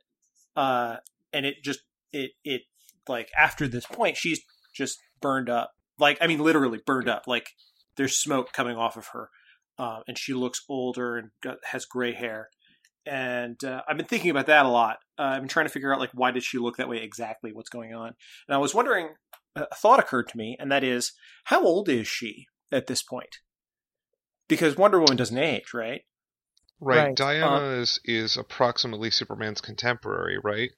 Uh, 0.55 0.97
and 1.34 1.45
it 1.45 1.64
just, 1.64 1.82
it, 2.12 2.32
it, 2.43 2.62
like 3.10 3.30
after 3.38 3.68
this 3.68 3.86
point, 3.86 4.18
she's 4.18 4.41
just 4.74 4.99
burned 5.22 5.49
up. 5.49 5.72
Like, 5.99 6.18
I 6.22 6.28
mean, 6.28 6.39
literally 6.39 6.80
burned 6.86 7.10
up. 7.10 7.24
Like, 7.28 7.49
there's 7.95 8.18
smoke 8.18 8.53
coming 8.53 8.78
off 8.78 8.97
of 8.97 9.08
her. 9.14 9.30
Uh, 9.80 9.99
and 10.08 10.18
she 10.18 10.34
looks 10.34 10.62
older 10.70 11.18
and 11.18 11.30
got, 11.41 11.58
has 11.66 11.86
gray 11.86 12.14
hair. 12.14 12.49
And 13.05 13.64
uh, 13.64 13.82
I've 13.88 13.97
been 13.97 14.05
thinking 14.05 14.32
about 14.32 14.47
that 14.47 14.66
a 14.66 14.70
lot. 14.70 14.97
Uh, 15.18 15.24
I've 15.24 15.41
been 15.41 15.47
trying 15.47 15.66
to 15.66 15.72
figure 15.72 15.93
out 15.93 15.99
like 15.99 16.12
why 16.14 16.32
did 16.32 16.43
she 16.43 16.58
look 16.58 16.78
that 16.78 16.89
way 16.89 16.97
exactly? 16.97 17.53
What's 17.53 17.70
going 17.70 17.93
on? 17.93 18.14
And 18.47 18.55
I 18.55 18.58
was 18.58 18.76
wondering. 18.76 19.10
A 19.55 19.74
thought 19.74 19.99
occurred 19.99 20.28
to 20.28 20.38
me, 20.38 20.55
and 20.60 20.72
that 20.72 20.84
is, 20.84 21.14
how 21.45 21.64
old 21.66 21.89
is 21.89 22.08
she 22.08 22.45
at 22.72 22.86
this 22.86 23.01
point? 23.01 23.38
Because 24.47 24.78
Wonder 24.78 24.99
Woman 24.99 25.18
doesn't 25.18 25.36
age, 25.36 25.74
right? 25.74 26.01
Right. 26.80 27.08
Right. 27.08 27.16
Diana 27.16 27.80
is 27.80 27.99
is 28.05 28.38
approximately 28.38 29.10
Superman's 29.10 29.60
contemporary, 29.60 30.38
right? 30.43 30.70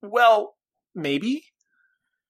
Well, 0.00 0.54
maybe. 0.94 1.44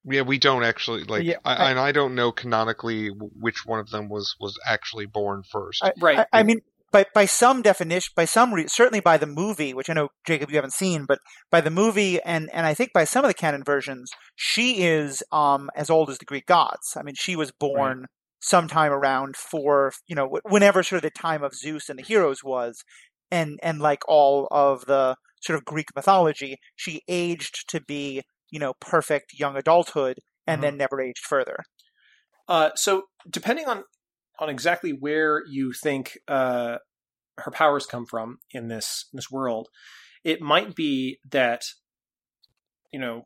Yeah, 0.05 0.21
we 0.21 0.37
don't 0.37 0.63
actually 0.63 1.03
like, 1.05 1.23
Yeah, 1.23 1.37
I, 1.45 1.53
I- 1.55 1.69
and 1.71 1.79
I 1.79 1.91
don't 1.91 2.15
know 2.15 2.31
canonically 2.31 3.07
which 3.09 3.65
one 3.65 3.79
of 3.79 3.89
them 3.89 4.09
was 4.09 4.35
was 4.39 4.57
actually 4.65 5.05
born 5.05 5.43
first. 5.49 5.83
I- 5.83 5.93
Right. 5.99 6.19
I, 6.19 6.25
I 6.33 6.43
mean, 6.43 6.59
by 6.91 7.05
by 7.13 7.25
some 7.25 7.61
definition, 7.61 8.11
by 8.15 8.25
some 8.25 8.53
re- 8.53 8.67
certainly 8.67 8.99
by 8.99 9.17
the 9.17 9.25
movie, 9.25 9.73
which 9.73 9.89
I 9.89 9.93
know 9.93 10.09
Jacob 10.27 10.49
you 10.51 10.57
haven't 10.57 10.73
seen, 10.73 11.05
but 11.07 11.19
by 11.49 11.61
the 11.61 11.71
movie 11.71 12.21
and 12.21 12.49
and 12.53 12.65
I 12.65 12.73
think 12.73 12.91
by 12.93 13.03
some 13.05 13.23
of 13.25 13.29
the 13.29 13.33
canon 13.33 13.63
versions, 13.63 14.11
she 14.35 14.83
is 14.83 15.23
um 15.31 15.69
as 15.75 15.89
old 15.89 16.09
as 16.09 16.17
the 16.19 16.25
Greek 16.25 16.45
gods. 16.45 16.95
I 16.97 17.01
mean, 17.03 17.15
she 17.17 17.35
was 17.35 17.51
born 17.51 18.05
sometime 18.41 18.91
around 18.91 19.37
four, 19.37 19.93
you 20.05 20.15
know, 20.15 20.37
whenever 20.43 20.83
sort 20.83 20.97
of 20.97 21.03
the 21.03 21.19
time 21.19 21.43
of 21.43 21.55
Zeus 21.55 21.89
and 21.89 21.97
the 21.97 22.03
heroes 22.03 22.43
was, 22.43 22.83
and 23.31 23.57
and 23.63 23.79
like 23.79 24.01
all 24.07 24.47
of 24.51 24.85
the 24.85 25.15
sort 25.41 25.57
of 25.57 25.65
Greek 25.65 25.87
mythology, 25.95 26.57
she 26.75 27.01
aged 27.07 27.67
to 27.69 27.81
be 27.81 28.21
you 28.53 28.59
know 28.59 28.73
perfect 28.79 29.33
young 29.33 29.57
adulthood 29.57 30.19
and 30.45 30.61
then 30.61 30.77
never 30.77 31.01
aged 31.01 31.25
further. 31.25 31.63
Uh, 32.47 32.69
so 32.75 33.03
depending 33.27 33.65
on 33.65 33.83
on 34.37 34.47
exactly 34.47 34.91
where 34.91 35.41
you 35.49 35.73
think 35.73 36.19
uh, 36.27 36.77
her 37.39 37.51
powers 37.51 37.87
come 37.87 38.05
from 38.05 38.37
in 38.51 38.67
this 38.67 39.07
in 39.11 39.17
this 39.17 39.31
world, 39.31 39.69
it 40.23 40.39
might 40.39 40.75
be 40.75 41.17
that 41.31 41.63
you 42.91 42.99
know 42.99 43.25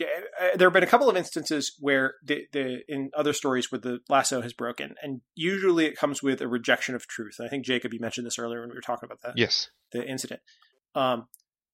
uh, 0.00 0.56
there 0.56 0.66
have 0.66 0.72
been 0.72 0.82
a 0.82 0.88
couple 0.88 1.08
of 1.08 1.16
instances 1.16 1.76
where 1.78 2.14
the, 2.24 2.46
the 2.52 2.80
in 2.88 3.10
other 3.16 3.32
stories 3.32 3.70
where 3.70 3.80
the 3.80 4.00
lasso 4.08 4.40
has 4.40 4.52
broken, 4.52 4.96
and 5.04 5.20
usually 5.36 5.86
it 5.86 5.96
comes 5.96 6.20
with 6.20 6.40
a 6.40 6.48
rejection 6.48 6.96
of 6.96 7.06
truth. 7.06 7.36
And 7.38 7.46
I 7.46 7.48
think 7.48 7.64
Jacob, 7.64 7.94
you 7.94 8.00
mentioned 8.00 8.26
this 8.26 8.40
earlier 8.40 8.60
when 8.60 8.70
we 8.70 8.74
were 8.74 8.80
talking 8.80 9.06
about 9.06 9.20
that 9.22 9.38
yes. 9.38 9.70
the 9.92 10.04
incident. 10.04 10.40
Um, 10.96 11.28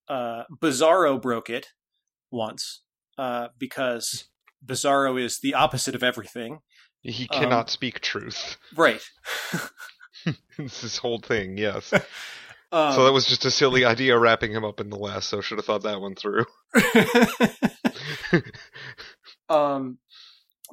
uh, 0.09 0.45
Bizarro 0.63 1.21
broke 1.21 1.51
it 1.51 1.69
once 2.31 2.83
uh, 3.19 3.49
because 3.59 4.29
Bizarro 4.65 5.21
is 5.21 5.41
the 5.41 5.55
opposite 5.55 5.95
of 5.95 6.03
everything. 6.03 6.61
He 7.03 7.29
Um, 7.31 7.41
cannot 7.41 7.71
speak 7.71 8.01
truth. 8.01 8.57
Right. 8.75 9.03
it's 10.59 10.83
this 10.83 10.99
whole 10.99 11.19
thing, 11.19 11.57
yes. 11.59 11.93
Um, 12.73 12.95
so 12.95 13.05
that 13.05 13.13
was 13.13 13.27
just 13.27 13.45
a 13.45 13.51
silly 13.53 13.85
idea 13.85 14.19
wrapping 14.19 14.51
him 14.51 14.65
up 14.65 14.81
in 14.81 14.91
the 14.91 14.99
last, 14.99 15.29
so 15.29 15.41
Should 15.41 15.59
have 15.59 15.65
thought 15.65 15.85
that 15.85 16.01
one 16.01 16.17
through. 16.17 16.47
um, 19.49 19.99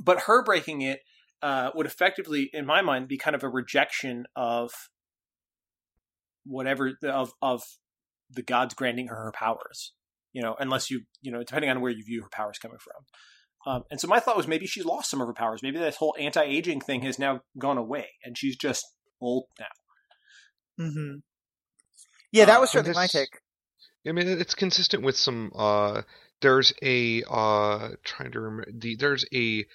but 0.04 0.22
her 0.22 0.44
breaking 0.44 0.82
it 0.82 1.02
uh, 1.44 1.70
would 1.76 1.86
effectively, 1.86 2.50
in 2.52 2.66
my 2.66 2.82
mind, 2.82 3.08
be 3.08 3.18
kind 3.18 3.36
of 3.36 3.44
a 3.44 3.48
rejection 3.48 4.26
of 4.36 4.72
whatever 6.46 6.94
of 7.04 7.34
of 7.44 7.62
the 8.34 8.42
gods 8.42 8.74
granting 8.74 9.08
her 9.08 9.16
her 9.16 9.32
powers. 9.32 9.94
You 10.32 10.42
know, 10.42 10.56
unless 10.60 10.90
you 10.90 11.02
you 11.22 11.32
know, 11.32 11.40
depending 11.40 11.70
on 11.70 11.82
where 11.82 11.92
you 11.92 12.04
view 12.04 12.22
her 12.24 12.30
powers 12.32 12.58
coming 12.60 12.80
from. 12.80 13.06
Um, 13.66 13.84
and 13.90 14.00
so 14.00 14.08
my 14.08 14.20
thought 14.20 14.36
was 14.36 14.48
maybe 14.48 14.68
she's 14.68 14.84
lost 14.84 15.10
some 15.10 15.22
of 15.22 15.28
her 15.28 15.34
powers. 15.34 15.62
Maybe 15.64 15.80
this 15.80 15.96
whole 15.96 16.16
anti-aging 16.20 16.82
thing 16.82 17.02
has 17.04 17.18
now 17.18 17.42
gone 17.58 17.78
away, 17.78 18.08
and 18.24 18.38
she's 18.38 18.58
just 18.58 18.86
old 19.22 19.46
now. 19.60 20.86
Mm-hmm. 20.86 21.20
Yeah, 22.32 22.46
that 22.46 22.58
Uh, 22.58 22.62
was 22.62 22.72
certainly 22.72 22.96
my 22.96 23.08
take. 23.08 23.40
I 24.06 24.12
mean, 24.12 24.28
it's 24.28 24.56
consistent 24.56 25.04
with 25.04 25.16
some. 25.16 25.52
Uh, 25.56 26.02
there's 26.42 26.74
a 26.82 27.24
uh, 27.30 27.90
trying 28.04 28.32
to 28.32 28.42
remember 28.42 28.72
the 28.74 28.96
there's 28.98 29.26
a 29.34 29.66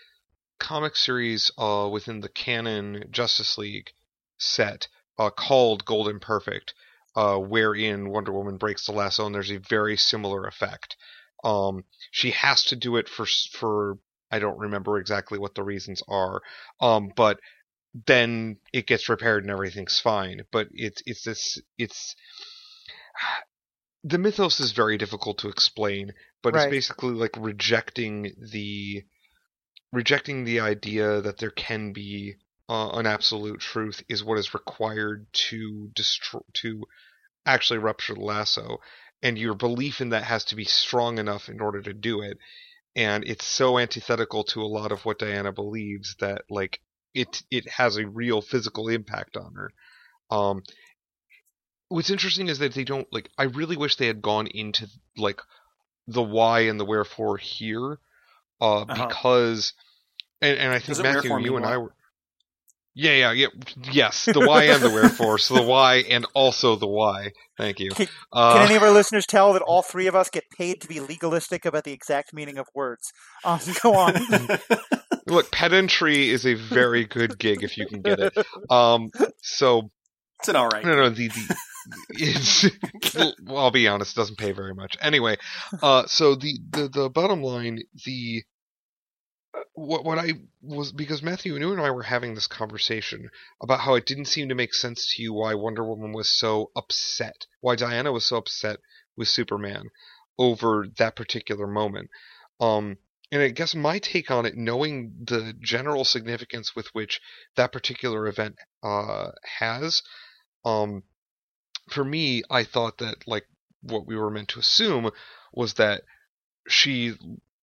comic 0.58 0.96
series 0.96 1.50
uh, 1.56 1.88
within 1.90 2.20
the 2.20 2.28
canon 2.28 3.04
Justice 3.10 3.56
League 3.56 3.92
set 4.38 4.88
uh, 5.18 5.30
called 5.30 5.84
Golden 5.86 6.20
Perfect, 6.20 6.74
uh, 7.18 7.36
wherein 7.36 8.10
Wonder 8.10 8.32
Woman 8.32 8.58
breaks 8.58 8.86
the 8.86 8.92
lasso, 8.92 9.26
and 9.26 9.34
there's 9.34 9.50
a 9.50 9.58
very 9.58 9.96
similar 9.96 10.46
effect. 10.46 10.96
Um, 11.42 11.82
she 12.12 12.30
has 12.30 12.62
to 12.66 12.76
do 12.76 12.96
it 12.96 13.08
for 13.08 13.26
for 13.54 13.98
I 14.30 14.38
don't 14.38 14.58
remember 14.58 14.98
exactly 14.98 15.36
what 15.36 15.56
the 15.56 15.64
reasons 15.64 16.00
are, 16.06 16.42
um, 16.80 17.10
but 17.16 17.40
then 18.06 18.58
it 18.72 18.86
gets 18.86 19.08
repaired 19.08 19.42
and 19.42 19.50
everything's 19.50 19.98
fine. 19.98 20.42
But 20.52 20.68
it's 20.70 21.02
it's 21.06 21.24
this 21.24 21.60
it's 21.76 22.14
the 24.04 24.18
mythos 24.18 24.60
is 24.60 24.70
very 24.70 24.96
difficult 24.96 25.38
to 25.38 25.48
explain, 25.48 26.12
but 26.44 26.54
Right. 26.54 26.62
it's 26.62 26.70
basically 26.70 27.14
like 27.14 27.34
rejecting 27.36 28.32
the 28.52 29.02
rejecting 29.92 30.44
the 30.44 30.60
idea 30.60 31.20
that 31.20 31.38
there 31.38 31.50
can 31.50 31.92
be 31.92 32.36
uh, 32.68 32.90
an 32.90 33.06
absolute 33.06 33.58
truth 33.58 34.04
is 34.08 34.22
what 34.22 34.38
is 34.38 34.54
required 34.54 35.26
to 35.32 35.88
destroy 35.94 36.40
to 36.52 36.84
actually 37.48 37.78
rupture 37.78 38.14
the 38.14 38.20
lasso, 38.20 38.78
and 39.22 39.38
your 39.38 39.54
belief 39.54 40.00
in 40.00 40.10
that 40.10 40.24
has 40.24 40.44
to 40.46 40.56
be 40.56 40.64
strong 40.64 41.18
enough 41.18 41.48
in 41.48 41.60
order 41.60 41.82
to 41.82 41.92
do 41.92 42.20
it. 42.22 42.38
And 42.96 43.24
it's 43.24 43.44
so 43.46 43.78
antithetical 43.78 44.44
to 44.44 44.62
a 44.62 44.66
lot 44.78 44.92
of 44.92 45.04
what 45.04 45.18
Diana 45.18 45.52
believes 45.52 46.16
that 46.20 46.42
like 46.50 46.80
it 47.14 47.42
it 47.50 47.68
has 47.68 47.96
a 47.96 48.06
real 48.06 48.40
physical 48.40 48.88
impact 48.88 49.36
on 49.36 49.54
her. 49.54 49.70
Um, 50.30 50.62
what's 51.88 52.10
interesting 52.10 52.48
is 52.48 52.58
that 52.58 52.74
they 52.74 52.84
don't 52.84 53.06
like. 53.12 53.30
I 53.38 53.44
really 53.44 53.76
wish 53.76 53.96
they 53.96 54.06
had 54.08 54.22
gone 54.22 54.46
into 54.46 54.88
like 55.16 55.40
the 56.06 56.22
why 56.22 56.60
and 56.60 56.78
the 56.80 56.84
wherefore 56.84 57.36
here, 57.36 57.98
uh, 58.60 58.82
Uh-huh. 58.82 59.06
because, 59.06 59.74
and, 60.40 60.58
and 60.58 60.72
I 60.72 60.78
think 60.80 60.98
Matthew, 61.02 61.38
you 61.38 61.56
and 61.56 61.66
I 61.66 61.78
were. 61.78 61.94
Yeah, 63.00 63.12
yeah, 63.12 63.32
yeah. 63.32 63.46
Yes, 63.92 64.24
the 64.24 64.40
why 64.40 64.64
and 64.64 64.82
the 64.82 64.90
wherefore. 64.90 65.38
So 65.38 65.54
the 65.54 65.62
why 65.62 65.98
and 66.10 66.26
also 66.34 66.74
the 66.74 66.88
why. 66.88 67.30
Thank 67.56 67.78
you. 67.78 67.90
Can- 67.90 68.08
Uh, 68.32 68.54
Can 68.54 68.62
any 68.66 68.74
of 68.74 68.82
our 68.82 68.90
listeners 68.90 69.24
tell 69.24 69.52
that 69.52 69.62
all 69.62 69.82
three 69.82 70.08
of 70.08 70.16
us 70.16 70.28
get 70.28 70.42
paid 70.56 70.80
to 70.80 70.88
be 70.88 70.98
legalistic 70.98 71.64
about 71.64 71.84
the 71.84 71.92
exact 71.92 72.34
meaning 72.34 72.58
of 72.58 72.66
words? 72.74 73.12
Um, 73.44 73.60
go 73.82 73.94
on. 73.94 74.14
look, 75.28 75.52
pedantry 75.52 76.28
is 76.30 76.44
a 76.44 76.54
very 76.54 77.04
good 77.04 77.38
gig 77.38 77.62
if 77.62 77.78
you 77.78 77.86
can 77.86 78.02
get 78.02 78.18
it. 78.18 78.36
Um, 78.68 79.10
so 79.42 79.90
it's 80.40 80.48
an 80.48 80.56
all 80.56 80.66
right. 80.66 80.84
No, 80.84 80.96
no, 80.96 81.08
the, 81.10 81.28
the 81.28 81.56
it's 82.10 82.66
well, 83.14 83.34
I'll 83.58 83.70
be 83.70 83.86
honest, 83.86 84.16
it 84.16 84.20
doesn't 84.20 84.38
pay 84.38 84.50
very 84.50 84.74
much. 84.74 84.96
Anyway, 85.00 85.36
uh, 85.82 86.06
so 86.06 86.34
the, 86.34 86.58
the, 86.70 86.88
the 86.88 87.08
bottom 87.10 87.42
line, 87.44 87.78
the 88.04 88.42
what 89.78 90.04
what 90.04 90.18
I 90.18 90.32
was 90.62 90.92
because 90.92 91.22
Matthew 91.22 91.54
and 91.54 91.62
you 91.62 91.72
and 91.72 91.80
I 91.80 91.90
were 91.90 92.02
having 92.02 92.34
this 92.34 92.46
conversation 92.46 93.30
about 93.62 93.80
how 93.80 93.94
it 93.94 94.06
didn't 94.06 94.26
seem 94.26 94.48
to 94.48 94.54
make 94.54 94.74
sense 94.74 95.14
to 95.14 95.22
you 95.22 95.32
why 95.32 95.54
Wonder 95.54 95.84
Woman 95.84 96.12
was 96.12 96.28
so 96.28 96.70
upset, 96.76 97.46
why 97.60 97.76
Diana 97.76 98.12
was 98.12 98.26
so 98.26 98.36
upset 98.36 98.80
with 99.16 99.28
Superman 99.28 99.90
over 100.38 100.86
that 100.98 101.16
particular 101.16 101.66
moment. 101.66 102.10
Um, 102.60 102.98
and 103.30 103.42
I 103.42 103.48
guess 103.48 103.74
my 103.74 103.98
take 103.98 104.30
on 104.30 104.46
it, 104.46 104.56
knowing 104.56 105.12
the 105.24 105.54
general 105.60 106.04
significance 106.04 106.74
with 106.74 106.86
which 106.94 107.20
that 107.56 107.72
particular 107.72 108.26
event 108.26 108.56
uh, 108.82 109.30
has, 109.58 110.02
um, 110.64 111.02
for 111.90 112.04
me, 112.04 112.42
I 112.50 112.64
thought 112.64 112.98
that 112.98 113.26
like 113.26 113.46
what 113.82 114.06
we 114.06 114.16
were 114.16 114.30
meant 114.30 114.48
to 114.50 114.60
assume 114.60 115.10
was 115.52 115.74
that 115.74 116.02
she 116.68 117.14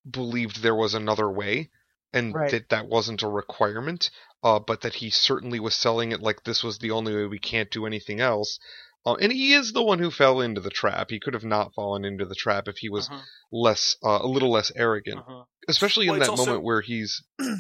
believed 0.09 0.61
there 0.61 0.75
was 0.75 0.93
another 0.93 1.29
way, 1.29 1.69
and 2.15 2.33
Right. 2.33 2.49
that 2.51 2.69
that 2.69 2.87
wasn't 2.87 3.21
a 3.21 3.27
requirement. 3.27 4.09
Uh, 4.43 4.59
but 4.59 4.81
that 4.81 4.93
he 4.95 5.09
certainly 5.09 5.59
was 5.59 5.73
selling 5.75 6.11
it 6.11 6.21
like 6.21 6.43
this 6.43 6.63
was 6.63 6.77
the 6.79 6.91
only 6.91 7.15
way. 7.15 7.25
We 7.25 7.39
can't 7.39 7.69
do 7.71 7.85
anything 7.87 8.19
else. 8.21 8.59
Uh, 9.03 9.15
and 9.15 9.31
he 9.31 9.53
is 9.53 9.73
the 9.73 9.81
one 9.83 9.97
who 9.99 10.09
fell 10.11 10.39
into 10.41 10.61
the 10.61 10.69
trap. 10.69 11.09
He 11.09 11.19
could 11.19 11.33
have 11.33 11.43
not 11.43 11.73
fallen 11.75 12.05
into 12.05 12.25
the 12.25 12.35
trap 12.35 12.67
if 12.67 12.77
he 12.77 12.89
was 12.89 13.07
Uh-huh, 13.09 13.21
less, 13.51 13.95
uh, 14.03 14.19
a 14.21 14.27
little 14.27 14.51
less 14.51 14.71
arrogant, 14.75 15.19
uh-huh. 15.19 15.43
especially 15.67 16.07
Well, 16.07 16.15
in 16.15 16.19
that 16.21 16.29
also- 16.29 16.45
moment 16.45 16.63
where 16.63 16.81
he's 16.81 17.23
I, 17.39 17.55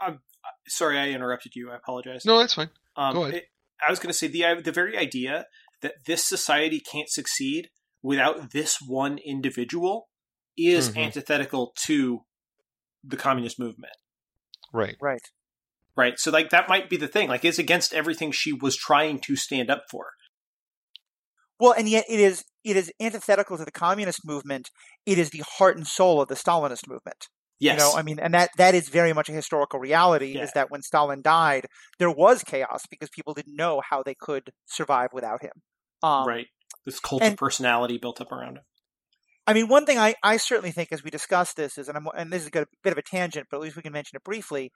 I'm, 0.00 0.20
sorry, 0.68 0.98
I 0.98 1.08
interrupted 1.10 1.52
you. 1.56 1.70
I 1.70 1.76
apologize. 1.76 2.24
No, 2.24 2.38
that's 2.38 2.54
fine. 2.54 2.70
Um, 2.96 3.14
Go 3.14 3.22
ahead. 3.24 3.34
it- 3.36 3.44
I 3.86 3.90
was 3.90 3.98
going 3.98 4.12
to 4.12 4.18
say 4.18 4.26
the 4.26 4.60
the 4.62 4.72
very 4.72 4.98
idea 4.98 5.46
that 5.80 6.04
this 6.06 6.26
society 6.28 6.80
can't 6.80 7.08
succeed 7.08 7.70
without 8.02 8.50
this 8.52 8.76
one 8.86 9.16
individual 9.16 10.10
is 10.58 10.90
Mhm. 10.90 10.98
antithetical 11.06 11.72
to 11.86 12.26
the 13.04 13.16
communist 13.16 13.58
movement, 13.58 13.92
Right. 14.72 14.96
Right. 15.00 15.22
right? 15.96 16.18
So, 16.18 16.30
like 16.30 16.50
that 16.50 16.68
might 16.68 16.88
be 16.90 16.96
the 16.96 17.08
thing. 17.08 17.28
Like, 17.28 17.44
it's 17.44 17.58
against 17.58 17.92
everything 17.94 18.32
she 18.32 18.52
was 18.52 18.76
trying 18.76 19.20
to 19.20 19.36
stand 19.36 19.70
up 19.70 19.84
for. 19.90 20.10
Well, 21.58 21.72
and 21.72 21.88
yet 21.88 22.04
it 22.08 22.20
is 22.20 22.44
it 22.64 22.76
is 22.76 22.92
antithetical 23.00 23.56
to 23.58 23.64
the 23.64 23.70
communist 23.70 24.20
movement. 24.24 24.70
It 25.06 25.18
is 25.18 25.30
the 25.30 25.42
heart 25.58 25.76
and 25.76 25.86
soul 25.86 26.20
of 26.20 26.28
the 26.28 26.34
Stalinist 26.34 26.88
movement. 26.88 27.26
Yes, 27.58 27.78
You 27.78 27.84
know, 27.86 27.98
I 27.98 28.02
mean, 28.02 28.18
and 28.18 28.32
that 28.32 28.50
that 28.56 28.74
is 28.74 28.88
very 28.88 29.12
much 29.12 29.28
a 29.28 29.32
historical 29.32 29.78
reality. 29.78 30.34
Yeah. 30.34 30.44
Is 30.44 30.52
that 30.52 30.70
when 30.70 30.80
Stalin 30.82 31.20
died, 31.22 31.66
there 31.98 32.10
was 32.10 32.42
chaos 32.42 32.84
because 32.90 33.10
people 33.10 33.34
didn't 33.34 33.56
know 33.56 33.82
how 33.90 34.02
they 34.02 34.14
could 34.18 34.52
survive 34.66 35.08
without 35.12 35.42
him. 35.42 35.52
Um, 36.02 36.26
right. 36.26 36.46
This 36.86 36.98
cult 37.00 37.20
and- 37.22 37.32
of 37.34 37.38
personality 37.38 37.98
built 37.98 38.20
up 38.22 38.32
around 38.32 38.56
him. 38.58 38.62
I 39.46 39.52
mean, 39.52 39.68
one 39.68 39.86
thing 39.86 39.98
I, 39.98 40.14
I 40.22 40.36
certainly 40.36 40.70
think 40.70 40.92
as 40.92 41.02
we 41.02 41.10
discuss 41.10 41.54
this 41.54 41.78
is, 41.78 41.88
and 41.88 41.96
I'm, 41.96 42.06
and 42.16 42.32
this 42.32 42.42
is 42.42 42.48
a 42.48 42.66
bit 42.82 42.92
of 42.92 42.98
a 42.98 43.02
tangent, 43.02 43.46
but 43.50 43.56
at 43.56 43.62
least 43.62 43.76
we 43.76 43.82
can 43.82 43.92
mention 43.92 44.16
it 44.16 44.24
briefly. 44.24 44.72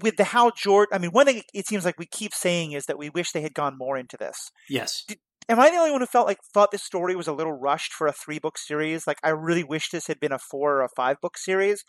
With 0.00 0.16
the 0.16 0.24
Hal 0.24 0.52
George, 0.56 0.88
I 0.92 0.98
mean, 0.98 1.10
one 1.10 1.26
thing 1.26 1.42
it 1.52 1.66
seems 1.66 1.84
like 1.84 1.98
we 1.98 2.06
keep 2.06 2.32
saying 2.32 2.72
is 2.72 2.86
that 2.86 2.98
we 2.98 3.10
wish 3.10 3.32
they 3.32 3.40
had 3.40 3.54
gone 3.54 3.76
more 3.76 3.96
into 3.96 4.16
this. 4.16 4.50
Yes, 4.68 5.04
Am 5.50 5.58
I 5.58 5.70
the 5.70 5.78
only 5.78 5.92
one 5.92 6.02
who 6.02 6.06
felt 6.06 6.26
like 6.26 6.38
thought 6.52 6.72
this 6.72 6.84
story 6.84 7.16
was 7.16 7.26
a 7.26 7.32
little 7.32 7.54
rushed 7.54 7.94
for 7.94 8.06
a 8.06 8.12
three 8.12 8.38
book 8.38 8.58
series? 8.58 9.06
Like, 9.06 9.18
I 9.24 9.30
really 9.30 9.64
wish 9.64 9.88
this 9.88 10.06
had 10.06 10.20
been 10.20 10.32
a 10.32 10.38
four 10.38 10.74
or 10.74 10.82
a 10.82 10.90
five 10.94 11.20
book 11.22 11.38
series 11.38 11.84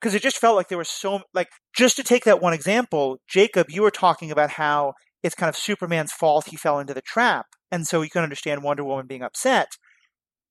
because 0.00 0.14
it 0.14 0.22
just 0.22 0.38
felt 0.38 0.56
like 0.56 0.68
there 0.68 0.78
was 0.78 0.88
so 0.88 1.20
like 1.32 1.48
just 1.76 1.96
to 1.96 2.02
take 2.02 2.24
that 2.24 2.42
one 2.42 2.52
example, 2.52 3.18
Jacob, 3.28 3.68
you 3.70 3.82
were 3.82 3.92
talking 3.92 4.32
about 4.32 4.50
how 4.50 4.94
it's 5.22 5.36
kind 5.36 5.48
of 5.48 5.56
Superman's 5.56 6.12
fault 6.12 6.48
he 6.48 6.56
fell 6.56 6.80
into 6.80 6.92
the 6.92 7.00
trap, 7.00 7.46
and 7.70 7.86
so 7.86 8.02
you 8.02 8.10
can 8.10 8.24
understand 8.24 8.64
Wonder 8.64 8.84
Woman 8.84 9.06
being 9.06 9.22
upset. 9.22 9.68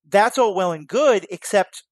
That's 0.10 0.38
all 0.38 0.56
well 0.56 0.72
and 0.72 0.88
good, 0.88 1.26
except 1.30 1.84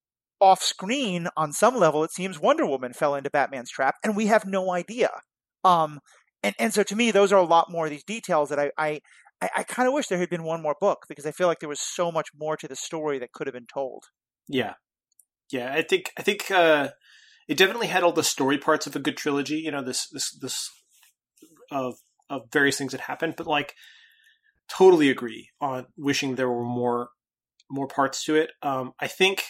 off 0.41 0.61
screen 0.61 1.27
on 1.37 1.53
some 1.53 1.75
level, 1.77 2.03
it 2.03 2.11
seems 2.11 2.39
Wonder 2.39 2.65
Woman 2.65 2.93
fell 2.93 3.15
into 3.15 3.29
Batman's 3.29 3.69
trap, 3.69 3.95
and 4.03 4.15
we 4.15 4.25
have 4.25 4.45
no 4.45 4.71
idea. 4.71 5.09
Um, 5.63 5.99
and 6.43 6.55
and 6.57 6.73
so 6.73 6.83
to 6.83 6.95
me, 6.95 7.11
those 7.11 7.31
are 7.31 7.39
a 7.39 7.45
lot 7.45 7.71
more 7.71 7.85
of 7.85 7.91
these 7.91 8.03
details 8.03 8.49
that 8.49 8.59
I 8.59 8.71
I, 8.77 8.99
I, 9.41 9.63
kind 9.63 9.87
of 9.87 9.93
wish 9.93 10.07
there 10.07 10.17
had 10.17 10.29
been 10.29 10.43
one 10.43 10.61
more 10.61 10.75
book 10.81 11.05
because 11.07 11.25
I 11.25 11.31
feel 11.31 11.47
like 11.47 11.59
there 11.59 11.69
was 11.69 11.79
so 11.79 12.11
much 12.11 12.29
more 12.37 12.57
to 12.57 12.67
the 12.67 12.75
story 12.75 13.19
that 13.19 13.31
could 13.31 13.47
have 13.47 13.53
been 13.53 13.67
told. 13.71 14.05
yeah, 14.47 14.73
yeah. 15.51 15.71
I 15.73 15.83
think 15.83 16.11
I 16.17 16.23
think 16.23 16.49
uh, 16.49 16.89
it 17.47 17.57
definitely 17.57 17.87
had 17.87 18.03
all 18.03 18.11
the 18.11 18.23
story 18.23 18.57
parts 18.57 18.87
of 18.87 18.95
a 18.95 18.99
good 18.99 19.17
trilogy. 19.17 19.57
You 19.57 19.71
know, 19.71 19.83
this 19.83 20.07
this 20.09 20.31
this 20.41 20.69
of 21.71 21.95
of 22.29 22.43
various 22.51 22.77
things 22.77 22.93
that 22.93 23.01
happened, 23.01 23.35
but 23.37 23.45
like 23.45 23.75
totally 24.67 25.09
agree 25.09 25.49
on 25.59 25.85
wishing 25.97 26.35
there 26.35 26.49
were 26.49 26.63
more 26.63 27.09
more 27.71 27.87
parts 27.87 28.23
to 28.25 28.35
it. 28.35 28.51
Um, 28.61 28.93
I 28.99 29.07
think 29.07 29.43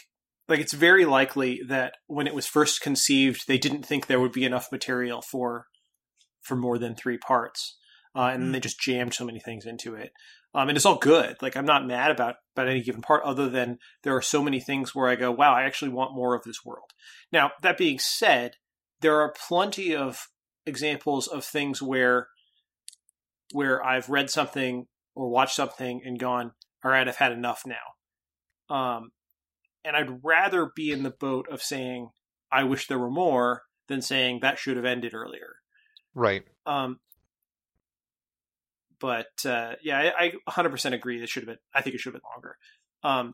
like 0.48 0.60
it's 0.60 0.74
very 0.74 1.06
likely 1.06 1.62
that 1.68 1.94
when 2.08 2.28
it 2.28 2.36
was 2.36 2.46
first 2.46 2.82
conceived, 2.82 3.48
they 3.48 3.58
didn't 3.58 3.86
think 3.86 4.06
there 4.06 4.20
would 4.20 4.32
be 4.32 4.46
enough 4.46 4.72
material 4.72 5.22
for 5.22 5.66
for 6.42 6.56
more 6.56 6.78
than 6.78 6.96
three 6.96 7.18
parts, 7.18 7.78
uh, 8.16 8.30
and 8.34 8.44
then 8.44 8.52
they 8.52 8.60
just 8.60 8.80
jammed 8.80 9.14
so 9.14 9.26
many 9.26 9.40
things 9.40 9.66
into 9.66 9.96
it. 9.96 10.12
Um, 10.54 10.68
and 10.68 10.76
it's 10.76 10.86
all 10.86 10.98
good. 10.98 11.38
Like 11.42 11.56
I'm 11.56 11.66
not 11.66 11.88
mad 11.88 12.12
about 12.12 12.36
about 12.56 12.68
any 12.68 12.82
given 12.82 13.02
part, 13.02 13.24
other 13.24 13.50
than 13.50 13.78
there 14.04 14.16
are 14.16 14.22
so 14.22 14.44
many 14.44 14.60
things 14.60 14.94
where 14.94 15.08
I 15.08 15.16
go, 15.16 15.32
"Wow, 15.32 15.54
I 15.54 15.64
actually 15.64 15.92
want 15.92 16.16
more 16.16 16.36
of 16.36 16.44
this 16.44 16.66
world." 16.66 16.92
Now 17.32 17.52
that 17.62 17.78
being 17.78 18.00
said, 18.00 18.56
there 19.00 19.22
are 19.22 19.34
plenty 19.48 19.96
of 19.96 20.28
examples 20.66 21.28
of 21.28 21.46
things 21.46 21.82
where 21.82 22.28
where 23.54 23.84
I've 23.84 24.10
read 24.10 24.30
something 24.30 24.88
or 25.16 25.30
watched 25.30 25.56
something 25.56 26.02
and 26.04 26.20
gone, 26.20 26.52
"All 26.84 26.92
right, 26.92 27.08
I've 27.08 27.18
had 27.18 27.32
enough 27.32 27.62
now." 27.66 27.96
Um, 28.72 29.12
and 29.84 29.96
I'd 29.96 30.24
rather 30.24 30.72
be 30.76 30.92
in 30.92 31.04
the 31.04 31.12
boat 31.12 31.48
of 31.50 31.62
saying, 31.62 32.10
"I 32.52 32.64
wish 32.64 32.88
there 32.88 33.00
were 33.00 33.12
more," 33.12 33.64
than 33.88 34.02
saying 34.02 34.40
that 34.42 34.58
should 34.58 34.78
have 34.78 34.86
ended 34.86 35.14
earlier. 35.14 35.56
Right. 36.16 36.44
Um, 36.66 37.00
but 39.00 39.46
uh, 39.46 39.74
yeah, 39.84 40.12
I, 40.18 40.34
I 40.48 40.52
100% 40.52 40.94
agree. 40.94 41.22
It 41.22 41.30
should 41.30 41.44
have 41.44 41.48
been. 41.48 41.58
I 41.74 41.82
think 41.82 41.96
it 41.96 42.00
should 42.00 42.14
have 42.14 42.22
been 42.22 42.30
longer. 42.34 42.58
Um, 43.04 43.34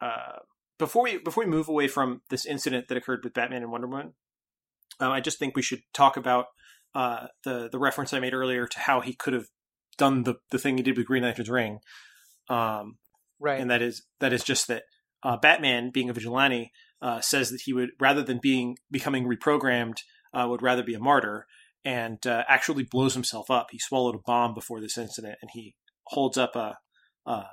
uh, 0.00 0.40
before 0.78 1.04
we 1.04 1.18
before 1.18 1.44
we 1.44 1.50
move 1.50 1.68
away 1.68 1.88
from 1.88 2.22
this 2.30 2.46
incident 2.46 2.88
that 2.88 2.96
occurred 2.96 3.22
with 3.22 3.34
Batman 3.34 3.62
and 3.62 3.70
Wonder 3.70 3.86
Woman, 3.86 4.14
um, 4.98 5.12
I 5.12 5.20
just 5.20 5.38
think 5.38 5.54
we 5.54 5.62
should 5.62 5.82
talk 5.92 6.16
about 6.16 6.46
uh, 6.94 7.28
the 7.44 7.68
the 7.70 7.78
reference 7.78 8.12
I 8.12 8.20
made 8.20 8.34
earlier 8.34 8.66
to 8.66 8.78
how 8.80 9.00
he 9.00 9.14
could 9.14 9.34
have 9.34 9.46
done 9.96 10.24
the 10.24 10.36
the 10.50 10.58
thing 10.58 10.76
he 10.76 10.82
did 10.82 10.96
with 10.96 11.06
Green 11.06 11.22
Lantern's 11.22 11.50
ring. 11.50 11.78
Um, 12.48 12.96
Right. 13.44 13.60
and 13.60 13.70
that 13.70 13.82
is 13.82 14.06
that 14.20 14.32
is 14.32 14.42
just 14.42 14.68
that 14.68 14.84
uh, 15.22 15.36
Batman, 15.36 15.90
being 15.90 16.08
a 16.08 16.14
vigilante, 16.14 16.72
uh, 17.02 17.20
says 17.20 17.50
that 17.50 17.60
he 17.66 17.74
would 17.74 17.90
rather 18.00 18.22
than 18.22 18.38
being 18.40 18.76
becoming 18.90 19.26
reprogrammed, 19.26 19.98
uh, 20.32 20.46
would 20.48 20.62
rather 20.62 20.82
be 20.82 20.94
a 20.94 20.98
martyr, 20.98 21.46
and 21.84 22.26
uh, 22.26 22.44
actually 22.48 22.84
blows 22.84 23.12
himself 23.12 23.50
up. 23.50 23.66
He 23.70 23.78
swallowed 23.78 24.14
a 24.14 24.24
bomb 24.24 24.54
before 24.54 24.80
this 24.80 24.96
incident, 24.96 25.36
and 25.42 25.50
he 25.52 25.74
holds 26.06 26.38
up 26.38 26.56
a 26.56 26.78
a, 27.26 27.44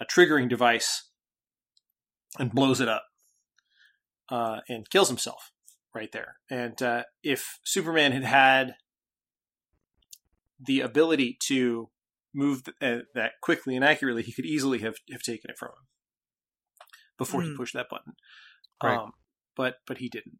a 0.00 0.06
triggering 0.10 0.48
device 0.48 1.10
and 2.38 2.50
blows 2.50 2.80
it 2.80 2.88
up 2.88 3.04
uh, 4.30 4.60
and 4.66 4.88
kills 4.88 5.08
himself 5.08 5.52
right 5.94 6.10
there. 6.12 6.36
And 6.50 6.80
uh, 6.82 7.02
if 7.22 7.58
Superman 7.64 8.12
had 8.12 8.24
had 8.24 8.74
the 10.58 10.80
ability 10.80 11.36
to 11.48 11.90
move 12.38 12.62
th- 12.64 12.76
uh, 12.80 13.02
that 13.14 13.32
quickly 13.42 13.74
and 13.74 13.84
accurately, 13.84 14.22
he 14.22 14.32
could 14.32 14.46
easily 14.46 14.78
have, 14.78 14.94
have 15.10 15.22
taken 15.22 15.50
it 15.50 15.58
from 15.58 15.70
him 15.70 15.86
before 17.18 17.42
he 17.42 17.48
Hmm. 17.50 17.56
pushed 17.56 17.74
that 17.74 17.88
button. 17.90 18.12
Right. 18.82 18.96
Um, 18.96 19.10
but 19.56 19.76
but 19.86 19.98
he 19.98 20.08
didn't. 20.08 20.38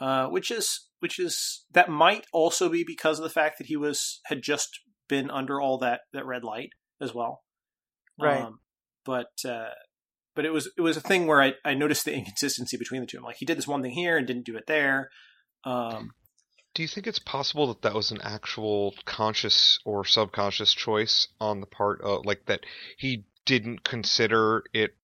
Uh, 0.00 0.26
which 0.26 0.50
is 0.50 0.88
which 0.98 1.18
is 1.18 1.64
that 1.70 1.88
might 1.88 2.26
also 2.32 2.68
be 2.68 2.82
because 2.84 3.18
of 3.18 3.22
the 3.22 3.30
fact 3.30 3.58
that 3.58 3.68
he 3.68 3.76
was 3.76 4.20
had 4.26 4.42
just 4.42 4.80
been 5.08 5.30
under 5.30 5.60
all 5.60 5.78
that 5.78 6.00
that 6.12 6.26
red 6.26 6.42
light 6.42 6.70
as 7.00 7.14
well. 7.14 7.42
Right. 8.18 8.42
Um, 8.42 8.60
but 9.04 9.30
uh, 9.44 9.70
but 10.34 10.44
it 10.44 10.52
was 10.52 10.70
it 10.76 10.80
was 10.80 10.96
a 10.96 11.00
thing 11.00 11.26
where 11.26 11.40
I, 11.42 11.54
I 11.64 11.74
noticed 11.74 12.04
the 12.04 12.14
inconsistency 12.14 12.76
between 12.76 13.02
the 13.02 13.06
two. 13.06 13.18
I'm 13.18 13.24
like 13.24 13.36
he 13.38 13.46
did 13.46 13.56
this 13.58 13.68
one 13.68 13.82
thing 13.82 13.92
here 13.92 14.16
and 14.16 14.26
didn't 14.26 14.46
do 14.46 14.56
it 14.56 14.64
there. 14.66 15.10
Um, 15.64 16.10
Do 16.74 16.82
you 16.82 16.88
think 16.88 17.06
it's 17.06 17.18
possible 17.18 17.66
that 17.68 17.82
that 17.82 17.94
was 17.94 18.10
an 18.10 18.20
actual 18.22 18.94
conscious 19.04 19.78
or 19.84 20.04
subconscious 20.04 20.72
choice 20.72 21.28
on 21.40 21.60
the 21.60 21.66
part 21.66 22.00
of 22.02 22.24
like 22.24 22.46
that 22.46 22.64
he 22.96 23.24
didn't 23.44 23.82
consider 23.82 24.62
it 24.72 24.94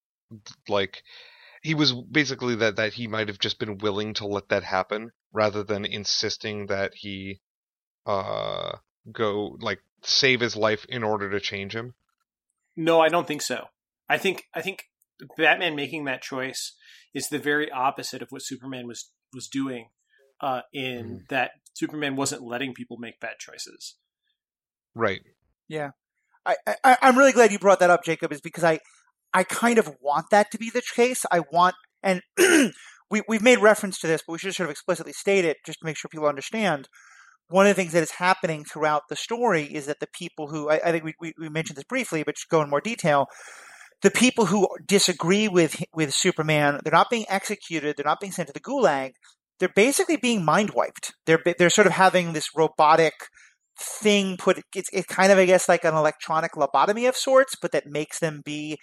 like 0.68 1.02
he 1.62 1.74
was 1.74 1.92
basically 1.92 2.54
that 2.56 2.76
that 2.76 2.94
he 2.94 3.08
might 3.08 3.28
have 3.28 3.38
just 3.38 3.58
been 3.58 3.78
willing 3.78 4.14
to 4.14 4.26
let 4.26 4.48
that 4.50 4.62
happen 4.62 5.10
rather 5.32 5.64
than 5.64 5.84
insisting 5.84 6.66
that 6.66 6.94
he 6.94 7.40
uh 8.06 8.72
go 9.10 9.56
like 9.60 9.80
save 10.02 10.40
his 10.40 10.56
life 10.56 10.86
in 10.88 11.02
order 11.02 11.30
to 11.30 11.40
change 11.40 11.74
him. 11.74 11.94
No, 12.76 13.00
I 13.00 13.08
don't 13.08 13.26
think 13.26 13.42
so. 13.42 13.66
I 14.08 14.18
think 14.18 14.44
I 14.54 14.62
think 14.62 14.84
Batman 15.36 15.74
making 15.74 16.04
that 16.04 16.22
choice 16.22 16.76
is 17.14 17.28
the 17.28 17.38
very 17.38 17.70
opposite 17.70 18.22
of 18.22 18.30
what 18.30 18.42
Superman 18.42 18.86
was 18.86 19.10
was 19.32 19.48
doing. 19.48 19.88
Uh, 20.40 20.60
in 20.72 21.20
Mhm. 21.20 21.28
that 21.28 21.52
Superman 21.74 22.14
wasn't 22.14 22.42
letting 22.42 22.74
people 22.74 22.98
make 22.98 23.18
bad 23.20 23.38
choices. 23.38 23.96
Right. 24.94 25.22
I, 26.46 26.56
I, 26.84 26.96
I'm 27.02 27.18
really 27.18 27.32
glad 27.32 27.50
you 27.52 27.58
brought 27.58 27.80
that 27.80 27.90
up, 27.90 28.04
Jacob, 28.04 28.32
is 28.32 28.40
because 28.40 28.64
I, 28.64 28.78
I 29.34 29.42
kind 29.42 29.78
of 29.78 29.90
want 30.00 30.26
that 30.30 30.50
to 30.52 30.58
be 30.58 30.70
the 30.70 30.82
case. 30.94 31.26
I 31.30 31.40
want, 31.52 31.74
and 32.02 32.22
we, 33.10 33.22
we've 33.28 33.42
made 33.42 33.58
reference 33.58 33.98
to 34.00 34.06
this, 34.06 34.22
but 34.26 34.32
we 34.32 34.38
should 34.38 34.54
sort 34.54 34.68
of 34.68 34.70
explicitly 34.70 35.12
state 35.12 35.44
it 35.44 35.56
just 35.66 35.80
to 35.80 35.86
make 35.86 35.96
sure 35.96 36.08
people 36.08 36.28
understand. 36.28 36.88
One 37.48 37.66
of 37.66 37.70
the 37.70 37.80
things 37.80 37.92
that 37.92 38.02
is 38.02 38.12
happening 38.12 38.64
throughout 38.64 39.02
the 39.08 39.16
story 39.16 39.64
is 39.64 39.86
that 39.86 40.00
the 40.00 40.08
people 40.16 40.48
who, 40.48 40.70
I, 40.70 40.80
I 40.84 40.92
think 40.92 41.04
we, 41.04 41.14
we, 41.20 41.32
we 41.38 41.48
mentioned 41.48 41.76
this 41.76 41.84
briefly, 41.84 42.22
but 42.22 42.36
just 42.36 42.48
go 42.48 42.62
in 42.62 42.70
more 42.70 42.80
detail. 42.80 43.26
The 44.02 44.10
people 44.10 44.46
who 44.46 44.68
disagree 44.86 45.48
with 45.48 45.82
with 45.94 46.12
Superman, 46.12 46.80
they're 46.84 46.92
not 46.92 47.08
being 47.10 47.24
executed. 47.28 47.96
They're 47.96 48.04
not 48.04 48.20
being 48.20 48.32
sent 48.32 48.48
to 48.48 48.52
the 48.52 48.60
gulag. 48.60 49.12
They're 49.58 49.68
basically 49.74 50.16
being 50.16 50.44
mind 50.44 50.70
wiped. 50.74 51.14
They're 51.26 51.42
they're 51.58 51.70
sort 51.70 51.86
of 51.86 51.94
having 51.94 52.32
this 52.32 52.48
robotic 52.54 53.14
thing 53.78 54.36
put 54.38 54.58
it's, 54.74 54.88
it's 54.92 55.06
kind 55.06 55.30
of 55.30 55.36
i 55.36 55.44
guess 55.44 55.68
like 55.68 55.84
an 55.84 55.94
electronic 55.94 56.52
lobotomy 56.52 57.06
of 57.08 57.14
sorts 57.14 57.54
but 57.60 57.72
that 57.72 57.86
makes 57.86 58.18
them 58.20 58.40
be 58.44 58.78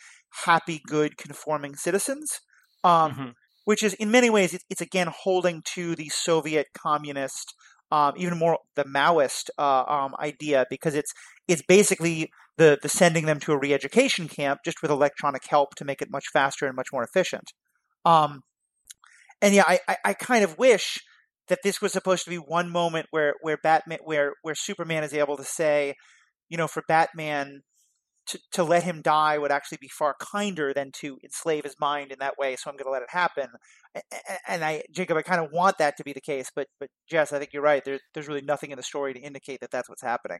happy 0.45 0.79
good 0.87 1.17
conforming 1.17 1.75
citizens 1.75 2.39
um, 2.83 3.11
Mhm. 3.13 3.33
which 3.65 3.81
is 3.81 3.93
in 3.95 4.11
many 4.11 4.29
ways 4.29 4.53
it's, 4.53 4.63
it's 4.69 4.81
again 4.81 5.07
holding 5.23 5.61
to 5.73 5.95
the 5.95 6.09
soviet 6.09 6.67
communist 6.77 7.53
um, 7.91 8.13
even 8.17 8.37
more 8.37 8.59
the 8.75 8.83
maoist 8.83 9.49
uh, 9.57 9.83
um, 9.87 10.13
idea 10.19 10.65
because 10.69 10.93
it's 10.93 11.11
it's 11.47 11.63
basically 11.67 12.29
the 12.57 12.77
the 12.83 12.89
sending 12.89 13.25
them 13.25 13.39
to 13.39 13.51
a 13.51 13.57
re-education 13.57 14.27
camp 14.27 14.59
just 14.63 14.81
with 14.83 14.91
electronic 14.91 15.41
help 15.49 15.73
to 15.75 15.85
make 15.85 16.01
it 16.03 16.11
much 16.11 16.25
faster 16.31 16.67
and 16.67 16.75
much 16.75 16.89
more 16.93 17.03
efficient 17.03 17.51
um, 18.05 18.41
and 19.43 19.53
yeah 19.53 19.63
I, 19.67 19.79
I, 19.87 19.97
I 20.05 20.13
kind 20.13 20.43
of 20.43 20.57
wish 20.57 20.99
that 21.49 21.59
this 21.63 21.81
was 21.81 21.91
supposed 21.91 22.23
to 22.23 22.29
be 22.29 22.37
one 22.37 22.69
moment 22.69 23.07
where 23.11 23.35
where 23.41 23.57
Batman 23.57 23.99
where 24.03 24.33
where 24.41 24.55
Superman 24.55 25.03
is 25.03 25.13
able 25.13 25.37
to 25.37 25.43
say, 25.43 25.95
you 26.49 26.57
know, 26.57 26.67
for 26.67 26.83
Batman 26.87 27.61
to 28.27 28.39
to 28.53 28.63
let 28.63 28.83
him 28.83 29.01
die 29.01 29.37
would 29.37 29.51
actually 29.51 29.79
be 29.81 29.89
far 29.89 30.15
kinder 30.19 30.73
than 30.73 30.91
to 30.99 31.17
enslave 31.23 31.63
his 31.63 31.75
mind 31.79 32.11
in 32.11 32.19
that 32.19 32.37
way. 32.37 32.55
So 32.55 32.69
I'm 32.69 32.77
going 32.77 32.85
to 32.85 32.91
let 32.91 33.01
it 33.01 33.09
happen. 33.09 33.47
And 34.47 34.63
I, 34.63 34.83
Jacob, 34.91 35.17
I 35.17 35.21
kind 35.21 35.41
of 35.41 35.51
want 35.51 35.77
that 35.79 35.97
to 35.97 36.03
be 36.03 36.13
the 36.13 36.21
case, 36.21 36.49
but 36.55 36.67
but 36.79 36.89
Jess, 37.09 37.33
I 37.33 37.39
think 37.39 37.51
you're 37.53 37.61
right. 37.61 37.83
There's 37.83 38.01
there's 38.13 38.27
really 38.27 38.41
nothing 38.41 38.71
in 38.71 38.77
the 38.77 38.83
story 38.83 39.13
to 39.13 39.19
indicate 39.19 39.59
that 39.59 39.71
that's 39.71 39.89
what's 39.89 40.01
happening. 40.01 40.39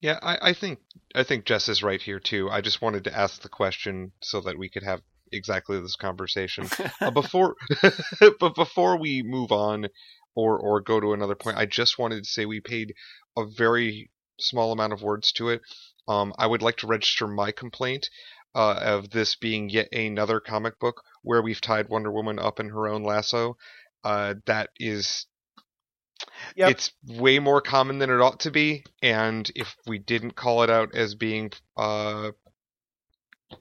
Yeah, 0.00 0.18
I, 0.22 0.38
I 0.40 0.52
think 0.54 0.78
I 1.14 1.24
think 1.24 1.44
Jess 1.44 1.68
is 1.68 1.82
right 1.82 2.00
here 2.00 2.20
too. 2.20 2.48
I 2.50 2.62
just 2.62 2.80
wanted 2.80 3.04
to 3.04 3.16
ask 3.16 3.42
the 3.42 3.48
question 3.48 4.12
so 4.22 4.40
that 4.40 4.58
we 4.58 4.70
could 4.70 4.84
have 4.84 5.00
exactly 5.32 5.80
this 5.80 5.96
conversation. 5.96 6.68
uh, 7.00 7.10
before 7.10 7.56
but 8.40 8.54
before 8.54 8.98
we 8.98 9.22
move 9.22 9.52
on 9.52 9.88
or 10.34 10.58
or 10.58 10.80
go 10.80 11.00
to 11.00 11.12
another 11.12 11.34
point, 11.34 11.58
I 11.58 11.66
just 11.66 11.98
wanted 11.98 12.24
to 12.24 12.30
say 12.30 12.46
we 12.46 12.60
paid 12.60 12.94
a 13.36 13.44
very 13.46 14.10
small 14.40 14.72
amount 14.72 14.92
of 14.92 15.02
words 15.02 15.32
to 15.32 15.50
it. 15.50 15.62
Um, 16.06 16.32
I 16.38 16.46
would 16.46 16.62
like 16.62 16.76
to 16.78 16.86
register 16.86 17.26
my 17.26 17.52
complaint 17.52 18.08
uh, 18.54 18.74
of 18.80 19.10
this 19.10 19.36
being 19.36 19.68
yet 19.68 19.88
another 19.92 20.40
comic 20.40 20.78
book 20.78 21.02
where 21.22 21.42
we've 21.42 21.60
tied 21.60 21.88
Wonder 21.88 22.10
Woman 22.10 22.38
up 22.38 22.60
in 22.60 22.70
her 22.70 22.88
own 22.88 23.02
lasso. 23.02 23.56
Uh, 24.04 24.34
that 24.46 24.70
is 24.78 25.26
Yep. 26.56 26.70
It's 26.70 26.92
way 27.06 27.38
more 27.38 27.60
common 27.60 27.98
than 27.98 28.10
it 28.10 28.20
ought 28.20 28.40
to 28.40 28.50
be, 28.50 28.84
and 29.02 29.50
if 29.54 29.76
we 29.86 29.98
didn't 29.98 30.32
call 30.32 30.62
it 30.62 30.70
out 30.70 30.94
as 30.94 31.14
being 31.14 31.52
uh, 31.76 32.32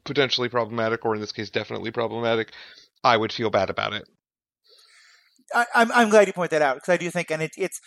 potentially 0.03 0.49
problematic, 0.49 1.05
or 1.05 1.15
in 1.15 1.22
this 1.22 1.31
case, 1.31 1.49
definitely 1.49 1.91
problematic, 1.91 2.51
I 3.03 3.18
would 3.18 3.31
feel 3.31 3.49
bad 3.49 3.69
about 3.69 3.93
it. 3.93 4.07
I, 5.53 5.61
am 5.61 5.68
I'm, 5.76 5.91
I'm 5.91 6.09
glad 6.09 6.27
you 6.27 6.34
point 6.34 6.51
that 6.51 6.61
out 6.61 6.76
because 6.76 6.93
I 6.93 6.97
do 6.97 7.09
think, 7.09 7.31
and 7.31 7.41
it, 7.41 7.51
it's 7.57 7.80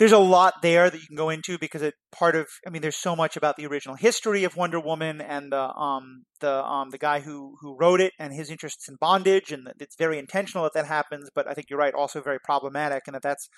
there's 0.00 0.12
a 0.12 0.18
lot 0.18 0.54
there 0.62 0.88
that 0.88 0.98
you 0.98 1.06
can 1.06 1.16
go 1.16 1.28
into 1.28 1.58
because 1.58 1.82
it 1.82 1.94
part 2.10 2.34
of 2.34 2.48
I 2.66 2.70
mean 2.70 2.80
there's 2.80 2.96
so 2.96 3.14
much 3.14 3.36
about 3.36 3.56
the 3.56 3.66
original 3.66 3.96
history 3.96 4.44
of 4.44 4.56
Wonder 4.56 4.80
Woman 4.80 5.20
and 5.20 5.52
the 5.52 5.72
um 5.74 6.24
the 6.40 6.64
um 6.64 6.88
the 6.88 6.98
guy 6.98 7.20
who 7.20 7.56
who 7.60 7.76
wrote 7.78 8.00
it 8.00 8.14
and 8.18 8.32
his 8.32 8.50
interests 8.50 8.88
in 8.88 8.96
bondage 8.98 9.52
and 9.52 9.68
it's 9.78 9.96
very 9.96 10.18
intentional 10.18 10.64
that 10.64 10.72
that 10.72 10.86
happens 10.86 11.28
but 11.34 11.46
I 11.46 11.52
think 11.52 11.66
you're 11.68 11.78
right 11.78 11.92
also 11.92 12.22
very 12.22 12.38
problematic 12.42 13.02
and 13.06 13.14
that 13.14 13.22
that's 13.22 13.50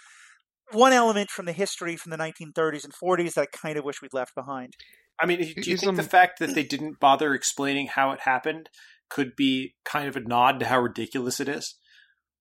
one 0.73 0.93
element 0.93 1.31
from 1.31 1.47
the 1.47 1.53
history 1.53 1.97
from 1.97 2.11
the 2.11 2.17
1930s 2.17 2.85
and 2.85 2.93
40s 2.93 3.35
that 3.35 3.43
I 3.43 3.57
kind 3.57 3.79
of 3.79 3.85
wish 3.85 4.03
we'd 4.03 4.15
left 4.15 4.35
behind. 4.35 4.75
I 5.23 5.27
mean, 5.27 5.39
do 5.39 5.71
you 5.71 5.77
think 5.77 5.97
the 5.97 6.03
fact 6.03 6.41
that 6.41 6.55
they 6.55 6.65
didn't 6.65 6.99
bother 6.99 7.33
explaining 7.33 7.87
how 7.87 8.11
it 8.11 8.21
happened 8.21 8.69
could 9.09 9.37
be 9.37 9.75
kind 9.85 10.09
of 10.09 10.17
a 10.17 10.21
nod 10.21 10.59
to 10.61 10.67
how 10.67 10.81
ridiculous 10.81 11.39
it 11.39 11.49
is? 11.49 11.77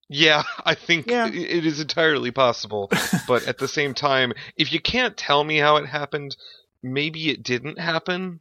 Yeah, 0.09 0.43
I 0.65 0.73
think 0.75 1.09
yeah. 1.09 1.27
it 1.27 1.65
is 1.65 1.79
entirely 1.79 2.31
possible. 2.31 2.91
but 3.27 3.47
at 3.47 3.59
the 3.59 3.67
same 3.67 3.93
time, 3.93 4.33
if 4.57 4.73
you 4.73 4.81
can't 4.81 5.15
tell 5.15 5.43
me 5.43 5.57
how 5.57 5.77
it 5.77 5.85
happened, 5.85 6.35
maybe 6.81 7.29
it 7.29 7.43
didn't 7.43 7.79
happen. 7.79 8.39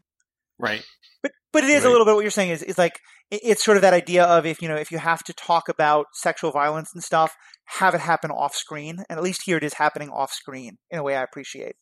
Right. 0.59 0.85
But 1.23 1.33
but 1.53 1.65
it 1.65 1.71
is 1.71 1.83
right. 1.83 1.89
a 1.89 1.93
little 1.93 2.07
bit 2.07 2.15
what 2.15 2.23
you're 2.23 2.31
saying 2.31 2.51
is 2.51 2.63
is 2.63 2.79
like 2.79 2.99
it's 3.31 3.65
sort 3.65 3.77
of 3.77 3.83
that 3.83 3.95
idea 3.95 4.25
of 4.25 4.47
if 4.47 4.61
you 4.63 4.69
know 4.69 4.77
if 4.77 4.91
you 4.91 4.99
have 4.99 5.23
to 5.25 5.33
talk 5.33 5.69
about 5.69 6.07
sexual 6.15 6.51
violence 6.51 6.91
and 6.95 7.05
stuff, 7.05 7.37
have 7.79 7.95
it 7.95 8.01
happen 8.01 8.31
off 8.31 8.55
screen, 8.55 9.05
and 9.09 9.19
at 9.19 9.23
least 9.23 9.43
here 9.45 9.57
it 9.57 9.65
is 9.65 9.75
happening 9.75 10.11
off 10.11 10.33
screen 10.33 10.79
in 10.91 10.99
a 10.99 11.03
way 11.03 11.15
I 11.15 11.23
appreciate. 11.23 11.77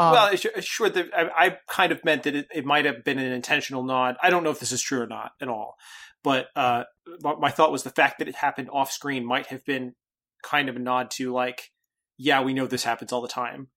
Um, 0.00 0.12
well, 0.12 0.36
sure. 0.60 0.88
The, 0.88 1.10
I, 1.14 1.46
I, 1.46 1.58
kind 1.68 1.92
of 1.92 2.02
meant 2.04 2.22
that 2.22 2.34
it, 2.34 2.46
it, 2.54 2.64
might 2.64 2.86
have 2.86 3.04
been 3.04 3.18
an 3.18 3.32
intentional 3.32 3.82
nod. 3.82 4.16
I 4.22 4.30
don't 4.30 4.42
know 4.42 4.50
if 4.50 4.58
this 4.58 4.72
is 4.72 4.80
true 4.80 5.02
or 5.02 5.06
not 5.06 5.32
at 5.42 5.48
all, 5.48 5.76
but 6.24 6.46
uh, 6.56 6.84
my 7.22 7.50
thought 7.50 7.70
was 7.70 7.82
the 7.82 7.90
fact 7.90 8.18
that 8.18 8.28
it 8.28 8.36
happened 8.36 8.70
off 8.72 8.90
screen 8.90 9.26
might 9.26 9.48
have 9.48 9.62
been 9.66 9.94
kind 10.42 10.70
of 10.70 10.76
a 10.76 10.78
nod 10.78 11.10
to 11.12 11.34
like, 11.34 11.70
yeah, 12.16 12.42
we 12.42 12.54
know 12.54 12.66
this 12.66 12.84
happens 12.84 13.12
all 13.12 13.20
the 13.20 13.28
time. 13.28 13.68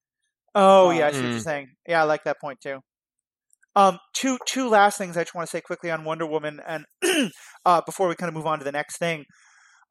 Oh 0.55 0.91
yeah, 0.91 1.07
I 1.07 1.11
see 1.11 1.17
what 1.17 1.23
you're 1.25 1.33
hmm. 1.33 1.39
saying. 1.39 1.67
Yeah, 1.87 2.01
I 2.01 2.05
like 2.05 2.23
that 2.23 2.39
point 2.39 2.61
too. 2.61 2.79
Um, 3.75 3.99
two 4.13 4.37
two 4.47 4.69
last 4.69 4.97
things 4.97 5.17
I 5.17 5.23
just 5.23 5.35
want 5.35 5.49
to 5.49 5.51
say 5.51 5.59
quickly 5.59 5.91
on 5.91 6.05
Wonder 6.05 6.25
Woman, 6.25 6.61
and 6.65 6.85
uh, 7.65 7.81
before 7.85 8.07
we 8.07 8.15
kind 8.15 8.29
of 8.29 8.35
move 8.35 8.45
on 8.45 8.59
to 8.59 8.65
the 8.65 8.71
next 8.71 8.97
thing. 8.97 9.25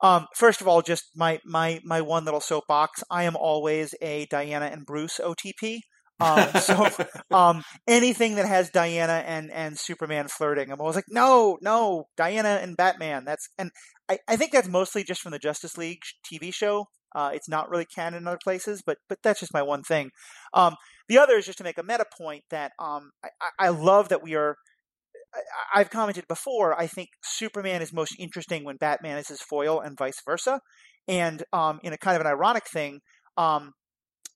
Um, 0.01 0.29
first 0.35 0.61
of 0.63 0.69
all, 0.69 0.81
just 0.83 1.05
my 1.15 1.41
my 1.45 1.81
my 1.85 2.01
one 2.01 2.25
little 2.25 2.41
soapbox. 2.41 3.03
I 3.11 3.25
am 3.25 3.37
always 3.37 3.95
a 4.01 4.27
Diana 4.31 4.67
and 4.67 4.87
Bruce 4.87 5.21
OTP. 5.23 5.81
Um, 6.21 6.49
so 6.61 6.89
um, 7.31 7.63
anything 7.87 8.37
that 8.37 8.47
has 8.47 8.71
Diana 8.71 9.25
and 9.27 9.51
and 9.51 9.79
Superman 9.79 10.29
flirting, 10.29 10.71
I'm 10.71 10.81
always 10.81 10.97
like, 10.97 11.05
no, 11.09 11.59
no, 11.61 12.05
Diana 12.17 12.61
and 12.63 12.77
Batman. 12.77 13.25
That's 13.25 13.49
and 13.59 13.71
I, 14.09 14.19
I 14.29 14.37
think 14.37 14.53
that's 14.53 14.69
mostly 14.69 15.05
just 15.05 15.21
from 15.21 15.33
the 15.33 15.39
Justice 15.39 15.77
League 15.77 16.01
TV 16.31 16.53
show. 16.53 16.87
Uh, 17.15 17.31
it's 17.35 17.49
not 17.49 17.69
really 17.69 17.85
canon 17.85 18.23
in 18.23 18.29
other 18.29 18.39
places, 18.43 18.83
but 18.85 18.99
but 19.09 19.19
that's 19.23 19.41
just 19.41 19.55
my 19.55 19.63
one 19.63 19.83
thing. 19.83 20.11
Um, 20.55 20.77
the 21.09 21.19
other 21.19 21.35
is 21.35 21.47
just 21.47 21.59
to 21.59 21.65
make 21.65 21.79
a 21.79 21.83
meta 21.83 22.07
point 22.17 22.43
that 22.51 22.73
um, 22.79 23.11
I, 23.25 23.67
I 23.67 23.69
love 23.69 24.09
that 24.09 24.23
we 24.23 24.35
are. 24.35 24.57
I, 25.35 25.81
I've 25.81 25.91
commented 25.91 26.25
before. 26.29 26.79
I 26.79 26.87
think 26.87 27.09
Superman 27.23 27.83
is 27.83 27.93
most 27.93 28.15
interesting 28.19 28.65
when 28.65 28.77
Batman 28.77 29.19
is 29.19 29.29
his 29.29 29.43
foil, 29.43 29.81
and 29.81 29.97
vice 29.99 30.21
versa. 30.25 30.61
And 31.09 31.43
um, 31.53 31.81
in 31.83 31.93
a 31.93 31.99
kind 31.99 32.15
of 32.15 32.21
an 32.21 32.29
ironic 32.29 32.65
thing, 32.73 33.01
um, 33.37 33.73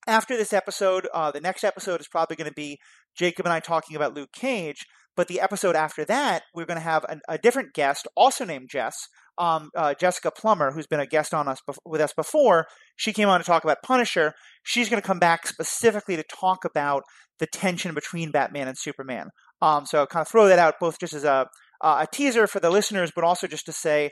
after 0.06 0.36
this 0.36 0.52
episode, 0.52 1.08
uh, 1.12 1.30
the 1.30 1.40
next 1.40 1.64
episode 1.64 2.00
is 2.00 2.08
probably 2.08 2.36
going 2.36 2.48
to 2.48 2.54
be 2.54 2.78
Jacob 3.16 3.46
and 3.46 3.52
I 3.52 3.60
talking 3.60 3.96
about 3.96 4.14
Luke 4.14 4.32
Cage. 4.32 4.86
But 5.16 5.28
the 5.28 5.40
episode 5.40 5.76
after 5.76 6.04
that, 6.04 6.42
we're 6.54 6.66
going 6.66 6.78
to 6.78 6.84
have 6.84 7.04
a, 7.04 7.18
a 7.28 7.38
different 7.38 7.72
guest, 7.72 8.06
also 8.16 8.44
named 8.44 8.68
Jess, 8.70 8.96
um, 9.38 9.70
uh, 9.74 9.94
Jessica 9.94 10.30
Plummer, 10.30 10.72
who's 10.72 10.86
been 10.86 11.00
a 11.00 11.06
guest 11.06 11.32
on 11.32 11.48
us 11.48 11.58
with 11.86 12.00
us 12.00 12.12
before. 12.12 12.66
She 12.96 13.14
came 13.14 13.28
on 13.28 13.40
to 13.40 13.46
talk 13.46 13.64
about 13.64 13.78
Punisher. 13.82 14.34
She's 14.62 14.90
going 14.90 15.00
to 15.00 15.06
come 15.06 15.18
back 15.18 15.46
specifically 15.46 16.16
to 16.16 16.24
talk 16.24 16.64
about 16.64 17.02
the 17.38 17.46
tension 17.46 17.94
between 17.94 18.30
Batman 18.30 18.68
and 18.68 18.76
Superman. 18.78 19.28
Um, 19.62 19.86
so 19.86 20.04
kind 20.06 20.22
of 20.22 20.28
throw 20.28 20.48
that 20.48 20.58
out 20.58 20.74
both 20.78 20.98
just 21.00 21.14
as 21.14 21.24
a 21.24 21.46
uh, 21.82 22.06
a 22.06 22.06
teaser 22.10 22.46
for 22.46 22.58
the 22.58 22.70
listeners, 22.70 23.12
but 23.14 23.24
also 23.24 23.46
just 23.46 23.66
to 23.66 23.72
say 23.72 24.10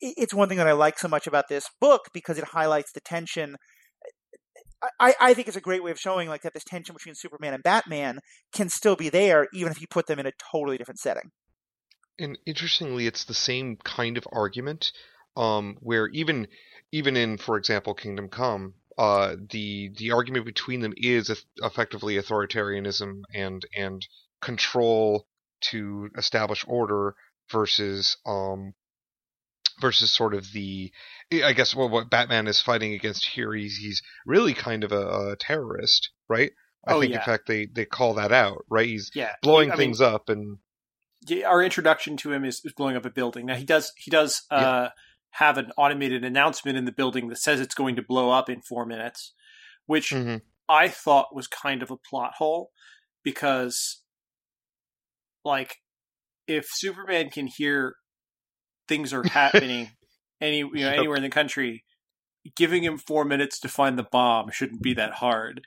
it's 0.00 0.34
one 0.34 0.48
thing 0.48 0.58
that 0.58 0.68
I 0.68 0.72
like 0.72 0.98
so 0.98 1.08
much 1.08 1.26
about 1.26 1.48
this 1.48 1.66
book 1.80 2.02
because 2.12 2.38
it 2.38 2.44
highlights 2.44 2.92
the 2.92 3.00
tension 3.00 3.56
I, 5.00 5.14
I 5.20 5.34
think 5.34 5.48
it's 5.48 5.56
a 5.56 5.62
great 5.62 5.82
way 5.82 5.90
of 5.90 5.98
showing 5.98 6.28
like 6.28 6.42
that 6.42 6.54
this 6.54 6.64
tension 6.64 6.94
between 6.94 7.14
Superman 7.14 7.54
and 7.54 7.62
Batman 7.62 8.20
can 8.52 8.68
still 8.68 8.96
be 8.96 9.08
there 9.08 9.48
even 9.52 9.72
if 9.72 9.80
you 9.80 9.86
put 9.88 10.06
them 10.06 10.18
in 10.18 10.26
a 10.26 10.32
totally 10.52 10.76
different 10.76 11.00
setting. 11.00 11.30
And 12.18 12.38
interestingly, 12.46 13.06
it's 13.06 13.24
the 13.24 13.34
same 13.34 13.76
kind 13.76 14.16
of 14.16 14.26
argument, 14.32 14.92
um, 15.36 15.76
where 15.80 16.08
even 16.08 16.48
even 16.92 17.16
in, 17.16 17.36
for 17.36 17.56
example, 17.56 17.94
Kingdom 17.94 18.28
Come, 18.28 18.74
uh, 18.96 19.36
the 19.50 19.90
the 19.96 20.12
argument 20.12 20.46
between 20.46 20.80
them 20.80 20.94
is 20.96 21.44
effectively 21.58 22.16
authoritarianism 22.16 23.22
and 23.34 23.62
and 23.76 24.06
control 24.40 25.26
to 25.60 26.08
establish 26.16 26.64
order 26.66 27.14
versus 27.50 28.16
um, 28.26 28.74
versus 29.80 30.10
sort 30.10 30.34
of 30.34 30.50
the 30.52 30.92
I 31.32 31.52
guess 31.52 31.74
well 31.74 31.88
what 31.88 32.10
Batman 32.10 32.46
is 32.46 32.60
fighting 32.60 32.94
against 32.94 33.26
here 33.26 33.52
he's 33.52 33.76
he's 33.76 34.02
really 34.24 34.54
kind 34.54 34.84
of 34.84 34.92
a, 34.92 35.32
a 35.32 35.36
terrorist, 35.38 36.10
right? 36.28 36.52
I 36.86 36.94
oh, 36.94 37.00
think 37.00 37.12
yeah. 37.12 37.18
in 37.18 37.24
fact 37.24 37.46
they 37.46 37.66
they 37.66 37.84
call 37.84 38.14
that 38.14 38.32
out, 38.32 38.64
right? 38.70 38.86
He's 38.86 39.10
yeah. 39.14 39.32
blowing 39.42 39.72
things 39.72 40.00
mean, 40.00 40.14
up 40.14 40.28
and 40.28 40.58
our 41.44 41.62
introduction 41.62 42.16
to 42.18 42.32
him 42.32 42.44
is, 42.44 42.60
is, 42.64 42.72
blowing 42.72 42.96
up 42.96 43.04
a 43.04 43.10
building. 43.10 43.46
Now 43.46 43.56
he 43.56 43.64
does 43.64 43.92
he 43.96 44.10
does 44.10 44.42
uh, 44.50 44.56
yeah. 44.60 44.88
have 45.30 45.58
an 45.58 45.72
automated 45.76 46.24
announcement 46.24 46.78
in 46.78 46.84
the 46.84 46.92
building 46.92 47.28
that 47.28 47.38
says 47.38 47.60
it's 47.60 47.74
going 47.74 47.96
to 47.96 48.02
blow 48.02 48.30
up 48.30 48.48
in 48.48 48.62
4 48.62 48.86
minutes, 48.86 49.34
which 49.86 50.10
mm-hmm. 50.10 50.36
I 50.68 50.88
thought 50.88 51.34
was 51.34 51.48
kind 51.48 51.82
of 51.82 51.90
a 51.90 51.96
plot 51.96 52.34
hole 52.38 52.70
because 53.24 54.02
like 55.44 55.76
if 56.46 56.66
Superman 56.68 57.30
can 57.30 57.48
hear 57.48 57.96
things 58.88 59.12
are 59.12 59.22
happening 59.28 59.90
any 60.40 60.58
you 60.58 60.70
know 60.74 60.90
anywhere 60.90 61.16
in 61.16 61.22
the 61.22 61.28
country, 61.28 61.84
giving 62.56 62.84
him 62.84 62.98
four 62.98 63.24
minutes 63.24 63.58
to 63.60 63.68
find 63.68 63.98
the 63.98 64.02
bomb 64.04 64.50
shouldn't 64.50 64.82
be 64.82 64.94
that 64.94 65.14
hard. 65.14 65.62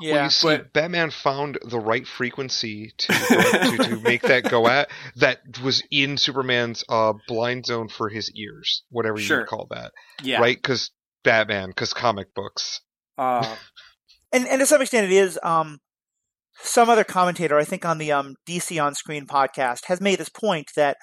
Yeah, 0.00 0.14
well, 0.14 0.30
see, 0.30 0.48
but 0.48 0.72
Batman 0.72 1.10
found 1.10 1.58
the 1.64 1.78
right 1.78 2.06
frequency 2.06 2.92
to, 2.98 3.12
to, 3.12 3.84
to 3.84 4.00
make 4.00 4.22
that 4.22 4.42
go 4.42 4.66
at 4.66 4.90
that 5.16 5.38
was 5.62 5.84
in 5.90 6.16
Superman's 6.16 6.84
uh, 6.88 7.12
blind 7.28 7.66
zone 7.66 7.88
for 7.88 8.08
his 8.08 8.30
ears, 8.32 8.82
whatever 8.90 9.18
sure. 9.18 9.40
you 9.40 9.46
call 9.46 9.68
that. 9.70 9.92
Yeah, 10.22 10.40
right? 10.40 10.56
Because 10.56 10.90
Batman, 11.22 11.68
because 11.68 11.92
comic 11.92 12.34
books. 12.34 12.80
Uh, 13.16 13.54
and 14.32 14.48
and 14.48 14.60
to 14.60 14.66
some 14.66 14.82
extent, 14.82 15.10
it 15.10 15.12
is. 15.12 15.38
Um, 15.42 15.78
some 16.60 16.88
other 16.88 17.04
commentator, 17.04 17.58
I 17.58 17.64
think, 17.64 17.84
on 17.84 17.98
the 17.98 18.12
um, 18.12 18.36
DC 18.48 18.82
on 18.82 18.94
Screen 18.94 19.26
podcast, 19.26 19.86
has 19.86 20.00
made 20.00 20.18
this 20.18 20.28
point 20.28 20.70
that 20.76 20.96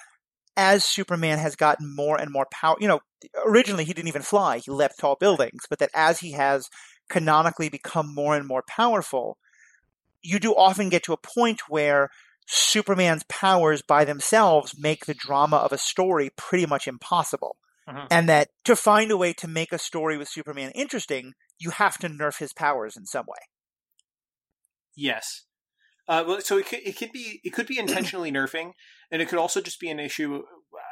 as 0.56 0.84
Superman 0.84 1.38
has 1.38 1.56
gotten 1.56 1.94
more 1.94 2.20
and 2.20 2.30
more 2.30 2.46
power, 2.52 2.76
you 2.80 2.88
know, 2.88 3.00
originally 3.44 3.84
he 3.84 3.92
didn't 3.92 4.08
even 4.08 4.22
fly, 4.22 4.58
he 4.58 4.70
leapt 4.70 4.98
tall 4.98 5.16
buildings, 5.16 5.62
but 5.68 5.78
that 5.78 5.90
as 5.94 6.20
he 6.20 6.32
has 6.32 6.68
canonically 7.08 7.68
become 7.68 8.14
more 8.14 8.36
and 8.36 8.46
more 8.46 8.62
powerful, 8.68 9.38
you 10.22 10.38
do 10.38 10.54
often 10.54 10.88
get 10.88 11.02
to 11.04 11.12
a 11.12 11.16
point 11.16 11.62
where 11.68 12.10
Superman's 12.46 13.24
powers 13.28 13.82
by 13.82 14.04
themselves 14.04 14.74
make 14.78 15.06
the 15.06 15.14
drama 15.14 15.56
of 15.56 15.72
a 15.72 15.78
story 15.78 16.30
pretty 16.36 16.66
much 16.66 16.86
impossible. 16.88 17.56
Mhm. 17.88 18.06
and 18.10 18.28
that 18.28 18.48
to 18.64 18.76
find 18.76 19.10
a 19.10 19.16
way 19.16 19.32
to 19.32 19.48
make 19.48 19.72
a 19.72 19.78
story 19.78 20.16
with 20.16 20.28
Superman 20.28 20.70
interesting, 20.72 21.34
you 21.58 21.70
have 21.70 21.98
to 21.98 22.08
nerf 22.08 22.38
his 22.38 22.52
powers 22.52 22.96
in 22.96 23.06
some 23.06 23.26
way. 23.26 23.38
Yes. 24.94 25.42
Uh, 26.08 26.24
well, 26.26 26.40
so 26.40 26.58
it 26.58 26.66
could, 26.66 26.80
it 26.84 26.96
could 26.96 27.12
be 27.12 27.40
it 27.44 27.50
could 27.50 27.66
be 27.66 27.78
intentionally 27.78 28.32
nerfing, 28.32 28.72
and 29.12 29.20
it 29.20 29.28
could 29.28 29.38
also 29.38 29.60
just 29.60 29.78
be 29.78 29.90
an 29.90 30.00
issue. 30.00 30.42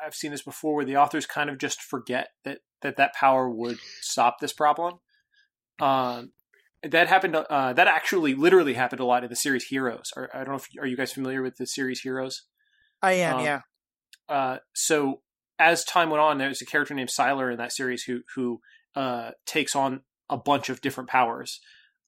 I've 0.07 0.15
seen 0.15 0.31
this 0.31 0.43
before 0.43 0.77
where 0.77 0.85
the 0.85 0.99
authors 0.99 1.27
kind 1.27 1.51
of 1.51 1.59
just 1.59 1.83
forget 1.83 2.29
that 2.45 2.59
that, 2.83 2.97
that 2.99 3.15
power 3.15 3.51
would 3.51 3.79
stop 4.01 4.39
this 4.39 4.53
problem. 4.53 5.01
Um, 5.81 6.33
that 6.83 7.09
happened. 7.09 7.35
Uh, 7.35 7.73
that 7.73 7.89
actually 7.89 8.35
literally 8.35 8.75
happened 8.75 9.01
a 9.01 9.05
lot 9.05 9.25
in 9.25 9.31
the 9.31 9.37
series 9.37 9.65
Heroes. 9.65 10.11
Are, 10.17 10.31
I 10.33 10.39
don't 10.39 10.51
know 10.51 10.55
if 10.55 10.69
are 10.79 10.87
you 10.87 10.97
guys 10.97 11.13
familiar 11.13 11.43
with 11.43 11.57
the 11.57 11.67
series 11.67 12.01
Heroes? 12.01 12.43
I 13.03 13.13
am, 13.13 13.39
Um, 13.39 13.45
yeah. 13.45 13.61
Uh, 14.29 14.59
so 14.75 15.23
as 15.59 15.85
time 15.85 16.11
went 16.11 16.23
on, 16.23 16.39
there's 16.39 16.63
a 16.63 16.67
character 16.67 16.95
named 16.95 17.11
Sylar 17.11 17.51
in 17.51 17.59
that 17.59 17.73
series 17.73 18.05
who 18.05 18.21
who 18.35 18.61
uh, 18.95 19.31
takes 19.47 19.75
on 19.75 20.03
a 20.29 20.37
bunch 20.37 20.69
of 20.69 20.81
different 20.81 21.09
powers 21.09 21.61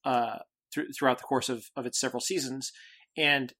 uh, 0.05 0.37
thr- 0.73 0.91
throughout 0.97 1.17
the 1.17 1.23
course 1.23 1.49
of, 1.49 1.65
of 1.75 1.85
its 1.85 1.99
several 1.99 2.21
seasons. 2.21 2.71
And 3.17 3.53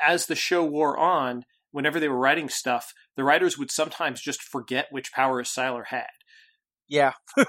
as 0.00 0.26
the 0.26 0.34
show 0.34 0.64
wore 0.64 0.98
on, 0.98 1.44
whenever 1.74 1.98
they 1.98 2.08
were 2.08 2.16
writing 2.16 2.48
stuff, 2.48 2.94
the 3.16 3.24
writers 3.24 3.58
would 3.58 3.70
sometimes 3.70 4.20
just 4.20 4.40
forget 4.40 4.86
which 4.92 5.12
powers 5.12 5.52
Sylar 5.52 5.86
had. 5.86 6.06
Yeah. 6.88 7.12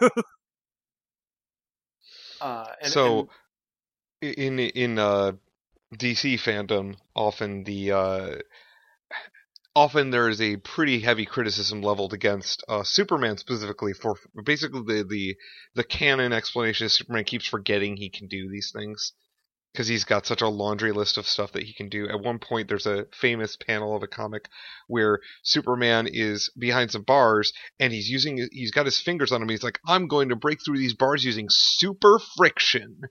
Uh, 2.42 2.68
and, 2.82 2.92
so 2.92 3.30
and- 4.22 4.34
in 4.36 4.60
in 4.60 5.00
uh 5.00 5.32
DC 5.96 6.34
fandom, 6.36 6.98
often 7.16 7.64
the 7.64 7.94
uh 7.94 8.36
often 9.74 10.10
there 10.10 10.28
is 10.28 10.42
a 10.42 10.58
pretty 10.58 11.00
heavy 11.00 11.26
criticism 11.26 11.82
leveled 11.82 12.14
against 12.14 12.62
uh 12.68 12.84
Superman 12.84 13.38
specifically 13.38 13.94
for 13.94 14.18
basically 14.44 14.82
the 14.82 15.06
the 15.10 15.36
the 15.76 15.84
canon 15.86 16.34
explanation 16.34 16.88
is 16.88 16.94
Superman 16.94 17.24
keeps 17.24 17.48
forgetting 17.48 17.96
he 17.96 18.10
can 18.10 18.28
do 18.28 18.50
these 18.50 18.72
things 18.76 19.14
because 19.76 19.88
he's 19.88 20.06
got 20.06 20.26
such 20.26 20.42
a 20.42 20.48
laundry 20.48 20.94
list 20.94 21.18
of 21.18 21.28
stuff 21.28 21.52
that 21.52 21.64
he 21.64 21.74
can 21.74 21.90
do. 21.90 22.08
At 22.08 22.22
one 22.22 22.40
point, 22.40 22.70
there's 22.70 22.86
a 22.86 23.06
famous 23.12 23.58
panel 23.58 23.96
of 23.96 24.04
a 24.04 24.08
comic 24.08 24.48
where 24.88 25.20
Superman 25.44 26.08
is 26.08 26.50
behind 26.58 26.92
some 26.92 27.04
bars 27.04 27.52
and 27.80 27.92
he's 27.92 28.10
using 28.10 28.48
he's 28.52 28.72
got 28.72 28.86
his 28.86 29.00
fingers 29.00 29.32
on 29.32 29.42
him. 29.42 29.50
He's 29.50 29.64
like, 29.64 29.80
"I'm 29.86 30.08
going 30.08 30.30
to 30.30 30.36
break 30.36 30.60
through 30.64 30.78
these 30.78 30.94
bars 30.94 31.26
using 31.26 31.48
super 31.50 32.20
friction." 32.38 33.02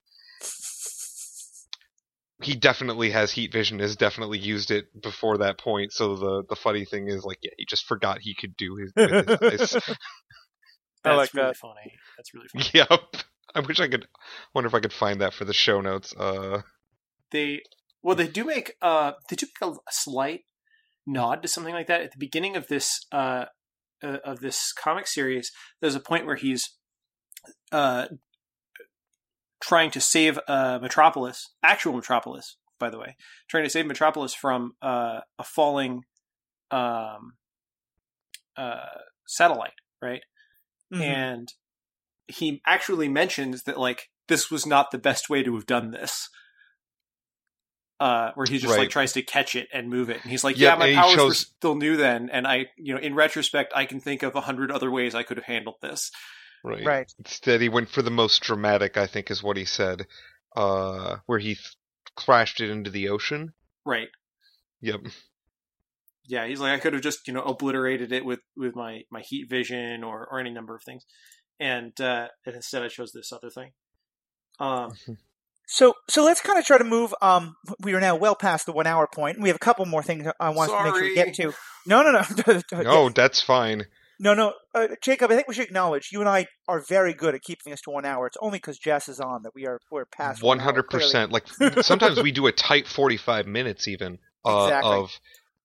He 2.43 2.55
definitely 2.57 3.11
has 3.11 3.31
heat 3.31 3.53
vision. 3.53 3.79
Has 3.79 3.97
definitely 3.97 4.39
used 4.39 4.71
it 4.71 4.87
before 5.01 5.39
that 5.39 5.59
point. 5.59 5.93
So 5.93 6.17
the 6.17 6.45
the 6.49 6.57
funny 6.57 6.85
thing 6.85 7.09
is, 7.09 7.25
like, 7.25 7.39
yeah, 7.43 7.53
he 7.59 7.65
just 7.67 7.87
forgot 7.87 8.19
he 8.21 8.35
could 8.35 8.57
do 8.57 8.77
his. 8.77 8.93
His 8.97 9.77
eyes. 9.77 9.77
I 11.05 11.17
that's 11.17 11.17
like 11.17 11.35
really 11.35 11.49
that. 11.49 11.57
funny. 11.57 11.93
That's 12.17 12.35
really 12.35 12.49
funny. 12.53 12.67
yep. 12.73 13.25
I 13.55 13.61
wish 13.61 13.81
I 13.81 13.89
could. 13.89 14.09
Wonder 14.55 14.69
if 14.69 14.75
I 14.75 14.81
could 14.81 14.93
find 14.93 15.21
that 15.21 15.35
for 15.35 15.45
the 15.45 15.53
show 15.55 15.81
notes. 15.81 16.15
Uh, 16.17 16.63
they 17.31 17.63
well 18.03 18.17
they 18.17 18.29
do 18.29 18.45
make 18.45 18.75
uh 18.83 19.13
they 19.29 19.37
do 19.37 19.47
make 19.47 19.71
a, 19.71 19.73
a 19.73 19.93
slight 19.93 20.43
nod 21.07 21.43
to 21.43 21.49
something 21.49 21.75
like 21.75 21.87
that 21.87 22.01
at 22.03 22.13
the 22.13 22.19
beginning 22.19 22.57
of 22.57 22.69
this 22.69 23.05
uh, 23.13 23.47
uh 24.03 24.19
of 24.25 24.41
this 24.41 24.73
comic 24.73 25.07
series 25.07 25.51
there's 25.81 25.95
a 25.95 26.01
point 26.01 26.25
where 26.27 26.37
he's 26.37 26.71
uh 27.73 28.07
trying 29.61 29.91
to 29.91 30.01
save 30.01 30.39
uh 30.49 30.79
metropolis 30.81 31.51
actual 31.63 31.93
metropolis 31.93 32.57
by 32.79 32.89
the 32.89 32.99
way 32.99 33.17
trying 33.49 33.65
to 33.65 33.71
save 33.71 33.87
metropolis 33.87 34.33
from 34.35 34.73
uh 34.81 35.21
a 35.39 35.45
falling 35.45 36.03
um 36.71 37.35
uh 38.57 39.01
satellite 39.27 39.73
right 40.01 40.23
Mhm. 40.93 41.03
and 41.03 41.49
he 42.29 42.61
actually 42.67 43.09
mentions 43.09 43.65
that 43.65 43.79
like 43.79 44.11
this 44.29 44.51
was 44.51 44.67
not 44.67 44.91
the 44.91 44.99
best 44.99 45.29
way 45.29 45.43
to 45.43 45.55
have 45.55 45.67
done 45.67 45.91
this 45.91 46.29
uh 48.01 48.33
where 48.35 48.47
he 48.49 48.59
just 48.59 48.77
like 48.77 48.91
tries 48.91 49.13
to 49.13 49.23
catch 49.23 49.55
it 49.55 49.69
and 49.73 49.89
move 49.89 50.11
it 50.11 50.21
and 50.23 50.31
he's 50.31 50.43
like 50.43 50.59
Yeah, 50.59 50.71
yeah, 50.71 50.77
my 50.77 50.87
and 50.87 50.95
he 50.95 51.01
powers 51.01 51.17
were 51.17 51.35
still 51.35 51.75
new 51.77 51.97
then 51.97 52.29
and 52.31 52.47
i 52.47 52.67
you 52.77 52.93
know 52.95 53.01
in 53.01 53.15
retrospect 53.15 53.73
i 53.77 53.85
can 53.85 54.01
think 54.01 54.23
of 54.25 54.35
a 54.35 54.41
hundred 54.41 54.73
other 54.73 54.91
ways 54.91 55.15
i 55.15 55.23
could 55.23 55.37
have 55.37 55.47
handled 55.47 55.77
this 55.81 56.11
right. 56.65 56.85
Right. 56.85 57.13
Instead, 57.19 57.61
he 57.61 57.69
went 57.69 57.91
for 57.91 58.01
the 58.01 58.11
most 58.11 58.43
dramatic. 58.43 58.97
I 58.97 59.07
think 59.07 59.31
is 59.31 59.43
what 59.43 59.59
he 59.59 59.67
said. 59.67 60.07
Uh, 60.57 61.17
where 61.27 61.39
he 61.39 61.57
th- 61.57 61.77
crashed 62.17 62.59
it 62.61 62.71
into 62.71 62.89
the 62.91 63.09
ocean. 63.11 63.53
right 63.85 64.09
Yep. 64.81 65.01
yeah 66.27 66.47
he's 66.47 66.61
like 66.61 66.73
i 66.73 66.79
could 66.79 66.93
have 66.95 67.03
just 67.03 67.27
you 67.29 67.35
know 67.35 67.43
obliterated 67.43 68.13
it 68.13 68.25
with 68.25 68.41
with 68.57 68.75
my 68.75 69.03
my 69.11 69.21
heat 69.21 69.49
vision 69.49 70.03
or 70.03 70.27
or 70.31 70.41
any 70.41 70.51
number 70.51 70.75
of 70.75 70.83
things 70.83 71.05
and 71.61 72.01
uh 72.01 72.29
and 72.45 72.57
instead 72.57 72.83
i 72.83 72.89
chose 72.89 73.13
this 73.13 73.33
other 73.33 73.51
thing 73.51 73.73
um 74.61 74.93
So, 75.67 75.95
so 76.09 76.25
let's 76.25 76.41
kind 76.41 76.59
of 76.59 76.65
try 76.65 76.79
to 76.79 76.85
move. 76.85 77.15
Um, 77.23 77.57
we 77.81 77.95
are 77.95 78.01
now 78.01 78.17
well 78.17 78.35
past 78.35 78.67
the 78.67 78.73
one 78.73 78.87
hour 78.87 79.09
point, 79.13 79.37
and 79.37 79.43
we 79.43 79.49
have 79.49 79.57
a 79.57 79.61
couple 79.61 79.87
more 79.87 80.03
things 80.03 80.27
I 80.39 80.51
want 80.51 80.71
to 80.71 80.85
make 80.85 80.95
sure 80.95 81.03
we 81.03 81.15
get 81.15 81.35
to. 81.35 81.55
No, 81.87 82.03
no, 82.03 82.13
no, 82.13 82.61
No, 82.83 83.09
that's 83.09 83.41
fine. 83.41 83.85
no, 84.21 84.35
no. 84.35 84.53
Uh, 84.75 84.89
Jacob, 85.01 85.31
I 85.31 85.37
think 85.37 85.49
we 85.49 85.55
should 85.55 85.65
acknowledge 85.65 86.11
you 86.13 86.21
and 86.21 86.29
I 86.29 86.47
are 86.69 86.81
very 86.81 87.15
good 87.15 87.35
at 87.35 87.43
keeping 87.43 87.73
us 87.73 87.81
to 87.83 87.91
one 87.91 88.05
hour. 88.05 88.27
It's 88.27 88.37
only 88.41 88.59
because 88.59 88.79
Jess 88.79 89.09
is 89.09 89.21
on 89.21 89.43
that 89.45 89.55
we 89.55 89.67
are 89.67 89.81
we're 89.91 90.05
past 90.05 90.43
hundred 90.59 90.91
percent. 90.91 91.33
Like 91.33 91.47
sometimes 91.81 92.23
we 92.23 92.31
do 92.31 92.47
a 92.47 92.53
tight 92.53 92.87
forty-five 92.87 93.47
minutes 93.47 93.89
even 93.89 94.19
uh, 94.45 94.65
Exactly. 94.67 94.97
of 94.99 95.19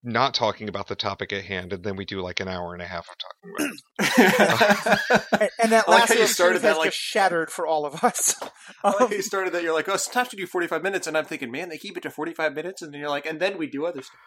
not 0.04 0.34
talking 0.34 0.70
about 0.70 0.88
the 0.88 0.96
topic 0.96 1.34
at 1.34 1.44
hand, 1.46 1.74
and 1.74 1.84
then 1.84 1.96
we 1.96 2.06
do 2.06 2.22
like 2.22 2.40
an 2.40 2.48
hour 2.48 2.74
and 2.74 2.82
a 2.82 2.86
half 2.86 3.08
of 3.10 3.16
talking 3.18 3.54
about 3.56 5.00
it. 5.00 5.20
And, 5.42 5.50
and 5.64 5.72
that 5.72 5.86
I 5.88 5.92
like 5.92 6.00
last 6.02 6.14
how 6.14 6.20
you 6.20 6.28
started 6.28 6.62
that, 6.64 6.78
like- 6.78 6.88
just 6.92 6.98
shattered 6.98 7.50
for 7.52 7.66
all 7.68 7.86
of 7.86 8.04
us. 8.04 8.36
I 8.84 8.90
like 8.90 9.02
Um, 9.02 9.08
how 9.10 9.14
you 9.16 9.22
started 9.22 9.54
that. 9.54 9.64
You're 9.64 9.74
like, 9.74 9.90
oh, 9.90 9.98
sometimes 9.98 10.30
we 10.32 10.38
do 10.38 10.48
45 10.48 10.84
minutes, 10.84 11.08
and 11.08 11.18
I'm 11.18 11.26
thinking, 11.26 11.52
man, 11.52 11.70
they 11.70 11.78
keep 11.78 11.98
it 11.98 12.04
to 12.04 12.10
45 12.10 12.54
minutes, 12.54 12.82
and 12.82 12.94
then 12.94 13.00
you're 13.02 13.10
like, 13.10 13.26
and 13.26 13.40
then 13.40 13.58
we 13.58 13.68
do 13.68 13.86
other 13.86 14.02
stuff. 14.02 14.18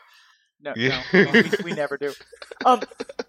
No, 0.65 0.73
Yeah. 0.77 1.03
no, 1.13 1.25
no, 1.25 1.33
we, 1.33 1.51
we 1.65 1.73
never 1.73 1.97
do. 1.99 2.13
Um, 2.65 2.81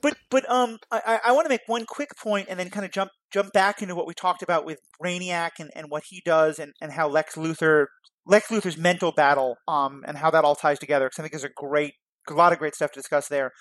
but 0.01 0.15
but 0.29 0.47
um, 0.51 0.77
I, 0.91 1.01
I- 1.05 1.29
I 1.29 1.31
want 1.31 1.45
to 1.45 1.49
make 1.49 1.61
one 1.65 1.85
quick 1.87 2.09
point 2.21 2.47
and 2.49 2.59
then 2.59 2.69
kind 2.69 2.85
of 2.85 2.91
jump 2.91 3.09
jump 3.31 3.51
back 3.53 3.81
into 3.81 3.95
what 3.95 4.05
we 4.05 4.13
talked 4.13 4.43
about 4.43 4.65
with 4.65 4.77
Brainiac 5.01 5.51
and, 5.59 5.71
and 5.75 5.87
what 5.89 6.03
he 6.09 6.21
does 6.23 6.59
and, 6.59 6.73
and 6.79 6.91
how 6.91 7.07
Lex 7.07 7.33
Luthor 7.35 7.87
Lex 8.27 8.49
Luthor's 8.49 8.77
mental 8.77 9.11
battle 9.11 9.55
um 9.67 10.03
and 10.07 10.17
how 10.17 10.29
that 10.29 10.43
all 10.45 10.55
ties 10.55 10.77
together 10.77 11.07
because 11.07 11.17
I 11.17 11.23
think 11.23 11.31
there's 11.31 11.43
a 11.43 11.49
great 11.55 11.93
a 12.29 12.33
lot 12.33 12.53
of 12.53 12.59
great 12.59 12.75
stuff 12.75 12.91
to 12.91 12.99
discuss 12.99 13.27
there. 13.27 13.51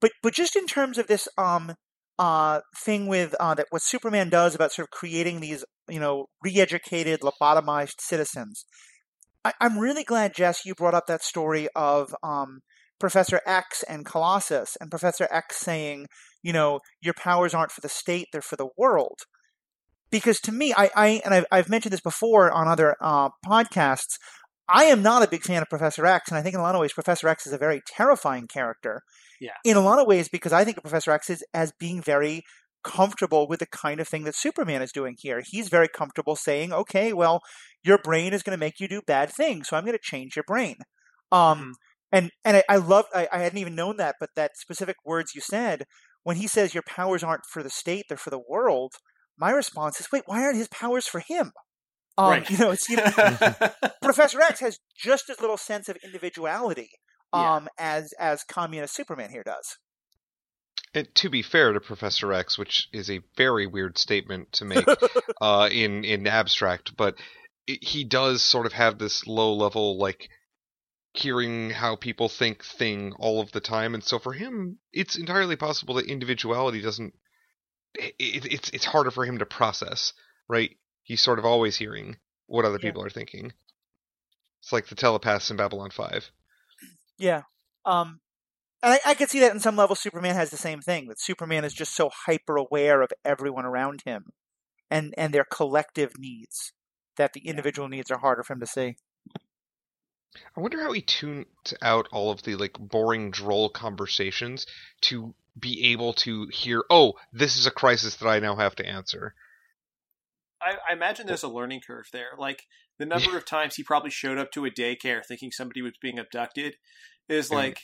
But 0.00 0.12
but 0.22 0.34
just 0.34 0.56
in 0.56 0.66
terms 0.66 0.98
of 0.98 1.06
this 1.06 1.28
um 1.36 1.74
uh 2.18 2.60
thing 2.76 3.06
with 3.06 3.34
uh 3.40 3.54
that 3.54 3.66
what 3.70 3.82
Superman 3.82 4.28
does 4.28 4.54
about 4.54 4.72
sort 4.72 4.86
of 4.86 4.90
creating 4.90 5.40
these 5.40 5.64
you 5.88 6.00
know 6.00 6.26
re-educated 6.42 7.20
lobotomized 7.20 8.00
citizens. 8.00 8.64
I, 9.44 9.52
I'm 9.60 9.78
really 9.78 10.04
glad 10.04 10.34
Jess 10.34 10.66
you 10.66 10.74
brought 10.74 10.94
up 10.94 11.06
that 11.06 11.22
story 11.22 11.68
of 11.74 12.14
um 12.22 12.60
Professor 13.00 13.40
X 13.46 13.82
and 13.88 14.04
Colossus, 14.04 14.76
and 14.80 14.90
Professor 14.90 15.26
X 15.32 15.56
saying, 15.56 16.06
you 16.42 16.52
know, 16.52 16.80
your 17.00 17.14
powers 17.14 17.54
aren't 17.54 17.72
for 17.72 17.80
the 17.80 17.88
state, 17.88 18.28
they're 18.30 18.42
for 18.42 18.56
the 18.56 18.68
world. 18.76 19.20
Because 20.10 20.38
to 20.40 20.52
me, 20.52 20.74
I, 20.76 20.90
I 20.94 21.22
and 21.24 21.32
I've, 21.32 21.46
I've 21.50 21.68
mentioned 21.68 21.92
this 21.92 22.00
before 22.00 22.52
on 22.52 22.68
other 22.68 22.94
uh, 23.00 23.30
podcasts, 23.46 24.18
I 24.72 24.84
am 24.84 25.02
not 25.02 25.22
a 25.22 25.28
big 25.28 25.42
fan 25.42 25.62
of 25.62 25.68
Professor 25.68 26.06
X, 26.06 26.30
and 26.30 26.38
I 26.38 26.42
think 26.42 26.54
in 26.54 26.60
a 26.60 26.62
lot 26.62 26.74
of 26.74 26.80
ways, 26.80 26.92
Professor 26.92 27.28
X 27.28 27.46
is 27.46 27.52
a 27.52 27.58
very 27.58 27.82
terrifying 27.86 28.46
character. 28.46 29.02
Yeah. 29.40 29.52
In 29.64 29.76
a 29.76 29.80
lot 29.80 29.98
of 29.98 30.06
ways, 30.06 30.28
because 30.28 30.52
I 30.52 30.64
think 30.64 30.76
of 30.76 30.82
Professor 30.84 31.10
X 31.10 31.30
is, 31.30 31.44
as 31.54 31.72
being 31.78 32.00
very 32.02 32.42
comfortable 32.84 33.46
with 33.48 33.60
the 33.60 33.66
kind 33.66 34.00
of 34.00 34.08
thing 34.08 34.24
that 34.24 34.34
Superman 34.34 34.80
is 34.82 34.92
doing 34.92 35.16
here. 35.18 35.42
He's 35.44 35.68
very 35.68 35.88
comfortable 35.88 36.36
saying, 36.36 36.72
okay, 36.72 37.12
well, 37.12 37.40
your 37.84 37.98
brain 37.98 38.32
is 38.32 38.42
going 38.42 38.56
to 38.56 38.60
make 38.60 38.80
you 38.80 38.88
do 38.88 39.02
bad 39.06 39.30
things, 39.30 39.68
so 39.68 39.76
I'm 39.76 39.84
going 39.84 39.96
to 39.96 40.02
change 40.02 40.36
your 40.36 40.44
brain. 40.46 40.76
Um, 41.32 41.58
Mhm. 41.58 41.72
and 42.12 42.30
and 42.44 42.56
I, 42.58 42.64
I 42.68 42.76
love 42.76 43.06
I, 43.14 43.28
I 43.32 43.38
hadn't 43.40 43.58
even 43.58 43.74
known 43.74 43.96
that, 43.98 44.16
but 44.20 44.30
that 44.36 44.56
specific 44.56 44.96
words 45.04 45.34
you 45.34 45.40
said 45.40 45.84
when 46.22 46.36
he 46.36 46.46
says 46.46 46.74
your 46.74 46.82
powers 46.82 47.22
aren't 47.22 47.46
for 47.46 47.62
the 47.62 47.70
state, 47.70 48.06
they're 48.08 48.16
for 48.18 48.30
the 48.30 48.42
world. 48.48 48.94
My 49.38 49.50
response 49.50 50.00
is, 50.00 50.10
wait, 50.12 50.24
why 50.26 50.42
aren't 50.42 50.56
his 50.56 50.68
powers 50.68 51.06
for 51.06 51.20
him? 51.20 51.52
Um, 52.18 52.30
Right. 52.30 52.50
You 52.50 52.58
know, 52.58 52.70
it's 52.70 52.88
you 52.88 52.96
know, 52.96 53.70
Professor 54.02 54.40
X 54.40 54.60
has 54.60 54.78
just 54.96 55.30
as 55.30 55.40
little 55.40 55.56
sense 55.56 55.88
of 55.88 55.96
individuality 56.04 56.90
Yeah. 57.34 57.56
um, 57.56 57.68
as 57.78 58.12
as 58.18 58.44
communist 58.44 58.94
Superman 58.94 59.30
here 59.30 59.42
does. 59.44 59.76
And 60.92 61.12
to 61.16 61.30
be 61.30 61.42
fair 61.42 61.72
to 61.72 61.80
Professor 61.80 62.32
X, 62.32 62.58
which 62.58 62.88
is 62.92 63.10
a 63.10 63.20
very 63.36 63.66
weird 63.66 63.96
statement 63.96 64.52
to 64.54 64.64
make 64.64 64.86
uh, 65.40 65.68
in 65.70 66.04
in 66.04 66.26
abstract, 66.26 66.96
but 66.96 67.14
it, 67.66 67.84
he 67.84 68.02
does 68.04 68.42
sort 68.42 68.66
of 68.66 68.72
have 68.72 68.98
this 68.98 69.26
low 69.26 69.54
level 69.54 69.98
like 69.98 70.28
hearing 71.14 71.70
how 71.70 71.96
people 71.96 72.28
think 72.28 72.64
thing 72.64 73.12
all 73.18 73.40
of 73.40 73.52
the 73.52 73.60
time, 73.60 73.94
and 73.94 74.02
so 74.02 74.18
for 74.18 74.32
him, 74.32 74.78
it's 74.92 75.16
entirely 75.16 75.56
possible 75.56 75.94
that 75.94 76.06
individuality 76.06 76.80
doesn't. 76.80 77.14
It, 77.94 78.14
it's 78.18 78.70
it's 78.70 78.84
harder 78.84 79.10
for 79.12 79.24
him 79.24 79.38
to 79.38 79.46
process, 79.46 80.12
right? 80.48 80.76
He's 81.02 81.20
sort 81.20 81.38
of 81.38 81.44
always 81.44 81.76
hearing 81.76 82.16
what 82.46 82.64
other 82.64 82.78
Yeah. 82.80 82.90
people 82.90 83.02
are 83.04 83.10
thinking. 83.10 83.52
It's 84.60 84.72
like 84.72 84.88
the 84.88 84.94
telepaths 84.94 85.50
in 85.50 85.56
Babylon 85.56 85.90
Five. 85.90 86.30
Yeah. 87.18 87.42
Um, 87.84 88.20
And 88.82 88.94
I, 88.94 89.00
I 89.10 89.14
could 89.14 89.28
see 89.30 89.40
that 89.40 89.52
in 89.52 89.60
some 89.60 89.76
level. 89.76 89.94
Superman 89.96 90.34
has 90.36 90.50
the 90.50 90.56
same 90.56 90.80
thing. 90.80 91.08
That 91.08 91.20
Superman 91.20 91.64
is 91.64 91.74
just 91.74 91.94
so 91.94 92.10
hyper 92.26 92.56
aware 92.56 93.02
of 93.02 93.10
everyone 93.24 93.64
around 93.66 94.02
him, 94.04 94.32
and 94.90 95.14
and 95.16 95.32
their 95.34 95.44
collective 95.44 96.18
needs 96.18 96.72
that 97.16 97.32
the 97.34 97.46
individual 97.46 97.88
needs 97.88 98.10
are 98.10 98.18
harder 98.18 98.42
for 98.42 98.54
him 98.54 98.60
to 98.60 98.66
see. 98.66 98.96
I 100.56 100.60
wonder 100.60 100.80
how 100.80 100.92
he 100.92 101.02
tuned 101.02 101.46
out 101.82 102.08
all 102.12 102.30
of 102.30 102.42
the 102.42 102.54
like 102.56 102.78
boring 102.78 103.30
droll 103.30 103.68
conversations 103.68 104.66
to 105.02 105.34
be 105.58 105.92
able 105.92 106.12
to 106.14 106.46
hear, 106.52 106.84
oh, 106.88 107.14
this 107.32 107.56
is 107.58 107.66
a 107.66 107.70
crisis 107.70 108.16
that 108.16 108.28
I 108.28 108.38
now 108.38 108.56
have 108.56 108.76
to 108.76 108.86
answer. 108.86 109.34
I, 110.62 110.76
I 110.88 110.92
imagine 110.92 111.26
there's 111.26 111.42
a 111.42 111.48
learning 111.48 111.80
curve 111.86 112.06
there. 112.12 112.30
Like 112.38 112.62
the 112.98 113.06
number 113.06 113.36
of 113.36 113.44
times 113.46 113.76
he 113.76 113.82
probably 113.82 114.10
showed 114.10 114.38
up 114.38 114.50
to 114.52 114.64
a 114.64 114.70
daycare 114.70 115.24
thinking 115.26 115.50
somebody 115.52 115.82
was 115.82 115.92
being 116.00 116.18
abducted 116.18 116.76
is 117.28 117.50
Yeah. 117.50 117.56
like 117.56 117.78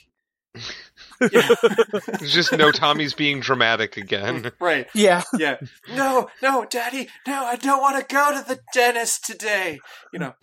It's 1.21 2.33
just 2.33 2.53
no 2.57 2.71
Tommy's 2.73 3.15
being 3.15 3.41
dramatic 3.41 3.97
again. 3.97 4.51
right. 4.61 4.87
Yeah, 4.95 5.23
Yeah. 5.39 5.57
No, 5.95 6.29
no, 6.43 6.65
Daddy, 6.65 7.09
no, 7.27 7.45
I 7.45 7.57
don't 7.57 7.81
want 7.81 7.99
to 8.07 8.15
go 8.15 8.39
to 8.41 8.47
the 8.47 8.61
dentist 8.73 9.25
today. 9.27 9.79
You 10.13 10.19
know. 10.21 10.33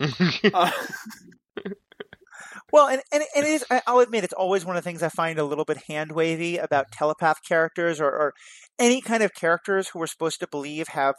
Uh, 0.52 0.70
Well, 2.72 2.88
and, 2.88 3.00
and, 3.12 3.22
and 3.36 3.44
it 3.46 3.48
is, 3.50 3.64
I- 3.70 3.82
I'll 3.86 4.00
admit, 4.00 4.24
it's 4.24 4.32
always 4.32 4.64
one 4.64 4.76
of 4.76 4.82
the 4.82 4.88
things 4.88 5.00
I 5.02 5.08
find 5.08 5.38
a 5.38 5.44
little 5.44 5.64
bit 5.64 5.78
hand 5.88 6.10
wavy 6.10 6.56
about 6.56 6.90
telepath 6.90 7.36
characters 7.46 8.00
or, 8.00 8.08
or 8.10 8.32
any 8.80 9.00
kind 9.00 9.22
of 9.22 9.32
characters 9.32 9.88
who 9.88 10.00
we're 10.00 10.08
supposed 10.08 10.40
to 10.40 10.48
believe 10.48 10.88
have 10.88 11.14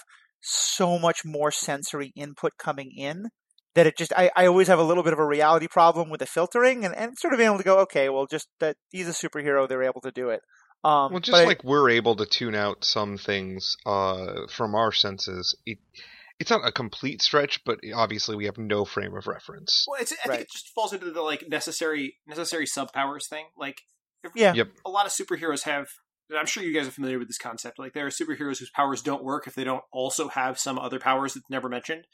so 0.45 0.97
much 0.99 1.25
more 1.25 1.51
sensory 1.51 2.11
input 2.15 2.53
coming 2.59 2.91
in 2.95 3.29
that 3.73 3.85
it 3.87 3.97
just, 3.97 4.13
I, 4.15 4.31
I 4.35 4.45
always 4.45 4.67
have 4.69 4.79
a 4.79 4.83
little 4.83 5.03
bit 5.03 5.11
of 5.13 5.19
a 5.19 5.25
reality 5.25 5.67
problem 5.67 6.09
with 6.09 6.19
the 6.21 6.25
filtering 6.25 6.85
and, 6.85 6.95
and 6.95 7.17
sort 7.17 7.33
of 7.33 7.37
being 7.39 7.47
able 7.49 7.57
to 7.57 7.63
go, 7.63 7.79
okay, 7.79 8.07
well, 8.09 8.25
just 8.25 8.47
that 8.59 8.77
he's 8.89 9.09
a 9.09 9.11
superhero, 9.11 9.67
they're 9.67 9.83
able 9.83 10.01
to 10.01 10.11
do 10.11 10.29
it. 10.29 10.41
Um, 10.83 11.11
well, 11.11 11.19
just 11.19 11.31
but 11.31 11.41
I- 11.41 11.45
like 11.45 11.63
we're 11.63 11.89
able 11.89 12.15
to 12.15 12.25
tune 12.25 12.55
out 12.55 12.85
some 12.85 13.17
things 13.17 13.75
uh, 13.85 14.47
from 14.49 14.75
our 14.75 14.91
senses, 14.91 15.57
it, 15.65 15.79
it's 16.39 16.51
not 16.51 16.65
a 16.67 16.71
complete 16.71 17.21
stretch, 17.21 17.61
but 17.65 17.79
obviously 17.93 18.35
we 18.35 18.45
have 18.45 18.57
no 18.57 18.85
frame 18.85 19.15
of 19.17 19.25
reference. 19.27 19.85
well, 19.87 19.99
it's, 19.99 20.11
I 20.13 20.15
Right. 20.29 20.35
think 20.37 20.41
it 20.43 20.51
just 20.53 20.69
falls 20.75 20.93
into 20.93 21.11
the 21.11 21.21
like 21.21 21.43
necessary 21.49 22.15
necessary 22.27 22.65
sub 22.67 22.93
powers 22.93 23.27
thing. 23.27 23.45
Like, 23.57 23.79
Yeah. 24.35 24.53
Yep. 24.53 24.67
a 24.85 24.89
lot 24.89 25.05
of 25.05 25.11
superheroes 25.11 25.63
have. 25.63 25.87
And 26.29 26.39
I'm 26.39 26.45
sure 26.45 26.63
you 26.63 26.73
guys 26.73 26.87
are 26.87 26.91
familiar 26.91 27.19
with 27.19 27.27
this 27.27 27.37
concept. 27.37 27.77
Like, 27.79 27.93
there 27.93 28.05
are 28.05 28.09
superheroes 28.09 28.59
whose 28.59 28.71
powers 28.71 29.01
don't 29.01 29.23
work 29.23 29.47
if 29.47 29.55
they 29.55 29.63
don't 29.63 29.83
also 29.91 30.27
have 30.29 30.57
some 30.59 30.79
other 30.79 30.99
powers 30.99 31.33
that's 31.33 31.49
never 31.49 31.69
mentioned. 31.69 32.05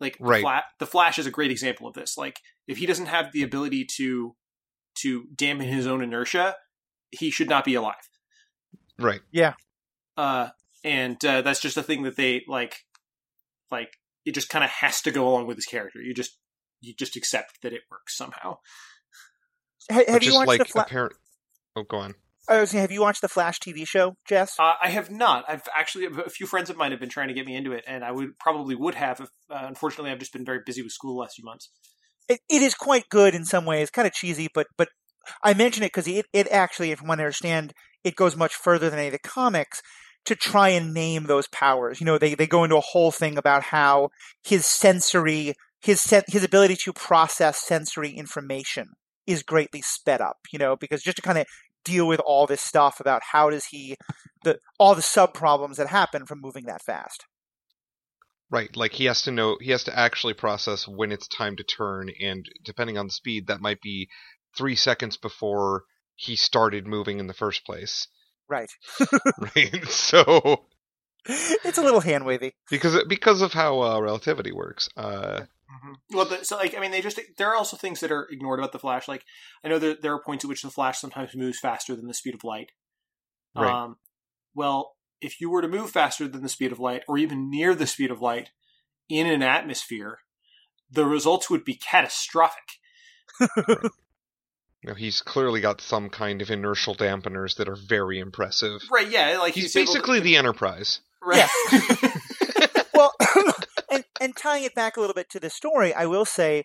Like, 0.00 0.16
Right. 0.20 0.38
the, 0.38 0.42
Fla- 0.42 0.64
the 0.80 0.86
Flash 0.86 1.18
is 1.18 1.26
a 1.26 1.30
great 1.30 1.50
example 1.50 1.86
of 1.86 1.94
this. 1.94 2.16
Like, 2.18 2.40
if 2.66 2.78
he 2.78 2.86
doesn't 2.86 3.06
have 3.06 3.32
the 3.32 3.42
ability 3.42 3.86
to 3.96 4.34
to 5.02 5.24
dampen 5.34 5.66
his 5.66 5.86
own 5.88 6.02
inertia, 6.02 6.54
he 7.10 7.30
should 7.30 7.48
not 7.48 7.64
be 7.64 7.74
alive. 7.74 7.94
Right. 8.98 9.20
Yeah. 9.32 9.54
Uh, 10.16 10.50
and 10.84 11.22
uh, 11.24 11.42
that's 11.42 11.60
just 11.60 11.76
a 11.76 11.82
thing 11.82 12.02
that 12.04 12.16
they 12.16 12.42
like. 12.46 12.76
Like 13.70 13.94
it 14.24 14.34
just 14.34 14.48
kind 14.48 14.62
of 14.64 14.70
has 14.70 15.00
to 15.02 15.10
go 15.10 15.26
along 15.26 15.46
with 15.48 15.56
his 15.56 15.66
character. 15.66 16.00
You 16.00 16.14
just 16.14 16.38
you 16.80 16.94
just 16.94 17.16
accept 17.16 17.60
that 17.62 17.72
it 17.72 17.80
works 17.90 18.16
somehow. 18.16 18.58
ha- 19.90 20.04
have 20.06 20.22
you 20.22 20.34
watched 20.34 20.48
like 20.48 20.58
the 20.60 20.64
Fla- 20.66 20.82
apparent. 20.82 21.14
Oh, 21.74 21.82
go 21.82 21.96
on. 21.98 22.14
I 22.48 22.60
was 22.60 22.70
saying, 22.70 22.82
have 22.82 22.92
you 22.92 23.00
watched 23.00 23.22
the 23.22 23.28
Flash 23.28 23.58
TV 23.58 23.86
show, 23.86 24.16
Jess? 24.28 24.54
Uh, 24.58 24.74
I 24.82 24.90
have 24.90 25.10
not. 25.10 25.44
I've 25.48 25.62
actually 25.74 26.06
a 26.06 26.28
few 26.28 26.46
friends 26.46 26.68
of 26.70 26.76
mine 26.76 26.90
have 26.90 27.00
been 27.00 27.08
trying 27.08 27.28
to 27.28 27.34
get 27.34 27.46
me 27.46 27.56
into 27.56 27.72
it, 27.72 27.84
and 27.86 28.04
I 28.04 28.12
would 28.12 28.38
probably 28.38 28.74
would 28.74 28.94
have. 28.94 29.20
If, 29.20 29.28
uh, 29.50 29.64
unfortunately, 29.66 30.10
I've 30.10 30.18
just 30.18 30.32
been 30.32 30.44
very 30.44 30.60
busy 30.64 30.82
with 30.82 30.92
school 30.92 31.14
the 31.14 31.20
last 31.20 31.36
few 31.36 31.44
months. 31.44 31.70
it, 32.28 32.40
it 32.48 32.62
is 32.62 32.74
quite 32.74 33.08
good 33.08 33.34
in 33.34 33.44
some 33.44 33.64
ways, 33.64 33.90
kind 33.90 34.06
of 34.06 34.12
cheesy, 34.12 34.48
but 34.54 34.66
but 34.76 34.88
I 35.42 35.54
mention 35.54 35.82
it 35.82 35.88
because 35.88 36.06
it, 36.08 36.26
it 36.32 36.48
actually, 36.50 36.94
from 36.94 37.08
what 37.08 37.18
I 37.18 37.22
understand, 37.22 37.72
it 38.02 38.16
goes 38.16 38.36
much 38.36 38.54
further 38.54 38.90
than 38.90 38.98
any 38.98 39.08
of 39.08 39.12
the 39.12 39.18
comics 39.18 39.80
to 40.26 40.34
try 40.34 40.70
and 40.70 40.94
name 40.94 41.24
those 41.24 41.48
powers. 41.48 42.00
You 42.00 42.06
know, 42.06 42.18
they, 42.18 42.34
they 42.34 42.46
go 42.46 42.64
into 42.64 42.76
a 42.76 42.80
whole 42.80 43.10
thing 43.10 43.36
about 43.38 43.62
how 43.64 44.08
his 44.42 44.66
sensory, 44.66 45.54
his 45.80 46.00
sen- 46.00 46.24
his 46.28 46.44
ability 46.44 46.76
to 46.84 46.92
process 46.92 47.58
sensory 47.62 48.10
information 48.10 48.88
is 49.26 49.42
greatly 49.42 49.82
sped 49.82 50.20
up. 50.20 50.36
You 50.52 50.58
know, 50.58 50.76
because 50.76 51.02
just 51.02 51.16
to 51.16 51.22
kind 51.22 51.38
of 51.38 51.46
deal 51.84 52.06
with 52.06 52.20
all 52.20 52.46
this 52.46 52.60
stuff 52.60 53.00
about 53.00 53.22
how 53.32 53.50
does 53.50 53.66
he 53.66 53.96
the 54.44 54.58
all 54.78 54.94
the 54.94 55.02
sub 55.02 55.34
problems 55.34 55.76
that 55.76 55.88
happen 55.88 56.26
from 56.26 56.40
moving 56.40 56.66
that 56.66 56.82
fast. 56.82 57.24
Right, 58.50 58.74
like 58.76 58.92
he 58.92 59.06
has 59.06 59.22
to 59.22 59.32
know, 59.32 59.56
he 59.60 59.70
has 59.72 59.84
to 59.84 59.98
actually 59.98 60.34
process 60.34 60.86
when 60.86 61.10
it's 61.10 61.26
time 61.26 61.56
to 61.56 61.64
turn, 61.64 62.10
and 62.20 62.46
depending 62.64 62.98
on 62.98 63.06
the 63.06 63.12
speed, 63.12 63.48
that 63.48 63.60
might 63.60 63.80
be 63.80 64.08
three 64.56 64.76
seconds 64.76 65.16
before 65.16 65.84
he 66.14 66.36
started 66.36 66.86
moving 66.86 67.18
in 67.18 67.26
the 67.26 67.34
first 67.34 67.64
place. 67.64 68.06
Right. 68.48 68.70
Right, 69.56 69.84
so 69.88 70.66
it's 71.26 71.78
a 71.78 71.82
little 71.82 72.00
hand 72.00 72.26
wavy. 72.26 72.52
because 72.70 73.02
because 73.08 73.42
of 73.42 73.52
how 73.52 73.82
uh, 73.82 74.00
relativity 74.00 74.52
works, 74.52 74.88
uh, 74.96 75.42
Well, 76.12 76.24
the, 76.26 76.44
so 76.44 76.56
like 76.56 76.76
I 76.76 76.80
mean, 76.80 76.90
they 76.90 77.00
just 77.00 77.20
there 77.36 77.48
are 77.50 77.56
also 77.56 77.76
things 77.76 78.00
that 78.00 78.12
are 78.12 78.28
ignored 78.30 78.58
about 78.58 78.72
the 78.72 78.78
Flash. 78.78 79.08
Like 79.08 79.24
I 79.64 79.68
know 79.68 79.78
that 79.78 80.02
there 80.02 80.12
are 80.14 80.22
points 80.22 80.44
at 80.44 80.48
which 80.48 80.62
the 80.62 80.70
Flash 80.70 80.98
sometimes 80.98 81.34
moves 81.34 81.58
faster 81.60 81.94
than 81.96 82.06
the 82.06 82.14
speed 82.14 82.34
of 82.34 82.44
light. 82.44 82.70
Right. 83.56 83.70
Um, 83.70 83.96
well, 84.54 84.96
if 85.20 85.40
you 85.40 85.50
were 85.50 85.62
to 85.62 85.68
move 85.68 85.90
faster 85.90 86.28
than 86.28 86.42
the 86.42 86.48
speed 86.48 86.72
of 86.72 86.78
light, 86.80 87.02
or 87.08 87.18
even 87.18 87.50
near 87.50 87.74
the 87.74 87.86
speed 87.86 88.10
of 88.10 88.20
light, 88.20 88.50
in 89.08 89.26
an 89.26 89.42
atmosphere, 89.42 90.18
the 90.90 91.06
results 91.06 91.48
would 91.50 91.64
be 91.64 91.74
catastrophic. 91.74 92.78
you 93.40 93.90
know, 94.84 94.94
he's 94.94 95.22
clearly 95.22 95.60
got 95.60 95.80
some 95.80 96.10
kind 96.10 96.42
of 96.42 96.50
inertial 96.50 96.94
dampeners 96.94 97.56
that 97.56 97.68
are 97.68 97.76
very 97.76 98.18
impressive. 98.18 98.82
Right? 98.92 99.08
Yeah. 99.10 99.38
Like 99.38 99.54
He's 99.54 99.74
able 99.76 99.86
to- 99.86 99.92
basically 99.92 100.20
the 100.20 100.36
Enterprise. 100.36 101.00
right. 101.22 101.48
well, 101.72 102.12
and 104.20 104.36
tying 104.36 104.64
it 104.64 104.74
back 104.74 104.96
a 104.96 105.00
little 105.00 105.14
bit 105.14 105.30
to 105.30 105.40
the 105.40 105.50
story, 105.50 105.92
I 105.92 106.06
will 106.06 106.24
say 106.24 106.64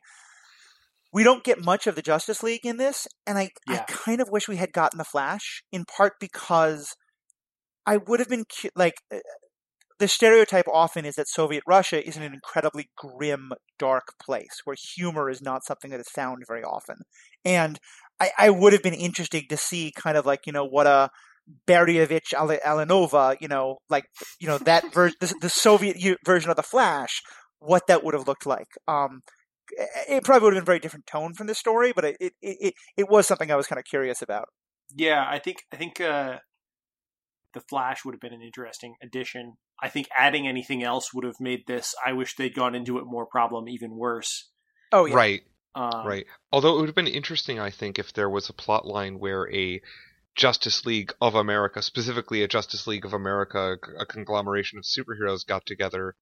we 1.11 1.23
don't 1.23 1.43
get 1.43 1.63
much 1.63 1.87
of 1.87 1.95
the 1.95 2.01
Justice 2.01 2.43
League 2.43 2.65
in 2.65 2.77
this, 2.77 3.07
and 3.25 3.37
I 3.37 3.49
I 3.67 3.77
kind 3.87 4.21
of 4.21 4.29
wish 4.29 4.47
we 4.47 4.57
had 4.57 4.73
gotten 4.73 4.97
the 4.97 5.03
Flash 5.03 5.63
in 5.71 5.85
part 5.85 6.13
because 6.19 6.95
I 7.85 7.97
would 7.97 8.19
have 8.19 8.29
been 8.29 8.45
cu- 8.45 8.69
like 8.75 8.95
uh, 9.11 9.19
the 9.97 10.07
stereotype 10.07 10.67
often 10.71 11.05
is 11.05 11.15
that 11.15 11.27
Soviet 11.27 11.63
Russia 11.67 12.05
is 12.05 12.15
an 12.15 12.23
incredibly 12.23 12.89
grim, 12.95 13.51
dark 13.77 14.13
place 14.23 14.61
where 14.63 14.75
humor 14.95 15.29
is 15.29 15.41
not 15.41 15.65
something 15.65 15.91
that 15.91 15.99
is 15.99 16.09
found 16.09 16.43
very 16.47 16.63
often, 16.63 16.97
and 17.43 17.79
I, 18.19 18.31
I 18.37 18.49
would 18.51 18.73
have 18.73 18.83
been 18.83 18.93
interested 18.93 19.49
to 19.49 19.57
see 19.57 19.91
kind 19.95 20.17
of 20.17 20.25
like 20.25 20.45
you 20.45 20.53
know 20.53 20.65
what 20.65 20.87
a 20.87 21.09
Beryovich 21.67 22.33
Ale- 22.33 22.59
Alenova, 22.65 23.35
you 23.41 23.47
know, 23.47 23.77
like 23.89 24.05
you 24.39 24.47
know 24.47 24.57
that 24.59 24.83
ver- 24.93 25.11
the, 25.19 25.33
the 25.41 25.49
Soviet 25.49 25.97
u- 25.97 26.17
version 26.25 26.49
of 26.49 26.55
the 26.57 26.63
Flash, 26.63 27.21
what 27.59 27.87
that 27.87 28.03
would 28.03 28.13
have 28.13 28.27
looked 28.27 28.45
like. 28.45 28.67
Um, 28.87 29.21
it- 29.71 29.89
it 30.17 30.23
probably 30.23 30.45
would 30.45 30.53
have 30.55 30.61
been 30.61 30.69
a 30.69 30.73
very 30.73 30.79
different 30.79 31.05
tone 31.07 31.33
from 31.33 31.47
the 31.47 31.55
story, 31.55 31.91
but 31.95 32.05
it 32.05 32.17
it, 32.19 32.33
it, 32.41 32.73
it 32.97 33.09
was 33.09 33.27
something 33.27 33.51
I 33.51 33.55
was 33.55 33.67
kind 33.67 33.79
of 33.79 33.85
curious 33.85 34.21
about. 34.21 34.45
Yeah, 34.95 35.25
I 35.27 35.39
think 35.39 35.57
I 35.71 35.75
think 35.77 36.01
uh, 36.01 36.37
the 37.53 37.61
Flash 37.61 38.05
would 38.05 38.13
have 38.13 38.21
been 38.21 38.33
an 38.33 38.41
interesting 38.41 38.95
addition. 39.01 39.53
I 39.81 39.89
think 39.89 40.07
adding 40.15 40.47
anything 40.47 40.83
else 40.83 41.13
would 41.13 41.23
have 41.23 41.39
made 41.39 41.61
this. 41.67 41.93
I 42.05 42.13
wish 42.13 42.35
they'd 42.35 42.53
gone 42.53 42.75
into 42.75 42.97
it 42.99 43.05
more 43.05 43.25
problem 43.25 43.67
even 43.69 43.95
worse. 43.95 44.49
Oh 44.91 45.05
yeah, 45.05 45.15
Right, 45.15 45.41
Um, 45.75 46.05
right. 46.05 46.25
Although 46.51 46.75
it 46.75 46.79
would 46.81 46.89
have 46.89 46.95
been 46.95 47.07
interesting, 47.07 47.59
I 47.59 47.69
think, 47.69 47.97
if 47.99 48.13
there 48.13 48.29
was 48.29 48.49
a 48.49 48.53
plot 48.53 48.85
line 48.85 49.19
where 49.19 49.51
a 49.53 49.79
Justice 50.35 50.85
League 50.85 51.13
of 51.21 51.35
America, 51.35 51.81
specifically 51.81 52.43
a 52.43 52.47
Justice 52.47 52.87
League 52.87 53.05
of 53.05 53.13
America, 53.13 53.77
a 53.99 54.05
conglomeration 54.05 54.77
of 54.77 54.85
superheroes, 54.85 55.45
got 55.45 55.65
together 55.65 56.15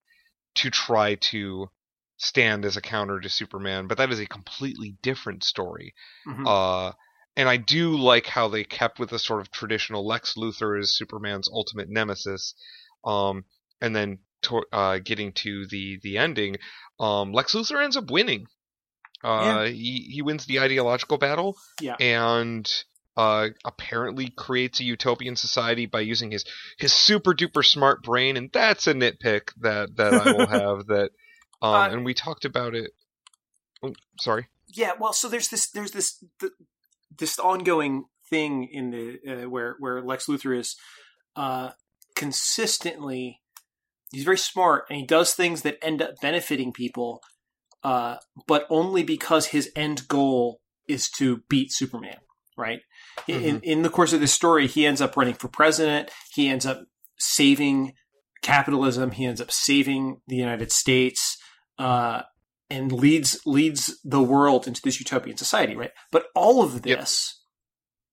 to 0.55 0.69
try 0.69 1.15
to 1.15 1.69
stand 2.17 2.65
as 2.65 2.75
a 2.77 2.81
counter 2.81 3.19
to 3.19 3.29
Superman. 3.29 3.87
But 3.87 3.99
that 3.99 4.11
is 4.11 4.19
a 4.19 4.25
completely 4.25 4.97
different 5.03 5.43
story. 5.43 5.93
mhm. 6.27 6.45
Uh, 6.47 6.93
and 7.35 7.47
I 7.47 7.57
do 7.57 7.95
like 7.95 8.25
how 8.25 8.47
they 8.47 8.63
kept 8.63 8.97
with 8.97 9.11
the 9.11 9.19
sort 9.19 9.41
of 9.41 9.51
traditional 9.51 10.07
Lex 10.07 10.33
Luthor 10.35 10.79
is 10.79 10.97
Superman's 10.97 11.47
ultimate 11.53 11.87
nemesis, 11.87 12.55
um, 13.05 13.45
and 13.79 13.95
then 13.95 14.17
to, 14.43 14.63
uh, 14.71 14.97
getting 14.97 15.31
to 15.33 15.67
the 15.67 15.99
the 16.01 16.17
ending, 16.17 16.57
um, 16.99 17.31
Lex 17.33 17.53
Luthor 17.53 17.83
ends 17.83 17.95
up 17.95 18.09
winning. 18.09 18.47
Uh, 19.23 19.65
he 19.65 20.09
he 20.11 20.23
wins 20.23 20.45
the 20.47 20.59
ideological 20.59 21.19
battle, 21.19 21.55
Yeah. 21.79 21.95
and 21.99 22.83
uh, 23.17 23.49
apparently 23.65 24.29
creates 24.29 24.79
a 24.79 24.83
utopian 24.83 25.35
society 25.35 25.85
by 25.85 26.01
using 26.01 26.31
his 26.31 26.45
his 26.77 26.93
super 26.93 27.33
duper 27.33 27.65
smart 27.65 28.03
brain, 28.03 28.37
and 28.37 28.49
that's 28.53 28.87
a 28.87 28.93
nitpick 28.93 29.49
that 29.61 29.95
that 29.97 30.13
I 30.13 30.31
will 30.31 30.47
have 30.47 30.87
that. 30.87 31.09
Um, 31.61 31.73
Uh, 31.73 31.89
and 31.89 32.05
we 32.05 32.13
talked 32.13 32.45
about 32.45 32.75
it. 32.75 32.91
Oh, 33.83 33.93
sorry. 34.21 34.47
Yeah, 34.67 34.91
well, 34.99 35.13
so 35.13 35.27
there's 35.27 35.49
this 35.49 35.69
there's 35.69 35.91
this 35.91 36.23
th- 36.39 36.53
this 37.17 37.39
ongoing 37.39 38.05
thing 38.29 38.69
in 38.71 38.91
the 38.91 39.19
uh, 39.27 39.49
where 39.49 39.75
where 39.79 40.01
Lex 40.01 40.27
Luthor 40.27 40.57
is 40.57 40.75
uh, 41.35 41.71
consistently 42.15 43.41
he's 44.11 44.23
very 44.23 44.37
smart 44.37 44.85
and 44.89 44.99
he 44.99 45.05
does 45.05 45.33
things 45.33 45.61
that 45.61 45.77
end 45.81 46.01
up 46.01 46.15
benefiting 46.21 46.71
people, 46.71 47.21
uh, 47.83 48.17
but 48.47 48.65
only 48.69 49.03
because 49.03 49.47
his 49.47 49.71
end 49.75 50.07
goal 50.07 50.61
is 50.87 51.09
to 51.09 51.41
beat 51.49 51.71
Superman, 51.71 52.17
right? 52.57 52.79
Mm-hmm. 53.27 53.45
In 53.45 53.61
in 53.61 53.81
the 53.81 53.89
course 53.89 54.13
of 54.13 54.19
this 54.19 54.33
story, 54.33 54.67
he 54.67 54.85
ends 54.85 55.01
up 55.01 55.17
running 55.17 55.33
for 55.33 55.47
president. 55.47 56.09
He 56.33 56.47
ends 56.47 56.65
up 56.65 56.85
saving 57.17 57.93
capitalism. 58.41 59.11
He 59.11 59.25
ends 59.25 59.41
up 59.41 59.51
saving 59.51 60.21
the 60.27 60.35
United 60.35 60.71
States. 60.71 61.37
Uh, 61.77 62.23
and 62.69 62.91
leads 62.91 63.39
leads 63.45 63.97
the 64.03 64.21
world 64.21 64.67
into 64.67 64.81
this 64.83 64.99
utopian 64.99 65.37
society, 65.37 65.75
right? 65.75 65.91
But 66.11 66.25
all 66.35 66.61
of 66.61 66.81
this 66.81 67.41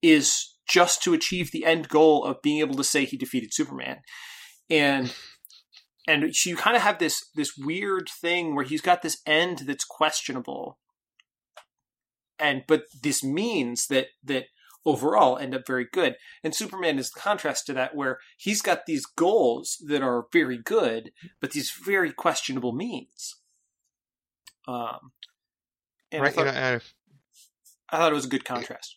yep. 0.01 0.17
is 0.17 0.55
just 0.69 1.03
to 1.03 1.13
achieve 1.13 1.51
the 1.51 1.65
end 1.65 1.89
goal 1.89 2.25
of 2.25 2.41
being 2.41 2.61
able 2.61 2.77
to 2.77 2.85
say 2.85 3.05
he 3.05 3.17
defeated 3.17 3.53
Superman. 3.53 3.99
And 4.71 5.13
and 6.07 6.35
so 6.35 6.51
you 6.51 6.57
kind 6.57 6.77
of 6.77 6.83
have 6.83 6.99
this 6.99 7.25
this 7.35 7.57
weird 7.57 8.09
thing 8.09 8.55
where 8.55 8.65
he's 8.65 8.81
got 8.81 9.03
this 9.03 9.21
end 9.27 9.61
that's 9.67 9.85
questionable 9.85 10.79
and 12.39 12.65
but 12.67 12.85
this 13.03 13.23
means 13.23 13.87
that 13.89 14.09
that 14.23 14.45
overall 14.85 15.39
end 15.39 15.55
up 15.55 15.67
very 15.67 15.87
good. 15.93 16.17
And 16.43 16.55
superman 16.55 16.99
is 16.99 17.11
the 17.11 17.21
contrast 17.21 17.67
to 17.67 17.73
that 17.75 17.95
where 17.95 18.19
he's 18.37 18.63
got 18.63 18.87
these 18.87 19.07
goals 19.07 19.77
that 19.87 20.03
are 20.03 20.27
very 20.33 20.59
good 20.59 21.11
but 21.41 21.53
these 21.53 21.71
very 21.71 22.13
questionable 22.13 22.73
means. 22.73 23.37
Um 24.67 25.13
and 26.13 26.23
right 26.23 26.33
I, 26.33 26.35
thought, 26.35 26.47
and 26.47 26.59
I, 26.59 26.81
I 27.91 27.99
thought 27.99 28.13
it 28.13 28.17
was 28.17 28.27
a 28.27 28.29
good 28.29 28.45
contrast. 28.45 28.97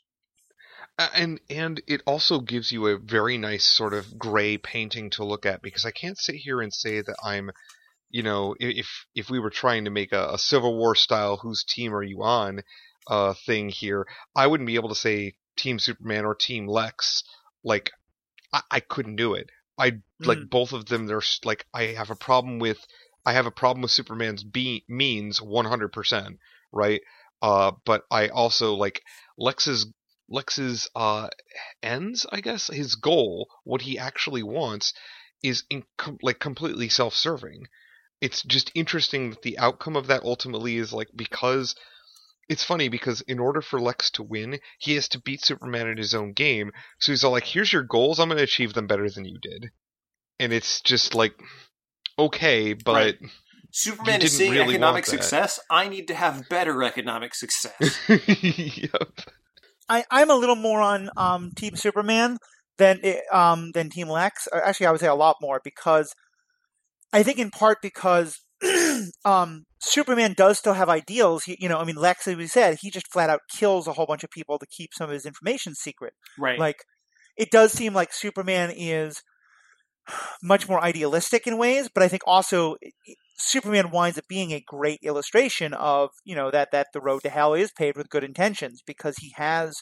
And 1.14 1.40
and 1.50 1.82
it 1.86 2.02
also 2.08 2.40
gives 2.40 2.72
you 2.72 2.88
a 2.88 2.98
very 2.98 3.38
nice 3.38 3.66
sort 3.66 3.94
of 3.94 4.18
gray 4.18 4.58
painting 4.58 5.12
to 5.12 5.24
look 5.24 5.46
at 5.46 5.62
because 5.62 5.86
I 5.86 5.92
can't 5.92 6.18
sit 6.18 6.36
here 6.36 6.60
and 6.60 6.74
say 6.74 7.02
that 7.02 7.16
I'm, 7.24 7.52
you 8.10 8.24
know, 8.24 8.56
if 8.60 9.06
if 9.14 9.30
we 9.30 9.40
were 9.40 9.52
trying 9.52 9.86
to 9.86 9.92
make 9.92 10.12
a, 10.12 10.30
a 10.34 10.38
Civil 10.40 10.76
War 10.76 10.96
style 10.96 11.38
"whose 11.38 11.64
team 11.64 11.94
are 11.94 12.02
you 12.02 12.24
on" 12.24 12.62
uh, 13.06 13.36
thing 13.46 13.70
here, 13.70 14.08
I 14.36 14.48
wouldn't 14.48 14.66
be 14.66 14.74
able 14.74 14.90
to 14.90 14.96
say 14.96 15.36
Team 15.58 15.80
Superman 15.80 16.26
or 16.26 16.36
Team 16.36 16.68
Lex. 16.68 17.24
Like, 17.64 17.92
I, 18.54 18.62
I 18.72 18.80
couldn't 18.80 19.16
do 19.16 19.34
it. 19.34 19.50
I 19.78 19.92
mm. 19.92 20.02
like 20.20 20.50
both 20.50 20.74
of 20.74 20.86
them. 20.86 21.08
There's 21.08 21.40
like 21.44 21.66
I 21.74 21.84
have 21.98 22.10
a 22.10 22.16
problem 22.16 22.60
with 22.60 22.80
I 23.26 23.34
have 23.34 23.46
a 23.46 23.52
problem 23.52 23.82
with 23.82 23.92
Superman's 23.92 24.44
be 24.44 24.86
means 24.88 25.40
100%, 25.40 26.38
right? 26.72 27.02
Uh, 27.42 27.72
but 27.86 28.04
I 28.10 28.30
also 28.30 28.74
like 28.74 29.04
Lex's 29.38 29.88
Lex's 30.30 30.90
uh, 30.96 31.30
ends, 31.84 32.26
I 32.32 32.42
guess, 32.42 32.68
his 32.68 32.96
goal, 32.96 33.50
what 33.64 33.82
he 33.82 33.98
actually 33.98 34.44
wants, 34.44 34.94
is 35.44 35.64
in, 35.70 35.84
com- 35.98 36.18
like 36.22 36.40
completely 36.40 36.90
self-serving. 36.90 37.68
It's 38.20 38.44
just 38.44 38.72
interesting 38.76 39.30
that 39.30 39.42
the 39.42 39.60
outcome 39.60 39.96
of 39.96 40.08
that 40.08 40.24
ultimately 40.24 40.78
is 40.78 40.92
like 40.92 41.10
because 41.16 41.76
it's 42.50 42.64
funny 42.64 42.90
because 42.90 43.22
in 43.22 43.40
order 43.40 43.62
for 43.62 43.80
Lex 43.80 44.12
to 44.12 44.24
win, 44.24 44.60
he 44.80 44.96
has 44.96 45.10
to 45.10 45.20
beat 45.20 45.44
Superman 45.44 45.88
in 45.88 45.98
his 45.98 46.16
own 46.16 46.34
game. 46.34 46.72
So 47.00 47.12
he's 47.12 47.24
all 47.24 47.32
like, 47.32 47.46
"Here's 47.46 47.72
your 47.72 47.84
goals. 47.84 48.20
I'm 48.20 48.30
going 48.30 48.38
to 48.38 48.44
achieve 48.44 48.74
them 48.74 48.88
better 48.88 49.10
than 49.10 49.26
you 49.26 49.38
did," 49.42 49.72
and 50.40 50.54
it's 50.54 50.82
just 50.82 51.16
like, 51.16 51.34
okay, 52.18 52.74
but. 52.74 52.94
Right. 52.94 53.18
Superman 53.70 54.22
is 54.22 54.36
seeing 54.36 54.54
really 54.54 54.76
economic 54.76 55.06
success. 55.06 55.60
I 55.70 55.90
need 55.90 56.08
to 56.08 56.16
have 56.16 56.48
better 56.50 56.82
economic 56.84 57.36
success. 57.36 58.00
yep. 58.08 59.12
I, 59.90 60.06
I'm 60.10 60.30
a 60.30 60.36
little 60.36 60.56
more 60.56 60.82
on 60.82 61.10
um, 61.18 61.52
Team 61.52 61.76
Superman 61.76 62.38
than 62.78 63.02
um, 63.32 63.72
than 63.74 63.90
Team 63.90 64.08
Lex. 64.08 64.48
Actually, 64.54 64.88
I 64.88 64.92
would 64.92 65.02
say 65.02 65.08
a 65.08 65.14
lot 65.14 65.36
more 65.42 65.62
because 65.64 66.14
I 67.14 67.24
think 67.24 67.40
in 67.40 67.52
part 67.52 67.80
because 67.82 68.40
um, 69.26 69.66
Superman 69.80 70.34
does 70.36 70.58
still 70.58 70.74
have 70.74 70.90
ideals. 70.90 71.44
He, 71.44 71.58
you 71.60 71.70
know, 71.70 71.78
I 71.78 71.84
mean, 71.84 71.96
Lex, 71.96 72.28
as 72.28 72.36
we 72.36 72.48
said, 72.48 72.80
he 72.82 72.90
just 72.90 73.12
flat 73.12 73.30
out 73.30 73.42
kills 73.50 73.88
a 73.88 73.94
whole 73.94 74.06
bunch 74.06 74.24
of 74.24 74.32
people 74.32 74.58
to 74.60 74.66
keep 74.66 74.92
some 74.94 75.10
of 75.10 75.14
his 75.14 75.26
information 75.26 75.76
secret. 75.76 76.14
Right. 76.38 76.60
Like, 76.60 76.84
it 77.38 77.52
does 77.52 77.72
seem 77.72 77.94
like 77.94 78.12
Superman 78.12 78.74
is 78.76 79.22
much 80.44 80.68
more 80.68 80.84
idealistic 80.84 81.46
in 81.48 81.58
ways, 81.58 81.90
but 81.94 82.04
I 82.04 82.08
think 82.08 82.24
also 82.26 82.78
Superman 83.38 83.92
winds 83.92 84.18
up 84.18 84.26
being 84.28 84.52
a 84.52 84.64
great 84.66 85.00
illustration 85.04 85.74
of 85.74 86.10
you 86.26 86.36
know 86.36 86.50
that 86.50 86.72
that 86.72 86.88
the 86.94 87.02
road 87.02 87.22
to 87.24 87.30
hell 87.30 87.54
is 87.54 87.72
paved 87.72 87.98
with 87.98 88.10
good 88.10 88.24
intentions 88.24 88.82
because 88.86 89.18
he 89.18 89.34
has. 89.36 89.82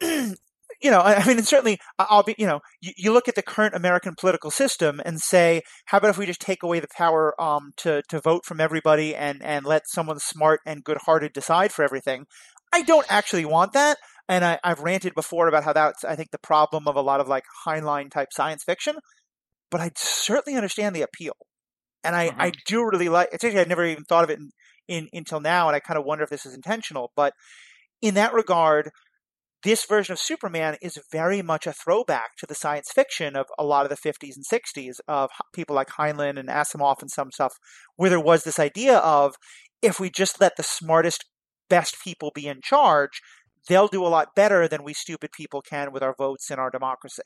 you 0.80 0.90
know, 0.90 1.00
I 1.00 1.24
mean, 1.26 1.38
and 1.38 1.46
certainly, 1.46 1.78
I'll 1.98 2.22
be, 2.22 2.34
you 2.38 2.46
know, 2.46 2.60
you, 2.80 2.92
you, 2.96 3.12
look 3.12 3.28
at 3.28 3.34
the 3.34 3.42
current 3.42 3.74
American 3.74 4.14
political 4.18 4.50
system 4.50 5.00
and 5.04 5.20
say, 5.20 5.62
how 5.86 5.98
about 5.98 6.10
if 6.10 6.18
we 6.18 6.26
just 6.26 6.40
take 6.40 6.62
away 6.62 6.80
the 6.80 6.88
power 6.96 7.40
um, 7.40 7.72
to 7.78 8.02
to 8.08 8.20
vote 8.20 8.44
from 8.44 8.60
everybody 8.60 9.14
and 9.14 9.42
and 9.42 9.64
let 9.64 9.88
someone 9.88 10.18
smart 10.18 10.60
and 10.66 10.84
good-hearted 10.84 11.32
decide 11.32 11.72
for 11.72 11.82
everything? 11.84 12.26
I 12.72 12.82
don't 12.82 13.06
actually 13.10 13.44
want 13.44 13.72
that, 13.72 13.98
and 14.28 14.44
I, 14.44 14.58
have 14.62 14.80
ranted 14.80 15.14
before 15.14 15.48
about 15.48 15.64
how 15.64 15.72
that's 15.72 16.04
I 16.04 16.16
think 16.16 16.30
the 16.30 16.38
problem 16.38 16.86
of 16.86 16.96
a 16.96 17.02
lot 17.02 17.20
of 17.20 17.28
like 17.28 17.44
Heinlein 17.66 18.10
type 18.10 18.28
science 18.32 18.62
fiction, 18.64 18.96
but 19.70 19.80
I 19.80 19.90
certainly 19.96 20.56
understand 20.56 20.94
the 20.94 21.02
appeal 21.02 21.34
and 22.04 22.14
I, 22.14 22.28
mm-hmm. 22.28 22.40
I 22.40 22.52
do 22.66 22.84
really 22.84 23.08
like. 23.08 23.28
It's 23.32 23.44
actually 23.44 23.60
I've 23.60 23.68
never 23.68 23.84
even 23.84 24.04
thought 24.04 24.24
of 24.24 24.30
it 24.30 24.38
in, 24.38 24.50
in 24.88 25.08
until 25.12 25.40
now, 25.40 25.68
and 25.68 25.76
I 25.76 25.80
kind 25.80 25.98
of 25.98 26.04
wonder 26.04 26.24
if 26.24 26.30
this 26.30 26.46
is 26.46 26.54
intentional. 26.54 27.12
But 27.16 27.32
in 28.00 28.14
that 28.14 28.32
regard, 28.32 28.90
this 29.64 29.84
version 29.84 30.12
of 30.12 30.18
Superman 30.18 30.76
is 30.80 30.98
very 31.10 31.42
much 31.42 31.66
a 31.66 31.72
throwback 31.72 32.36
to 32.38 32.46
the 32.46 32.54
science 32.54 32.90
fiction 32.94 33.34
of 33.34 33.46
a 33.58 33.64
lot 33.64 33.84
of 33.84 33.90
the 33.90 33.96
50s 33.96 34.36
and 34.36 34.44
60s 34.44 35.00
of 35.08 35.30
people 35.52 35.74
like 35.74 35.88
Heinlein 35.88 36.38
and 36.38 36.48
Asimov 36.48 37.00
and 37.00 37.10
some 37.10 37.32
stuff, 37.32 37.54
where 37.96 38.10
there 38.10 38.20
was 38.20 38.44
this 38.44 38.58
idea 38.58 38.98
of 38.98 39.34
if 39.82 39.98
we 39.98 40.10
just 40.10 40.40
let 40.40 40.56
the 40.56 40.62
smartest, 40.62 41.24
best 41.68 41.96
people 42.02 42.30
be 42.34 42.46
in 42.46 42.60
charge, 42.62 43.20
they'll 43.68 43.88
do 43.88 44.04
a 44.04 44.08
lot 44.08 44.34
better 44.36 44.68
than 44.68 44.84
we 44.84 44.94
stupid 44.94 45.30
people 45.32 45.60
can 45.60 45.92
with 45.92 46.02
our 46.02 46.14
votes 46.16 46.50
and 46.50 46.60
our 46.60 46.70
democracy. 46.70 47.22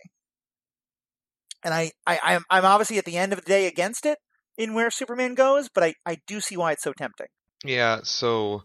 And 1.65 1.73
I, 1.73 1.93
I, 2.07 2.41
I'm, 2.51 2.65
obviously 2.65 2.99
at 2.99 3.05
the 3.05 3.17
end 3.17 3.33
of 3.33 3.41
the 3.41 3.49
day 3.49 3.67
against 3.67 4.05
it, 4.07 4.19
in 4.59 4.75
where 4.75 4.91
Superman 4.91 5.35
goes, 5.35 5.69
but 5.73 5.85
I, 5.85 5.95
I 6.05 6.19
do 6.27 6.41
see 6.41 6.57
why 6.57 6.73
it's 6.73 6.83
so 6.83 6.93
tempting. 6.93 7.29
Yeah, 7.65 8.01
so 8.03 8.65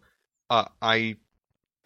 uh, 0.49 0.65
I 0.81 1.17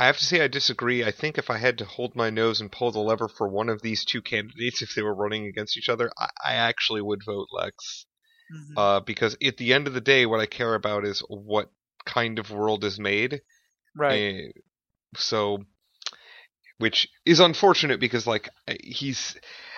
I 0.01 0.07
have 0.07 0.17
to 0.17 0.25
say 0.25 0.41
I 0.41 0.47
disagree. 0.47 1.05
I 1.05 1.11
think 1.11 1.37
if 1.37 1.51
I 1.51 1.59
had 1.59 1.77
to 1.77 1.85
hold 1.85 2.15
my 2.15 2.31
nose 2.31 2.59
and 2.59 2.71
pull 2.71 2.91
the 2.91 2.97
lever 2.97 3.27
for 3.27 3.47
one 3.47 3.69
of 3.69 3.83
these 3.83 4.03
two 4.03 4.23
candidates 4.23 4.81
if 4.81 4.95
they 4.95 5.03
were 5.03 5.13
running 5.13 5.45
against 5.45 5.77
each 5.77 5.89
other, 5.89 6.09
I, 6.17 6.29
I 6.43 6.53
actually 6.55 7.03
would 7.03 7.23
vote 7.23 7.49
Lex. 7.51 8.07
Mm-hmm. 8.51 8.77
Uh, 8.79 8.99
because 9.01 9.37
at 9.45 9.57
the 9.57 9.75
end 9.75 9.85
of 9.85 9.93
the 9.93 10.01
day, 10.01 10.25
what 10.25 10.39
I 10.39 10.47
care 10.47 10.73
about 10.73 11.05
is 11.05 11.19
what 11.29 11.69
kind 12.03 12.39
of 12.39 12.49
world 12.49 12.83
is 12.83 12.97
made. 12.97 13.41
Right. 13.95 14.45
Uh, 14.47 14.59
so, 15.17 15.59
which 16.79 17.07
is 17.23 17.39
unfortunate 17.39 17.99
because 17.99 18.25
like 18.25 18.49
he's. 18.81 19.37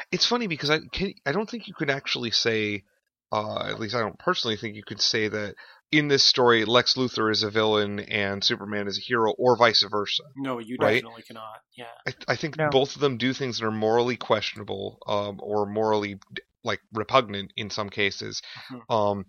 It's 0.10 0.26
funny 0.26 0.48
because 0.48 0.70
I 0.70 0.80
can 0.94 1.16
I 1.26 1.34
don't 1.34 1.50
think 1.50 1.68
you 1.68 1.74
could 1.74 1.90
actually 1.90 2.32
say 2.32 2.86
uh, 3.34 3.66
at 3.68 3.80
least 3.80 3.94
I 3.94 4.00
don't 4.00 4.20
personally 4.20 4.56
think 4.56 4.78
you 4.78 4.84
could 4.84 5.02
say 5.02 5.28
that 5.28 5.56
in 5.94 6.08
this 6.08 6.24
story 6.24 6.66
Lex 6.66 6.96
Luthor 6.96 7.32
is 7.32 7.44
a 7.44 7.52
villain 7.52 8.00
and 8.00 8.44
Superman 8.44 8.88
is 8.88 8.98
a 8.98 9.02
hero, 9.02 9.32
or 9.38 9.56
vice 9.56 9.86
versa. 9.90 10.24
No, 10.36 10.60
you 10.60 10.78
right? 10.80 10.96
definitely 10.96 11.22
cannot. 11.24 11.62
Yeah, 11.78 11.86
I, 12.08 12.14
I 12.30 12.36
think 12.36 12.58
no. 12.58 12.70
both 12.70 12.96
of 12.96 13.02
them 13.02 13.18
do 13.18 13.34
things 13.34 13.60
that 13.60 13.66
are 13.66 13.72
morally 13.72 14.18
questionable, 14.18 14.98
um, 15.08 15.40
or 15.42 15.66
morally 15.66 16.20
like 16.64 16.82
repugnant 16.94 17.54
in 17.56 17.70
some 17.70 17.90
cases. 17.90 18.42
Mm-hmm. 18.72 18.94
Um, 18.94 19.26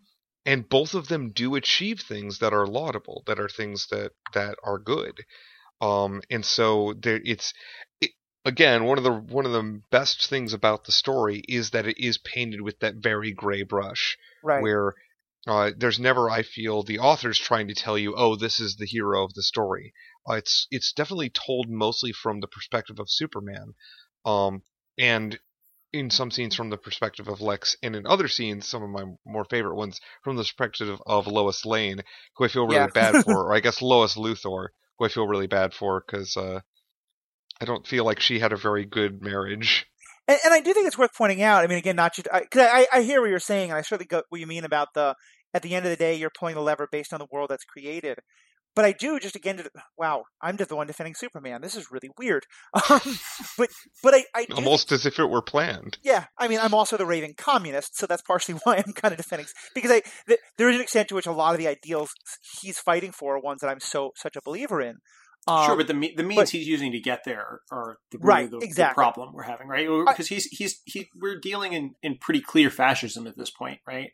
and 0.47 0.69
both 0.69 0.95
of 0.95 1.09
them 1.09 1.31
do 1.31 1.55
achieve 1.55 2.01
things 2.01 2.39
that 2.39 2.53
are 2.53 2.67
laudable, 2.67 3.23
that 3.27 3.39
are 3.39 3.49
things 3.49 3.87
that 3.91 4.13
that 4.33 4.57
are 4.65 4.79
good. 4.79 5.21
Um, 5.81 6.23
and 6.31 6.45
so 6.45 6.95
there, 6.99 7.21
it's 7.25 7.53
again, 8.45 8.85
one 8.85 8.99
of 8.99 9.05
the 9.05 9.13
one 9.13 9.47
of 9.47 9.53
the 9.53 9.81
best 9.91 10.29
things 10.29 10.53
about 10.53 10.85
the 10.85 10.93
story 10.93 11.43
is 11.49 11.71
that 11.71 11.87
it 11.87 11.99
is 11.99 12.19
painted 12.19 12.61
with 12.61 12.79
that 12.81 12.97
very 12.97 13.33
gray 13.33 13.63
brush, 13.63 14.17
right. 14.43 14.63
where 14.63 14.95
uh, 15.47 15.73
there's 15.77 16.01
never, 16.01 16.31
I 16.31 16.43
feel, 16.43 16.83
the 16.83 17.01
author's 17.01 17.39
trying 17.39 17.69
to 17.69 17.75
tell 17.75 17.99
you, 17.99 18.15
oh, 18.17 18.37
this 18.37 18.61
is 18.61 18.77
the 18.77 18.87
hero 18.87 19.25
of 19.25 19.35
the 19.35 19.43
story. 19.43 19.93
Uh, 20.29 20.35
it's 20.35 20.67
it's 20.71 20.93
definitely 20.93 21.31
told 21.31 21.69
mostly 21.69 22.13
from 22.13 22.41
the 22.41 22.47
perspective 22.47 22.99
of 22.99 23.11
Superman, 23.11 23.75
um, 24.25 24.63
and 24.99 25.39
in 25.93 26.11
some 26.11 26.31
scenes 26.31 26.57
from 26.57 26.71
the 26.71 26.79
perspective 26.79 27.29
of 27.29 27.43
Lex, 27.43 27.77
and 27.83 27.95
in 27.95 28.07
other 28.07 28.27
scenes, 28.27 28.67
some 28.67 28.83
of 28.83 28.91
my 28.91 29.05
more 29.27 29.45
favorite 29.45 29.77
ones 29.77 30.01
from 30.23 30.37
the 30.37 30.43
perspective 30.43 31.01
of 31.07 31.27
Lois 31.27 31.65
Lane, 31.65 32.01
who 32.37 32.45
I 32.45 32.49
feel 32.49 32.65
really 32.67 32.77
yeah. 32.77 32.87
bad 32.89 33.25
for, 33.25 33.45
or 33.49 33.55
I 33.55 33.61
guess 33.61 33.83
Lois 33.83 34.17
Luthor, 34.17 34.69
who 34.99 35.05
I 35.05 35.09
feel 35.09 35.29
really 35.29 35.47
bad 35.47 35.75
for 35.75 36.03
because 36.05 36.37
uh, 36.37 36.61
I 37.61 37.65
don't 37.65 37.87
feel 37.87 38.05
like 38.05 38.21
she 38.21 38.39
had 38.39 38.53
a 38.53 38.57
very 38.57 38.85
good 38.85 39.23
marriage. 39.23 39.87
And, 40.27 40.39
and 40.45 40.55
I 40.55 40.61
do 40.61 40.73
think 40.73 40.87
it's 40.87 40.99
worth 40.99 41.15
pointing 41.17 41.43
out. 41.43 41.65
I 41.65 41.67
mean, 41.67 41.79
again, 41.79 41.97
not 41.97 42.15
just 42.15 42.29
because 42.33 42.63
I, 42.63 42.81
I, 42.81 42.87
I, 42.99 43.03
hear 43.03 43.21
what 43.21 43.31
you're 43.31 43.39
saying, 43.39 43.71
and 43.71 43.79
I 43.79 43.83
certainly 43.83 44.07
get 44.07 44.25
what 44.29 44.41
you 44.41 44.47
mean 44.47 44.65
about 44.65 44.89
the 44.95 45.15
at 45.53 45.63
the 45.63 45.75
end 45.75 45.87
of 45.87 45.91
the 45.91 45.97
day, 45.97 46.15
you're 46.15 46.33
pulling 46.37 46.55
the 46.55 46.61
lever 46.61 46.89
based 46.91 47.13
on 47.13 47.21
the 47.21 47.29
world 47.31 47.51
that's 47.51 47.65
created. 47.65 48.19
But 48.75 48.85
I 48.85 48.93
do 48.93 49.21
just 49.21 49.37
again, 49.37 49.63
wow, 49.97 50.25
I'm 50.43 50.57
just 50.57 50.69
the 50.69 50.77
one 50.77 50.89
defending 50.89 51.15
Superman. 51.15 51.61
This 51.61 51.77
is 51.77 51.91
really 51.91 52.11
weird. 52.19 52.45
Um, 52.91 53.01
but 53.57 53.71
but 54.03 54.15
I, 54.15 54.25
I 54.35 54.47
almost 54.55 54.93
as 54.93 55.07
if 55.07 55.19
it 55.19 55.31
were 55.31 55.41
planned. 55.41 55.97
Yeah, 56.03 56.27
I 56.37 56.49
mean, 56.49 56.59
I'm 56.61 56.75
also 56.75 56.97
the 56.97 57.07
raving 57.07 57.35
communist, 57.37 57.97
so 57.97 58.07
that's 58.07 58.23
partially 58.23 58.59
why 58.65 58.77
I'm 58.77 58.93
kind 58.93 59.13
of 59.13 59.19
defending 59.19 59.47
because 59.75 59.91
I 59.91 60.03
th- 60.27 60.41
there 60.59 60.69
is 60.69 60.77
an 60.77 60.83
extent 60.83 61.09
to 61.09 61.15
which 61.15 61.27
a 61.27 61.33
lot 61.33 61.55
of 61.55 61.59
the 61.59 61.69
ideals 61.69 62.11
he's 62.61 62.79
fighting 62.79 63.13
for 63.13 63.37
are 63.37 63.41
ones 63.41 63.61
that 63.61 63.69
I'm 63.69 63.81
so 63.81 64.11
such 64.17 64.37
a 64.37 64.43
believer 64.45 64.81
in. 64.81 64.97
Um, 65.47 65.67
sure, 65.67 65.77
but 65.77 65.87
the 65.89 66.13
the 66.17 66.23
means 66.23 66.37
but- 66.41 66.49
he's 66.51 66.67
using 66.67 66.93
to 66.93 67.01
get 67.01 67.25
there 67.25 67.61
are 67.71 67.99
the, 68.11 68.19
really 68.19 68.29
Right, 68.29 68.51
the, 68.51 68.59
the 68.61 68.91
problem 68.95 69.33
we're 69.35 69.43
having, 69.43 69.69
right? 69.69 69.87
Because 70.07 70.29
he's 70.29 70.45
he's 70.47 70.81
he 70.87 71.09
we're 71.21 71.39
dealing 71.39 71.73
in 71.75 71.95
in 72.03 72.17
pretty 72.19 72.41
clear 72.41 72.71
fascism 72.71 73.27
at 73.27 73.37
this 73.37 73.51
point, 73.51 73.81
right? 73.87 74.11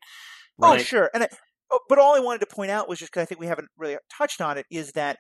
Oh, 0.62 0.77
sure. 0.77 1.09
And 1.15 1.23
I, 1.24 1.28
oh, 1.70 1.81
but 1.89 1.98
all 1.98 2.15
I 2.15 2.20
wanted 2.20 2.40
to 2.40 2.47
point 2.55 2.70
out 2.70 2.89
was 2.89 2.98
just 2.98 3.12
because 3.12 3.23
I 3.23 3.27
think 3.27 3.40
we 3.40 3.47
haven't 3.47 3.69
really 3.78 3.97
touched 4.16 4.40
on 4.40 4.59
it 4.59 4.66
is 4.70 4.93
that 4.93 5.19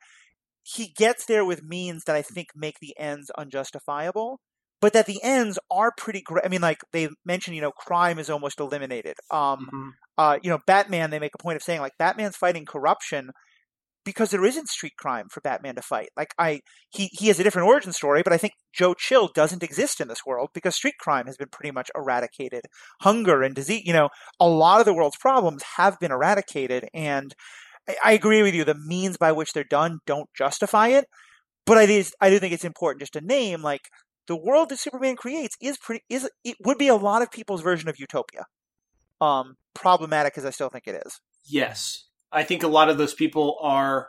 he 0.62 0.88
gets 0.96 1.24
there 1.26 1.44
with 1.44 1.62
means 1.62 2.04
that 2.04 2.16
I 2.16 2.22
think 2.22 2.48
make 2.54 2.78
the 2.80 2.94
ends 2.98 3.30
unjustifiable, 3.38 4.40
but 4.80 4.92
that 4.92 5.06
the 5.06 5.20
ends 5.22 5.58
are 5.70 5.92
pretty 5.96 6.20
great. 6.22 6.44
I 6.44 6.48
mean, 6.48 6.60
like 6.60 6.78
they 6.92 7.08
mentioned, 7.24 7.54
you 7.56 7.62
know, 7.62 7.70
crime 7.72 8.18
is 8.18 8.28
almost 8.28 8.60
eliminated. 8.60 9.14
Um, 9.30 9.68
Mhm. 9.72 9.90
uh, 10.18 10.38
you 10.42 10.50
know, 10.50 10.58
Batman. 10.66 11.10
They 11.10 11.18
make 11.18 11.34
a 11.34 11.42
point 11.42 11.56
of 11.56 11.62
saying 11.62 11.80
like 11.80 11.92
Batman's 11.98 12.36
fighting 12.36 12.66
corruption 12.66 13.30
because 14.04 14.30
there 14.30 14.44
isn't 14.44 14.68
street 14.68 14.96
crime 14.96 15.28
for 15.30 15.40
Batman 15.40 15.74
to 15.74 15.82
fight. 15.82 16.08
Like 16.16 16.34
I, 16.38 16.60
he 16.90 17.10
he 17.12 17.28
has 17.28 17.38
a 17.38 17.42
different 17.42 17.68
origin 17.68 17.92
story, 17.92 18.22
but 18.22 18.32
I 18.32 18.38
think 18.38 18.54
Joe 18.72 18.94
Chill 18.94 19.28
doesn't 19.34 19.62
exist 19.62 20.00
in 20.00 20.08
this 20.08 20.24
world 20.26 20.50
because 20.54 20.74
street 20.74 20.94
crime 20.98 21.26
has 21.26 21.36
been 21.36 21.48
pretty 21.48 21.70
much 21.70 21.90
eradicated. 21.94 22.62
Hunger 23.02 23.42
and 23.42 23.54
disease, 23.54 23.82
you 23.84 23.92
know, 23.92 24.08
a 24.38 24.48
lot 24.48 24.80
of 24.80 24.86
the 24.86 24.94
world's 24.94 25.18
problems 25.18 25.62
have 25.76 25.98
been 25.98 26.12
eradicated, 26.12 26.88
and 26.94 27.34
I, 27.88 27.96
I 28.04 28.12
agree 28.12 28.42
with 28.42 28.54
you. 28.54 28.64
The 28.64 28.74
means 28.74 29.16
by 29.16 29.32
which 29.32 29.52
they're 29.52 29.64
done 29.64 29.98
don't 30.06 30.28
justify 30.36 30.88
it, 30.88 31.06
but 31.66 31.78
I 31.78 31.86
do 31.86 32.02
I 32.20 32.30
do 32.30 32.38
think 32.38 32.54
it's 32.54 32.64
important 32.64 33.00
just 33.00 33.12
to 33.14 33.20
name 33.20 33.62
like 33.62 33.82
the 34.26 34.36
world 34.36 34.68
that 34.68 34.78
Superman 34.78 35.16
creates 35.16 35.56
is 35.60 35.76
pretty 35.78 36.04
is 36.08 36.28
it 36.44 36.56
would 36.64 36.78
be 36.78 36.88
a 36.88 36.94
lot 36.94 37.22
of 37.22 37.30
people's 37.30 37.62
version 37.62 37.88
of 37.88 37.98
utopia. 37.98 38.44
Um, 39.20 39.56
problematic 39.74 40.38
as 40.38 40.46
I 40.46 40.50
still 40.50 40.70
think 40.70 40.84
it 40.86 41.02
is. 41.06 41.20
Yes, 41.44 42.06
I 42.32 42.44
think 42.44 42.62
a 42.62 42.68
lot 42.68 42.88
of 42.88 42.98
those 42.98 43.14
people 43.14 43.56
are. 43.60 44.08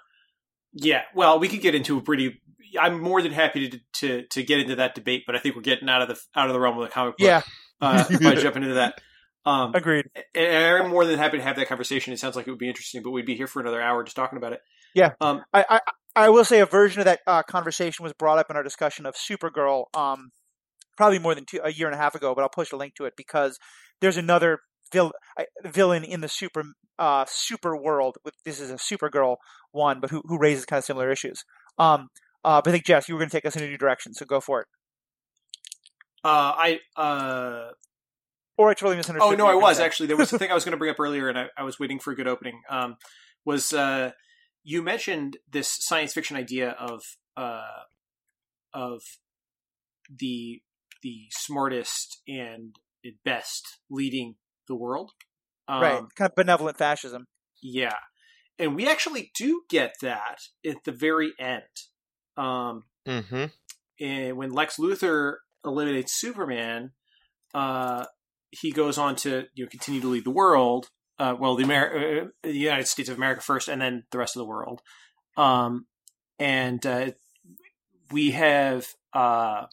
Yeah, 0.74 1.02
well, 1.14 1.40
we 1.40 1.50
could 1.50 1.62
get 1.62 1.76
into 1.76 1.98
a 1.98 2.02
pretty. 2.02 2.42
I'm 2.80 3.02
more 3.02 3.22
than 3.22 3.32
happy 3.32 3.70
to 3.70 3.80
to 3.94 4.28
to 4.28 4.44
get 4.44 4.60
into 4.60 4.76
that 4.76 4.96
debate, 4.96 5.24
but 5.26 5.36
I 5.36 5.40
think 5.40 5.56
we're 5.56 5.62
getting 5.62 5.90
out 5.90 6.02
of 6.02 6.08
the 6.08 6.20
out 6.36 6.48
of 6.48 6.54
the 6.54 6.60
realm 6.60 6.78
of 6.78 6.84
the 6.84 6.90
comic 6.90 7.18
book. 7.18 7.26
Yeah, 7.26 7.42
uh, 7.82 8.06
if 8.10 8.26
I 8.26 8.36
jump 8.36 8.56
into 8.56 8.76
that. 8.76 9.02
Um, 9.44 9.74
agreed. 9.74 10.06
and 10.36 10.84
I'm 10.84 10.92
more 10.92 11.04
than 11.04 11.18
happy 11.18 11.38
to 11.38 11.44
have 11.44 11.56
that 11.56 11.68
conversation. 11.68 12.14
It 12.14 12.20
sounds 12.20 12.36
like 12.36 12.48
it 12.48 12.52
would 12.52 12.60
be 12.60 12.68
interesting, 12.68 13.02
but 13.02 13.10
we'd 13.10 13.26
be 13.26 13.36
here 13.36 13.48
for 13.48 13.60
another 13.60 13.82
hour 13.82 14.04
just 14.04 14.16
talking 14.16 14.38
about 14.38 14.54
it. 14.54 14.62
Yeah. 14.94 15.14
Um, 15.20 15.44
I, 15.52 15.66
I 15.68 15.80
I 16.16 16.30
will 16.30 16.46
say 16.46 16.60
a 16.60 16.66
version 16.66 17.00
of 17.00 17.06
that 17.06 17.22
uh, 17.26 17.44
conversation 17.44 18.04
was 18.04 18.14
brought 18.14 18.38
up 18.38 18.50
in 18.50 18.56
our 18.56 18.64
discussion 18.64 19.06
of 19.06 19.16
Supergirl, 19.16 19.86
um, 19.96 20.32
probably 20.98 21.20
more 21.20 21.34
than 21.34 21.46
two, 21.46 21.60
a 21.64 21.72
year 21.72 21.88
and 21.88 21.96
a 21.96 21.98
half 21.98 22.16
ago. 22.16 22.36
But 22.36 22.42
I'll 22.42 22.50
push 22.50 22.72
a 22.72 22.78
link 22.78 22.96
to 22.96 23.06
it 23.06 23.14
because 23.16 23.58
there's 24.02 24.18
another 24.18 24.60
vil- 24.92 25.14
villain 25.64 26.04
in 26.04 26.22
the 26.22 26.28
super 26.30 26.64
uh, 27.00 27.26
super 27.28 27.76
world. 27.76 28.18
With 28.26 28.36
this 28.46 28.60
is 28.60 28.70
a 28.72 28.76
Supergirl 28.76 29.38
one, 29.72 30.00
but 30.00 30.10
who 30.12 30.22
who 30.26 30.38
raises 30.38 30.66
kind 30.66 30.78
of 30.80 30.86
similar 30.86 31.12
issues. 31.12 31.44
Um, 31.78 32.10
uh, 32.44 32.62
but 32.62 32.70
I 32.70 32.74
think 32.74 32.86
Jeff, 32.86 33.08
you 33.08 33.16
were 33.16 33.20
going 33.20 33.30
to 33.30 33.36
take 33.38 33.46
us 33.46 33.56
in 33.56 33.64
a 33.64 33.68
new 33.68 33.78
direction, 33.78 34.14
so 34.14 34.26
go 34.26 34.40
for 34.42 34.62
it. 34.62 34.68
uh, 36.24 36.54
I 36.58 36.80
uh, 36.96 37.72
Or 38.58 38.70
I 38.70 38.74
totally 38.74 38.98
misunderstood. 38.98 39.34
oh 39.34 39.36
no, 39.36 39.46
I 39.48 39.52
you 39.52 39.56
were 39.56 39.62
gonna 39.62 39.70
was 39.72 39.78
say. 39.78 39.86
actually 39.86 40.08
there 40.08 40.18
was 40.18 40.32
a 40.34 40.40
thing 40.40 40.52
I 40.52 40.54
was 40.54 40.64
going 40.66 40.74
to 40.74 40.78
bring 40.78 40.92
up 40.92 41.00
earlier, 41.00 41.30
and 41.30 41.38
I, 41.38 41.48
I 41.58 41.64
was 41.64 41.80
waiting 41.80 42.00
for 42.00 42.12
a 42.12 42.16
good 42.16 42.28
opening. 42.28 42.62
Um, 42.70 42.98
was 43.46 43.74
uh, 43.74 44.12
you 44.64 44.82
mentioned 44.84 45.38
this 45.50 45.68
science 45.70 46.14
fiction 46.14 46.38
idea 46.38 46.72
of 46.72 47.02
uh, 47.38 47.84
of 48.74 49.02
the 50.10 50.62
the 51.02 51.28
smartest 51.32 52.22
and 52.28 52.76
best 53.26 53.80
leading 53.90 54.36
the 54.68 54.76
world, 54.76 55.12
um, 55.68 55.82
right, 55.82 56.02
kind 56.16 56.30
of 56.30 56.36
benevolent 56.36 56.78
fascism. 56.78 57.26
Yeah. 57.62 57.96
And 58.60 58.76
we 58.76 58.88
actually 58.88 59.32
do 59.36 59.62
get 59.70 59.94
that 60.02 60.40
at 60.66 60.84
the 60.86 60.92
very 60.92 61.32
end. 61.40 61.64
Um, 62.38 62.84
Mm-hmm. 63.08 63.46
and 64.00 64.38
when 64.38 64.52
Lex 64.54 64.78
Luthor 64.78 65.38
eliminates 65.66 66.14
Superman, 66.14 66.92
uh, 67.56 68.06
he 68.52 68.72
goes 68.72 69.00
on 69.00 69.16
to 69.18 69.46
you 69.56 69.64
know 69.66 69.70
continue 69.70 70.02
to 70.02 70.08
lead 70.08 70.24
the 70.24 70.30
world. 70.32 70.90
Uh, 71.18 71.36
well, 71.40 71.56
the, 71.56 71.64
Amer- 71.64 72.22
uh, 72.22 72.26
the 72.44 72.52
United 72.54 72.88
States 72.88 73.10
of 73.10 73.18
America 73.18 73.42
first, 73.42 73.68
and 73.68 73.82
then 73.82 74.04
the 74.12 74.18
rest 74.20 74.36
of 74.36 74.40
the 74.40 74.46
world. 74.46 74.82
Um, 75.38 75.88
and 76.38 76.86
uh, 76.86 77.12
we 78.12 78.32
have 78.32 78.88
uh, 79.14 79.66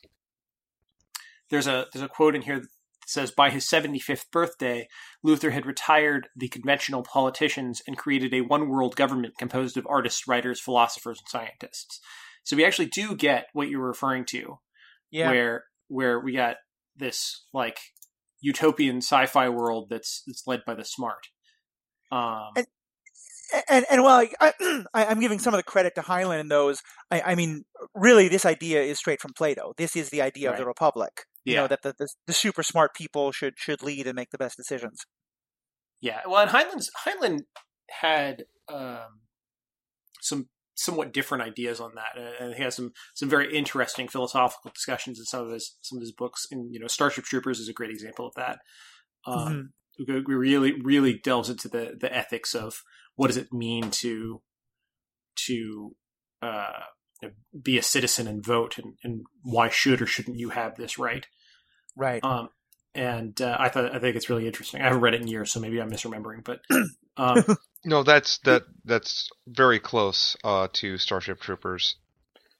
there's 1.50 1.66
a 1.66 1.86
there's 1.92 2.04
a 2.04 2.08
quote 2.08 2.34
in 2.34 2.42
here 2.42 2.60
that 2.60 2.68
says, 3.08 3.30
"By 3.30 3.50
his 3.50 3.68
75th 3.68 4.30
birthday, 4.30 4.88
Luthor 5.24 5.52
had 5.52 5.66
retired 5.66 6.28
the 6.36 6.48
conventional 6.48 7.02
politicians 7.02 7.82
and 7.86 7.96
created 7.96 8.32
a 8.34 8.42
one 8.42 8.68
world 8.68 8.96
government 8.96 9.38
composed 9.38 9.76
of 9.76 9.86
artists, 9.88 10.26
writers, 10.28 10.60
philosophers, 10.60 11.18
and 11.20 11.28
scientists." 11.28 12.00
So 12.44 12.56
we 12.56 12.64
actually 12.64 12.86
do 12.86 13.14
get 13.14 13.48
what 13.52 13.68
you're 13.68 13.86
referring 13.86 14.24
to 14.26 14.58
Yeah, 15.10 15.30
where 15.30 15.64
where 15.88 16.20
we 16.20 16.32
got 16.32 16.56
this 16.96 17.44
like 17.52 17.78
utopian 18.40 18.98
sci-fi 18.98 19.48
world 19.48 19.88
that's 19.90 20.22
that's 20.26 20.46
led 20.46 20.64
by 20.64 20.74
the 20.74 20.84
smart. 20.84 21.28
Um, 22.10 22.52
And- 22.56 22.66
and 23.70 23.86
and 23.90 24.02
while 24.02 24.26
I, 24.40 24.52
I, 24.60 24.84
I'm 24.94 25.20
giving 25.20 25.38
some 25.38 25.54
of 25.54 25.58
the 25.58 25.62
credit 25.64 25.94
to 25.94 26.02
Heinlein 26.02 26.38
in 26.40 26.48
those, 26.48 26.82
I, 27.10 27.22
I 27.22 27.34
mean, 27.34 27.64
really, 27.94 28.28
this 28.28 28.44
idea 28.44 28.82
is 28.82 28.98
straight 28.98 29.22
from 29.22 29.32
Plato. 29.32 29.72
This 29.78 29.96
is 29.96 30.10
the 30.10 30.20
idea 30.20 30.50
of 30.50 30.56
the 30.58 30.64
Right. 30.66 30.76
Republic. 31.48 31.54
You 31.54 31.54
Yeah. 31.54 31.60
know 31.62 31.68
that 31.68 31.82
the, 31.82 31.94
the 31.98 32.08
the 32.26 32.32
super 32.32 32.62
smart 32.62 32.94
people 32.94 33.32
should 33.32 33.54
should 33.58 33.82
lead 33.82 34.06
and 34.06 34.16
make 34.16 34.30
the 34.30 34.38
best 34.38 34.56
decisions. 34.56 35.00
yeah, 36.00 36.20
well, 36.26 36.42
and 36.42 36.50
Heinlein's 36.50 36.90
Heinlein 37.04 37.40
had 37.90 38.44
um, 38.72 39.20
some 40.20 40.48
somewhat 40.74 41.12
different 41.12 41.42
ideas 41.42 41.80
on 41.80 41.92
that, 41.96 42.20
uh, 42.20 42.44
and 42.44 42.54
he 42.54 42.62
has 42.62 42.76
some 42.76 42.92
some 43.14 43.28
very 43.28 43.56
interesting 43.56 44.08
philosophical 44.08 44.70
discussions 44.72 45.18
in 45.18 45.24
some 45.24 45.46
of 45.46 45.52
his 45.52 45.76
some 45.82 45.98
of 45.98 46.02
his 46.02 46.12
books. 46.12 46.46
And 46.50 46.72
you 46.72 46.78
know, 46.80 46.86
Starship 46.86 47.24
Troopers 47.24 47.58
is 47.58 47.68
a 47.68 47.72
great 47.72 47.90
example 47.90 48.26
of 48.26 48.34
that. 48.36 48.58
Um, 49.26 49.70
we 49.98 50.20
we 50.20 50.34
really 50.34 50.80
really 50.80 51.18
delves 51.18 51.50
into 51.50 51.68
the 51.68 51.96
the 52.00 52.14
ethics 52.14 52.54
of 52.54 52.82
what 53.16 53.26
does 53.26 53.36
it 53.36 53.52
mean 53.52 53.90
to 53.90 54.40
to 55.46 55.96
uh, 56.42 56.82
be 57.60 57.78
a 57.78 57.82
citizen 57.82 58.28
and 58.28 58.44
vote, 58.44 58.78
and, 58.78 58.94
and 59.02 59.22
why 59.42 59.68
should 59.68 60.00
or 60.00 60.06
shouldn't 60.06 60.38
you 60.38 60.50
have 60.50 60.76
this 60.76 60.98
right? 60.98 61.26
Right. 61.98 62.22
Um, 62.24 62.48
and 62.94 63.38
uh, 63.42 63.56
I 63.58 63.68
thought 63.68 63.94
I 63.94 63.98
think 63.98 64.16
it's 64.16 64.30
really 64.30 64.46
interesting. 64.46 64.80
I 64.80 64.84
haven't 64.84 65.00
read 65.00 65.14
it 65.14 65.20
in 65.20 65.26
years, 65.28 65.52
so 65.52 65.60
maybe 65.60 65.80
I'm 65.80 65.90
misremembering. 65.90 66.44
But 66.44 66.60
um, 67.16 67.44
No, 67.84 68.02
that's 68.02 68.38
that 68.44 68.62
that's 68.84 69.28
very 69.46 69.78
close 69.80 70.36
uh, 70.44 70.68
to 70.74 70.96
Starship 70.98 71.40
Troopers. 71.40 71.96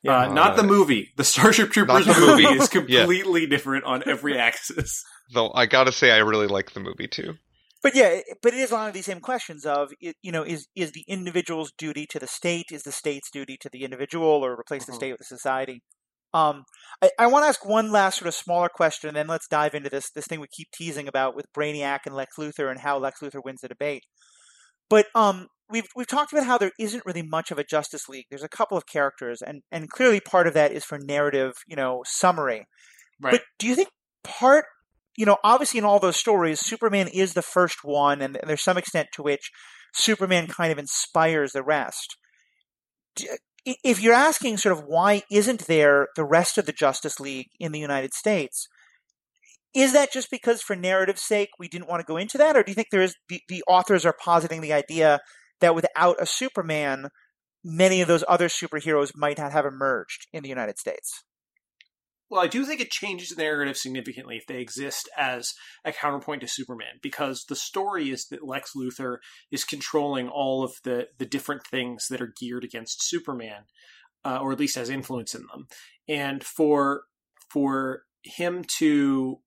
uh, 0.07 0.29
not 0.29 0.57
the 0.57 0.63
movie. 0.63 1.13
The 1.17 1.25
Starship 1.25 1.71
Troopers 1.71 2.05
the 2.07 2.15
movie 2.21 2.43
movie. 2.45 2.59
is 2.59 2.69
completely 2.79 3.47
different 3.47 3.85
on 3.85 4.03
every 4.07 4.39
axis. 4.39 5.05
Though 5.33 5.51
I 5.55 5.67
gotta 5.67 5.93
say, 5.93 6.11
I 6.11 6.19
really 6.19 6.47
like 6.47 6.73
the 6.73 6.81
movie 6.81 7.09
too. 7.09 7.35
But 7.83 7.95
yeah, 7.95 8.21
but 8.43 8.55
it 8.55 8.59
is 8.59 8.73
one 8.73 8.89
of 8.89 8.95
these 8.95 9.07
same 9.07 9.21
questions 9.21 9.65
of 9.65 9.93
you 10.01 10.33
know 10.33 10.43
is 10.43 10.67
is 10.75 10.93
the 10.93 11.05
individual's 11.09 11.73
duty 11.79 12.07
to 12.11 12.19
the 12.19 12.27
state 12.27 12.67
is 12.73 12.83
the 12.83 12.93
state's 12.93 13.31
duty 13.31 13.57
to 13.61 13.69
the 13.73 13.85
individual 13.85 14.45
or 14.45 14.59
replace 14.59 14.85
the 14.87 14.93
Mhm. 14.93 14.97
state 14.97 15.13
with 15.13 15.21
the 15.21 15.25
society. 15.37 15.83
Um, 16.35 16.65
I, 17.03 17.11
I 17.19 17.27
want 17.27 17.45
to 17.45 17.49
ask 17.49 17.65
one 17.65 17.91
last 17.91 18.19
sort 18.19 18.29
of 18.29 18.35
smaller 18.35 18.69
question, 18.69 19.09
and 19.09 19.17
then 19.17 19.27
let's 19.27 19.49
dive 19.49 19.75
into 19.75 19.89
this 19.89 20.11
this 20.11 20.27
thing 20.27 20.41
we 20.41 20.49
keep 20.49 20.69
teasing 20.73 21.09
about 21.09 21.35
with 21.35 21.47
Brainiac 21.57 22.01
and 22.07 22.15
Lex 22.15 22.37
Luthor 22.39 22.71
and 22.71 22.81
how 22.81 22.99
Lex 22.99 23.21
Luthor 23.21 23.45
wins 23.45 23.61
the 23.61 23.69
debate. 23.69 24.05
But 24.91 25.07
um, 25.15 25.49
we've 25.71 25.87
we've 25.97 26.07
talked 26.07 26.33
about 26.33 26.47
how 26.47 26.59
there 26.59 26.73
isn't 26.79 27.05
really 27.07 27.23
much 27.23 27.51
of 27.51 27.59
a 27.59 27.65
Justice 27.65 28.09
League. 28.09 28.27
There's 28.31 28.43
a 28.43 28.49
couple 28.49 28.77
of 28.77 28.87
characters, 28.87 29.43
and 29.43 29.63
and 29.71 29.91
clearly 29.91 30.21
part 30.21 30.47
of 30.47 30.55
that 30.55 30.73
is 30.73 30.85
for 30.85 30.99
narrative, 30.99 31.53
you 31.67 31.77
know, 31.77 32.03
summary. 32.07 32.67
Right. 33.21 33.33
But 33.33 33.43
do 33.59 33.67
you 33.67 33.75
think 33.75 33.89
part, 34.23 34.67
you 35.17 35.27
know, 35.27 35.39
obviously 35.43 35.79
in 35.79 35.85
all 35.85 35.99
those 35.99 36.17
stories, 36.17 36.61
Superman 36.61 37.09
is 37.09 37.35
the 37.35 37.43
first 37.43 37.79
one, 37.83 38.23
and 38.23 38.39
there's 38.47 38.63
some 38.63 38.79
extent 38.79 39.09
to 39.15 39.23
which 39.23 39.51
Superman 39.95 40.47
kind 40.47 40.73
of 40.73 40.79
inspires 40.79 41.53
the 41.53 41.63
rest. 41.63 42.17
If 43.85 44.01
you're 44.01 44.15
asking 44.15 44.59
sort 44.59 44.77
of 44.77 44.85
why 44.87 45.23
isn't 45.31 45.67
there 45.67 46.09
the 46.17 46.25
rest 46.25 46.59
of 46.59 46.67
the 46.67 46.73
Justice 46.73 47.21
League 47.21 47.49
in 47.59 47.73
the 47.73 47.79
United 47.79 48.15
States, 48.15 48.69
is 49.75 49.93
that 49.93 50.13
just 50.13 50.31
because 50.31 50.63
for 50.63 50.75
narrative's 50.75 51.23
sake 51.23 51.51
we 51.59 51.69
didn't 51.69 51.89
want 51.89 52.01
to 52.01 52.07
go 52.07 52.17
into 52.17 52.39
that, 52.39 52.57
or 52.57 52.63
do 52.63 52.71
you 52.71 52.75
think 52.75 52.89
there 52.91 53.03
is 53.03 53.15
the, 53.29 53.41
the 53.49 53.63
authors 53.69 54.07
are 54.07 54.17
positing 54.19 54.61
the 54.61 54.73
idea 54.73 55.21
that 55.61 55.75
without 55.75 56.17
a 56.21 56.27
Superman, 56.27 57.09
many 57.65 58.01
of 58.01 58.09
those 58.09 58.25
other 58.29 58.49
superheroes 58.49 59.13
might 59.15 59.39
not 59.39 59.53
have 59.53 59.67
emerged 59.67 60.27
in 60.33 60.43
the 60.43 60.49
United 60.49 60.79
States? 60.79 61.25
Well, 62.31 62.43
I 62.43 62.47
do 62.47 62.65
think 62.67 62.81
it 62.81 62.91
changes 62.91 63.31
the 63.31 63.43
narrative 63.43 63.77
significantly 63.77 64.37
if 64.37 64.47
they 64.47 64.61
exist 64.61 65.09
as 65.17 65.55
a 65.85 65.93
counterpoint 65.93 66.43
to 66.43 66.49
Superman, 66.49 66.99
because 67.03 67.45
the 67.49 67.57
story 67.57 68.11
is 68.11 68.27
that 68.27 68.47
Lex 68.47 68.73
Luthor 68.77 69.19
is 69.51 69.65
controlling 69.65 70.29
all 70.29 70.63
of 70.63 70.75
the 70.85 71.09
the 71.19 71.27
different 71.27 71.67
things 71.67 72.07
that 72.09 72.21
are 72.21 72.35
geared 72.39 72.65
against 72.65 73.03
Superman, 73.03 73.65
uh, 74.25 74.39
or 74.43 74.53
at 74.53 74.59
least 74.59 74.77
has 74.77 74.91
influence 74.91 75.35
in 75.35 75.43
them. 75.51 75.67
And 76.07 76.45
for 76.45 77.05
for 77.51 78.03
him 78.23 78.65
to 78.79 79.39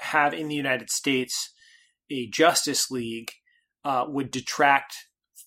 have 0.00 0.34
in 0.34 0.48
the 0.48 0.56
United 0.56 0.90
States 0.90 1.52
a 2.10 2.26
Justice 2.28 2.90
League 2.90 3.30
uh, 3.84 4.06
would 4.08 4.30
detract 4.30 4.94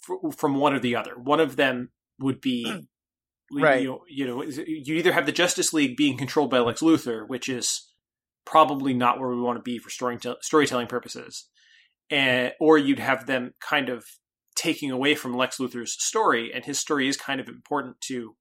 fr- 0.02 0.32
from 0.36 0.56
one 0.56 0.74
or 0.74 0.80
the 0.80 0.96
other. 0.96 1.14
One 1.18 1.40
of 1.40 1.56
them 1.56 1.90
would 2.20 2.40
be 2.40 2.88
Right. 3.54 3.82
You 3.82 3.88
know, 3.88 4.02
you 4.08 4.28
know, 4.28 4.44
you 4.44 4.96
either 4.96 5.12
have 5.12 5.26
the 5.26 5.32
Justice 5.32 5.74
League 5.74 5.98
being 5.98 6.18
controlled 6.18 6.50
by 6.50 6.60
Lex 6.60 6.82
Luthor, 6.82 7.28
which 7.28 7.50
is 7.50 7.90
probably 8.46 8.94
not 8.94 9.20
where 9.20 9.30
we 9.30 9.42
want 9.42 9.58
to 9.58 9.64
be 9.64 9.78
for 9.78 9.90
storytelling 9.90 10.38
storytelling 10.42 10.88
purposes, 10.88 11.48
and 12.10 12.54
or 12.60 12.78
you'd 12.78 13.00
have 13.00 13.26
them 13.26 13.54
kind 13.60 13.90
of 13.90 14.06
taking 14.56 14.92
away 14.92 15.16
from 15.16 15.36
Lex 15.36 15.58
Luthor's 15.58 16.02
story, 16.02 16.52
and 16.54 16.66
his 16.66 16.80
story 16.80 17.08
is 17.08 17.18
kind 17.18 17.42
of 17.42 17.48
important 17.48 18.00
to 18.02 18.36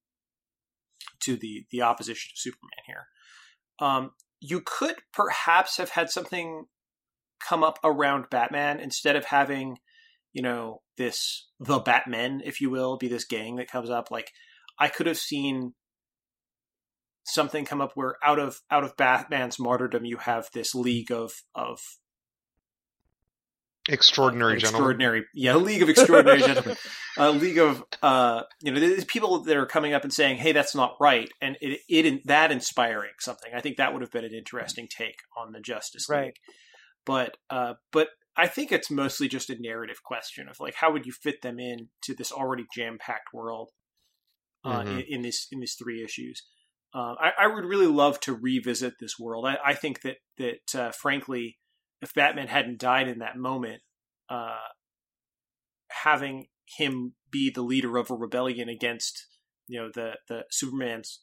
to 1.21 1.37
the 1.37 1.67
the 1.71 1.83
opposition 1.83 2.31
to 2.35 2.41
Superman 2.41 2.85
here. 2.87 3.07
Um, 3.81 4.13
you 4.41 4.63
could 4.65 4.97
perhaps 5.13 5.77
have 5.77 5.91
had 5.91 6.11
something 6.11 6.67
come 7.47 7.63
up 7.63 7.79
around 7.83 8.31
Batman 8.31 8.81
instead 8.81 9.17
of 9.17 9.27
having, 9.27 9.79
you 10.33 10.43
know, 10.43 10.83
this 10.97 11.49
the 11.59 11.79
Batmen, 11.79 12.43
if 12.45 12.61
you 12.61 12.71
will, 12.71 12.97
be 12.97 13.09
this 13.09 13.25
gang 13.25 13.57
that 13.57 13.71
comes 13.71 13.91
up. 13.91 14.11
Like 14.11 14.31
I 14.81 14.89
could 14.89 15.07
have 15.07 15.19
seen 15.19 15.75
something 17.25 17.65
come 17.65 17.81
up 17.81 17.93
where 17.95 18.17
out 18.25 18.39
of 18.39 18.61
out 18.71 18.83
of 18.83 18.97
Batman's 18.97 19.59
martyrdom, 19.59 20.05
you 20.05 20.17
have 20.17 20.49
this 20.53 20.75
league 20.75 21.13
of 21.13 21.43
of 21.55 21.81
extraordinary 23.89 24.57
uh, 24.57 24.59
gentlemen. 24.59 24.77
extraordinary, 24.77 25.25
yeah, 25.35 25.55
a 25.55 25.59
league 25.59 25.83
of 25.83 25.89
extraordinary 25.89 26.41
gentlemen, 26.47 26.77
a 27.19 27.31
league 27.31 27.59
of 27.59 27.85
uh, 28.03 28.43
you 28.63 28.73
know, 28.73 28.81
there's 28.81 29.05
people 29.05 29.43
that 29.45 29.57
are 29.57 29.67
coming 29.67 29.93
up 29.93 30.03
and 30.03 30.13
saying, 30.13 30.39
"Hey, 30.39 30.53
that's 30.53 30.75
not 30.75 30.97
right," 30.99 31.31
and 31.41 31.57
it, 31.61 31.81
it 31.89 32.27
that 32.27 32.51
inspiring 32.51 33.13
something. 33.21 33.53
I 33.55 33.61
think 33.61 33.77
that 33.77 33.93
would 33.93 34.03
have 34.03 34.11
been 34.11 34.25
an 34.25 34.35
interesting 34.35 34.89
take 34.89 35.19
on 35.37 35.53
the 35.53 35.61
Justice 35.61 36.09
League. 36.09 36.19
Right. 36.19 36.39
But 37.05 37.37
uh, 37.51 37.75
but 37.93 38.09
I 38.37 38.47
think 38.47 38.73
it's 38.73 38.91
mostly 38.91 39.29
just 39.29 39.51
a 39.51 39.61
narrative 39.61 40.03
question 40.03 40.49
of 40.49 40.59
like 40.61 40.75
how 40.75 40.93
would 40.93 41.07
you 41.07 41.13
fit 41.13 41.43
them 41.43 41.59
in 41.59 41.89
to 42.05 42.15
this 42.15 42.33
already 42.33 42.67
jam 42.75 42.99
packed 42.99 43.35
world 43.35 43.71
uh, 44.65 44.83
Mhm. 44.83 45.01
in, 45.01 45.15
in 45.17 45.23
this 45.23 45.47
in 45.51 45.61
these 45.61 45.75
three 45.75 46.03
issues. 46.03 46.43
Uh, 46.93 47.15
I, 47.21 47.33
I 47.43 47.47
would 47.47 47.65
really 47.65 47.87
love 47.87 48.19
to 48.21 48.35
revisit 48.35 48.95
this 48.99 49.19
world. 49.19 49.47
I, 49.47 49.59
I 49.65 49.75
think 49.75 50.03
that 50.03 50.17
that 50.39 50.75
uh, 50.75 50.91
frankly, 50.91 51.59
if 52.03 52.13
Batman 52.15 52.49
hadn't 52.49 52.81
died 52.81 53.09
in 53.09 53.19
that 53.21 53.37
moment, 53.37 53.83
uh, 54.29 54.59
having 55.89 56.47
him 56.77 57.15
be 57.31 57.51
the 57.51 57.63
leader 57.63 57.97
of 57.97 58.11
a 58.11 58.15
rebellion 58.15 58.69
against 58.69 59.27
you 59.69 59.81
know 59.81 59.91
the 59.95 60.15
the 60.29 60.45
Superman's 60.51 61.21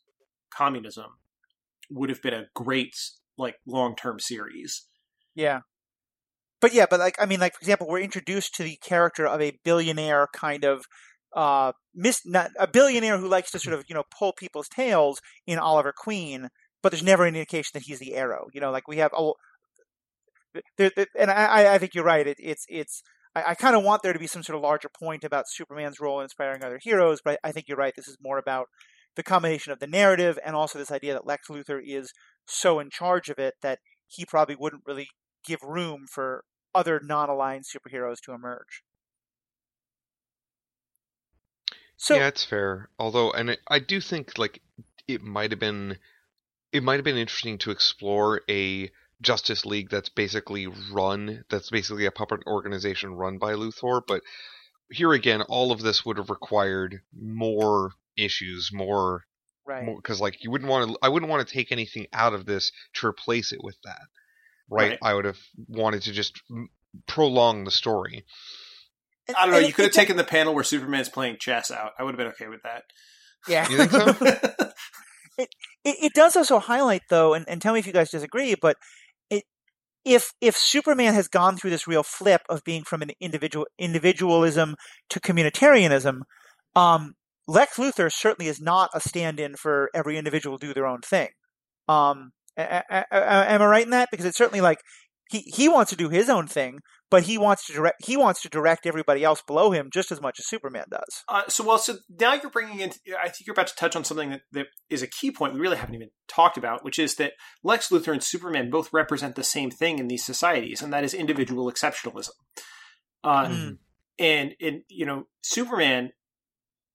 communism 0.53 1.17
would 1.89 2.09
have 2.09 2.21
been 2.21 2.33
a 2.33 2.47
great 2.55 2.95
like 3.37 3.55
long 3.65 3.95
term 3.95 4.19
series. 4.19 4.87
Yeah. 5.35 5.61
But 6.59 6.73
yeah, 6.73 6.87
but 6.89 6.99
like 6.99 7.15
I 7.19 7.25
mean, 7.25 7.39
like 7.39 7.53
for 7.53 7.61
example, 7.61 7.87
we're 7.87 7.99
introduced 7.99 8.55
to 8.55 8.63
the 8.63 8.77
character 8.77 9.27
of 9.27 9.41
a 9.41 9.59
billionaire 9.63 10.27
kind 10.33 10.63
of 10.63 10.85
uh 11.35 11.73
mis 11.93 12.21
not 12.25 12.51
a 12.59 12.67
billionaire 12.67 13.17
who 13.17 13.27
likes 13.27 13.51
to 13.51 13.59
sort 13.59 13.73
of 13.73 13.85
you 13.87 13.95
know 13.95 14.03
pull 14.17 14.33
people's 14.33 14.69
tails 14.69 15.19
in 15.45 15.59
Oliver 15.59 15.93
Queen, 15.95 16.49
but 16.81 16.91
there's 16.91 17.03
never 17.03 17.25
an 17.25 17.35
indication 17.35 17.71
that 17.73 17.83
he's 17.83 17.99
the 17.99 18.15
Arrow. 18.15 18.47
You 18.53 18.61
know, 18.61 18.71
like 18.71 18.87
we 18.87 18.97
have 18.97 19.11
oh, 19.15 19.35
there, 20.77 20.91
there, 20.95 21.07
and 21.17 21.29
I 21.31 21.75
I 21.75 21.77
think 21.77 21.93
you're 21.93 22.03
right. 22.03 22.27
It, 22.27 22.37
it's 22.39 22.65
it's 22.69 23.01
I, 23.35 23.51
I 23.51 23.55
kind 23.55 23.75
of 23.75 23.83
want 23.83 24.03
there 24.03 24.13
to 24.13 24.19
be 24.19 24.27
some 24.27 24.43
sort 24.43 24.55
of 24.55 24.63
larger 24.63 24.89
point 24.89 25.23
about 25.23 25.45
Superman's 25.47 25.99
role 25.99 26.19
in 26.19 26.23
inspiring 26.23 26.63
other 26.63 26.79
heroes, 26.81 27.19
but 27.23 27.39
I, 27.43 27.49
I 27.49 27.51
think 27.51 27.67
you're 27.67 27.77
right. 27.77 27.93
This 27.95 28.07
is 28.07 28.17
more 28.21 28.37
about 28.37 28.67
the 29.15 29.23
combination 29.23 29.73
of 29.73 29.79
the 29.79 29.87
narrative 29.87 30.37
and 30.45 30.55
also 30.55 30.77
this 30.77 30.91
idea 30.91 31.13
that 31.13 31.25
Lex 31.25 31.47
Luthor 31.49 31.81
is 31.83 32.13
so 32.47 32.79
in 32.79 32.89
charge 32.89 33.29
of 33.29 33.39
it 33.39 33.55
that 33.61 33.79
he 34.07 34.25
probably 34.25 34.55
wouldn't 34.55 34.83
really 34.85 35.07
give 35.45 35.59
room 35.63 36.05
for 36.09 36.43
other 36.73 37.01
non-aligned 37.03 37.65
superheroes 37.65 38.17
to 38.23 38.33
emerge. 38.33 38.83
So 41.97 42.15
yeah, 42.15 42.27
it's 42.27 42.45
fair. 42.45 42.89
Although, 42.99 43.31
and 43.31 43.49
it, 43.49 43.59
I 43.67 43.79
do 43.79 43.99
think 43.99 44.37
like 44.37 44.61
it 45.07 45.23
might 45.23 45.51
have 45.51 45.59
been, 45.59 45.97
it 46.71 46.83
might 46.83 46.95
have 46.95 47.03
been 47.03 47.17
interesting 47.17 47.57
to 47.59 47.71
explore 47.71 48.41
a 48.49 48.91
Justice 49.21 49.65
League 49.65 49.89
that's 49.89 50.09
basically 50.09 50.67
run, 50.67 51.43
that's 51.49 51.71
basically 51.71 52.05
a 52.05 52.11
puppet 52.11 52.41
organization 52.45 53.15
run 53.15 53.39
by 53.39 53.53
Luthor. 53.53 54.01
But 54.07 54.21
here 54.91 55.11
again, 55.11 55.41
all 55.41 55.71
of 55.71 55.81
this 55.81 56.05
would 56.05 56.17
have 56.17 56.29
required 56.29 57.01
more 57.19 57.91
issues, 58.15 58.69
more 58.71 59.25
right, 59.65 59.85
because 59.95 60.21
like 60.21 60.43
you 60.43 60.51
wouldn't 60.51 60.69
want 60.69 60.91
to, 60.91 60.99
I 61.01 61.09
wouldn't 61.09 61.31
want 61.31 61.47
to 61.47 61.53
take 61.53 61.71
anything 61.71 62.07
out 62.13 62.33
of 62.33 62.45
this 62.45 62.71
to 62.95 63.07
replace 63.07 63.51
it 63.51 63.63
with 63.63 63.77
that. 63.83 64.01
Right? 64.69 64.91
Right. 64.91 64.99
I 65.01 65.13
would 65.13 65.25
have 65.25 65.39
wanted 65.67 66.03
to 66.03 66.11
just 66.11 66.41
prolong 67.07 67.63
the 67.63 67.71
story. 67.71 68.23
And- 69.27 69.37
I 69.37 69.45
don't 69.45 69.51
know. 69.51 69.59
You 69.59 69.73
could 69.73 69.85
have 69.85 69.93
taken 69.93 70.17
the 70.17 70.23
panel 70.23 70.53
where 70.55 70.63
Superman's 70.63 71.09
playing 71.09 71.37
chess 71.39 71.71
out. 71.71 71.91
I 71.99 72.03
would 72.03 72.11
have 72.13 72.17
been 72.17 72.27
okay 72.27 72.47
with 72.47 72.61
that. 72.63 72.83
Yeah, 73.47 73.67
You 73.69 73.77
think 73.77 73.91
so? 73.91 74.15
it, 75.37 75.49
it 75.83 76.13
does 76.13 76.35
also 76.35 76.59
highlight 76.59 77.03
though, 77.09 77.33
and, 77.33 77.47
and 77.47 77.61
tell 77.61 77.73
me 77.73 77.79
if 77.79 77.87
you 77.87 77.93
guys 77.93 78.09
disagree, 78.09 78.55
but 78.59 78.75
it, 79.29 79.43
if 80.03 80.31
if 80.41 80.57
Superman 80.57 81.13
has 81.13 81.27
gone 81.27 81.55
through 81.57 81.69
this 81.69 81.87
real 81.87 82.03
flip 82.03 82.41
of 82.49 82.63
being 82.63 82.83
from 82.83 83.01
an 83.01 83.11
individual 83.21 83.67
individualism 83.77 84.75
to 85.09 85.19
communitarianism, 85.19 86.21
um, 86.75 87.13
Lex 87.47 87.77
Luthor 87.77 88.11
certainly 88.11 88.49
is 88.49 88.59
not 88.59 88.89
a 88.93 88.99
stand-in 88.99 89.55
for 89.55 89.89
every 89.93 90.17
individual 90.17 90.57
do 90.57 90.73
their 90.73 90.87
own 90.87 91.01
thing. 91.01 91.29
Um, 91.87 92.31
a- 92.57 92.83
a- 92.89 93.05
a- 93.11 93.51
am 93.51 93.61
I 93.61 93.65
right 93.65 93.85
in 93.85 93.91
that? 93.91 94.09
Because 94.11 94.25
it's 94.25 94.37
certainly 94.37 94.61
like 94.61 94.79
he 95.29 95.39
he 95.41 95.69
wants 95.69 95.91
to 95.91 95.95
do 95.97 96.09
his 96.09 96.29
own 96.29 96.47
thing, 96.47 96.79
but 97.09 97.23
he 97.23 97.37
wants 97.37 97.65
to 97.67 97.73
direct 97.73 98.05
he 98.05 98.17
wants 98.17 98.41
to 98.41 98.49
direct 98.49 98.85
everybody 98.85 99.23
else 99.23 99.41
below 99.41 99.71
him 99.71 99.89
just 99.91 100.11
as 100.11 100.21
much 100.21 100.39
as 100.39 100.47
Superman 100.47 100.85
does. 100.91 101.23
Uh, 101.27 101.43
so 101.47 101.63
well, 101.65 101.77
so 101.77 101.97
now 102.19 102.33
you're 102.33 102.51
bringing 102.51 102.79
in. 102.79 102.91
I 103.21 103.29
think 103.29 103.47
you're 103.47 103.53
about 103.53 103.67
to 103.67 103.75
touch 103.75 103.95
on 103.95 104.03
something 104.03 104.29
that, 104.31 104.41
that 104.51 104.67
is 104.89 105.01
a 105.01 105.07
key 105.07 105.31
point 105.31 105.53
we 105.53 105.59
really 105.59 105.77
haven't 105.77 105.95
even 105.95 106.09
talked 106.27 106.57
about, 106.57 106.83
which 106.83 106.99
is 106.99 107.15
that 107.15 107.33
Lex 107.63 107.89
Luthor 107.89 108.11
and 108.13 108.23
Superman 108.23 108.69
both 108.69 108.91
represent 108.91 109.35
the 109.35 109.43
same 109.43 109.71
thing 109.71 109.99
in 109.99 110.07
these 110.07 110.25
societies, 110.25 110.81
and 110.81 110.91
that 110.91 111.03
is 111.03 111.13
individual 111.13 111.71
exceptionalism. 111.71 112.31
Uh, 113.23 113.45
Mm. 113.47 113.77
And 114.19 114.55
and 114.59 114.81
you 114.89 115.05
know, 115.05 115.25
Superman 115.41 116.09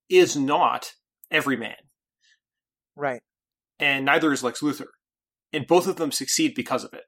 is 0.09 0.37
not 0.37 0.93
every 1.31 1.57
man, 1.57 1.77
Right. 2.97 3.23
and 3.79 4.05
neither 4.05 4.33
is 4.33 4.43
Lex 4.43 4.61
Luthor, 4.61 4.89
and 5.53 5.67
both 5.67 5.87
of 5.87 5.97
them 5.97 6.11
succeed 6.11 6.55
because 6.57 6.83
of 6.85 6.93
it. 6.93 7.05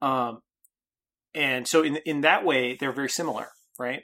Um, 0.00 0.40
and 1.34 1.66
so 1.66 1.82
in 1.82 1.96
in 2.04 2.22
that 2.22 2.44
way, 2.44 2.76
they're 2.78 2.92
very 2.92 3.10
similar, 3.10 3.48
right? 3.78 4.02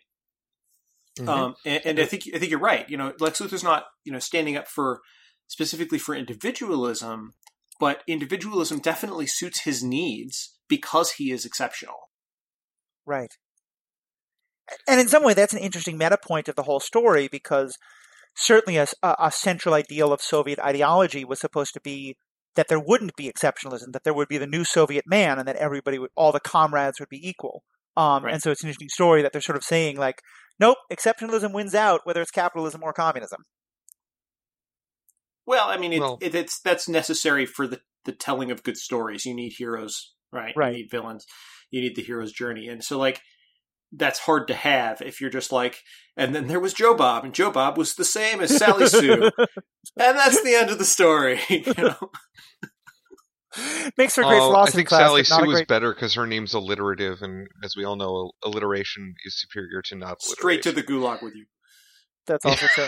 Mhm. 1.19 1.29
Um, 1.29 1.55
and, 1.65 1.81
and 1.85 2.01
I 2.01 2.07
think 2.07 2.25
I 2.35 2.39
think 2.39 2.51
you're 2.51 2.61
right. 2.61 2.89
You 2.89 2.97
know, 2.97 3.13
Lex 3.21 3.41
Luthor's 3.41 3.65
not 3.65 3.85
you 4.05 4.13
know 4.13 4.19
standing 4.19 4.57
up 4.57 4.69
for 4.69 5.01
specifically 5.47 5.99
for 5.99 6.15
individualism, 6.15 7.35
but 7.79 8.03
individualism 8.07 8.79
definitely 8.79 9.27
suits 9.27 9.61
his 9.63 9.83
needs 9.83 10.57
because 10.69 11.13
he 11.13 11.31
is 11.31 11.45
exceptional. 11.45 12.11
Right. 13.07 13.33
And 14.89 14.99
in 14.99 15.09
some 15.09 15.23
way, 15.23 15.35
that's 15.35 15.53
an 15.53 15.59
interesting 15.59 15.99
meta 15.99 16.17
point 16.17 16.49
of 16.49 16.57
the 16.57 16.63
whole 16.63 16.81
story 16.81 17.29
because 17.29 17.77
certainly 18.35 18.79
a 18.79 18.87
a 19.03 19.31
central 19.31 19.75
ideal 19.75 20.13
of 20.13 20.23
Soviet 20.23 20.59
ideology 20.59 21.25
was 21.25 21.39
supposed 21.39 21.75
to 21.75 21.81
be 21.81 22.17
that 22.57 22.69
there 22.69 22.81
wouldn't 22.81 23.17
be 23.17 23.31
exceptionalism, 23.31 23.93
that 23.93 24.05
there 24.05 24.15
would 24.15 24.29
be 24.29 24.39
the 24.39 24.47
new 24.47 24.65
Soviet 24.65 25.05
man, 25.07 25.39
and 25.39 25.49
that 25.49 25.57
everybody 25.57 25.99
would, 25.99 26.11
all 26.17 26.33
the 26.33 26.41
comrades 26.41 27.01
would 27.01 27.09
be 27.09 27.27
equal. 27.29 27.63
Um, 27.97 28.25
Right. 28.25 28.35
And 28.35 28.43
so 28.43 28.51
it's 28.51 28.63
an 28.63 28.69
interesting 28.69 28.89
story 28.89 29.23
that 29.23 29.33
they're 29.33 29.41
sort 29.41 29.57
of 29.57 29.65
saying 29.65 29.97
like, 29.97 30.21
nope, 30.59 30.79
exceptionalism 30.93 31.53
wins 31.53 31.75
out, 31.75 32.01
whether 32.05 32.21
it's 32.21 32.31
capitalism 32.31 32.83
or 32.83 32.93
communism. 32.93 33.43
Well, 35.47 35.69
I 35.69 35.77
mean, 35.77 35.93
it, 35.93 36.01
Well- 36.01 36.19
it, 36.21 36.35
it's 36.35 36.61
that's 36.61 36.89
necessary 36.89 37.47
for 37.47 37.67
the 37.67 37.81
the 38.05 38.13
telling 38.13 38.51
of 38.51 38.63
good 38.63 38.77
stories. 38.77 39.25
You 39.25 39.35
need 39.35 39.55
heroes, 39.57 40.13
right? 40.33 40.55
Right. 40.57 40.75
You 40.77 40.83
need 40.83 40.91
villains. 40.91 41.25
You 41.71 41.81
need 41.81 41.97
the 41.97 42.03
hero's 42.03 42.33
journey, 42.33 42.69
and 42.69 42.83
so 42.85 42.99
like 42.99 43.21
that's 43.97 44.21
hard 44.21 44.49
to 44.49 44.55
have 44.55 45.01
if 45.01 45.21
you're 45.21 45.31
just 45.31 45.53
like, 45.53 45.83
and 46.17 46.35
then 46.35 46.47
there 46.47 46.61
was 46.61 46.73
Joe 46.73 46.95
Bob, 46.95 47.25
and 47.25 47.35
Joe 47.35 47.51
Bob 47.51 47.77
was 47.77 47.95
the 47.95 48.05
same 48.05 48.41
as 48.41 48.57
Sally 48.57 48.87
Sue, 48.87 49.31
and 49.97 50.19
that's 50.19 50.43
the 50.43 50.55
end 50.55 50.71
of 50.71 50.79
the 50.79 50.85
story. 50.85 51.41
You 51.49 51.73
know? 51.79 51.97
Makes 53.97 54.17
for 54.17 54.23
a 54.23 54.25
great 54.25 54.41
oh, 54.41 54.49
I 54.49 54.49
philosophy 54.49 54.77
think 54.79 54.89
class. 54.89 55.09
Sally 55.09 55.23
but 55.23 55.29
not 55.31 55.43
a 55.43 55.45
Sue 55.45 55.51
is 55.53 55.67
better 55.67 55.95
because 55.95 56.15
her 56.15 56.27
name's 56.27 56.55
alliterative, 56.55 57.23
and 57.23 57.47
as 57.63 57.77
we 57.77 57.85
all 57.85 57.95
know, 57.95 58.33
alliteration 58.43 59.15
is 59.25 59.41
superior 59.41 59.81
to 59.83 59.95
not 59.95 60.21
Straight 60.21 60.63
to 60.63 60.73
the 60.73 60.83
gulag 60.83 61.23
with 61.23 61.35
you. 61.37 61.47
That's 62.27 62.45
also 62.45 62.67
true. 62.67 62.87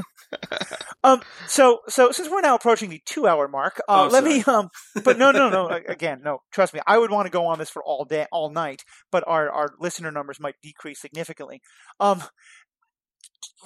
Um, 1.04 1.20
so, 1.46 1.78
so 1.88 2.10
since 2.10 2.28
we're 2.28 2.40
now 2.40 2.56
approaching 2.56 2.90
the 2.90 3.00
two-hour 3.06 3.46
mark, 3.48 3.80
uh, 3.88 4.06
Oh, 4.06 4.12
let 4.12 4.24
me. 4.24 4.42
Um, 4.42 4.68
but 5.04 5.16
no, 5.16 5.30
no, 5.30 5.48
no. 5.48 5.68
Again, 5.88 6.20
no. 6.24 6.38
Trust 6.52 6.74
me, 6.74 6.80
I 6.86 6.98
would 6.98 7.10
want 7.10 7.26
to 7.26 7.30
go 7.30 7.46
on 7.46 7.58
this 7.58 7.70
for 7.70 7.82
all 7.84 8.04
day, 8.04 8.26
all 8.32 8.50
night. 8.50 8.82
But 9.12 9.24
our 9.26 9.48
our 9.50 9.68
listener 9.78 10.10
numbers 10.10 10.40
might 10.40 10.56
decrease 10.62 11.00
significantly. 11.00 11.60
Um, 12.00 12.22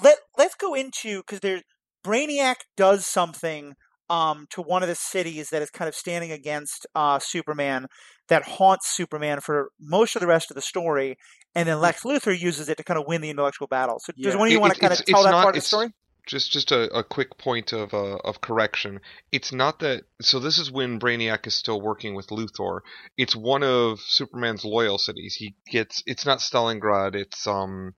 let 0.02 0.18
Let's 0.36 0.54
go 0.54 0.74
into 0.74 1.20
because 1.20 1.40
there's 1.40 1.62
Brainiac 2.04 2.56
does 2.76 3.06
something 3.06 3.74
um 4.10 4.46
to 4.50 4.60
one 4.60 4.82
of 4.82 4.88
the 4.88 4.94
cities 4.94 5.48
that 5.50 5.62
is 5.62 5.70
kind 5.70 5.88
of 5.88 5.94
standing 5.94 6.32
against 6.32 6.86
uh 6.94 7.18
Superman 7.18 7.86
that 8.28 8.42
haunts 8.44 8.94
Superman 8.94 9.40
for 9.40 9.70
most 9.80 10.16
of 10.16 10.20
the 10.20 10.26
rest 10.26 10.50
of 10.50 10.54
the 10.54 10.62
story, 10.62 11.16
and 11.54 11.68
then 11.68 11.80
Lex 11.80 12.02
Luthor 12.02 12.38
uses 12.38 12.68
it 12.68 12.76
to 12.78 12.84
kind 12.84 12.98
of 13.00 13.06
win 13.06 13.20
the 13.20 13.30
intellectual 13.30 13.66
battle. 13.66 13.98
So, 14.00 14.12
does 14.12 14.34
Yeah. 14.34 14.38
one 14.38 14.48
of 14.48 14.52
you 14.52 14.58
It- 14.58 14.60
want 14.60 14.74
to 14.74 14.80
kind 14.80 14.92
of 14.92 15.04
tell 15.04 15.22
that 15.24 15.30
not- 15.30 15.42
part 15.44 15.56
of 15.56 15.62
the 15.62 15.64
it's- 15.64 15.66
story? 15.68 15.92
just 16.24 16.52
just 16.52 16.70
a, 16.70 16.82
a 16.96 17.02
quick 17.02 17.36
point 17.36 17.72
of 17.72 17.92
uh, 17.92 18.16
of 18.24 18.40
correction. 18.40 19.00
It's 19.32 19.52
not 19.52 19.80
that. 19.80 20.04
So 20.20 20.38
this 20.38 20.56
is 20.56 20.70
when 20.70 21.00
Brainiac 21.00 21.48
is 21.48 21.54
still 21.56 21.80
working 21.80 22.14
with 22.14 22.28
Luthor. 22.28 22.82
It's 23.16 23.34
one 23.34 23.64
of 23.64 23.98
Superman's 24.00 24.64
loyal 24.64 24.98
cities. 24.98 25.34
He 25.34 25.56
gets. 25.68 26.00
It's 26.06 26.24
not 26.24 26.38
Stalingrad. 26.38 27.16
It's 27.16 27.44
um. 27.48 27.94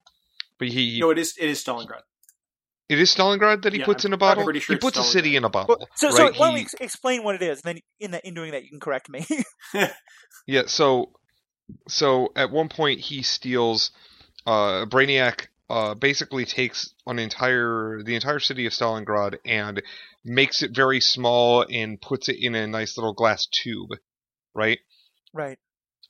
But 0.58 0.68
he. 0.68 1.00
No, 1.00 1.10
it 1.10 1.18
is. 1.18 1.34
It 1.38 1.50
is 1.50 1.62
Stalingrad. 1.62 2.00
It 2.88 2.98
is 2.98 3.14
Stalingrad 3.14 3.62
that 3.62 3.72
he 3.74 3.80
Yeah, 3.80 3.84
puts 3.84 4.04
I'm- 4.06 4.10
in 4.10 4.14
a 4.14 4.16
bottle. 4.16 4.44
Sure 4.44 4.52
he 4.54 4.58
it's 4.58 4.80
puts 4.82 4.96
a 4.98 5.02
city 5.02 5.36
in 5.36 5.44
a 5.44 5.50
bottle. 5.50 5.76
Well, 5.78 5.88
so, 5.94 6.10
so 6.10 6.24
right? 6.24 6.32
why 6.38 6.46
don't 6.46 6.54
we 6.54 6.60
He- 6.60 6.64
ex- 6.64 6.74
explain 6.80 7.24
what 7.24 7.34
it 7.34 7.42
is, 7.42 7.60
and 7.62 7.76
then 7.76 7.82
in 8.00 8.10
the, 8.12 8.26
in 8.26 8.32
doing 8.32 8.52
that, 8.52 8.62
you 8.62 8.70
can 8.70 8.80
correct 8.80 9.10
me. 9.10 9.26
Yeah, 10.46 10.62
so 10.66 11.12
so 11.88 12.32
at 12.36 12.50
one 12.50 12.68
point 12.68 13.00
he 13.00 13.22
steals 13.22 13.90
uh 14.46 14.84
Brainiac 14.86 15.46
uh 15.70 15.94
basically 15.94 16.44
takes 16.44 16.94
an 17.06 17.18
entire 17.18 18.02
the 18.02 18.14
entire 18.14 18.40
city 18.40 18.66
of 18.66 18.72
Stalingrad 18.72 19.38
and 19.44 19.82
makes 20.24 20.62
it 20.62 20.74
very 20.74 21.00
small 21.00 21.64
and 21.70 22.00
puts 22.00 22.28
it 22.28 22.36
in 22.38 22.54
a 22.54 22.66
nice 22.66 22.96
little 22.96 23.12
glass 23.12 23.46
tube, 23.46 23.90
right? 24.54 24.78
right. 25.32 25.58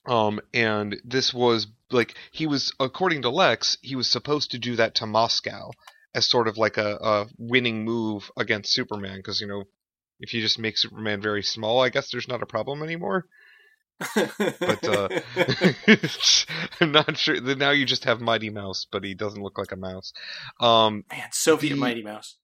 Um 0.07 0.39
and 0.53 0.97
this 1.03 1.33
was 1.33 1.67
like 1.91 2.15
he 2.31 2.47
was 2.47 2.73
according 2.79 3.21
to 3.23 3.29
Lex, 3.29 3.77
he 3.81 3.95
was 3.95 4.09
supposed 4.09 4.51
to 4.51 4.59
do 4.59 4.75
that 4.75 4.95
to 4.95 5.05
Moscow 5.05 5.71
as 6.13 6.27
sort 6.29 6.47
of 6.47 6.57
like 6.57 6.77
a, 6.77 6.95
a 6.95 7.27
winning 7.37 7.83
move 7.83 8.31
against 8.37 8.73
Superman 8.73 9.17
because 9.17 9.41
you 9.41 9.47
know 9.47 9.63
if 10.19 10.33
you 10.33 10.41
just 10.41 10.59
make 10.59 10.77
Superman 10.77 11.21
very 11.21 11.43
small, 11.43 11.81
I 11.81 11.89
guess 11.89 12.09
there's 12.09 12.27
not 12.27 12.41
a 12.41 12.45
problem 12.45 12.81
anymore. 12.81 13.25
But 13.99 14.87
uh, 14.87 15.09
I'm 16.81 16.91
not 16.91 17.17
sure. 17.17 17.39
Now 17.55 17.71
you 17.71 17.85
just 17.85 18.03
have 18.05 18.19
Mighty 18.21 18.49
Mouse, 18.49 18.85
but 18.91 19.03
he 19.03 19.13
doesn't 19.13 19.41
look 19.41 19.57
like 19.57 19.71
a 19.71 19.77
mouse. 19.77 20.13
Um, 20.59 21.05
man, 21.11 21.29
Sophie 21.31 21.69
the 21.69 21.75
the- 21.75 21.79
Mighty 21.81 22.03
Mouse. 22.03 22.37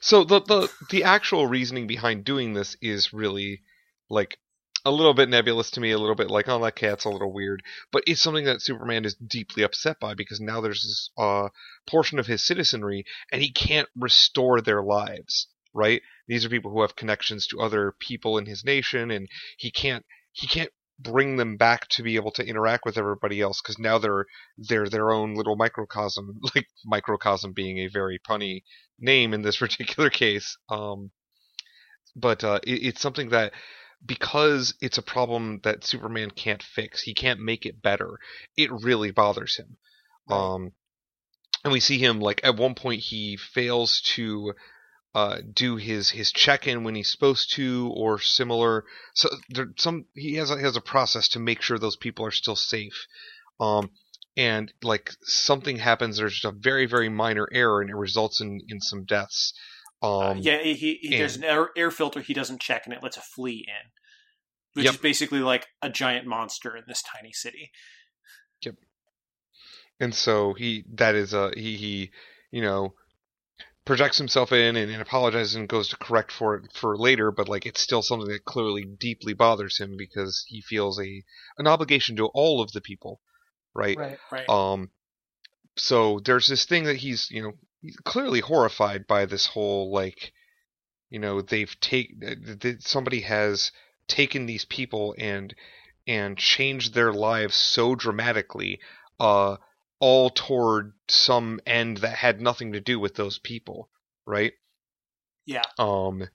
so 0.00 0.24
the 0.24 0.40
the 0.40 0.70
the 0.90 1.04
actual 1.04 1.46
reasoning 1.46 1.86
behind 1.86 2.24
doing 2.24 2.52
this 2.54 2.76
is 2.82 3.12
really 3.12 3.62
like 4.10 4.38
a 4.84 4.90
little 4.90 5.14
bit 5.14 5.28
nebulous 5.28 5.70
to 5.72 5.80
me. 5.80 5.90
A 5.90 5.98
little 5.98 6.14
bit 6.14 6.30
like, 6.30 6.48
oh, 6.48 6.62
that 6.62 6.76
cat's 6.76 7.04
a 7.06 7.10
little 7.10 7.32
weird. 7.32 7.62
But 7.90 8.04
it's 8.06 8.22
something 8.22 8.44
that 8.44 8.62
Superman 8.62 9.04
is 9.04 9.14
deeply 9.14 9.62
upset 9.62 9.98
by 9.98 10.14
because 10.14 10.40
now 10.40 10.60
there's 10.60 10.82
this 10.82 11.10
uh, 11.18 11.48
portion 11.88 12.18
of 12.18 12.26
his 12.26 12.46
citizenry, 12.46 13.04
and 13.32 13.40
he 13.42 13.50
can't 13.50 13.88
restore 13.96 14.60
their 14.60 14.82
lives. 14.82 15.48
Right? 15.74 16.02
These 16.28 16.44
are 16.44 16.48
people 16.48 16.70
who 16.70 16.82
have 16.82 16.96
connections 16.96 17.46
to 17.48 17.60
other 17.60 17.94
people 17.98 18.38
in 18.38 18.46
his 18.46 18.64
nation, 18.64 19.10
and 19.10 19.28
he 19.58 19.70
can't 19.70 20.04
he 20.36 20.46
can't 20.46 20.70
bring 20.98 21.36
them 21.36 21.56
back 21.56 21.88
to 21.88 22.02
be 22.02 22.16
able 22.16 22.30
to 22.30 22.46
interact 22.46 22.84
with 22.84 22.96
everybody 22.96 23.40
else 23.40 23.60
because 23.60 23.78
now 23.78 23.98
they're 23.98 24.26
they're 24.56 24.88
their 24.88 25.10
own 25.10 25.34
little 25.34 25.56
microcosm 25.56 26.38
like 26.54 26.66
microcosm 26.84 27.52
being 27.52 27.78
a 27.78 27.88
very 27.88 28.18
punny 28.18 28.62
name 28.98 29.34
in 29.34 29.42
this 29.42 29.56
particular 29.64 30.10
case 30.10 30.56
um 30.70 31.10
but 32.14 32.44
uh 32.44 32.60
it, 32.62 32.86
it's 32.86 33.00
something 33.00 33.30
that 33.30 33.52
because 34.04 34.74
it's 34.80 34.98
a 34.98 35.02
problem 35.02 35.60
that 35.64 35.84
superman 35.84 36.30
can't 36.30 36.62
fix 36.62 37.02
he 37.02 37.14
can't 37.14 37.40
make 37.40 37.66
it 37.66 37.82
better 37.82 38.18
it 38.56 38.70
really 38.70 39.10
bothers 39.10 39.56
him 39.56 39.76
um 40.30 40.72
and 41.64 41.72
we 41.72 41.80
see 41.80 41.98
him 41.98 42.20
like 42.20 42.40
at 42.44 42.56
one 42.56 42.74
point 42.74 43.00
he 43.00 43.36
fails 43.36 44.00
to 44.02 44.52
uh, 45.16 45.38
do 45.64 45.76
his 45.76 46.10
his 46.10 46.30
check 46.30 46.66
in 46.66 46.84
when 46.84 46.94
he's 46.94 47.10
supposed 47.10 47.54
to, 47.54 47.90
or 47.96 48.20
similar. 48.20 48.84
So 49.14 49.30
there 49.48 49.68
some 49.76 50.04
he 50.14 50.34
has 50.34 50.50
a, 50.50 50.58
has 50.60 50.76
a 50.76 50.82
process 50.82 51.28
to 51.28 51.38
make 51.38 51.62
sure 51.62 51.78
those 51.78 51.96
people 51.96 52.26
are 52.26 52.30
still 52.42 52.56
safe. 52.56 53.06
Um, 53.58 53.90
and 54.36 54.70
like 54.82 55.10
something 55.22 55.78
happens, 55.78 56.18
there's 56.18 56.34
just 56.40 56.44
a 56.44 56.58
very 56.68 56.86
very 56.86 57.08
minor 57.08 57.48
error, 57.50 57.80
and 57.80 57.88
it 57.90 57.96
results 57.96 58.42
in 58.42 58.60
in 58.68 58.80
some 58.80 59.04
deaths. 59.06 59.54
Um, 60.02 60.12
Uh, 60.22 60.34
yeah, 60.48 60.62
he, 60.62 60.74
he, 60.74 60.98
he- 61.00 61.16
there's 61.16 61.36
an 61.36 61.44
air, 61.44 61.70
air 61.76 61.90
filter 61.90 62.20
he 62.20 62.34
doesn't 62.34 62.60
check, 62.60 62.82
and 62.84 62.92
it 62.94 63.02
lets 63.02 63.16
a 63.16 63.22
flea 63.22 63.64
in, 63.66 63.84
which 64.74 64.84
Yep. 64.84 64.94
is 64.94 65.00
basically 65.00 65.40
like 65.40 65.66
a 65.80 65.88
giant 65.88 66.26
monster 66.26 66.76
in 66.76 66.84
this 66.86 67.02
tiny 67.02 67.32
city. 67.32 67.70
Yep. 68.60 68.76
And 69.98 70.14
so 70.14 70.52
he 70.52 70.84
that 70.94 71.14
is 71.14 71.32
a 71.32 71.52
he 71.56 71.76
he 71.76 72.10
you 72.50 72.60
know 72.60 72.92
projects 73.86 74.18
himself 74.18 74.52
in 74.52 74.76
and, 74.76 74.90
and 74.90 75.00
apologizes 75.00 75.54
and 75.54 75.68
goes 75.68 75.88
to 75.88 75.96
correct 75.96 76.32
for 76.32 76.56
it 76.56 76.72
for 76.74 76.98
later 76.98 77.30
but 77.30 77.48
like 77.48 77.64
it's 77.64 77.80
still 77.80 78.02
something 78.02 78.28
that 78.28 78.44
clearly 78.44 78.84
deeply 78.84 79.32
bothers 79.32 79.78
him 79.78 79.96
because 79.96 80.44
he 80.48 80.60
feels 80.60 81.00
a 81.00 81.22
an 81.56 81.66
obligation 81.66 82.16
to 82.16 82.26
all 82.34 82.60
of 82.60 82.72
the 82.72 82.80
people 82.80 83.20
right, 83.74 83.96
Right. 83.96 84.18
Right. 84.30 84.48
um 84.50 84.90
so 85.76 86.20
there's 86.24 86.48
this 86.48 86.64
thing 86.64 86.84
that 86.84 86.96
he's 86.96 87.30
you 87.30 87.42
know 87.42 87.52
he's 87.80 87.96
clearly 87.98 88.40
horrified 88.40 89.06
by 89.06 89.24
this 89.24 89.46
whole 89.46 89.92
like 89.92 90.32
you 91.10 91.18
know 91.18 91.40
they've 91.40 91.78
taken 91.80 92.58
th- 92.60 92.80
somebody 92.80 93.20
has 93.20 93.70
taken 94.08 94.46
these 94.46 94.64
people 94.64 95.14
and 95.18 95.54
and 96.06 96.36
changed 96.38 96.94
their 96.94 97.12
lives 97.12 97.54
so 97.54 97.94
dramatically 97.94 98.80
uh 99.20 99.56
all 99.98 100.30
toward 100.30 100.92
some 101.08 101.60
end 101.66 101.98
that 101.98 102.16
had 102.16 102.40
nothing 102.40 102.72
to 102.72 102.80
do 102.80 102.98
with 103.00 103.14
those 103.14 103.38
people 103.38 103.88
right 104.26 104.52
yeah. 105.46 105.62
um 105.78 106.28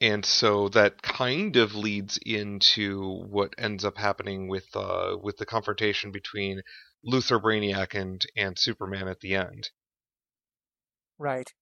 and 0.00 0.26
so 0.26 0.68
that 0.68 1.00
kind 1.00 1.56
of 1.56 1.74
leads 1.74 2.18
into 2.26 3.24
what 3.30 3.54
ends 3.56 3.84
up 3.84 3.96
happening 3.96 4.48
with 4.48 4.66
uh 4.74 5.16
with 5.20 5.38
the 5.38 5.46
confrontation 5.46 6.10
between 6.12 6.62
Luthor 7.06 7.40
Brainiac 7.40 7.94
and 7.98 8.24
and 8.36 8.58
Superman 8.58 9.08
at 9.08 9.20
the 9.20 9.34
end. 9.34 9.70
Right. 11.18 11.52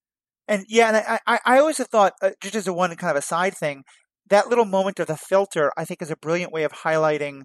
And 0.48 0.64
yeah, 0.68 0.88
and 0.88 0.96
I, 0.96 1.20
I, 1.26 1.40
I 1.44 1.58
always 1.58 1.78
have 1.78 1.88
thought, 1.88 2.14
uh, 2.20 2.30
just 2.42 2.54
as 2.54 2.66
a 2.66 2.72
one 2.72 2.94
kind 2.96 3.10
of 3.10 3.16
a 3.16 3.22
side 3.22 3.56
thing, 3.56 3.84
that 4.28 4.48
little 4.48 4.66
moment 4.66 5.00
of 5.00 5.06
the 5.06 5.16
filter, 5.16 5.72
I 5.76 5.84
think, 5.84 6.02
is 6.02 6.10
a 6.10 6.16
brilliant 6.16 6.52
way 6.52 6.64
of 6.64 6.72
highlighting, 6.72 7.42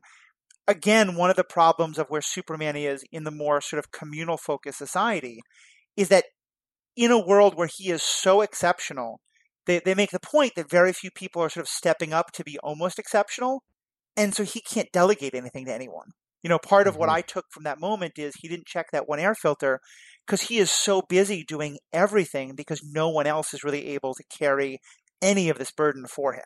again, 0.70 1.16
one 1.18 1.32
of 1.32 1.38
the 1.38 1.46
problems 1.46 2.00
of 2.00 2.08
where 2.10 2.22
Superman 2.22 2.78
is 2.78 3.04
in 3.12 3.26
the 3.26 3.32
more 3.32 3.62
sort 3.62 3.80
of 3.80 3.91
communal 3.91 4.38
focused 4.38 4.80
society, 4.80 5.41
is 5.98 6.10
that 6.10 6.26
in 6.96 7.12
a 7.12 7.26
world 7.26 7.56
where 7.56 7.70
he 7.74 7.90
is 7.91 8.04
so 8.04 8.41
exceptional, 8.41 9.22
they, 9.66 9.80
they 9.84 9.96
make 9.96 10.12
the 10.12 10.20
point 10.20 10.54
that 10.56 10.70
very 10.70 10.94
few 10.94 11.12
people 11.12 11.41
are 11.41 11.50
sort 11.50 11.66
of 11.66 11.70
stepping 11.70 12.14
up 12.14 12.32
to 12.34 12.44
be 12.44 12.60
almost 12.60 13.00
exceptional. 13.00 13.64
And 14.18 14.36
so 14.36 14.44
he 14.44 14.62
can't 14.62 14.91
delegate 14.94 15.36
anything 15.36 15.66
to 15.66 15.74
anyone. 15.74 16.10
You 16.44 16.50
know, 16.50 16.60
part 16.60 16.88
of 16.88 16.96
what 16.98 17.10
Mhm. 17.10 17.16
I 17.18 17.22
took 17.22 17.46
from 17.52 17.64
that 17.66 17.80
moment 17.80 18.14
is 18.20 18.36
he 18.36 18.48
didn't 18.50 18.68
check 18.68 18.88
that 18.91 19.10
one 19.10 19.20
air 19.20 19.36
filter 19.36 19.80
because 20.28 20.44
he 20.44 20.60
is 20.60 20.72
so 20.72 21.02
busy 21.10 21.44
doing 21.44 21.80
everything 21.94 22.56
because 22.56 22.82
no 22.84 23.10
one 23.10 23.28
else 23.28 23.54
is 23.54 23.64
really 23.64 23.88
able 23.90 24.14
to 24.16 24.24
carry 24.38 24.80
any 25.22 25.50
of 25.50 25.58
this 25.58 25.72
burden 25.72 26.06
for 26.08 26.34
him. 26.34 26.46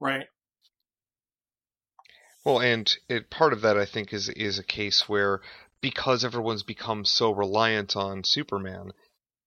Right. 0.00 0.26
Well, 2.46 2.60
and 2.60 2.96
it, 3.08 3.28
part 3.28 3.52
of 3.52 3.62
that 3.62 3.76
I 3.76 3.86
think 3.86 4.12
is 4.12 4.28
is 4.28 4.60
a 4.60 4.62
case 4.62 5.08
where 5.08 5.40
because 5.80 6.24
everyone's 6.24 6.62
become 6.62 7.04
so 7.04 7.32
reliant 7.32 7.96
on 7.96 8.22
Superman, 8.22 8.92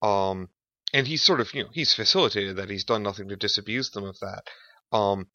um, 0.02 0.50
and 0.94 1.08
he's 1.08 1.24
sort 1.24 1.40
of 1.40 1.54
you 1.54 1.64
know 1.64 1.70
he's 1.72 1.94
facilitated 1.94 2.58
that 2.58 2.70
he's 2.70 2.84
done 2.84 3.02
nothing 3.02 3.30
to 3.30 3.38
disabuse 3.38 3.90
them 3.92 4.04
of 4.04 4.20
that. 4.20 4.44
Um, 4.92 5.28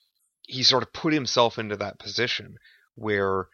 he 0.42 0.62
sort 0.62 0.82
of 0.82 0.92
put 0.92 1.14
himself 1.14 1.58
into 1.58 1.76
that 1.78 1.98
position 1.98 2.58
where 2.96 3.48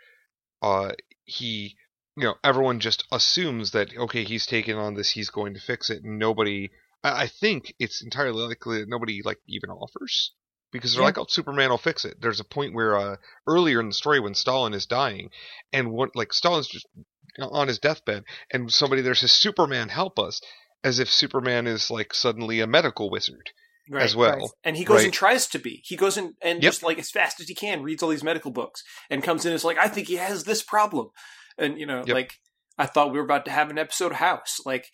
uh, 0.60 0.90
he 1.22 1.76
you 2.16 2.24
know 2.24 2.34
everyone 2.42 2.80
just 2.80 3.06
assumes 3.12 3.70
that 3.70 3.96
okay 3.96 4.24
he's 4.24 4.44
taken 4.44 4.76
on 4.76 4.94
this 4.94 5.10
he's 5.10 5.30
going 5.30 5.54
to 5.54 5.60
fix 5.60 5.88
it 5.88 6.02
and 6.02 6.18
nobody 6.18 6.70
I, 7.04 7.22
I 7.22 7.26
think 7.28 7.74
it's 7.78 8.02
entirely 8.02 8.42
likely 8.42 8.80
that 8.80 8.88
nobody 8.88 9.22
like 9.22 9.38
even 9.46 9.70
offers 9.70 10.32
because 10.72 10.92
they're 10.92 11.02
Yeah. 11.02 11.06
like 11.06 11.18
oh 11.18 11.26
Superman 11.28 11.70
will 11.70 11.78
fix 11.78 12.04
it. 12.04 12.20
There's 12.20 12.40
a 12.40 12.44
point 12.44 12.74
where 12.74 12.96
uh, 12.96 13.16
earlier 13.46 13.80
in 13.80 13.88
the 13.88 13.94
story 13.94 14.20
when 14.20 14.34
Stalin 14.34 14.74
is 14.74 14.86
dying 14.86 15.30
and 15.72 15.90
what 15.92 16.14
like 16.16 16.32
Stalin's 16.32 16.68
just 16.68 16.86
on 17.40 17.68
his 17.68 17.78
deathbed 17.78 18.24
and 18.52 18.72
somebody 18.72 19.02
there 19.02 19.14
says 19.14 19.32
Superman 19.32 19.88
help 19.88 20.18
us 20.18 20.40
as 20.82 20.98
if 20.98 21.10
Superman 21.10 21.66
is 21.66 21.90
like 21.90 22.12
suddenly 22.14 22.60
a 22.60 22.66
medical 22.66 23.10
wizard 23.10 23.50
Right. 23.88 24.02
as 24.04 24.14
well. 24.14 24.36
Right. 24.38 24.48
And 24.62 24.76
he 24.76 24.84
goes 24.84 24.98
Right. 24.98 25.04
and 25.06 25.12
tries 25.14 25.46
to 25.48 25.58
be. 25.58 25.82
He 25.84 25.96
goes 25.96 26.16
in 26.16 26.34
and 26.42 26.62
Yep. 26.62 26.72
just 26.72 26.82
like 26.84 26.98
as 26.98 27.10
fast 27.10 27.40
as 27.40 27.48
he 27.48 27.54
can 27.54 27.82
reads 27.82 28.02
all 28.02 28.08
these 28.10 28.22
medical 28.22 28.50
books 28.52 28.84
and 29.08 29.22
comes 29.22 29.44
in 29.44 29.50
and 29.50 29.56
is 29.56 29.64
like, 29.64 29.78
I 29.78 29.88
think 29.88 30.06
he 30.06 30.16
has 30.16 30.44
this 30.44 30.62
problem. 30.62 31.08
And 31.58 31.78
you 31.78 31.86
know, 31.86 31.98
Yep. 32.06 32.14
like 32.14 32.34
I 32.78 32.86
thought 32.86 33.10
we 33.12 33.18
were 33.18 33.24
about 33.24 33.44
to 33.46 33.50
have 33.50 33.68
an 33.70 33.78
episode 33.78 34.12
of 34.12 34.18
House. 34.18 34.60
Like 34.64 34.86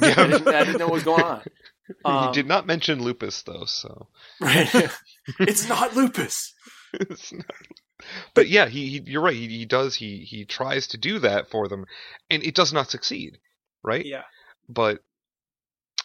Yeah. 0.00 0.14
I, 0.16 0.26
didn't, 0.28 0.48
I 0.48 0.64
didn't 0.64 0.78
know 0.78 0.86
what 0.86 0.94
was 0.94 1.02
going 1.04 1.22
on. 1.24 1.42
Um, 2.04 2.28
he 2.28 2.32
did 2.32 2.46
not 2.46 2.66
mention 2.66 3.02
lupus 3.02 3.42
though, 3.42 3.64
so 3.64 4.08
Right. 4.40 4.68
it's 5.40 5.68
not 5.68 5.94
lupus. 5.94 6.52
It's 6.92 7.32
not- 7.32 7.46
but 8.34 8.48
yeah, 8.48 8.66
he, 8.66 8.88
he 8.88 9.02
you're 9.06 9.22
right. 9.22 9.34
He, 9.34 9.48
he 9.48 9.64
does 9.64 9.94
he 9.96 10.18
he 10.18 10.44
tries 10.44 10.88
to 10.88 10.98
do 10.98 11.18
that 11.20 11.50
for 11.50 11.66
them, 11.68 11.86
and 12.30 12.42
it 12.42 12.54
does 12.54 12.72
not 12.72 12.90
succeed, 12.90 13.38
right? 13.82 14.04
Yeah. 14.04 14.22
But 14.68 15.02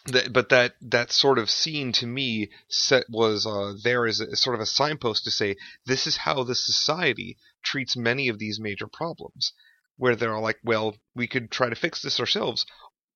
that 0.06 0.32
but 0.32 0.48
that 0.48 0.74
that 0.80 1.12
sort 1.12 1.38
of 1.38 1.50
scene 1.50 1.92
to 1.92 2.06
me 2.06 2.50
set 2.68 3.04
was 3.08 3.46
uh, 3.46 3.74
there 3.84 4.06
as 4.06 4.20
a, 4.20 4.34
sort 4.36 4.54
of 4.54 4.60
a 4.60 4.66
signpost 4.66 5.24
to 5.24 5.30
say 5.30 5.56
this 5.86 6.06
is 6.06 6.16
how 6.16 6.42
the 6.42 6.54
society 6.54 7.36
treats 7.62 7.96
many 7.96 8.28
of 8.28 8.38
these 8.38 8.58
major 8.58 8.86
problems, 8.86 9.52
where 9.96 10.16
they're 10.16 10.34
all 10.34 10.42
like, 10.42 10.58
well, 10.64 10.96
we 11.14 11.26
could 11.26 11.50
try 11.50 11.68
to 11.68 11.76
fix 11.76 12.02
this 12.02 12.18
ourselves, 12.18 12.66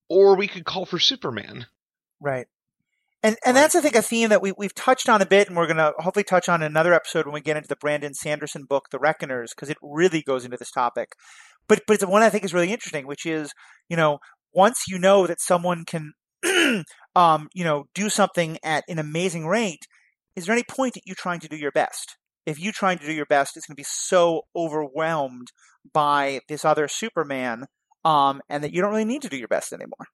or 0.09 0.37
we 0.37 0.47
could 0.49 0.65
call 0.65 0.85
for 0.87 0.99
Superman. 0.99 1.67
Right. 2.21 2.47
And 3.23 3.37
and 3.45 3.57
that's 3.57 3.75
I 3.75 3.81
think 3.81 3.97
a 3.97 4.03
theme 4.03 4.29
that 4.29 4.43
we 4.43 4.53
we've 4.57 4.75
touched 4.75 5.09
on 5.09 5.23
a 5.23 5.27
bit, 5.27 5.49
and 5.49 5.57
we're 5.57 5.67
going 5.67 5.79
to 5.79 5.93
hopefully 5.99 6.25
touch 6.25 6.49
on 6.49 6.63
another 6.63 6.93
episode 6.95 7.27
when 7.27 7.35
we 7.35 7.41
get 7.41 7.57
into 7.57 7.69
the 7.69 7.77
Brandon 7.77 8.15
Sanderson 8.15 8.65
book, 8.65 8.87
The 8.91 8.99
Reckoners, 8.99 9.53
because 9.55 9.71
it 9.71 9.79
really 9.83 10.23
goes 10.23 10.45
into 10.45 10.57
this 10.57 10.71
topic. 10.71 11.13
But 11.69 11.83
but 11.87 11.95
it's 11.95 12.07
one 12.07 12.23
I 12.23 12.31
think 12.31 12.45
is 12.45 12.55
really 12.55 12.73
interesting, 12.73 13.07
which 13.07 13.27
is 13.27 13.53
you 13.89 13.97
know 13.97 14.19
once 14.55 14.85
you 14.89 14.99
know 14.99 15.27
that 15.27 15.41
someone 15.41 15.85
can 15.85 16.13
um 17.17 17.49
you 17.55 17.65
know 17.65 17.85
do 17.95 18.11
something 18.11 18.59
at 18.63 18.85
an 18.89 18.99
amazing 18.99 19.47
rate, 19.47 19.87
is 20.37 20.47
there 20.47 20.55
any 20.55 20.65
point 20.69 20.97
at 20.97 21.07
you 21.07 21.15
trying 21.15 21.41
to 21.41 21.49
do 21.49 21.57
your 21.57 21.73
best? 21.73 22.17
If 22.45 22.61
you 22.61 22.71
trying 22.71 22.99
to 22.99 23.07
do 23.07 23.13
your 23.13 23.27
best, 23.27 23.57
it's 23.57 23.67
going 23.67 23.75
to 23.75 23.81
be 23.81 23.87
so 23.89 24.43
overwhelmed 24.55 25.49
by 25.93 26.41
this 26.49 26.65
other 26.65 26.87
Superman, 26.87 27.65
um, 28.05 28.41
and 28.49 28.63
that 28.63 28.73
you 28.73 28.83
don't 28.83 28.91
really 28.91 29.05
need 29.05 29.23
to 29.23 29.29
do 29.29 29.37
your 29.37 29.49
best 29.49 29.73
anymore. 29.73 30.07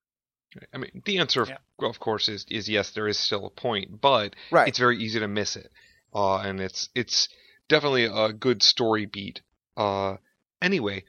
I 0.74 0.78
mean, 0.78 1.02
the 1.04 1.18
answer, 1.18 1.44
Yeah. 1.48 1.56
of, 1.78 1.90
of 1.90 1.98
course, 2.00 2.28
is 2.28 2.44
is 2.48 2.68
yes. 2.68 2.90
There 2.90 3.08
is 3.08 3.18
still 3.18 3.46
a 3.46 3.50
point, 3.50 4.00
but 4.00 4.34
Right. 4.50 4.68
it's 4.68 4.78
very 4.78 4.98
easy 4.98 5.20
to 5.20 5.28
miss 5.28 5.56
it, 5.56 5.70
uh, 6.14 6.38
and 6.38 6.60
it's 6.60 6.88
it's 6.94 7.28
definitely 7.68 8.04
a 8.04 8.32
good 8.32 8.62
story 8.62 9.06
beat. 9.06 9.40
Uh, 9.76 10.16
anyway, 10.60 11.04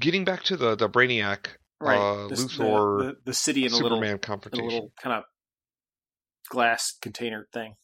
getting 0.00 0.24
back 0.24 0.42
to 0.44 0.56
the 0.56 0.74
the 0.74 0.88
Brainiac, 0.88 1.46
Right. 1.80 1.98
uh, 1.98 2.28
the- 2.28 2.34
Luthor, 2.34 2.98
the, 2.98 3.16
the 3.26 3.34
city 3.34 3.64
in 3.64 3.72
a 3.72 3.76
little, 3.76 3.98
Superman 3.98 4.20
in 4.52 4.60
a 4.60 4.64
little 4.64 4.92
kind 5.00 5.16
of 5.16 5.24
glass 6.48 6.96
container 7.00 7.46
thing. 7.52 7.76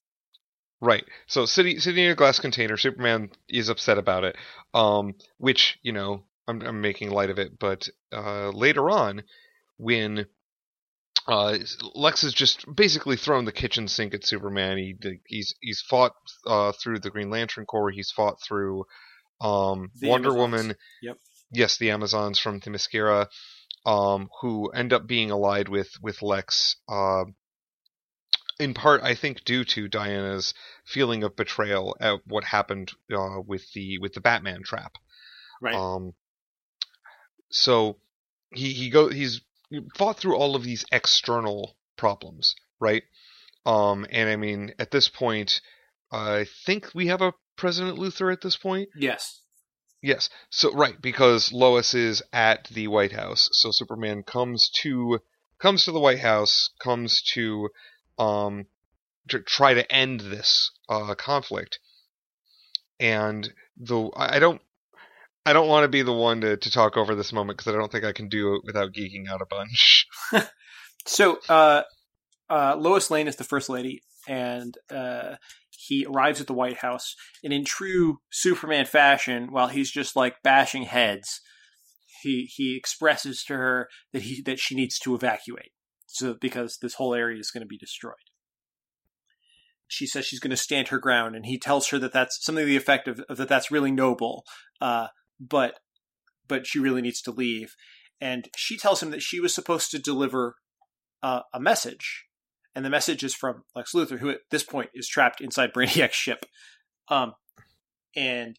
Right. 0.81 1.05
So 1.27 1.45
city 1.47 1.81
sitting 1.81 2.05
in 2.05 2.13
a 2.13 2.15
glass 2.15 2.39
container, 2.39 2.77
Superman 2.77 3.31
is 3.49 3.69
upset 3.69 3.99
about 3.99 4.25
it. 4.25 4.37
Um, 4.75 5.15
which 5.39 5.79
you 5.83 5.93
know 5.93 6.25
I'm, 6.47 6.63
I'm 6.63 6.81
making 6.81 7.11
light 7.11 7.31
of 7.31 7.39
it, 7.39 7.59
but 7.59 7.89
uh, 8.13 8.51
later 8.51 8.89
on, 8.91 9.23
when 9.77 10.27
uh, 11.27 11.59
Lex 11.95 12.23
has 12.23 12.33
just 12.33 12.65
basically 12.75 13.17
thrown 13.17 13.45
the 13.45 13.53
kitchen 13.53 13.89
sink 13.89 14.15
at 14.15 14.25
Superman. 14.25 14.79
He 14.79 14.97
he's 15.27 15.55
he's 15.61 15.81
fought 15.81 16.13
uh, 16.47 16.73
through 16.73 17.01
the 17.01 17.11
Green 17.11 17.31
Lantern 17.31 17.67
Corps. 17.67 17.91
He's 17.91 18.11
fought 18.11 18.41
through 18.41 18.85
um, 19.41 19.91
Wonder 20.03 20.31
Amazons. 20.31 20.37
Woman. 20.37 20.77
Yep. 21.03 21.17
Yes, 21.53 21.79
the 21.79 21.91
Amazons 21.91 22.39
from 22.39 22.61
Themyscira, 22.61 23.27
um, 23.87 24.29
who 24.41 24.69
end 24.71 24.93
up 24.93 25.07
being 25.07 25.31
allied 25.31 25.69
with 25.69 25.91
with 26.01 26.23
Lex. 26.23 26.77
Uh, 26.89 27.25
in 28.59 28.75
part, 28.75 29.03
I 29.03 29.15
think, 29.15 29.45
due 29.45 29.65
to 29.65 29.89
Diana's 29.89 30.53
feeling 30.85 31.23
of 31.23 31.37
betrayal 31.37 31.97
at 32.01 32.21
what 32.27 32.45
happened 32.45 32.93
uh, 33.15 33.41
with 33.47 33.73
the 33.73 33.99
with 33.99 34.15
the 34.15 34.21
Batman 34.21 34.63
trap. 34.63 34.93
Right. 35.61 35.75
Um, 35.75 36.15
so 37.51 37.99
he 38.53 38.73
he 38.73 38.91
go 38.91 39.09
he's 39.09 39.41
fought 39.97 40.19
through 40.19 40.37
all 40.37 40.57
of 40.57 40.65
these 40.65 40.85
external 40.93 41.77
problems, 41.97 42.55
right? 42.81 43.03
Um, 43.67 44.07
and 44.11 44.29
I 44.29 44.37
mean, 44.37 44.73
at 44.79 44.91
this 44.91 45.09
point, 45.09 45.61
I 46.11 46.47
think 46.65 46.95
we 46.95 47.09
have 47.09 47.21
a 47.21 47.35
President 47.57 47.99
Luthor 47.99 48.33
at 48.33 48.41
this 48.41 48.57
point. 48.57 48.89
yes. 48.97 49.43
Yes. 50.01 50.31
So 50.51 50.73
right, 50.75 50.95
because 51.03 51.53
Lois 51.53 51.93
is 51.93 52.23
at 52.33 52.69
the 52.69 52.87
White 52.87 53.11
House, 53.11 53.49
so 53.53 53.73
Superman 53.73 54.23
comes 54.23 54.71
to 54.83 55.19
comes 55.59 55.85
to 55.85 55.93
the 55.93 55.99
White 55.99 56.21
House, 56.21 56.71
comes 56.81 57.21
to 57.35 57.69
um 58.17 58.67
to 59.29 59.41
try 59.41 59.75
to 59.75 59.93
end 59.93 60.21
this 60.21 60.71
uh 60.89 61.17
conflict. 61.17 61.81
And 63.01 63.53
the 63.77 64.11
I 64.17 64.37
I 64.37 64.39
don't 64.39 64.63
I 65.49 65.55
don't 65.55 65.69
want 65.69 65.85
to 65.85 65.89
be 65.89 66.03
the 66.03 66.13
one 66.13 66.43
to, 66.43 66.59
to 66.59 66.71
talk 66.71 66.99
over 66.99 67.15
this 67.15 67.33
moment 67.33 67.57
because 67.57 67.73
I 67.73 67.79
don't 67.79 67.91
think 67.91 68.05
I 68.05 68.13
can 68.13 68.29
do 68.29 68.55
it 68.55 68.63
without 68.65 68.93
geeking 68.93 69.29
out 69.29 69.41
a 69.41 69.47
bunch. 69.47 70.07
So, 71.09 71.39
uh, 71.49 71.83
uh, 72.51 72.77
Lois 72.79 73.11
Lane 73.11 73.29
is 73.29 73.37
the 73.37 73.45
first 73.45 73.71
lady, 73.71 74.03
and 74.29 74.77
uh, 74.91 75.37
he 75.71 76.05
arrives 76.05 76.39
at 76.39 76.47
the 76.47 76.53
White 76.53 76.77
House, 76.77 77.15
and 77.43 77.51
in 77.51 77.65
true 77.65 78.19
Superman 78.31 78.85
fashion, 78.85 79.49
while 79.51 79.69
he's 79.69 79.91
just 79.91 80.17
like 80.17 80.43
bashing 80.43 80.83
heads, 80.83 81.41
he 82.23 82.43
he 82.55 82.77
expresses 82.77 83.43
to 83.45 83.55
her 83.55 83.89
that 84.13 84.23
he 84.23 84.43
that 84.43 84.59
she 84.59 84.75
needs 84.75 84.99
to 84.99 85.15
evacuate, 85.15 85.73
so 86.07 86.37
because 86.39 86.77
this 86.83 86.95
whole 86.95 87.15
area 87.15 87.41
is 87.41 87.51
going 87.51 87.63
to 87.63 87.67
be 87.67 87.79
destroyed. 87.79 88.15
She 89.87 90.07
says 90.07 90.27
she's 90.27 90.41
going 90.41 90.51
to 90.51 90.59
stand 90.59 90.89
her 90.89 90.99
ground, 90.99 91.37
and 91.37 91.47
he 91.47 91.59
tells 91.59 91.89
her 91.89 91.99
that 92.01 92.13
that's 92.13 92.45
something 92.45 92.65
to 92.65 92.69
the 92.69 92.77
effect 92.77 93.09
of, 93.09 93.21
of 93.31 93.39
that 93.39 93.49
that's 93.49 93.71
really 93.71 93.93
noble, 93.93 94.45
uh, 94.83 95.07
but 95.41 95.79
but 96.47 96.67
she 96.67 96.79
really 96.79 97.03
needs 97.03 97.21
to 97.23 97.31
leave. 97.31 97.75
And 98.21 98.49
she 98.57 98.77
tells 98.77 99.03
him 99.03 99.11
that 99.11 99.23
she 99.23 99.39
was 99.39 99.55
supposed 99.55 99.91
to 99.91 99.99
deliver 99.99 100.57
uh, 101.23 101.43
a 101.53 101.61
message, 101.61 102.25
and 102.75 102.85
the 102.85 102.91
message 102.91 103.23
is 103.23 103.35
from 103.35 103.65
Lex 103.77 103.93
Luthor, 103.93 104.19
who 104.19 104.31
at 104.31 104.41
this 104.51 104.63
point 104.65 104.91
is 104.95 105.09
trapped 105.09 105.41
inside 105.41 105.73
Brainiac's 105.77 106.17
ship. 106.17 106.47
Um, 107.09 107.35
and 108.17 108.59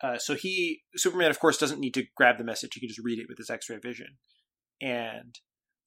uh, 0.00 0.18
so 0.18 0.34
he, 0.34 0.82
Superman, 0.96 1.30
of 1.30 1.40
course, 1.40 1.58
doesn't 1.58 1.80
need 1.80 1.94
to 1.94 2.04
grab 2.16 2.38
the 2.38 2.44
message; 2.44 2.70
he 2.74 2.80
can 2.80 2.88
just 2.88 3.00
read 3.02 3.18
it 3.18 3.26
with 3.28 3.38
his 3.38 3.50
X-ray 3.50 3.78
vision, 3.78 4.18
and 4.80 5.38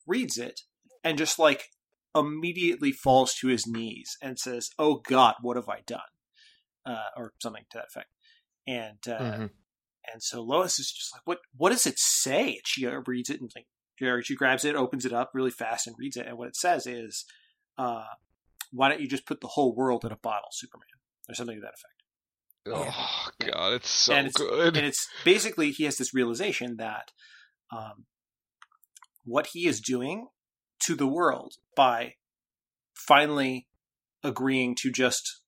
reads 0.05 0.37
it, 0.37 0.61
and 1.03 1.17
just 1.17 1.39
like 1.39 1.69
immediately 2.13 2.91
falls 2.91 3.33
to 3.35 3.47
his 3.47 3.65
knees 3.65 4.17
and 4.21 4.37
says, 4.37 4.69
"Oh 4.77 4.95
God, 5.07 5.35
what 5.41 5.55
have 5.55 5.69
I 5.69 5.79
done?" 5.85 6.01
Uh, 6.85 7.05
or 7.15 7.33
something 7.41 7.63
to 7.71 7.77
that 7.77 7.87
effect. 7.87 8.09
And 8.67 9.07
uh, 9.07 9.37
Mhm. 9.37 9.49
And 10.11 10.21
so 10.23 10.41
Lois 10.41 10.79
is 10.79 10.91
just 10.91 11.13
like, 11.13 11.21
"What? 11.25 11.39
What 11.55 11.71
does 11.71 11.85
it 11.85 11.97
say?" 11.99 12.47
And 12.49 12.61
she 12.65 12.85
uh, 12.87 13.01
reads 13.05 13.29
it 13.29 13.41
and 13.41 13.51
like, 13.55 13.67
she- 13.97 14.21
she 14.23 14.35
grabs 14.35 14.65
it, 14.65 14.75
opens 14.75 15.05
it 15.05 15.13
up 15.13 15.31
really 15.33 15.51
fast, 15.51 15.85
and 15.87 15.95
reads 15.99 16.17
it. 16.17 16.25
And 16.27 16.37
what 16.37 16.47
it 16.47 16.55
says 16.55 16.87
is, 16.87 17.25
uh, 17.77 18.05
"Why 18.71 18.89
don't 18.89 19.01
you 19.01 19.07
just 19.07 19.25
put 19.27 19.41
the 19.41 19.47
whole 19.49 19.75
world 19.75 20.03
in 20.05 20.11
a 20.11 20.17
bottle, 20.17 20.49
Superman?" 20.51 20.87
Or 21.29 21.35
something 21.35 21.57
to 21.57 21.61
that 21.61 21.73
effect. 21.73 21.97
Oh 22.67 23.29
god, 23.51 23.73
it's 23.73 23.89
so 23.89 24.13
And 24.13 24.27
it's- 24.27 24.37
good. 24.49 24.77
And 24.77 24.85
it's 24.85 25.07
basically 25.25 25.71
he 25.71 25.83
has 25.85 25.97
this 25.97 26.13
realization 26.13 26.77
that 26.77 27.11
um, 27.71 28.05
what 29.23 29.47
he 29.53 29.65
is 29.67 29.79
doing 29.81 30.27
to 30.81 30.95
the 30.95 31.07
world 31.07 31.55
by 31.75 32.15
finally 32.95 33.67
agreeing 34.23 34.75
to 34.75 34.91
just 34.91 35.41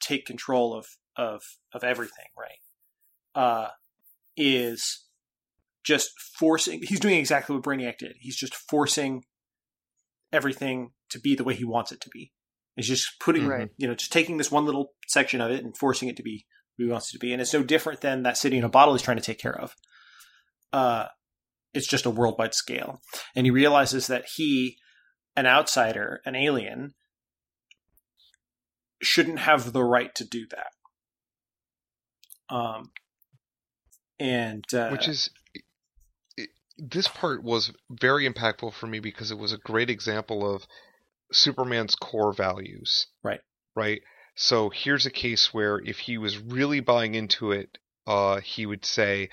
take 0.00 0.26
control 0.26 0.74
of 0.74 0.86
of 1.16 1.42
of 1.72 1.84
everything, 1.84 2.26
right? 2.38 2.58
Uh, 3.34 3.68
is 4.36 5.06
just 5.84 6.10
forcing. 6.38 6.80
He's 6.82 7.00
doing 7.00 7.18
exactly 7.18 7.54
what 7.56 7.64
Brainiac 7.64 7.98
did. 7.98 8.16
He's 8.20 8.36
just 8.36 8.54
forcing 8.54 9.24
everything 10.32 10.90
to 11.10 11.20
be 11.20 11.34
the 11.34 11.44
way 11.44 11.54
he 11.54 11.64
wants 11.64 11.92
it 11.92 12.00
to 12.02 12.10
be. 12.10 12.32
He's 12.76 12.88
just 12.88 13.20
putting, 13.20 13.46
Right. 13.46 13.68
you 13.76 13.86
know, 13.86 13.94
just 13.94 14.12
taking 14.12 14.38
this 14.38 14.50
one 14.50 14.64
little 14.64 14.92
section 15.06 15.40
of 15.40 15.50
it 15.50 15.62
and 15.62 15.76
forcing 15.76 16.08
it 16.08 16.16
to 16.16 16.22
be 16.22 16.46
who 16.78 16.84
he 16.84 16.90
wants 16.90 17.10
it 17.10 17.12
to 17.12 17.18
be. 17.18 17.32
And 17.32 17.42
it's 17.42 17.52
no 17.52 17.62
different 17.62 18.00
than 18.00 18.22
that 18.22 18.38
city 18.38 18.56
in 18.56 18.64
a 18.64 18.68
bottle 18.68 18.94
he's 18.94 19.02
trying 19.02 19.18
to 19.18 19.22
take 19.22 19.38
care 19.38 19.58
of. 19.58 19.74
Uh, 20.72 21.06
it's 21.74 21.86
just 21.86 22.06
a 22.06 22.10
worldwide 22.10 22.54
scale. 22.54 23.02
And 23.36 23.46
he 23.46 23.50
realizes 23.50 24.06
that 24.06 24.24
he, 24.36 24.78
an 25.36 25.46
outsider, 25.46 26.20
an 26.24 26.34
alien, 26.34 26.94
shouldn't 29.02 29.40
have 29.40 29.72
the 29.72 29.84
right 29.84 30.14
to 30.14 30.24
do 30.24 30.46
that. 30.50 32.54
Um, 32.54 32.92
and 34.22 34.64
uh, 34.72 34.88
which 34.90 35.08
is 35.08 35.30
it, 36.36 36.50
this 36.78 37.08
part 37.08 37.42
was 37.42 37.72
very 37.90 38.28
impactful 38.28 38.72
for 38.72 38.86
me 38.86 39.00
because 39.00 39.32
it 39.32 39.38
was 39.38 39.52
a 39.52 39.58
great 39.58 39.90
example 39.90 40.54
of 40.54 40.64
Superman's 41.32 41.96
core 41.96 42.32
values. 42.32 43.08
Right. 43.24 43.40
Right. 43.74 44.02
So 44.36 44.70
here's 44.70 45.06
a 45.06 45.10
case 45.10 45.52
where 45.52 45.78
if 45.84 45.98
he 45.98 46.18
was 46.18 46.38
really 46.38 46.80
buying 46.80 47.14
into 47.14 47.50
it, 47.50 47.78
uh, 48.06 48.40
he 48.40 48.64
would 48.64 48.84
say, 48.84 49.28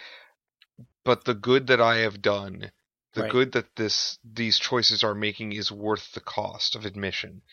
"But 1.05 1.25
the 1.25 1.35
good 1.35 1.67
that 1.67 1.79
I 1.79 1.97
have 1.97 2.21
done, 2.21 2.71
the 3.13 3.21
Right. 3.21 3.31
good 3.31 3.51
that 3.51 3.75
this 3.75 4.17
these 4.23 4.57
choices 4.59 5.03
are 5.03 5.15
making, 5.15 5.53
is 5.53 5.71
worth 5.71 6.11
the 6.13 6.19
cost 6.21 6.75
of 6.75 6.85
admission." 6.85 7.43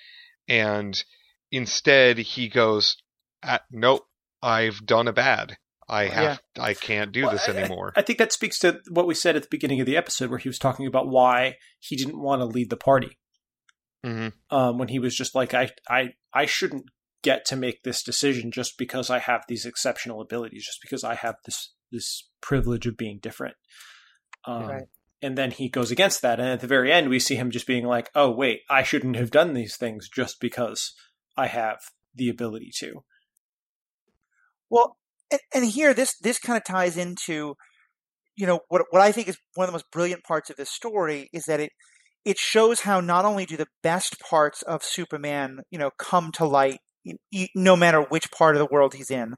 And 0.48 1.02
instead, 1.50 2.18
he 2.18 2.48
goes, 2.48 2.96
"Ah, 3.42 3.60
"Nope, 3.70 4.08
I've 4.42 4.86
done 4.86 5.08
a 5.08 5.12
bad. 5.12 5.58
I 5.88 6.04
Yeah. 6.04 6.10
have. 6.10 6.42
I 6.58 6.74
can't 6.74 7.12
do 7.12 7.22
Well, 7.22 7.32
this 7.32 7.48
I- 7.48 7.52
I- 7.52 7.56
anymore." 7.56 7.92
I 7.96 8.02
think 8.02 8.18
that 8.18 8.32
speaks 8.32 8.58
to 8.60 8.80
what 8.90 9.06
we 9.06 9.14
said 9.14 9.36
at 9.36 9.42
the 9.42 9.48
beginning 9.50 9.80
of 9.80 9.86
the 9.86 9.96
episode, 9.96 10.30
where 10.30 10.38
he 10.38 10.48
was 10.48 10.58
talking 10.58 10.86
about 10.86 11.08
why 11.08 11.56
he 11.80 11.96
didn't 11.96 12.20
want 12.20 12.40
to 12.40 12.46
lead 12.46 12.70
the 12.70 12.76
party. 12.76 13.18
hmm 14.04 14.28
Um, 14.50 14.78
when 14.78 14.88
he 14.88 14.98
was 14.98 15.16
just 15.16 15.34
like, 15.34 15.52
I, 15.54 15.70
I, 15.88 16.14
I 16.32 16.46
shouldn't 16.46 16.84
get 17.22 17.44
to 17.46 17.56
make 17.56 17.82
this 17.82 18.02
decision 18.04 18.52
just 18.52 18.78
because 18.78 19.10
I 19.10 19.18
have 19.18 19.44
these 19.48 19.64
exceptional 19.66 20.20
abilities, 20.20 20.64
just 20.66 20.80
because 20.82 21.02
I 21.04 21.14
have 21.14 21.36
this 21.44 21.72
this 21.92 22.28
privilege 22.40 22.86
of 22.86 22.96
being 22.96 23.18
different. 23.20 23.56
Um, 24.44 24.66
Right. 24.66 24.82
And 25.22 25.38
then 25.38 25.50
he 25.50 25.68
goes 25.68 25.90
against 25.90 26.20
that, 26.22 26.38
and 26.38 26.48
at 26.48 26.60
the 26.60 26.66
very 26.66 26.92
end, 26.92 27.08
we 27.08 27.18
see 27.18 27.36
him 27.36 27.50
just 27.50 27.66
being 27.66 27.86
like, 27.86 28.10
"Oh, 28.14 28.30
wait, 28.30 28.62
I 28.68 28.82
shouldn't 28.82 29.16
have 29.16 29.30
done 29.30 29.54
these 29.54 29.76
things 29.76 30.08
just 30.08 30.40
because 30.40 30.94
I 31.36 31.46
have 31.46 31.78
the 32.14 32.28
ability 32.28 32.70
to." 32.78 33.04
Well, 34.68 34.98
and, 35.30 35.40
and 35.54 35.64
here 35.64 35.94
this 35.94 36.16
this 36.18 36.38
kind 36.38 36.56
of 36.56 36.64
ties 36.64 36.96
into 36.96 37.54
you 38.36 38.46
know, 38.46 38.60
what 38.68 38.84
what 38.90 39.02
I 39.02 39.12
think 39.12 39.28
is 39.28 39.38
one 39.54 39.64
of 39.64 39.68
the 39.68 39.76
most 39.76 39.90
brilliant 39.90 40.22
parts 40.24 40.50
of 40.50 40.56
this 40.56 40.70
story 40.70 41.28
is 41.32 41.44
that 41.44 41.60
it 41.60 41.70
it 42.24 42.38
shows 42.38 42.80
how 42.80 43.00
not 43.00 43.24
only 43.24 43.46
do 43.46 43.56
the 43.56 43.68
best 43.82 44.20
parts 44.20 44.62
of 44.62 44.82
Superman, 44.82 45.60
you 45.70 45.78
know, 45.78 45.90
come 45.98 46.30
to 46.32 46.44
light 46.44 46.78
no 47.54 47.76
matter 47.76 48.02
which 48.02 48.30
part 48.32 48.56
of 48.56 48.58
the 48.58 48.68
world 48.70 48.94
he's 48.94 49.10
in, 49.10 49.34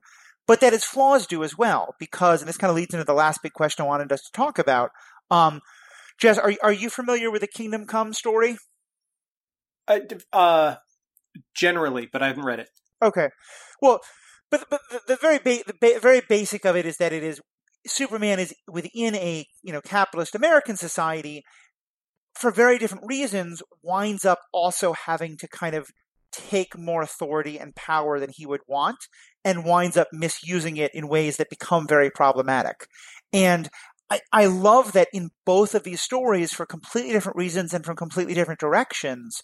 but 0.46 0.60
that 0.60 0.72
his 0.72 0.84
flaws 0.84 1.26
do 1.26 1.44
as 1.44 1.56
well. 1.56 1.94
Because, 2.00 2.40
and 2.40 2.48
this 2.48 2.56
kind 2.56 2.70
of 2.70 2.76
leads 2.76 2.94
into 2.94 3.04
the 3.04 3.12
last 3.12 3.40
big 3.42 3.52
question 3.52 3.84
I 3.84 3.88
wanted 3.88 4.10
us 4.10 4.22
to 4.22 4.32
talk 4.32 4.58
about. 4.58 4.90
Um, 5.30 5.60
Jess, 6.18 6.38
are 6.38 6.52
are 6.62 6.72
you 6.72 6.90
familiar 6.90 7.30
with 7.30 7.42
the 7.42 7.46
Kingdom 7.46 7.86
Come 7.86 8.12
story? 8.12 8.56
Uh, 9.86 10.00
uh 10.32 10.74
generally, 11.54 12.08
but 12.12 12.22
I 12.22 12.26
haven't 12.26 12.44
read 12.44 12.58
it. 12.58 12.68
Okay, 13.00 13.28
well, 13.80 14.00
but 14.50 14.64
but 14.70 14.80
the, 15.06 15.16
very 15.16 15.38
ba- 15.38 15.64
the 15.66 15.74
ba- 15.80 16.00
very 16.00 16.22
basic 16.28 16.64
of 16.64 16.76
it 16.76 16.86
is 16.86 16.96
that 16.98 17.12
it 17.12 17.22
is 17.22 17.40
Superman 17.86 18.38
is 18.38 18.54
within 18.66 19.14
a 19.14 19.46
you 19.62 19.72
know 19.72 19.80
capitalist 19.80 20.34
American 20.34 20.76
society 20.76 21.42
for 22.34 22.50
very 22.50 22.78
different 22.78 23.04
reasons 23.06 23.62
winds 23.82 24.24
up 24.24 24.38
also 24.52 24.92
having 24.92 25.36
to 25.38 25.48
kind 25.48 25.74
of 25.74 25.88
take 26.30 26.78
more 26.78 27.02
authority 27.02 27.58
and 27.58 27.74
power 27.74 28.20
than 28.20 28.30
he 28.32 28.46
would 28.46 28.60
want 28.66 28.98
and 29.44 29.64
winds 29.64 29.96
up 29.96 30.08
misusing 30.12 30.76
it 30.76 30.94
in 30.94 31.08
ways 31.08 31.36
that 31.36 31.50
become 31.50 31.86
very 31.86 32.10
problematic. 32.10 32.86
And 33.32 33.68
I, 34.10 34.20
I 34.32 34.46
love 34.46 34.92
that 34.92 35.08
in 35.12 35.30
both 35.44 35.74
of 35.74 35.82
these 35.82 36.00
stories, 36.00 36.52
for 36.52 36.64
completely 36.66 37.12
different 37.12 37.36
reasons 37.36 37.74
and 37.74 37.84
from 37.84 37.96
completely 37.96 38.34
different 38.34 38.60
directions, 38.60 39.42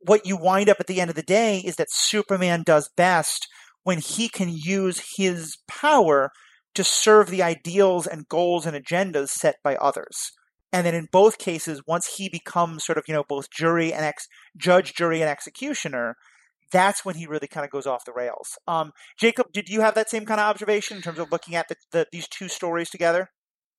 what 0.00 0.26
you 0.26 0.36
wind 0.36 0.68
up 0.68 0.78
at 0.80 0.86
the 0.86 1.00
end 1.00 1.10
of 1.10 1.16
the 1.16 1.22
day 1.22 1.58
is 1.58 1.76
that 1.76 1.90
Superman 1.90 2.62
does 2.64 2.90
best 2.96 3.48
when 3.84 3.98
he 3.98 4.28
can 4.28 4.48
use 4.50 5.02
his 5.16 5.56
power 5.66 6.30
to 6.74 6.84
serve 6.84 7.28
the 7.28 7.42
ideals 7.42 8.06
and 8.06 8.28
goals 8.28 8.66
and 8.66 8.76
agendas 8.76 9.28
set 9.28 9.56
by 9.62 9.76
others. 9.76 10.32
And 10.72 10.86
then 10.86 10.94
in 10.94 11.08
both 11.12 11.38
cases, 11.38 11.82
once 11.86 12.14
he 12.16 12.30
becomes 12.30 12.84
sort 12.84 12.96
of, 12.96 13.04
you 13.06 13.14
know, 13.14 13.24
both 13.28 13.50
jury 13.50 13.92
and 13.92 14.04
ex- 14.04 14.26
judge, 14.56 14.94
jury, 14.94 15.20
and 15.20 15.28
executioner, 15.28 16.16
that's 16.70 17.04
when 17.04 17.16
he 17.16 17.26
really 17.26 17.46
kind 17.46 17.64
of 17.64 17.70
goes 17.70 17.86
off 17.86 18.06
the 18.06 18.12
rails. 18.12 18.58
Um, 18.66 18.92
Jacob, 19.18 19.52
did 19.52 19.68
you 19.68 19.82
have 19.82 19.94
that 19.94 20.08
same 20.08 20.24
kind 20.24 20.40
of 20.40 20.46
observation 20.46 20.96
in 20.96 21.02
terms 21.02 21.18
of 21.18 21.30
looking 21.30 21.54
at 21.54 21.68
the, 21.68 21.76
the, 21.90 22.06
these 22.10 22.26
two 22.26 22.48
stories 22.48 22.88
together? 22.88 23.28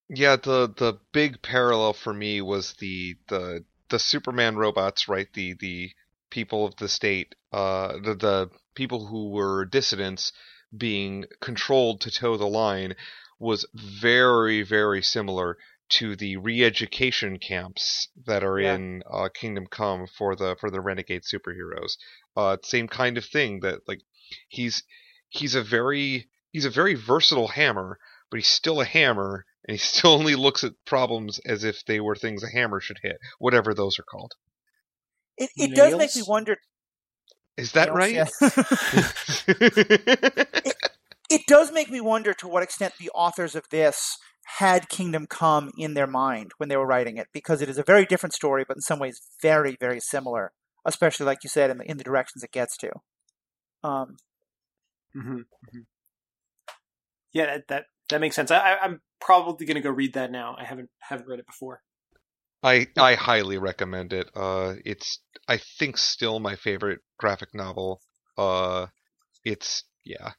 Yeah, 0.09 0.35
the 0.35 0.71
the 0.77 0.99
big 1.11 1.41
parallel 1.41 1.93
for 1.93 2.13
me 2.13 2.41
was 2.41 2.73
the 2.80 3.15
the 3.30 3.63
the 3.89 3.97
Superman 3.97 4.57
robots, 4.57 5.07
right? 5.07 5.27
The 5.34 5.55
the 5.59 5.91
people 6.34 6.65
of 6.65 6.76
the 6.77 6.89
state, 6.89 7.35
uh, 7.51 7.93
the 8.03 8.15
the 8.15 8.49
people 8.73 9.05
who 9.05 9.30
were 9.30 9.65
dissidents 9.65 10.34
being 10.76 11.26
controlled 11.39 12.01
to 12.01 12.10
toe 12.10 12.38
the 12.38 12.47
line 12.47 12.95
was 13.39 13.68
very 13.76 14.64
very 14.64 15.03
similar 15.03 15.57
to 15.89 16.15
the 16.15 16.38
re-education 16.38 17.38
camps 17.38 18.07
that 18.26 18.43
are 18.43 18.60
yeah. 18.60 18.73
in 18.73 19.03
uh, 19.11 19.30
Kingdom 19.31 19.68
Come 19.68 20.07
for 20.07 20.35
the 20.35 20.55
for 20.60 20.72
the 20.72 20.81
renegade 20.81 21.22
superheroes. 21.22 21.97
Uh, 22.35 22.57
same 22.64 22.88
kind 22.88 23.15
of 23.19 23.26
thing 23.26 23.60
that 23.60 23.88
like 23.88 24.01
he's 24.47 24.81
he's 25.30 25.53
a 25.53 25.61
very 25.61 26.30
he's 26.51 26.65
a 26.65 26.80
very 26.81 26.95
versatile 26.95 27.49
hammer, 27.49 27.99
but 28.31 28.38
he's 28.38 28.47
still 28.47 28.81
a 28.81 28.85
hammer, 28.85 29.45
and 29.68 29.76
he 29.76 29.77
still 29.93 30.14
only 30.14 30.34
looks 30.34 30.64
at 30.64 30.73
problems 30.84 31.38
as 31.45 31.64
if 31.64 31.85
they 31.85 31.99
were 31.99 32.15
things 32.15 32.41
a 32.41 32.49
hammer 32.49 32.80
should 32.80 33.01
hit, 33.03 33.18
whatever 33.38 33.76
those 33.76 33.99
are 33.99 34.10
called. 34.14 34.34
It 35.38 35.49
it 35.55 35.76
does 35.76 35.95
make 35.97 36.15
me 36.15 36.23
wonder. 36.27 36.57
Is 37.57 37.72
that 37.73 37.93
Nails, 37.93 37.97
right? 37.97 38.14
Yeah. 38.14 38.26
it, 39.47 40.76
it 41.30 41.41
does 41.47 41.72
make 41.72 41.89
me 41.89 42.01
wonder 42.01 42.34
to 42.34 42.47
what 42.47 42.64
extent 42.64 42.93
the 42.99 43.11
authors 43.14 43.55
of 43.55 43.65
this 43.69 44.18
had 44.57 44.89
Kingdom 44.89 45.27
Come 45.27 45.72
in 45.77 45.93
their 45.93 46.07
mind 46.07 46.51
when 46.57 46.69
they 46.69 46.77
were 46.77 46.85
writing 46.85 47.18
it, 47.18 47.27
because 47.34 47.61
it 47.61 47.69
is 47.69 47.77
a 47.77 47.84
very 47.84 48.05
different 48.05 48.34
story, 48.34 48.65
but 48.68 48.77
in 48.77 48.81
some 48.81 48.99
ways 48.99 49.22
very, 49.41 49.77
very 49.80 49.99
similar, 49.99 50.51
especially 50.85 51.26
like 51.26 51.43
you 51.43 51.49
said 51.49 51.69
in 51.69 51.77
the 51.77 51.89
in 51.89 51.97
the 51.97 52.03
directions 52.03 52.43
it 52.43 52.51
gets 52.51 52.76
to. 52.77 52.91
Um, 53.84 54.18
mm-hmm, 55.15 55.38
mm-hmm. 55.38 55.80
Yeah, 57.34 57.45
that, 57.45 57.68
that, 57.68 57.85
that 58.10 58.22
makes 58.22 58.35
sense. 58.35 58.51
I, 58.51 58.77
I'm 58.81 59.01
probably 59.19 59.65
going 59.65 59.76
to 59.76 59.81
go 59.81 59.89
read 59.89 60.14
that 60.14 60.31
now. 60.31 60.55
I 60.57 60.65
haven't 60.65 60.89
haven't 60.99 61.27
read 61.27 61.39
it 61.39 61.47
before. 61.47 61.81
I 62.64 62.88
I 62.98 63.14
highly 63.15 63.60
recommend 63.60 64.11
it. 64.11 64.30
Uh, 64.35 64.76
it's 64.85 65.19
I 65.48 65.57
think 65.57 65.98
still 65.99 66.40
my 66.40 66.56
favorite 66.56 67.02
graphic 67.19 67.53
novel. 67.53 68.02
Uh, 68.38 68.88
it's 69.45 69.84
yeah, 70.06 70.34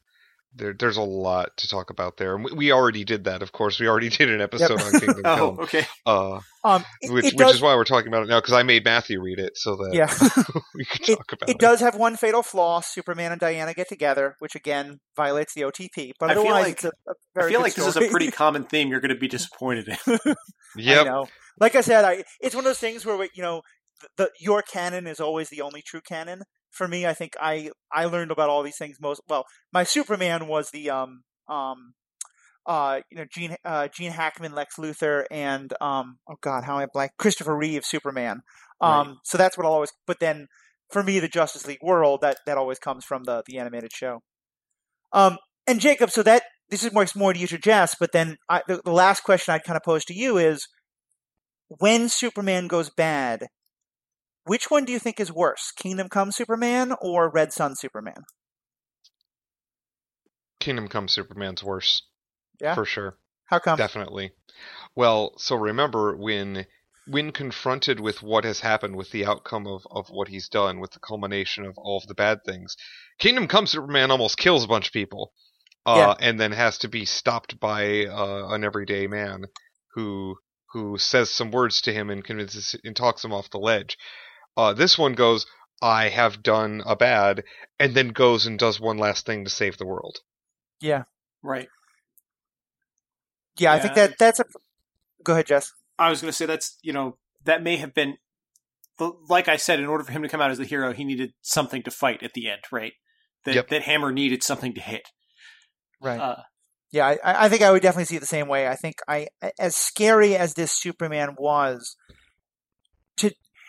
there, 0.56 0.74
there's 0.78 0.97
a 0.97 1.02
lot 1.02 1.56
to 1.59 1.68
talk 1.68 1.90
about 1.90 2.16
there. 2.16 2.36
And 2.36 2.44
we 2.56 2.72
already 2.72 3.05
did 3.05 3.24
that, 3.24 3.43
of 3.43 3.52
course. 3.52 3.78
We 3.81 3.89
already 3.89 4.09
did 4.09 4.31
an 4.31 4.40
episode 4.40 4.78
yep. 4.78 4.86
on 4.86 5.01
Kingdom 5.01 5.22
oh, 5.24 5.36
Come. 5.36 5.60
okay. 5.60 5.86
Uh, 6.06 6.40
um, 6.64 6.85
it, 7.01 7.12
which, 7.12 7.26
it 7.26 7.36
does, 7.36 7.47
which 7.47 7.56
is 7.56 7.62
why 7.62 7.74
we're 7.74 7.85
talking 7.85 8.09
about 8.09 8.22
it 8.22 8.28
now, 8.28 8.40
because 8.40 8.55
I 8.55 8.62
made 8.62 8.85
Matthew 8.85 9.20
read 9.20 9.39
it 9.39 9.56
so 9.56 9.76
that 9.76 9.90
yeah. 9.93 10.06
we 10.74 10.85
could 10.85 11.05
talk 11.05 11.32
it, 11.32 11.32
about 11.32 11.48
it. 11.48 11.52
It 11.52 11.59
does 11.59 11.81
have 11.81 11.97
one 11.97 12.16
fatal 12.16 12.43
flaw. 12.43 12.81
Superman 12.81 13.32
and 13.32 13.40
Diana 13.40 13.74
get 13.74 13.89
together, 13.89 14.36
which 14.39 14.55
again 14.55 15.01
violates 15.16 15.55
the 15.55 15.62
OTP. 15.62 16.12
But 16.18 16.31
I 16.31 16.35
feel 16.35 16.44
like, 16.44 16.85
a, 16.85 16.89
a 16.89 17.44
I 17.44 17.48
feel 17.48 17.60
like 17.60 17.72
story. 17.72 17.86
this 17.86 17.97
is 17.97 18.09
a 18.09 18.10
pretty 18.10 18.31
common 18.31 18.64
theme 18.64 18.89
you're 18.89 19.01
going 19.01 19.14
to 19.14 19.20
be 19.20 19.28
disappointed 19.28 19.89
in. 19.89 20.35
Yeah. 20.76 21.24
Like 21.60 21.74
I 21.76 21.82
said, 21.82 22.05
I, 22.05 22.24
it's 22.40 22.55
one 22.55 22.64
of 22.64 22.68
those 22.68 22.78
things 22.78 23.06
where, 23.06 23.16
we, 23.16 23.31
you 23.35 23.43
know, 23.43 23.62
the, 24.16 24.31
your 24.40 24.62
canon 24.62 25.06
is 25.06 25.20
always 25.20 25.51
the 25.51 25.60
only 25.60 25.82
true 25.82 26.01
canon 26.01 26.43
for 26.75 26.89
me, 26.89 27.07
I 27.07 27.15
think 27.15 27.35
I 27.41 27.71
I 27.93 28.07
learned 28.07 28.31
about 28.31 28.51
all 28.51 28.63
these 28.63 28.77
things 28.77 28.99
most 29.01 29.23
well. 29.29 29.45
My 29.73 29.85
Superman 29.85 30.47
was 30.47 30.71
the 30.71 30.91
um 30.91 31.23
um 31.49 31.95
uh 32.67 33.01
you 33.11 33.19
know 33.19 33.25
Gene 33.31 33.57
uh, 33.65 33.89
Gene 33.89 34.13
Hackman, 34.13 34.55
Lex 34.55 34.77
Luthor, 34.77 35.25
and 35.31 35.73
um 35.81 36.19
oh 36.29 36.37
god 36.41 36.65
how 36.65 36.77
am 36.77 36.83
I 36.83 36.87
blank 36.93 37.13
Christopher 37.19 37.57
Reeve 37.57 37.85
Superman. 37.85 38.43
Um, 38.81 39.09
right. 39.09 39.17
so 39.25 39.39
that's 39.39 39.57
what 39.57 39.67
I'll 39.67 39.73
always. 39.73 39.93
But 40.07 40.21
then 40.21 40.49
for 40.91 41.03
me, 41.03 41.21
the 41.21 41.29
Justice 41.29 41.67
League 41.67 41.83
world 41.83 42.21
that 42.23 42.39
that 42.47 42.59
always 42.59 42.79
comes 42.79 43.05
from 43.05 43.25
the 43.25 43.43
the 43.47 43.59
animated 43.59 43.93
show. 43.93 44.23
Um, 45.13 45.39
and 45.67 45.81
Jacob, 45.81 46.11
so 46.11 46.23
that 46.25 46.43
this 46.71 46.85
is 46.85 46.93
more 46.93 47.07
more 47.15 47.33
to 47.33 47.39
you 47.39 47.47
to 47.47 47.59
Jess, 47.59 47.95
but 47.99 48.13
then 48.13 48.37
I, 48.49 48.63
the, 48.67 48.83
the 48.85 48.93
last 48.93 49.23
question 49.23 49.55
I'd 49.55 49.65
kind 49.65 49.77
of 49.77 49.83
pose 49.83 50.05
to 50.07 50.15
you 50.15 50.39
is 50.39 50.67
when 51.69 52.09
Superman 52.09 52.67
goes 52.67 52.91
bad, 52.91 53.47
which 54.45 54.71
one 54.71 54.85
do 54.85 54.93
you 54.93 54.99
think 54.99 55.21
is 55.21 55.33
worse, 55.33 55.73
Kingdom 55.77 56.09
Come 56.09 56.33
Superman 56.33 56.95
or 57.01 57.31
Red 57.31 57.53
Son 57.53 57.75
Superman? 57.75 58.25
Kingdom 60.61 60.89
Come 60.89 61.09
Superman's 61.09 61.62
worse. 61.62 62.03
Yeah. 62.61 62.75
For 62.75 62.85
sure. 62.85 63.19
How 63.47 63.59
come? 63.59 63.77
Definitely. 63.77 64.33
Well, 64.95 65.35
so 65.39 65.57
remember 65.57 66.16
when 66.16 66.66
when 67.07 67.33
confronted 67.33 68.01
with 68.01 68.23
what 68.23 68.45
has 68.45 68.61
happened 68.61 68.97
with 68.97 69.11
the 69.11 69.27
outcome 69.27 69.66
of, 69.66 69.87
of 69.91 70.09
what 70.09 70.29
he's 70.29 70.49
done, 70.49 70.81
with 70.81 70.93
the 70.93 71.01
culmination 71.01 71.66
of 71.66 71.77
all 71.77 71.99
of 71.99 72.07
the 72.07 72.15
bad 72.15 72.39
things, 72.47 72.77
Kingdom 73.19 73.47
Come 73.47 73.66
Superman 73.66 74.11
almost 74.11 74.39
kills 74.39 74.65
a 74.65 74.69
bunch 74.69 74.87
of 74.87 74.93
people. 74.93 75.33
Uh, 75.87 76.16
yeah. 76.19 76.27
and 76.27 76.41
then 76.41 76.51
has 76.51 76.79
to 76.79 76.89
be 76.89 77.05
stopped 77.05 77.61
by 77.61 78.07
uh, 78.07 78.49
an 78.49 78.65
everyday 78.65 79.07
man 79.07 79.45
who 79.93 80.35
who 80.73 80.97
says 80.97 81.31
some 81.31 81.51
words 81.51 81.83
to 81.83 81.93
him 81.93 82.09
and 82.09 82.25
convinces 82.25 82.75
and 82.85 82.97
talks 82.97 83.23
him 83.23 83.35
off 83.35 83.51
the 83.51 83.59
ledge. 83.59 83.99
Uh, 84.56 84.72
this 84.72 84.98
one 84.98 85.14
goes, 85.14 85.47
I 85.82 86.09
have 86.09 86.43
done 86.43 86.82
a 86.86 86.97
bad, 86.97 87.44
and 87.78 87.94
then 87.94 88.09
goes 88.09 88.47
and 88.47 88.59
does 88.59 88.81
one 88.81 88.98
last 88.98 89.26
thing 89.26 89.44
to 89.44 89.51
save 89.51 89.76
the 89.76 89.86
world. 89.86 90.18
Yeah. 90.81 91.05
Right. 91.43 91.68
Yeah, 93.59 93.70
yeah. 93.70 93.74
I 93.74 93.78
think 93.81 93.94
that 93.94 94.18
that's 94.18 94.40
a. 94.40 94.44
Go 95.22 95.35
ahead, 95.35 95.47
Jess. 95.47 95.72
I 95.98 96.10
was 96.10 96.20
going 96.20 96.31
to 96.31 96.36
say 96.36 96.47
that's 96.47 96.76
you 96.82 96.93
know 96.93 97.18
that 97.44 97.62
may 97.62 97.76
have 97.76 97.94
been, 97.94 98.16
like 99.28 99.48
I 99.48 99.56
said, 99.56 99.78
in 99.78 99.86
order 99.86 100.05
for 100.05 100.12
him 100.12 100.22
to 100.22 100.28
come 100.28 100.40
out 100.40 100.51
as 100.51 100.59
the 100.59 100.64
hero, 100.64 100.93
he 100.93 101.05
needed 101.05 101.35
something 101.43 101.82
to 101.82 101.90
fight 101.90 102.22
at 102.22 102.32
the 102.35 102.48
end, 102.48 102.62
right? 102.72 102.94
That 103.44 103.55
yep. 103.55 103.68
that 103.68 103.82
Hammer 103.82 104.12
needed 104.12 104.43
something 104.43 104.74
to 104.74 104.81
hit. 104.81 105.09
Right. 106.01 106.18
Uh, 106.18 106.43
yeah, 106.90 107.16
I, 107.24 107.47
I 107.47 107.48
think 107.48 107.62
I 107.62 107.70
would 107.70 107.82
definitely 107.82 108.05
see 108.06 108.16
it 108.16 108.20
the 108.20 108.26
same 108.26 108.48
way. 108.48 108.68
I 108.68 108.76
think 108.76 108.97
I, 109.09 109.28
as 109.59 109.74
scary 109.74 110.36
as 110.36 110.55
this 110.55 110.72
Superman 110.72 111.35
was, 111.39 111.97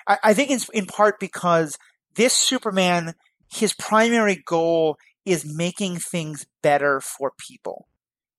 I, 0.07 0.17
I 0.23 0.33
think 0.33 0.51
it's 0.51 0.69
in 0.69 0.85
part 0.85 1.19
because 1.19 1.77
this 2.15 2.33
Superman, 2.33 3.13
his 3.51 3.73
primary 3.73 4.41
goal 4.45 4.97
is 5.25 5.45
making 5.45 5.97
things 5.97 6.45
better 6.61 7.01
for 7.01 7.31
people. 7.37 7.87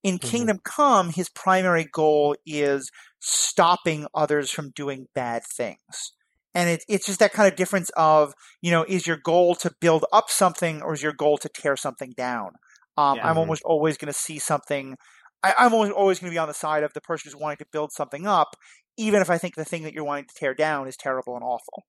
In 0.03 0.19
mm-hmm. 0.19 0.29
Kingdom 0.29 0.61
Come, 0.65 1.11
his 1.11 1.29
primary 1.29 1.87
goal 1.91 2.37
is 2.47 2.91
stopping 3.19 4.07
others 4.15 4.51
from 4.51 4.71
doing 4.71 5.07
bad 5.15 5.43
things. 5.45 6.13
And 6.55 6.71
it, 6.71 6.85
it's 6.89 7.07
just 7.07 7.19
that 7.19 7.33
kind 7.33 7.51
of 7.51 7.57
difference 7.57 7.91
of, 7.97 8.33
you 8.63 8.71
know, 8.71 8.85
is 8.89 9.07
your 9.07 9.19
goal 9.19 9.55
to 9.57 9.73
build 9.81 10.07
up 10.13 10.31
something 10.31 10.81
or 10.81 10.95
is 10.95 11.03
your 11.03 11.13
goal 11.13 11.37
to 11.39 11.51
tear 11.51 11.77
something 11.77 12.15
down? 12.17 12.53
Um, 12.97 13.17
yeah. 13.17 13.29
I'm 13.29 13.37
almost 13.37 13.63
always 13.65 13.99
going 13.99 14.13
to 14.13 14.19
see 14.19 14.39
something. 14.39 14.97
I, 15.43 15.55
am 15.59 15.75
always, 15.75 15.91
always 15.91 16.19
going 16.19 16.31
to 16.31 16.35
be 16.35 16.39
on 16.39 16.49
the 16.49 16.55
side 16.55 16.83
of 16.83 16.95
the 16.95 17.03
person 17.03 17.31
who's 17.31 17.39
wanting 17.39 17.59
to 17.59 17.67
build 17.71 17.93
something 17.93 18.27
up, 18.27 18.57
even 18.97 19.21
if 19.21 19.31
I 19.31 19.39
think 19.39 19.55
the 19.55 19.65
thing 19.65 19.83
that 19.83 19.93
you're 19.93 20.05
wanting 20.05 20.27
to 20.27 20.35
tear 20.35 20.55
down 20.55 20.89
is 20.89 20.97
terrible 20.97 21.35
and 21.35 21.45
awful. 21.45 21.87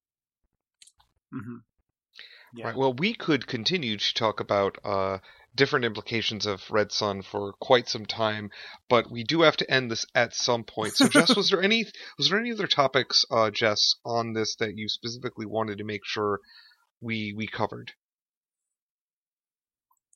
Mm-hmm. 1.34 1.58
Yeah. 2.56 2.68
Right. 2.68 2.78
Well, 2.78 2.94
we 2.94 3.14
could 3.14 3.46
continue 3.46 3.98
to 3.98 4.14
talk 4.14 4.40
about 4.40 4.78
uh, 4.84 5.20
different 5.54 5.86
implications 5.86 6.46
of 6.46 6.62
Red 6.70 6.92
Son 6.92 7.22
for 7.22 7.54
quite 7.60 7.90
some 7.90 8.06
time, 8.06 8.52
but 8.90 9.12
we 9.12 9.24
do 9.24 9.42
have 9.42 9.58
to 9.58 9.70
end 9.70 9.92
this 9.92 10.06
at 10.16 10.34
some 10.34 10.64
point. 10.64 10.96
So, 10.96 11.08
Jess, 11.10 11.36
was 11.36 11.50
there 11.50 11.62
any 11.64 11.86
was 12.18 12.30
there 12.30 12.40
any 12.40 12.52
other 12.52 12.68
topics, 12.68 13.26
uh, 13.30 13.52
Jess, 13.52 13.96
on 14.06 14.34
this 14.34 14.56
that 14.58 14.78
you 14.78 14.88
specifically 14.88 15.46
wanted 15.46 15.80
to 15.80 15.84
make 15.84 16.06
sure 16.06 16.40
we 17.02 17.34
we 17.36 17.48
covered? 17.48 17.92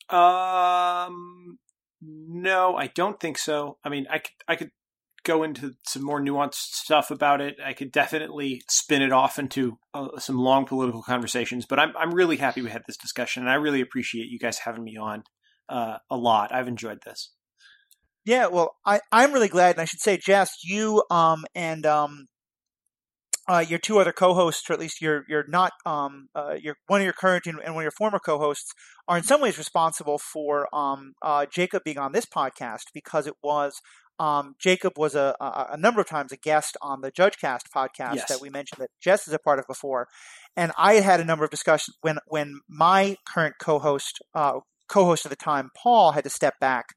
Um, 0.09 1.57
no, 2.01 2.75
I 2.75 2.87
don't 2.87 3.19
think 3.19 3.37
so. 3.37 3.77
I 3.83 3.89
mean, 3.89 4.07
I 4.09 4.19
could 4.19 4.31
I 4.47 4.55
could 4.55 4.71
go 5.23 5.43
into 5.43 5.73
some 5.87 6.03
more 6.03 6.19
nuanced 6.21 6.55
stuff 6.55 7.11
about 7.11 7.41
it. 7.41 7.57
I 7.63 7.73
could 7.73 7.91
definitely 7.91 8.61
spin 8.69 9.01
it 9.01 9.11
off 9.11 9.37
into 9.37 9.77
uh, 9.93 10.17
some 10.17 10.37
long 10.37 10.65
political 10.65 11.03
conversations, 11.03 11.65
but 11.65 11.79
I'm 11.79 11.95
I'm 11.97 12.13
really 12.13 12.37
happy 12.37 12.61
we 12.61 12.69
had 12.69 12.83
this 12.87 12.97
discussion, 12.97 13.43
and 13.43 13.49
I 13.49 13.55
really 13.55 13.81
appreciate 13.81 14.29
you 14.29 14.39
guys 14.39 14.59
having 14.59 14.83
me 14.83 14.97
on 14.97 15.23
uh, 15.69 15.97
a 16.09 16.17
lot. 16.17 16.53
I've 16.53 16.67
enjoyed 16.67 16.99
this. 17.05 17.31
Yeah, 18.25 18.47
well, 18.47 18.75
I 18.85 19.01
I'm 19.11 19.31
really 19.33 19.47
glad, 19.47 19.75
and 19.75 19.81
I 19.81 19.85
should 19.85 19.99
say, 20.01 20.17
Jess, 20.17 20.51
you 20.63 21.03
um 21.09 21.45
and 21.55 21.85
um. 21.85 22.27
Uh, 23.47 23.57
your 23.67 23.79
two 23.79 23.97
other 23.97 24.13
co-hosts, 24.13 24.69
or 24.69 24.73
at 24.73 24.79
least 24.79 25.01
you're 25.01 25.25
you're 25.27 25.47
not 25.47 25.73
um 25.85 26.27
uh, 26.35 26.55
your 26.61 26.75
one 26.85 27.01
of 27.01 27.03
your 27.03 27.11
current 27.11 27.47
and, 27.47 27.59
and 27.65 27.73
one 27.73 27.81
of 27.81 27.85
your 27.85 27.91
former 27.97 28.19
co-hosts, 28.19 28.71
are 29.07 29.17
in 29.17 29.23
some 29.23 29.41
ways 29.41 29.57
responsible 29.57 30.19
for 30.19 30.73
um 30.73 31.13
uh, 31.23 31.45
Jacob 31.51 31.83
being 31.83 31.97
on 31.97 32.11
this 32.11 32.25
podcast 32.25 32.83
because 32.93 33.25
it 33.25 33.33
was 33.43 33.81
um, 34.21 34.55
Jacob 34.59 34.99
was 34.99 35.15
a, 35.15 35.35
a, 35.41 35.69
a, 35.71 35.77
number 35.77 35.99
of 35.99 36.07
times 36.07 36.31
a 36.31 36.37
guest 36.37 36.77
on 36.79 37.01
the 37.01 37.11
JudgeCast 37.11 37.63
podcast 37.75 38.15
yes. 38.17 38.27
that 38.29 38.39
we 38.39 38.51
mentioned 38.51 38.79
that 38.79 38.91
Jess 39.01 39.27
is 39.27 39.33
a 39.33 39.39
part 39.39 39.57
of 39.57 39.65
before, 39.65 40.07
and 40.55 40.71
I 40.77 40.93
had 40.93 41.03
had 41.03 41.19
a 41.21 41.25
number 41.25 41.43
of 41.43 41.49
discussions 41.49 41.97
when 42.01 42.19
when 42.27 42.61
my 42.69 43.17
current 43.27 43.55
co-host 43.59 44.21
uh, 44.35 44.59
co-host 44.87 45.25
at 45.25 45.31
the 45.31 45.35
time, 45.35 45.71
Paul, 45.75 46.11
had 46.11 46.23
to 46.25 46.29
step 46.29 46.59
back. 46.59 46.89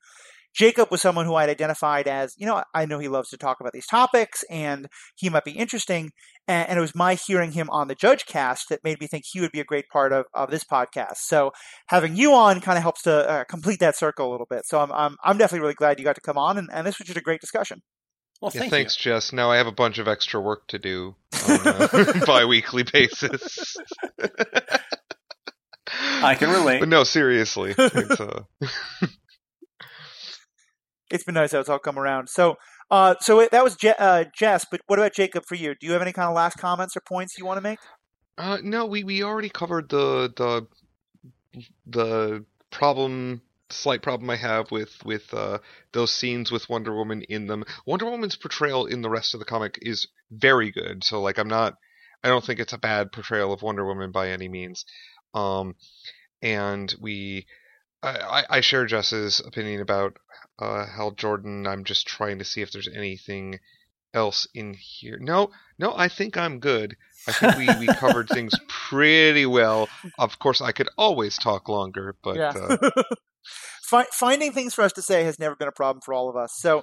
Jacob 0.54 0.90
was 0.90 1.02
someone 1.02 1.26
who 1.26 1.34
I'd 1.34 1.48
identified 1.48 2.06
as, 2.06 2.34
you 2.36 2.46
know, 2.46 2.62
I 2.72 2.86
know 2.86 2.98
he 2.98 3.08
loves 3.08 3.28
to 3.30 3.36
talk 3.36 3.58
about 3.60 3.72
these 3.72 3.86
topics 3.86 4.44
and 4.48 4.86
he 5.16 5.28
might 5.28 5.44
be 5.44 5.52
interesting. 5.52 6.12
And, 6.46 6.68
and, 6.68 6.78
it 6.78 6.80
was 6.80 6.94
my 6.94 7.14
hearing 7.14 7.52
him 7.52 7.68
on 7.70 7.88
the 7.88 7.94
Judge 7.94 8.24
cast 8.26 8.68
that 8.68 8.84
made 8.84 9.00
me 9.00 9.06
think 9.06 9.24
he 9.26 9.40
would 9.40 9.50
be 9.50 9.60
a 9.60 9.64
great 9.64 9.88
part 9.88 10.12
of, 10.12 10.26
of 10.32 10.50
this 10.50 10.62
podcast. 10.62 11.16
So 11.16 11.52
having 11.88 12.14
you 12.14 12.34
on 12.34 12.60
kind 12.60 12.76
of 12.76 12.82
helps 12.82 13.02
to 13.02 13.28
uh, 13.28 13.44
complete 13.44 13.80
that 13.80 13.96
circle 13.96 14.28
a 14.28 14.30
little 14.30 14.46
bit. 14.48 14.64
So 14.66 14.78
I'm, 14.78 14.92
I'm, 14.92 15.16
I'm, 15.24 15.38
definitely 15.38 15.62
really 15.62 15.74
glad 15.74 15.98
you 15.98 16.04
got 16.04 16.14
to 16.14 16.20
come 16.20 16.38
on 16.38 16.56
and, 16.58 16.68
and 16.72 16.86
this 16.86 16.98
was 16.98 17.06
just 17.06 17.18
a 17.18 17.22
great 17.22 17.40
discussion. 17.40 17.82
Well, 18.40 18.52
yeah, 18.54 18.68
thanks, 18.68 18.96
you. 18.98 19.10
Jess. 19.10 19.32
Now 19.32 19.50
I 19.50 19.56
have 19.56 19.66
a 19.66 19.72
bunch 19.72 19.98
of 19.98 20.06
extra 20.06 20.40
work 20.40 20.68
to 20.68 20.78
do 20.78 21.16
on 21.48 21.60
a 21.66 22.22
bi-weekly 22.26 22.84
basis. 22.92 23.76
I 26.22 26.34
can 26.34 26.50
relate. 26.50 26.80
But 26.80 26.88
no, 26.88 27.04
seriously. 27.04 27.74
It's, 27.76 28.20
uh 28.20 28.42
it's 31.14 31.24
been 31.24 31.36
nice 31.36 31.52
how 31.52 31.60
it's 31.60 31.68
all 31.68 31.78
come 31.78 31.98
around. 31.98 32.28
So, 32.28 32.56
uh, 32.90 33.14
so 33.20 33.38
it, 33.38 33.52
that 33.52 33.62
was 33.62 33.76
Je- 33.76 33.94
uh, 33.98 34.24
Jess. 34.36 34.66
But 34.68 34.80
what 34.86 34.98
about 34.98 35.14
Jacob 35.14 35.44
for 35.46 35.54
you? 35.54 35.74
Do 35.80 35.86
you 35.86 35.92
have 35.92 36.02
any 36.02 36.12
kind 36.12 36.28
of 36.28 36.34
last 36.34 36.58
comments 36.58 36.96
or 36.96 37.00
points 37.00 37.38
you 37.38 37.46
want 37.46 37.56
to 37.56 37.62
make? 37.62 37.78
Uh, 38.36 38.58
no, 38.62 38.84
we, 38.84 39.04
we 39.04 39.22
already 39.22 39.48
covered 39.48 39.88
the 39.88 40.32
the 40.36 40.66
the 41.86 42.44
problem, 42.72 43.42
slight 43.70 44.02
problem 44.02 44.28
I 44.28 44.36
have 44.36 44.72
with 44.72 44.92
with 45.04 45.32
uh, 45.32 45.58
those 45.92 46.10
scenes 46.10 46.50
with 46.50 46.68
Wonder 46.68 46.94
Woman 46.94 47.22
in 47.22 47.46
them. 47.46 47.64
Wonder 47.86 48.06
Woman's 48.06 48.36
portrayal 48.36 48.86
in 48.86 49.00
the 49.00 49.10
rest 49.10 49.34
of 49.34 49.40
the 49.40 49.46
comic 49.46 49.78
is 49.80 50.08
very 50.32 50.72
good. 50.72 51.04
So 51.04 51.22
like, 51.22 51.38
I'm 51.38 51.48
not. 51.48 51.74
I 52.24 52.28
don't 52.28 52.44
think 52.44 52.58
it's 52.58 52.72
a 52.72 52.78
bad 52.78 53.12
portrayal 53.12 53.52
of 53.52 53.62
Wonder 53.62 53.86
Woman 53.86 54.10
by 54.10 54.30
any 54.30 54.48
means. 54.48 54.84
Um, 55.32 55.76
and 56.42 56.92
we 57.00 57.46
I, 58.04 58.44
I 58.50 58.60
share 58.60 58.86
Jess's 58.86 59.40
opinion 59.40 59.80
about 59.80 60.16
uh, 60.58 60.86
Hal 60.86 61.12
Jordan. 61.12 61.66
I'm 61.66 61.84
just 61.84 62.06
trying 62.06 62.38
to 62.38 62.44
see 62.44 62.62
if 62.62 62.72
there's 62.72 62.88
anything 62.88 63.60
else 64.12 64.46
in 64.54 64.74
here. 64.74 65.18
No, 65.20 65.50
no, 65.78 65.92
I 65.96 66.08
think 66.08 66.36
I'm 66.36 66.60
good. 66.60 66.96
I 67.26 67.32
think 67.32 67.56
we, 67.56 67.86
we 67.86 67.94
covered 67.94 68.28
things 68.28 68.54
pretty 68.68 69.46
well. 69.46 69.88
Of 70.18 70.38
course, 70.38 70.60
I 70.60 70.72
could 70.72 70.88
always 70.96 71.36
talk 71.36 71.68
longer, 71.68 72.14
but 72.22 72.36
yeah. 72.36 72.52
uh... 72.56 73.02
finding 74.12 74.52
things 74.52 74.74
for 74.74 74.82
us 74.82 74.92
to 74.92 75.02
say 75.02 75.24
has 75.24 75.38
never 75.38 75.56
been 75.56 75.68
a 75.68 75.72
problem 75.72 76.00
for 76.00 76.14
all 76.14 76.28
of 76.28 76.36
us. 76.36 76.54
So. 76.56 76.82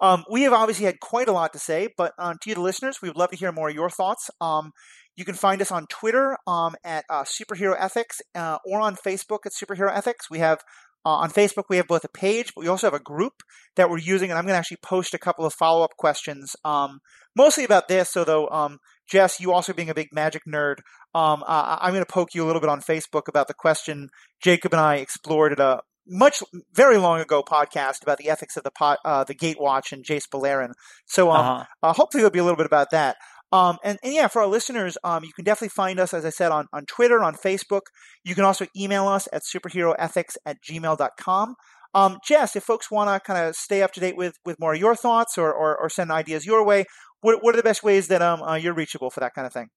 Um, 0.00 0.24
we 0.30 0.42
have 0.42 0.52
obviously 0.52 0.86
had 0.86 1.00
quite 1.00 1.26
a 1.26 1.32
lot 1.32 1.52
to 1.54 1.58
say, 1.58 1.88
but 1.96 2.12
um, 2.20 2.36
to 2.42 2.48
you, 2.48 2.54
the 2.54 2.60
listeners, 2.60 3.02
we 3.02 3.08
would 3.08 3.16
love 3.16 3.30
to 3.30 3.36
hear 3.36 3.50
more 3.50 3.68
of 3.68 3.74
your 3.74 3.90
thoughts. 3.90 4.30
Um, 4.40 4.70
you 5.18 5.24
can 5.24 5.34
find 5.34 5.60
us 5.60 5.72
on 5.72 5.86
Twitter 5.88 6.38
um, 6.46 6.76
at 6.84 7.04
uh, 7.10 7.24
Superhero 7.24 7.74
Ethics 7.76 8.20
uh, 8.36 8.58
or 8.64 8.80
on 8.80 8.94
Facebook 8.94 9.40
at 9.44 9.52
Superhero 9.52 9.90
Ethics. 9.92 10.30
We 10.30 10.38
have 10.38 10.60
uh, 11.04 11.10
on 11.10 11.30
Facebook, 11.30 11.64
we 11.68 11.76
have 11.76 11.88
both 11.88 12.04
a 12.04 12.08
page, 12.08 12.52
but 12.54 12.62
we 12.62 12.68
also 12.68 12.86
have 12.86 12.94
a 12.94 13.02
group 13.02 13.32
that 13.74 13.90
we're 13.90 13.98
using, 13.98 14.30
and 14.30 14.38
I'm 14.38 14.44
going 14.44 14.54
to 14.54 14.58
actually 14.58 14.78
post 14.82 15.14
a 15.14 15.18
couple 15.18 15.44
of 15.44 15.52
follow 15.52 15.82
up 15.82 15.90
questions, 15.98 16.54
um, 16.64 17.00
mostly 17.36 17.64
about 17.64 17.88
this. 17.88 18.10
So, 18.10 18.24
though, 18.24 18.48
um, 18.48 18.78
Jess, 19.10 19.40
you 19.40 19.52
also 19.52 19.72
being 19.72 19.90
a 19.90 19.94
big 19.94 20.08
magic 20.12 20.42
nerd, 20.46 20.76
um, 21.14 21.42
I'm 21.46 21.92
going 21.92 22.04
to 22.04 22.12
poke 22.12 22.34
you 22.34 22.44
a 22.44 22.46
little 22.46 22.60
bit 22.60 22.70
on 22.70 22.80
Facebook 22.80 23.26
about 23.26 23.48
the 23.48 23.54
question 23.54 24.08
Jacob 24.40 24.72
and 24.72 24.80
I 24.80 24.96
explored 24.96 25.52
at 25.52 25.60
a 25.60 25.80
much 26.08 26.42
very 26.72 26.96
long 26.96 27.20
ago 27.20 27.42
podcast 27.42 28.02
about 28.02 28.18
the 28.18 28.30
ethics 28.30 28.56
of 28.56 28.64
the 28.64 28.70
pot, 28.70 28.98
uh, 29.04 29.24
the 29.24 29.34
Gatewatch 29.34 29.92
and 29.92 30.04
Jace 30.04 30.28
Beleren. 30.28 30.72
So, 31.06 31.30
um, 31.30 31.36
uh-huh. 31.40 31.64
uh, 31.82 31.92
hopefully, 31.92 32.22
there'll 32.22 32.32
be 32.32 32.38
a 32.38 32.44
little 32.44 32.56
bit 32.56 32.66
about 32.66 32.90
that. 32.92 33.16
Um, 33.50 33.78
and, 33.82 33.98
and, 34.02 34.12
yeah, 34.12 34.28
for 34.28 34.42
our 34.42 34.48
listeners, 34.48 34.98
um, 35.04 35.24
you 35.24 35.32
can 35.32 35.44
definitely 35.44 35.70
find 35.70 35.98
us, 35.98 36.12
as 36.12 36.24
I 36.24 36.30
said, 36.30 36.52
on, 36.52 36.66
on 36.72 36.84
Twitter, 36.84 37.22
on 37.24 37.34
Facebook. 37.34 37.82
You 38.22 38.34
can 38.34 38.44
also 38.44 38.66
email 38.76 39.08
us 39.08 39.26
at 39.32 39.42
superheroethics 39.42 40.36
at 40.44 40.58
gmail.com. 40.62 41.54
Um, 41.94 42.18
Jess, 42.26 42.56
if 42.56 42.64
folks 42.64 42.90
want 42.90 43.08
to 43.08 43.20
kind 43.26 43.46
of 43.46 43.56
stay 43.56 43.82
up 43.82 43.92
to 43.92 44.00
date 44.00 44.16
with, 44.16 44.34
with 44.44 44.60
more 44.60 44.74
of 44.74 44.80
your 44.80 44.94
thoughts 44.94 45.38
or, 45.38 45.52
or, 45.52 45.76
or 45.76 45.88
send 45.88 46.12
ideas 46.12 46.44
your 46.44 46.64
way, 46.64 46.84
what, 47.22 47.42
what 47.42 47.54
are 47.54 47.56
the 47.56 47.62
best 47.62 47.82
ways 47.82 48.08
that 48.08 48.20
um, 48.20 48.42
uh, 48.42 48.54
you're 48.54 48.74
reachable 48.74 49.10
for 49.10 49.20
that 49.20 49.32
kind 49.34 49.46
of 49.46 49.52
thing? 49.52 49.68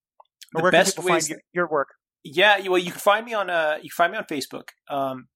Or 0.53 0.59
the 0.59 0.63
where 0.63 0.71
best 0.71 0.95
can 0.95 1.03
people 1.03 1.15
ways 1.15 1.27
find 1.27 1.39
your, 1.53 1.63
your, 1.63 1.69
work? 1.71 1.87
Yeah, 2.23 2.67
well, 2.67 2.77
you 2.77 2.91
can 2.91 2.99
find 2.99 3.25
me 3.25 3.33
on 3.33 3.49
uh, 3.49 3.77
you 3.81 3.89
can 3.89 3.95
find 3.95 4.11
me 4.11 4.17
on 4.17 4.25
Facebook, 4.25 4.69
um, 4.89 5.27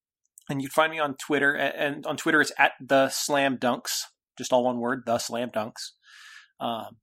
and 0.49 0.61
you 0.61 0.67
can 0.67 0.73
find 0.73 0.91
me 0.91 0.99
on 0.99 1.15
Twitter. 1.15 1.53
And 1.53 2.05
on 2.05 2.17
Twitter, 2.17 2.41
it's 2.41 2.51
at 2.59 2.73
the 2.85 3.09
Slam 3.09 3.57
Dunks, 3.57 4.01
just 4.37 4.51
all 4.51 4.65
one 4.65 4.79
word, 4.79 5.03
the 5.05 5.17
Slam 5.17 5.49
Dunks. 5.49 5.93
Um, 6.59 6.97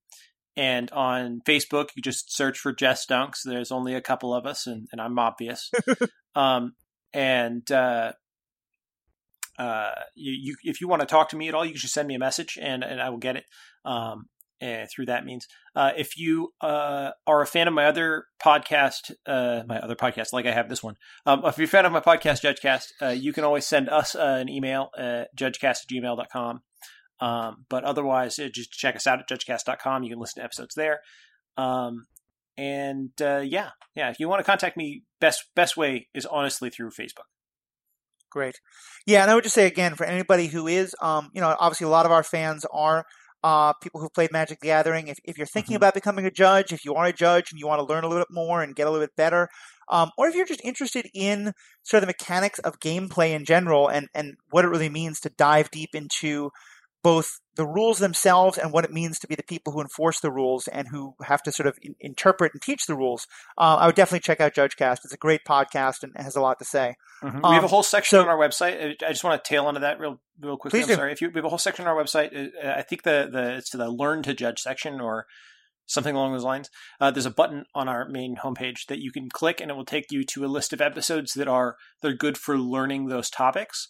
and 0.57 0.91
on 0.93 1.41
Facebook, 1.47 1.89
you 1.95 2.03
just 2.03 2.35
search 2.35 2.59
for 2.59 2.73
Jess 2.73 3.07
Dunks. 3.07 3.39
There's 3.45 3.73
only 3.73 3.95
a 3.95 4.01
couple 4.01 4.35
of 4.35 4.47
us, 4.47 4.67
and, 4.67 4.87
and 4.93 5.01
I'm 5.01 5.19
obvious. 5.19 5.71
um, 6.35 6.75
and 7.13 7.71
uh, 7.71 8.13
uh, 9.59 9.93
you, 10.15 10.33
you, 10.33 10.57
if 10.65 10.81
you 10.81 10.89
want 10.89 11.01
to 11.01 11.07
talk 11.07 11.31
to 11.31 11.37
me 11.37 11.49
at 11.49 11.55
all, 11.55 11.65
you 11.65 11.73
can 11.73 11.81
just 11.81 11.95
send 11.95 12.09
me 12.09 12.15
a 12.15 12.19
message, 12.19 12.59
and, 12.61 12.85
and 12.85 13.01
I 13.01 13.09
will 13.09 13.19
get 13.19 13.37
it 13.37 13.45
um, 13.85 14.27
uh, 14.61 14.87
through 14.95 15.07
that 15.07 15.25
means. 15.25 15.47
Uh, 15.75 15.93
if 15.97 16.19
you 16.19 16.53
uh, 16.61 17.13
are 17.27 17.41
a 17.41 17.47
fan 17.47 17.67
of 17.67 17.75
my 17.75 17.87
other 17.87 18.27
podcast, 18.43 19.11
uh, 19.27 19.63
my 19.67 19.79
other 19.79 19.97
podcast, 19.97 20.33
like 20.33 20.47
I 20.47 20.53
have 20.53 20.69
this 20.69 20.83
one, 20.83 20.97
um, 21.27 21.43
if 21.45 21.57
you're 21.57 21.65
a 21.65 21.69
fan 21.69 21.87
of 21.87 21.93
my 21.93 22.01
podcast, 22.01 22.43
JudgeCast, 22.43 22.87
uh, 23.01 23.09
you 23.09 23.33
can 23.33 23.45
always 23.45 23.67
send 23.67 23.89
us 23.89 24.15
an 24.15 24.49
email 24.49 24.91
at 24.97 25.35
judgecast 25.37 25.65
at 25.65 25.89
gmail.com. 25.91 26.61
Um, 27.23 27.67
but 27.69 27.85
otherwise, 27.85 28.37
uh, 28.41 28.49
just 28.53 28.73
check 28.73 28.97
us 28.97 29.07
out 29.07 29.21
at 29.21 29.29
judgecast.com. 29.29 30.03
You 30.03 30.11
can 30.11 30.19
listen 30.19 30.41
to 30.41 30.45
episodes 30.45 30.75
there. 30.75 30.99
Um, 31.57 32.07
and 32.57 33.11
uh, 33.21 33.45
yeah, 33.45 33.71
yeah. 33.95 34.11
If 34.11 34.19
you 34.19 34.29
want 34.29 34.41
to 34.41 34.45
contact 34.45 34.77
me, 34.77 35.05
best 35.21 35.45
best 35.55 35.77
way 35.77 36.09
is 36.15 36.27
honestly 36.27 36.69
through 36.69 36.91
Facebook. 36.91 37.31
Great. 38.29 38.57
Yeah, 39.07 39.23
and 39.23 39.31
I 39.31 39.37
would 39.37 39.45
just 39.45 39.55
say 39.55 39.69
again 39.69 39.95
for 39.95 40.05
anybody 40.05 40.49
who 40.49 40.67
is, 40.67 40.97
um, 41.01 41.31
you 41.33 41.41
know, 41.41 41.55
obviously 41.61 41.87
a 41.87 41.91
lot 41.91 42.07
of 42.07 42.13
our 42.13 42.25
fans 42.25 42.67
are 42.73 43.05
uh, 43.45 43.73
people 43.75 44.01
who've 44.01 44.13
played 44.13 44.33
Magic 44.33 44.59
the 44.61 44.67
Gathering. 44.67 45.07
If, 45.07 45.19
if 45.23 45.39
you're 45.39 45.47
thinking 45.47 45.75
mm-hmm. 45.75 45.77
about 45.77 45.95
becoming 45.95 46.27
a 46.27 46.31
judge, 46.31 46.73
if 46.73 46.85
you 46.85 46.95
are 46.95 47.07
a 47.07 47.13
judge 47.13 47.53
and 47.53 47.61
you 47.61 47.69
want 47.69 47.79
to 47.79 47.87
learn 47.87 48.03
a 48.03 48.09
little 48.09 48.25
bit 48.25 48.35
more 48.35 48.63
and 48.63 48.75
get 48.75 48.89
a 48.89 48.91
little 48.91 49.07
bit 49.07 49.15
better, 49.17 49.49
um, 49.89 50.11
or 50.19 50.27
if 50.27 50.35
you're 50.35 50.47
just 50.47 50.65
interested 50.65 51.07
in 51.15 51.53
sort 51.85 52.03
of 52.03 52.09
the 52.09 52.15
mechanics 52.19 52.59
of 52.61 52.81
gameplay 52.81 53.33
in 53.33 53.45
general 53.45 53.87
and, 53.87 54.09
and 54.13 54.35
what 54.51 54.65
it 54.65 54.69
really 54.69 54.89
means 54.89 55.21
to 55.21 55.31
dive 55.31 55.71
deep 55.71 55.91
into 55.95 56.51
both 57.03 57.41
the 57.57 57.67
rules 57.67 57.99
themselves 57.99 58.57
and 58.57 58.73
what 58.73 58.85
it 58.85 58.93
means 58.93 59.19
to 59.19 59.27
be 59.27 59.35
the 59.35 59.43
people 59.43 59.73
who 59.73 59.81
enforce 59.81 60.21
the 60.21 60.31
rules 60.31 60.69
and 60.69 60.89
who 60.89 61.15
have 61.25 61.43
to 61.43 61.53
sort 61.53 61.67
of 61.67 61.79
in- 61.83 61.95
interpret 62.01 62.53
and 62.55 62.63
teach 62.63 62.87
the 62.87 62.95
rules, 62.95 63.27
uh, 63.59 63.77
I 63.77 63.87
would 63.87 63.95
definitely 63.95 64.21
check 64.21 64.41
out 64.41 64.55
JudgeCast. 64.55 65.01
It's 65.05 65.13
a 65.13 65.19
great 65.19 65.43
podcast 65.47 66.03
and 66.03 66.13
has 66.17 66.37
a 66.37 66.41
lot 66.41 66.59
to 66.61 66.65
say. 66.65 66.95
Mm-hmm. 67.23 67.45
Um, 67.45 67.51
we 67.51 67.55
have 67.55 67.65
a 67.65 67.69
whole 67.69 67.83
section 67.83 68.17
so, 68.17 68.23
on 68.23 68.29
our 68.29 68.39
website. 68.39 69.03
I 69.03 69.09
just 69.09 69.25
want 69.25 69.43
to 69.43 69.49
tail 69.49 69.69
into 69.69 69.81
that 69.81 70.01
real, 70.01 70.21
real 70.41 70.57
quickly. 70.57 70.81
I'm 70.81 70.89
do. 70.89 70.95
sorry. 70.95 71.13
If 71.13 71.21
you 71.21 71.29
we 71.29 71.39
have 71.39 71.45
a 71.45 71.51
whole 71.51 71.59
section 71.59 71.87
on 71.87 71.95
our 71.95 72.03
website, 72.03 72.35
uh, 72.35 72.71
I 72.77 72.83
think 72.83 73.03
the 73.03 73.29
the 73.31 73.57
it's 73.57 73.71
the 73.71 73.91
Learn 73.91 74.23
to 74.23 74.35
Judge 74.35 74.61
section 74.61 75.01
or 75.01 75.27
something 75.87 76.15
along 76.15 76.33
those 76.33 76.45
lines. 76.45 76.71
Uh, 77.01 77.11
there's 77.11 77.27
a 77.27 77.31
button 77.31 77.65
on 77.75 77.89
our 77.89 78.09
main 78.09 78.37
homepage 78.37 78.87
that 78.87 79.01
you 79.01 79.13
can 79.13 79.29
click, 79.29 79.61
and 79.61 79.71
it 79.71 79.75
will 79.75 79.85
take 79.85 80.11
you 80.11 80.25
to 80.25 80.45
a 80.45 80.47
list 80.47 80.73
of 80.73 80.81
episodes 80.81 81.35
that 81.35 81.49
are 81.49 81.77
they're 82.01 82.15
good 82.15 82.39
for 82.39 82.57
learning 82.57 83.07
those 83.07 83.29
topics. 83.29 83.89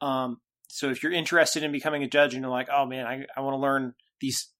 Um, 0.00 0.38
so 0.68 0.90
if 0.90 1.02
you're 1.02 1.12
interested 1.12 1.62
in 1.62 1.72
becoming 1.72 2.02
a 2.02 2.08
judge 2.08 2.34
and 2.34 2.42
you're 2.42 2.50
like, 2.50 2.68
oh 2.72 2.86
man, 2.86 3.06
I, 3.06 3.24
I 3.36 3.40
want 3.40 3.54
to 3.54 3.58
learn 3.58 3.94
these 4.20 4.50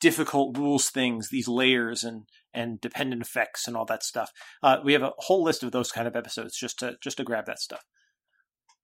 difficult 0.00 0.56
rules 0.56 0.90
things, 0.90 1.28
these 1.30 1.48
layers 1.48 2.04
and 2.04 2.24
and 2.54 2.80
dependent 2.80 3.20
effects 3.20 3.66
and 3.66 3.76
all 3.76 3.84
that 3.84 4.02
stuff, 4.02 4.30
uh, 4.62 4.78
we 4.82 4.94
have 4.94 5.02
a 5.02 5.12
whole 5.18 5.42
list 5.42 5.62
of 5.62 5.72
those 5.72 5.92
kind 5.92 6.08
of 6.08 6.16
episodes 6.16 6.56
just 6.56 6.78
to 6.78 6.96
just 7.02 7.18
to 7.18 7.24
grab 7.24 7.46
that 7.46 7.58
stuff. 7.58 7.84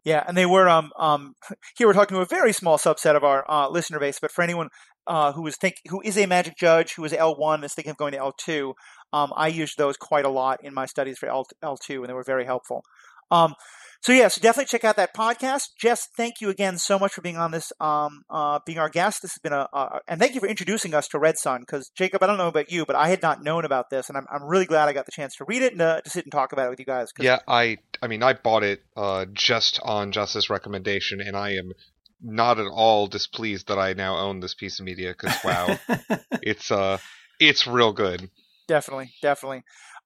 Yeah, 0.05 0.25
and 0.27 0.37
they 0.37 0.47
were 0.47 0.69
um 0.69 0.91
um 0.99 1.35
here 1.77 1.87
we're 1.87 1.93
talking 1.93 2.17
to 2.17 2.23
a 2.23 2.27
very 2.27 2.53
small 2.53 2.77
subset 2.77 3.17
of 3.17 3.25
our 3.25 3.49
uh, 3.49 3.69
listener 3.69 4.01
base, 4.01 4.19
but 4.21 4.33
for 4.33 4.43
anyone 4.43 4.69
uh, 5.07 5.33
who 5.33 5.47
is 5.47 5.57
think 5.57 5.77
who 5.89 6.01
is 6.03 6.19
a 6.19 6.27
Magic 6.27 6.57
judge 6.57 6.95
who 6.95 7.05
is 7.05 7.13
L 7.13 7.37
one 7.37 7.63
is 7.65 7.75
thinking 7.75 7.93
of 7.93 7.97
going 7.97 8.13
to 8.13 8.19
L 8.19 8.33
two, 8.33 8.75
um, 9.13 9.33
I 9.37 9.49
used 9.49 9.79
those 9.79 9.97
quite 9.97 10.25
a 10.25 10.31
lot 10.31 10.59
in 10.63 10.75
my 10.75 10.87
studies 10.87 11.19
for 11.19 11.29
L 11.29 11.47
L 11.63 11.77
two, 11.77 12.03
and 12.03 12.09
they 12.09 12.15
were 12.15 12.25
very 12.25 12.45
helpful. 12.45 12.83
Um, 13.31 13.55
so 14.03 14.13
yeah, 14.13 14.27
so 14.27 14.41
definitely 14.41 14.67
check 14.67 14.83
out 14.83 14.97
that 14.97 15.15
podcast. 15.15 15.69
Jess, 15.79 16.09
thank 16.17 16.41
you 16.41 16.51
again 16.51 16.77
so 16.77 16.99
much 16.99 17.13
for 17.13 17.23
being 17.23 17.37
on 17.37 17.53
this, 17.53 17.73
um, 17.81 18.23
uh, 18.29 18.59
being 18.67 18.79
our 18.79 18.89
guest. 18.89 19.23
This 19.23 19.33
has 19.33 19.39
been 19.39 19.53
a, 19.53 19.69
uh, 19.73 20.01
and 20.09 20.19
thank 20.21 20.35
you 20.35 20.41
for 20.41 20.49
introducing 20.49 20.93
us 20.93 21.07
to 21.09 21.21
Red 21.21 21.39
Son. 21.39 21.61
Because 21.61 21.89
Jacob, 21.97 22.21
I 22.21 22.27
don't 22.27 22.37
know 22.37 22.49
about 22.49 22.73
you, 22.73 22.85
but 22.85 22.97
I 22.97 23.09
had 23.09 23.23
not 23.23 23.45
known 23.45 23.65
about 23.65 23.91
this, 23.91 24.09
and 24.09 24.19
I'm, 24.19 24.27
I'm 24.29 24.43
really 24.43 24.67
glad 24.67 24.89
I 24.89 24.93
got 24.93 25.07
the 25.07 25.13
chance 25.13 25.37
to 25.37 25.45
read 25.47 25.63
it 25.63 25.73
and 25.73 25.81
uh, 25.81 26.01
to 26.01 26.11
sit 26.11 26.25
and 26.25 26.33
talk 26.33 26.53
about 26.53 26.67
it 26.67 26.71
with 26.71 26.81
you 26.81 26.85
guys. 26.85 27.11
Yeah, 27.17 27.39
I, 27.47 27.79
I 28.03 28.09
mean, 28.09 28.25
I 28.25 28.33
bought 28.33 28.65
it 28.65 28.83
uh, 28.97 29.27
just 29.33 29.79
on 29.85 30.11
Jess's 30.11 30.51
recommendation, 30.51 31.21
and 31.21 31.37
I 31.37 31.51
am 31.51 31.73
not 32.21 32.59
at 32.59 32.67
all 32.67 33.07
displeased 33.07 33.69
that 33.69 33.79
I 33.79 33.93
now 33.93 34.17
own 34.17 34.41
this 34.41 34.55
piece 34.55 34.81
of 34.81 34.85
media. 34.85 35.15
Because 35.17 35.37
wow, 35.45 35.79
it's 36.43 36.73
uh, 36.73 36.99
it's 37.39 37.69
real 37.69 37.93
good. 37.93 38.29
Definitely, 38.67 39.13
definitely. 39.23 39.63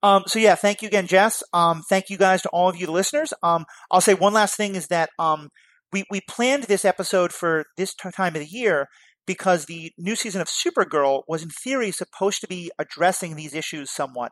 Um, 0.06 0.22
so 0.28 0.38
yeah, 0.38 0.54
thank 0.54 0.82
you 0.82 0.86
again, 0.86 1.08
Jess. 1.08 1.42
Um, 1.52 1.82
thank 1.90 2.10
you 2.10 2.16
guys 2.16 2.40
to 2.42 2.48
all 2.50 2.68
of 2.68 2.76
you, 2.76 2.86
listeners. 2.86 3.32
Um, 3.42 3.64
I'll 3.90 4.00
say 4.00 4.14
one 4.14 4.34
last 4.34 4.56
thing 4.56 4.76
is 4.76 4.86
that 4.86 5.10
um, 5.18 5.48
we 5.92 6.04
we 6.12 6.20
planned 6.30 6.64
this 6.64 6.84
episode 6.84 7.32
for 7.32 7.64
this 7.76 7.92
t- 7.92 8.08
time 8.12 8.36
of 8.36 8.40
the 8.40 8.46
year 8.46 8.86
because 9.26 9.64
the 9.64 9.90
new 9.98 10.14
season 10.14 10.40
of 10.40 10.46
Supergirl 10.46 11.22
was 11.26 11.42
in 11.42 11.50
theory 11.50 11.90
supposed 11.90 12.40
to 12.42 12.46
be 12.46 12.70
addressing 12.78 13.34
these 13.34 13.52
issues 13.52 13.90
somewhat, 13.90 14.30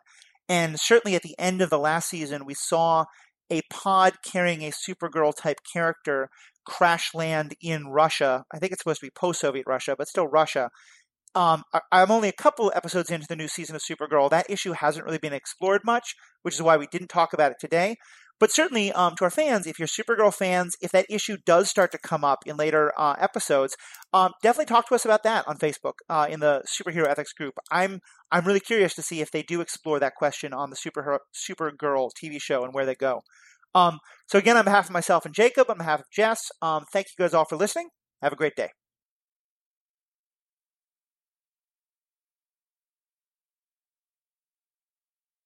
and 0.48 0.78
certainly 0.78 1.16
at 1.16 1.22
the 1.22 1.34
end 1.40 1.60
of 1.60 1.70
the 1.70 1.78
last 1.80 2.09
season, 2.09 2.44
we 2.46 2.55
saw 2.55 3.06
a 3.51 3.62
pod 3.68 4.12
carrying 4.24 4.62
a 4.62 4.70
Supergirl 4.70 5.32
type 5.36 5.59
character 5.72 6.28
crash 6.64 7.10
land 7.14 7.55
in 7.60 7.88
Russia. 7.88 8.44
I 8.55 8.60
think 8.60 8.70
it's 8.70 8.82
supposed 8.82 9.01
to 9.01 9.06
be 9.06 9.10
post-Soviet 9.10 9.64
Russia, 9.66 9.96
but 9.98 10.06
still 10.06 10.28
Russia. 10.28 10.70
Um, 11.35 11.65
I'm 11.90 12.11
only 12.11 12.28
a 12.28 12.32
couple 12.32 12.73
episodes 12.74 13.11
into 13.11 13.27
the 13.28 13.36
new 13.36 13.48
season 13.48 13.74
of 13.74 13.82
Supergirl. 13.82 14.31
That 14.31 14.48
issue 14.48 14.73
hasn't 14.73 15.05
really 15.05 15.19
been 15.19 15.32
explored 15.32 15.82
much, 15.85 16.15
which 16.43 16.55
is 16.55 16.62
why 16.62 16.77
we 16.77 16.86
didn't 16.86 17.09
talk 17.09 17.32
about 17.32 17.51
it 17.51 17.59
today. 17.61 17.97
But 18.40 18.52
certainly, 18.52 18.93
um, 18.93 19.15
to 19.16 19.24
our 19.24 19.31
fans, 19.31 19.66
if 19.66 19.78
you're 19.78 19.89
Supergirl 19.89 20.35
fans, 20.35 20.77
if 20.82 20.90
that 20.90 21.06
issue 21.09 21.36
does 21.47 21.70
start 21.70 21.93
to 21.93 21.98
come 21.98 22.24
up 22.24 22.40
in 22.47 22.56
later 22.56 22.93
uh, 22.98 23.15
episodes, 23.19 23.77
um, 24.12 24.32
definitely 24.43 24.66
talk 24.66 24.89
to 24.89 24.94
us 24.94 25.05
about 25.05 25.23
that 25.23 25.47
on 25.47 25.56
Facebook 25.56 25.94
uh, 26.09 26.27
in 26.28 26.40
the 26.40 26.62
Superhero 26.69 27.06
Ethics 27.06 27.32
group. 27.32 27.55
I'm 27.70 28.01
I'm 28.32 28.44
really 28.44 28.61
curious 28.61 28.94
to 28.94 29.02
see 29.02 29.20
if 29.20 29.31
they 29.31 29.43
do 29.43 29.61
explore 29.61 30.01
that 30.01 30.16
question 30.16 30.52
on 30.52 30.70
the 30.70 30.77
Superhero 30.77 31.19
Supergirl 31.32 32.11
TV 32.20 32.40
show 32.40 32.65
and 32.65 32.74
where 32.74 32.86
they 32.86 32.97
go. 32.97 33.20
Um, 33.74 33.98
so 34.27 34.39
again, 34.39 34.56
on 34.56 34.65
behalf 34.65 34.86
of 34.86 34.93
myself 34.93 35.24
and 35.24 35.35
Jacob, 35.35 35.70
on 35.70 35.78
behalf 35.78 36.01
of 36.01 36.06
Jess, 36.12 36.51
um, 36.61 36.85
thank 36.93 37.06
you 37.06 37.23
guys 37.24 37.35
all 37.35 37.44
for 37.44 37.56
listening. 37.56 37.89
Have 38.20 38.32
a 38.32 38.36
great 38.36 38.56
day. 38.56 38.84